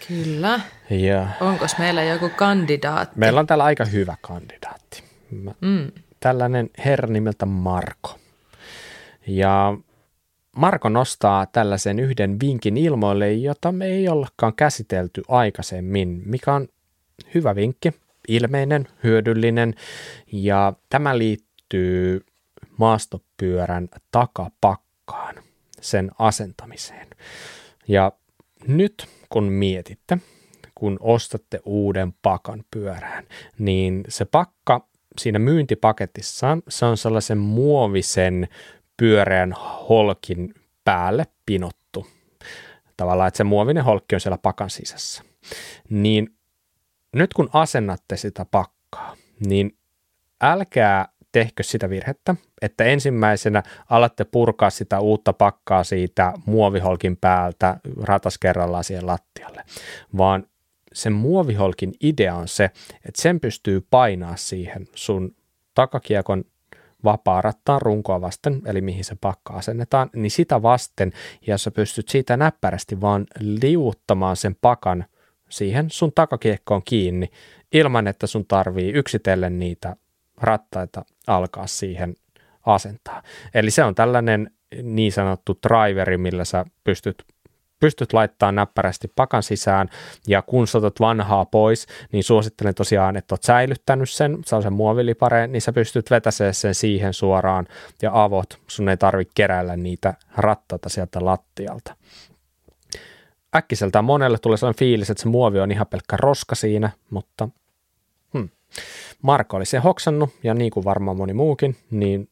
Kyllä. 0.08 0.60
Ja 0.90 1.28
Onko 1.42 1.66
meillä 1.80 2.04
joku 2.04 2.30
kandidaatti? 2.30 3.20
Meillä 3.20 3.40
on 3.40 3.48
täällä 3.48 3.64
aika 3.64 3.86
hyvä 3.86 4.16
kandidaatti. 4.22 5.04
mm. 5.62 5.92
Tällainen 6.20 6.70
herra 6.86 7.08
nimeltä 7.08 7.46
Marko. 7.46 8.16
Ja 9.28 9.78
Marko 10.58 10.90
nostaa 10.90 11.46
tällaisen 11.46 12.00
yhden 12.00 12.40
vinkin 12.40 12.78
ilmoille, 12.78 13.34
jota 13.34 13.72
me 13.72 13.86
ei 13.86 14.10
ollakaan 14.10 14.56
käsitelty 14.56 15.22
aikaisemmin, 15.28 16.22
mikä 16.26 16.54
on 16.54 16.68
hyvä 17.34 17.56
vinkki, 17.56 17.94
ilmeinen, 18.28 18.88
hyödyllinen 19.04 19.74
ja 20.32 20.74
tämä 20.90 21.18
liittyy 21.18 22.26
maastopyörän 22.78 23.90
takapakkaan, 24.12 25.36
sen 25.82 26.12
asentamiseen. 26.20 27.08
Ja 27.88 28.12
nyt 28.68 29.08
kun 29.30 29.44
mietitte, 29.44 30.18
kun 30.76 30.98
ostatte 31.00 31.60
uuden 31.66 32.14
pakan 32.22 32.64
pyörään, 32.72 33.28
niin 33.60 34.04
se 34.10 34.26
pakka 34.26 34.88
siinä 35.20 35.40
myyntipaketissa, 35.40 36.58
se 36.70 36.86
on 36.86 36.98
sellaisen 36.98 37.38
muovisen 37.38 38.48
pyöreän 38.98 39.54
holkin 39.90 40.54
päälle 40.84 41.26
pinottu. 41.46 42.08
Tavallaan, 42.98 43.28
että 43.28 43.38
se 43.38 43.44
muovinen 43.44 43.84
holkki 43.84 44.16
on 44.16 44.22
siellä 44.22 44.38
pakan 44.38 44.70
sisässä. 44.70 45.24
Niin 45.90 46.36
nyt 47.14 47.34
kun 47.34 47.50
asennatte 47.54 48.18
sitä 48.18 48.46
pakkaa, 48.46 49.16
niin 49.48 49.78
älkää 50.42 51.08
tehkö 51.32 51.64
sitä 51.64 51.90
virhettä, 51.90 52.36
että 52.62 52.84
ensimmäisenä 52.84 53.64
alatte 53.90 54.24
purkaa 54.24 54.70
sitä 54.70 55.00
uutta 55.00 55.34
pakkaa 55.34 55.84
siitä 55.84 56.34
muoviholkin 56.46 57.18
päältä 57.18 57.78
ratas 58.04 58.38
kerrallaan 58.38 58.84
siihen 58.84 59.08
lattialle, 59.08 59.64
vaan 60.18 60.48
sen 60.94 61.14
muoviholkin 61.14 61.94
idea 62.02 62.36
on 62.36 62.48
se, 62.48 62.66
että 63.06 63.22
sen 63.22 63.40
pystyy 63.40 63.88
painaa 63.90 64.36
siihen 64.36 64.88
sun 64.96 65.36
takakiekon 65.74 66.44
vapaa 67.08 67.42
rattaan 67.42 67.82
runkoa 67.82 68.22
vasten, 68.22 68.62
eli 68.66 68.82
mihin 68.82 69.04
se 69.04 69.16
pakka 69.22 69.54
asennetaan, 69.54 70.10
niin 70.16 70.32
sitä 70.32 70.62
vasten, 70.62 71.12
ja 71.48 71.58
sä 71.58 71.72
pystyt 71.72 72.10
siitä 72.10 72.38
näppärästi 72.38 73.02
vaan 73.02 73.26
liuuttamaan 73.40 74.36
sen 74.36 74.56
pakan 74.62 75.06
siihen 75.50 75.90
sun 75.90 76.12
takakiekkoon 76.16 76.82
kiinni, 76.86 77.30
ilman 77.74 78.08
että 78.08 78.28
sun 78.28 78.46
tarvii 78.46 78.92
yksitellen 78.92 79.60
niitä 79.60 79.96
rattaita 80.38 81.06
alkaa 81.28 81.68
siihen 81.68 82.16
asentaa. 82.66 83.24
Eli 83.54 83.72
se 83.72 83.84
on 83.84 83.96
tällainen 83.96 84.52
niin 84.84 85.12
sanottu 85.12 85.60
driveri, 85.68 86.18
millä 86.18 86.46
sä 86.46 86.66
pystyt 86.84 87.24
pystyt 87.80 88.14
laittamaan 88.14 88.56
näppärästi 88.56 89.12
pakan 89.16 89.44
sisään, 89.44 89.90
ja 90.28 90.42
kun 90.42 90.68
sä 90.68 90.78
otat 90.78 91.00
vanhaa 91.00 91.46
pois, 91.46 91.88
niin 92.12 92.24
suosittelen 92.24 92.76
tosiaan, 92.76 93.18
että 93.18 93.34
oot 93.34 93.44
säilyttänyt 93.44 94.10
sen, 94.10 94.38
sellaisen 94.46 94.74
muovilipareen, 94.74 95.52
niin 95.52 95.62
sä 95.62 95.74
pystyt 95.74 96.12
vetäsemään 96.12 96.54
sen 96.54 96.76
siihen 96.76 97.14
suoraan, 97.14 97.68
ja 98.02 98.24
avot, 98.24 98.60
sun 98.68 98.90
ei 98.90 98.98
tarvitse 98.98 99.32
keräillä 99.36 99.78
niitä 99.78 100.14
rattaita 100.38 100.90
sieltä 100.90 101.26
lattialta. 101.26 101.96
Äkkiseltään 103.56 104.06
monelle 104.06 104.38
tulee 104.38 104.58
sellainen 104.58 104.80
fiilis, 104.80 105.10
että 105.10 105.24
se 105.24 105.30
muovi 105.30 105.60
on 105.60 105.72
ihan 105.72 105.88
pelkkä 105.88 106.18
roska 106.18 106.56
siinä, 106.56 106.90
mutta 107.10 107.50
hmm. 108.34 108.50
Marko 109.22 109.58
oli 109.58 109.66
se 109.66 109.78
hoksannut, 109.78 110.30
ja 110.44 110.54
niin 110.54 110.72
kuin 110.72 110.84
varmaan 110.84 111.18
moni 111.18 111.34
muukin, 111.34 111.76
niin 111.92 112.30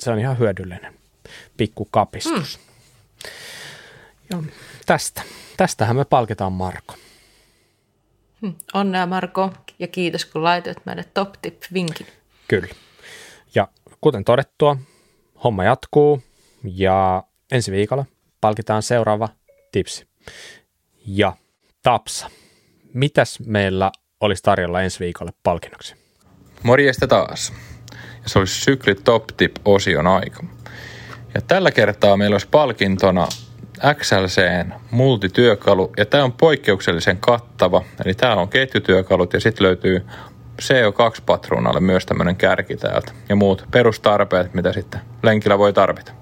se 0.00 0.10
on 0.10 0.18
ihan 0.18 0.38
hyödyllinen 0.38 0.94
pikku 1.56 1.88
kapistus. 1.90 2.58
Hmm. 2.58 2.66
Joo 4.30 4.42
tästä. 4.86 5.22
Tästähän 5.56 5.96
me 5.96 6.04
palkitaan 6.04 6.52
Marko. 6.52 6.94
Hmm. 8.42 8.54
Onnea 8.74 9.06
Marko 9.06 9.52
ja 9.78 9.88
kiitos 9.88 10.24
kun 10.24 10.44
laitoit 10.44 10.86
meille 10.86 11.04
top 11.14 11.32
tip 11.42 11.62
vinkin. 11.74 12.06
Kyllä. 12.48 12.74
Ja 13.54 13.68
kuten 14.00 14.24
todettua, 14.24 14.76
homma 15.44 15.64
jatkuu 15.64 16.22
ja 16.64 17.22
ensi 17.52 17.72
viikolla 17.72 18.04
palkitaan 18.40 18.82
seuraava 18.82 19.28
tipsi. 19.72 20.06
Ja 21.06 21.32
Tapsa, 21.82 22.30
mitäs 22.94 23.40
meillä 23.40 23.92
olisi 24.20 24.42
tarjolla 24.42 24.82
ensi 24.82 25.00
viikolle 25.00 25.32
palkinnoksi? 25.42 25.94
Morjesta 26.62 27.06
taas. 27.06 27.52
Ja 28.22 28.28
se 28.28 28.38
olisi 28.38 28.60
Sykli 28.60 28.94
Top 28.94 29.26
Tip-osion 29.26 30.06
aika. 30.06 30.44
Ja 31.34 31.40
tällä 31.40 31.70
kertaa 31.70 32.16
meillä 32.16 32.34
olisi 32.34 32.48
palkintona 32.50 33.28
XLCn 33.94 34.72
multityökalu, 34.90 35.92
ja 35.96 36.06
tämä 36.06 36.24
on 36.24 36.32
poikkeuksellisen 36.32 37.16
kattava, 37.16 37.82
eli 38.04 38.14
täällä 38.14 38.42
on 38.42 38.48
ketjutyökalut, 38.48 39.32
ja 39.32 39.40
sitten 39.40 39.66
löytyy 39.66 40.06
CO2-patruunalle 40.62 41.80
myös 41.80 42.06
tämmöinen 42.06 42.36
kärki 42.36 42.76
täältä, 42.76 43.12
ja 43.28 43.36
muut 43.36 43.64
perustarpeet, 43.70 44.54
mitä 44.54 44.72
sitten 44.72 45.00
lenkillä 45.22 45.58
voi 45.58 45.72
tarvita. 45.72 46.12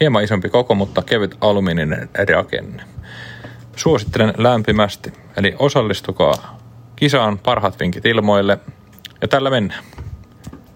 Hieman 0.00 0.24
isompi 0.24 0.48
koko, 0.48 0.74
mutta 0.74 1.02
kevyt 1.02 1.36
alumiininen 1.40 2.08
rakenne. 2.28 2.82
Suosittelen 3.76 4.34
lämpimästi, 4.36 5.12
eli 5.36 5.54
osallistukaa 5.58 6.58
kisaan 6.96 7.38
parhaat 7.38 7.80
vinkit 7.80 8.06
ilmoille, 8.06 8.58
ja 9.20 9.28
tällä 9.28 9.50
mennään. 9.50 9.84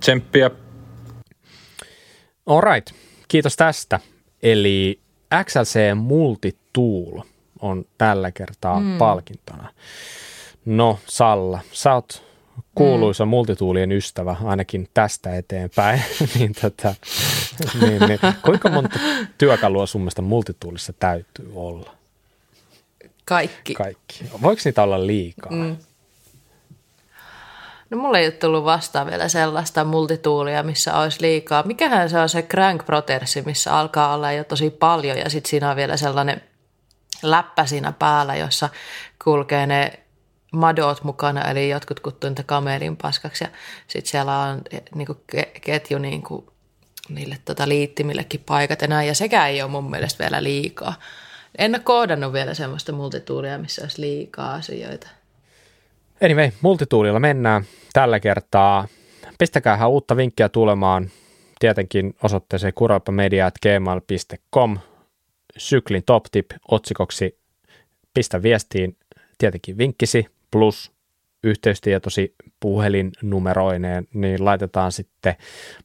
Tsemppiä! 0.01 0.51
Alright, 2.47 2.91
kiitos 3.29 3.57
tästä. 3.57 4.01
Eli 4.43 5.01
XLC 5.45 5.95
Multitool 5.95 7.21
on 7.61 7.85
tällä 7.99 8.31
kertaa 8.31 8.81
mm. 8.81 8.99
palkintona. 8.99 9.69
No 10.65 10.99
Salla, 11.07 11.61
sä 11.73 11.95
oot 11.95 12.23
kuuluisa 12.75 13.25
mm. 13.25 13.29
multituulien 13.29 13.93
ystävä, 13.93 14.37
ainakin 14.45 14.89
tästä 14.95 15.37
eteenpäin, 15.37 16.03
niin, 16.35 16.53
tota, 16.63 16.95
niin, 17.81 18.01
niin 18.09 18.19
kuinka 18.45 18.71
monta 18.71 18.99
työkalua 19.39 19.87
sun 19.87 20.01
mielestä 20.01 20.23
multituulissa 20.23 20.93
täytyy 20.93 21.53
olla? 21.55 21.95
Kaikki. 23.25 23.75
Kaikki. 23.75 24.25
Voiko 24.43 24.63
niitä 24.65 24.83
olla 24.83 25.07
liikaa? 25.07 25.53
Mm. 25.53 25.77
No 27.91 27.99
mulle 27.99 28.19
ei 28.19 28.27
ole 28.27 28.33
tullut 28.33 28.65
vastaan 28.65 29.07
vielä 29.07 29.29
sellaista 29.29 29.85
multituulia, 29.85 30.63
missä 30.63 30.99
olisi 30.99 31.23
liikaa. 31.23 31.63
Mikähän 31.63 32.11
se 32.11 32.19
on 32.19 32.29
se 32.29 32.43
crank 32.43 32.87
protersi, 32.87 33.43
missä 33.43 33.79
alkaa 33.79 34.15
olla 34.15 34.33
jo 34.33 34.45
tosi 34.45 34.71
paljon 34.71 35.19
ja 35.19 35.31
sitten 35.31 35.51
siinä 35.51 35.71
on 35.71 35.77
vielä 35.77 35.97
sellainen 35.97 36.43
läppä 37.23 37.67
siinä 37.67 37.93
päällä, 37.93 38.37
jossa 38.37 38.69
kulkee 39.25 39.67
ne 39.67 39.93
madot 40.53 41.05
mukana, 41.05 41.51
eli 41.51 41.69
jotkut 41.69 42.01
kutsuu 42.01 42.31
niitä 42.31 42.43
kamelin 42.43 42.97
paskaksi 42.97 43.45
ja 43.45 43.51
sitten 43.87 44.11
siellä 44.11 44.39
on 44.39 44.63
niin 44.95 45.07
kuin 45.07 45.19
ketju 45.61 45.99
niin 45.99 46.23
kuin 46.23 46.47
niille 47.09 47.39
tota, 47.45 47.69
liittimillekin 47.69 48.43
paikat 48.47 48.83
enää 48.83 49.03
ja 49.03 49.15
sekä 49.15 49.47
ei 49.47 49.63
ole 49.63 49.71
mun 49.71 49.91
mielestä 49.91 50.25
vielä 50.25 50.43
liikaa. 50.43 50.95
En 51.59 51.75
ole 51.75 51.83
koodannut 51.83 52.33
vielä 52.33 52.55
semmoista 52.55 52.93
multituulia, 52.93 53.59
missä 53.59 53.83
olisi 53.83 54.01
liikaa 54.01 54.55
asioita. 54.55 55.09
Anyway, 56.25 56.51
multituulilla 56.61 57.21
mennään 57.21 57.65
tällä 57.93 58.21
kertaa. 58.21 58.89
Pistäkää 59.39 59.87
uutta 59.87 60.17
vinkkiä 60.17 60.49
tulemaan 60.49 61.11
tietenkin 61.59 62.15
osoitteeseen 62.23 62.75
kuralpamedia.gmail.com 62.75 64.79
syklin 65.57 66.03
top 66.07 66.25
tip 66.33 66.51
otsikoksi 66.71 67.39
pistä 68.15 68.43
viestiin 68.43 68.97
tietenkin 69.39 69.79
vinkkisi 69.79 70.27
plus 70.51 70.93
yhteystietosi 71.45 72.35
puhelinnumeroineen, 72.61 74.09
niin 74.15 74.45
laitetaan 74.45 74.93
sitten 74.93 75.35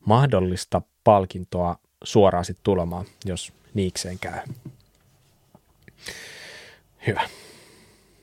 mahdollista 0.05 0.81
palkintoa 1.03 1.75
suoraan 2.03 2.45
sitten 2.45 2.63
tulemaan, 2.63 3.05
jos 3.25 3.53
niikseen 3.73 4.19
käy. 4.19 4.39
Hyvä. 7.07 7.21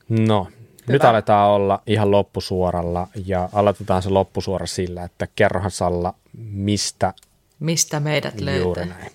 No, 0.09 0.47
Hyvä. 0.87 0.93
nyt 0.93 1.03
aletaan 1.03 1.49
olla 1.49 1.81
ihan 1.87 2.11
loppusuoralla 2.11 3.07
ja 3.25 3.49
aloitetaan 3.53 4.01
se 4.01 4.09
loppusuora 4.09 4.65
sillä, 4.65 5.03
että 5.03 5.27
kerrohan 5.35 5.71
Salla, 5.71 6.13
mistä... 6.37 7.13
Mistä 7.59 7.99
meidät 7.99 8.41
löytää. 8.41 8.85
Näin. 8.85 9.11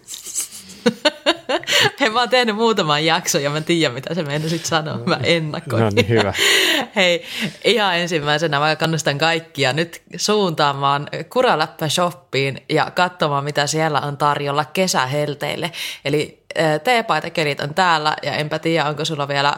Hei, 2.01 2.11
mä 2.11 2.21
oon 2.21 2.29
tehnyt 2.29 2.57
muutaman 2.57 3.05
jakson 3.05 3.43
ja 3.43 3.51
mä 3.51 3.61
tiedän, 3.61 3.95
mitä 3.95 4.15
se 4.15 4.23
meinasit 4.23 4.65
sanoa. 4.65 4.97
Mä 4.97 5.21
ennakoin. 5.23 5.83
No 5.83 5.91
niin, 5.91 6.09
hyvä. 6.09 6.35
Hei, 6.97 7.25
ihan 7.65 7.97
ensimmäisenä 7.97 8.59
mä 8.59 8.77
kannustan 8.77 9.19
kaikkia 9.19 9.73
nyt 9.73 10.03
suuntaamaan 10.17 11.09
Kuraläppä 11.33 11.89
Shoppiin 11.89 12.61
ja 12.69 12.91
katsomaan, 12.91 13.45
mitä 13.45 13.67
siellä 13.67 14.01
on 14.01 14.17
tarjolla 14.17 14.65
kesähelteille. 14.65 15.73
Eli 16.05 16.38
teepaitakelit 16.85 17.61
on 17.61 17.75
täällä 17.75 18.17
ja 18.23 18.33
enpä 18.33 18.59
tiedä, 18.59 18.89
onko 18.89 19.05
sulla 19.05 19.29
vielä 19.29 19.57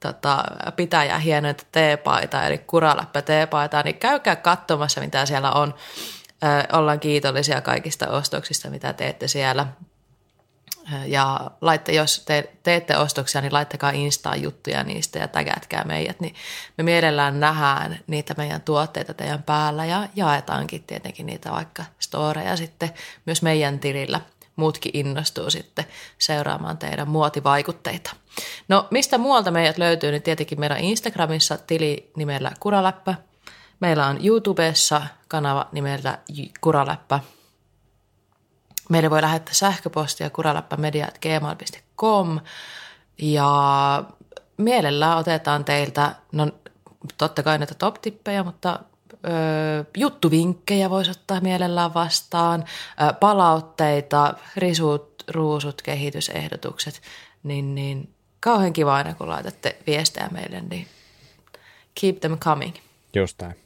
tota, 0.00 0.44
pitäjä 0.76 1.18
hienoita 1.18 1.64
teepaita, 1.72 2.46
eli 2.46 2.58
Kuraläppä 2.58 3.22
teepaita, 3.22 3.82
niin 3.82 3.98
käykää 3.98 4.36
katsomassa, 4.36 5.00
mitä 5.00 5.26
siellä 5.26 5.52
on. 5.52 5.74
Ollaan 6.72 7.00
kiitollisia 7.00 7.60
kaikista 7.60 8.08
ostoksista, 8.08 8.70
mitä 8.70 8.92
teette 8.92 9.28
siellä. 9.28 9.66
Ja 11.06 11.50
laitte, 11.60 11.92
jos 11.92 12.22
te, 12.26 12.50
teette 12.62 12.96
ostoksia, 12.96 13.40
niin 13.40 13.52
laittakaa 13.52 13.90
Instaan 13.90 14.42
juttuja 14.42 14.84
niistä 14.84 15.18
ja 15.18 15.28
tägätkää 15.28 15.84
meidät, 15.84 16.20
niin 16.20 16.34
me 16.78 16.84
mielellään 16.84 17.40
nähdään 17.40 17.98
niitä 18.06 18.34
meidän 18.36 18.60
tuotteita 18.60 19.14
teidän 19.14 19.42
päällä 19.42 19.84
ja 19.84 20.08
jaetaankin 20.16 20.82
tietenkin 20.82 21.26
niitä 21.26 21.50
vaikka 21.50 21.84
storeja 21.98 22.56
sitten 22.56 22.90
myös 23.26 23.42
meidän 23.42 23.78
tilillä. 23.78 24.20
Muutkin 24.56 24.90
innostuu 24.94 25.50
sitten 25.50 25.84
seuraamaan 26.18 26.78
teidän 26.78 27.08
muotivaikutteita. 27.08 28.10
No 28.68 28.88
mistä 28.90 29.18
muualta 29.18 29.50
meidät 29.50 29.78
löytyy, 29.78 30.10
niin 30.10 30.22
tietenkin 30.22 30.60
meidän 30.60 30.78
Instagramissa 30.78 31.58
tili 31.58 32.10
nimellä 32.16 32.52
Kuraläppä. 32.60 33.14
Meillä 33.80 34.06
on 34.06 34.26
YouTubessa 34.26 35.02
kanava 35.28 35.68
nimellä 35.72 36.18
Kuraläppä– 36.60 37.20
Meille 38.88 39.10
voi 39.10 39.22
lähettää 39.22 39.54
sähköpostia 39.54 40.30
kuralappamedia.gmail.com 40.30 42.40
ja 43.18 44.04
mielellään 44.56 45.18
otetaan 45.18 45.64
teiltä, 45.64 46.14
no 46.32 46.50
totta 47.18 47.42
kai 47.42 47.58
näitä 47.58 47.74
top-tippejä, 47.74 48.42
mutta 48.42 48.80
ö, 49.24 49.84
juttuvinkkejä 49.96 50.90
voisi 50.90 51.10
ottaa 51.10 51.40
mielellään 51.40 51.94
vastaan, 51.94 52.64
ö, 52.64 53.12
palautteita, 53.12 54.34
risut, 54.56 55.24
ruusut, 55.28 55.82
kehitysehdotukset, 55.82 57.00
niin, 57.42 57.74
niin 57.74 58.08
kauhean 58.40 58.72
kiva 58.72 58.94
aina 58.94 59.14
kun 59.14 59.28
laitatte 59.28 59.76
viestejä 59.86 60.28
meille, 60.32 60.60
niin 60.60 60.86
keep 62.00 62.20
them 62.20 62.38
coming. 62.38 62.74
Just 63.14 63.42
näin. 63.42 63.56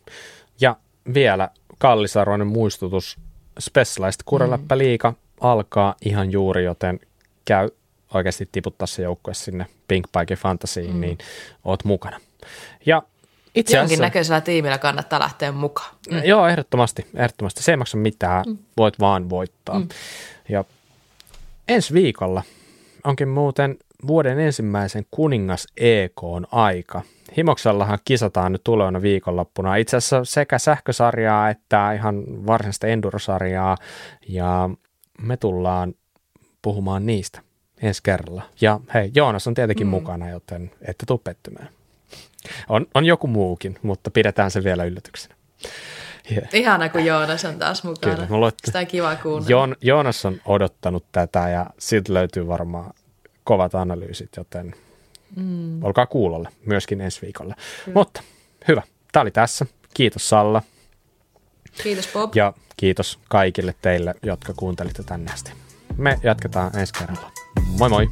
Ja 0.60 0.76
vielä 1.14 1.48
kallisarvoinen 1.78 2.46
muistutus 2.46 3.16
Specialized 3.58 4.20
Kureläppä 4.24 4.74
mm. 4.74 4.78
liika 4.78 5.14
alkaa 5.40 5.94
ihan 6.04 6.32
juuri, 6.32 6.64
joten 6.64 7.00
käy 7.44 7.68
oikeasti 8.14 8.48
tiputtaa 8.52 8.86
se 8.86 9.02
joukkue 9.02 9.34
sinne 9.34 9.66
Pink 9.88 10.06
Pike 10.18 10.36
Fantasyin, 10.36 10.94
mm. 10.94 11.00
niin 11.00 11.18
oot 11.64 11.84
mukana. 11.84 12.20
Ja 12.86 13.02
itse 13.54 13.70
asiassa, 13.70 13.92
Jonkinnäköisellä 13.92 14.40
tiimillä 14.40 14.78
kannattaa 14.78 15.20
lähteä 15.20 15.52
mukaan. 15.52 15.94
Mm. 16.10 16.24
Joo, 16.24 16.48
ehdottomasti, 16.48 17.06
ehdottomasti. 17.14 17.62
Se 17.62 17.72
ei 17.72 17.76
maksa 17.76 17.96
mitään, 17.96 18.44
mm. 18.46 18.58
voit 18.76 19.00
vaan 19.00 19.30
voittaa. 19.30 19.78
Mm. 19.78 19.88
Ja 20.48 20.64
ensi 21.68 21.94
viikolla 21.94 22.42
onkin 23.04 23.28
muuten 23.28 23.76
vuoden 24.06 24.40
ensimmäisen 24.40 25.06
kuningas 25.10 25.66
EK 25.76 26.24
on 26.24 26.46
aika. 26.52 27.02
Himoksellahan 27.36 27.98
kisataan 28.04 28.52
nyt 28.52 28.64
tulevana 28.64 29.02
viikonloppuna 29.02 29.76
itse 29.76 29.96
asiassa 29.96 30.24
sekä 30.24 30.58
sähkösarjaa 30.58 31.50
että 31.50 31.92
ihan 31.92 32.46
varsinaista 32.46 32.86
endurosarjaa 32.86 33.76
ja 34.28 34.70
me 35.22 35.36
tullaan 35.36 35.94
puhumaan 36.62 37.06
niistä 37.06 37.40
ensi 37.82 38.02
kerralla. 38.02 38.42
Ja 38.60 38.80
hei, 38.94 39.10
Joonas 39.14 39.46
on 39.46 39.54
tietenkin 39.54 39.86
mm. 39.86 39.90
mukana, 39.90 40.30
joten 40.30 40.70
ette 40.82 41.06
tule 41.06 41.20
pettymään. 41.24 41.68
On, 42.68 42.86
on 42.94 43.04
joku 43.04 43.26
muukin, 43.26 43.78
mutta 43.82 44.10
pidetään 44.10 44.50
se 44.50 44.64
vielä 44.64 44.84
yllätyksenä. 44.84 45.34
Yeah. 46.32 46.48
Ihana, 46.52 46.88
kun 46.88 47.04
Joonas 47.04 47.44
on 47.44 47.58
taas 47.58 47.84
mukana. 47.84 48.14
Kyllä, 48.14 48.28
mulla 48.30 48.52
Sitä 48.64 48.78
on 48.78 48.86
kiva 48.86 49.16
kuunnella. 49.16 49.50
Joon, 49.50 49.76
Joonas 49.80 50.24
on 50.24 50.40
odottanut 50.44 51.04
tätä 51.12 51.48
ja 51.48 51.66
siltä 51.78 52.14
löytyy 52.14 52.46
varmaan 52.46 52.90
kovat 53.44 53.74
analyysit, 53.74 54.28
joten 54.36 54.74
mm. 55.36 55.84
olkaa 55.84 56.06
kuulolla 56.06 56.50
myöskin 56.66 57.00
ensi 57.00 57.22
viikolla. 57.22 57.54
Kyllä. 57.84 57.94
Mutta 57.94 58.22
hyvä, 58.68 58.82
tämä 59.12 59.22
oli 59.22 59.30
tässä. 59.30 59.66
Kiitos 59.94 60.28
Salla. 60.28 60.62
Kiitos 61.82 62.08
Bob. 62.12 62.36
Ja 62.36 62.52
kiitos 62.76 63.18
kaikille 63.28 63.74
teille, 63.82 64.14
jotka 64.22 64.52
kuuntelitte 64.56 65.02
tänne 65.02 65.32
asti. 65.32 65.52
Me 65.96 66.18
jatketaan 66.22 66.78
ensi 66.78 66.92
kerralla. 66.98 67.30
Moi 67.78 67.88
moi! 67.88 68.08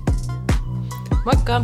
Moikka! 1.24 1.62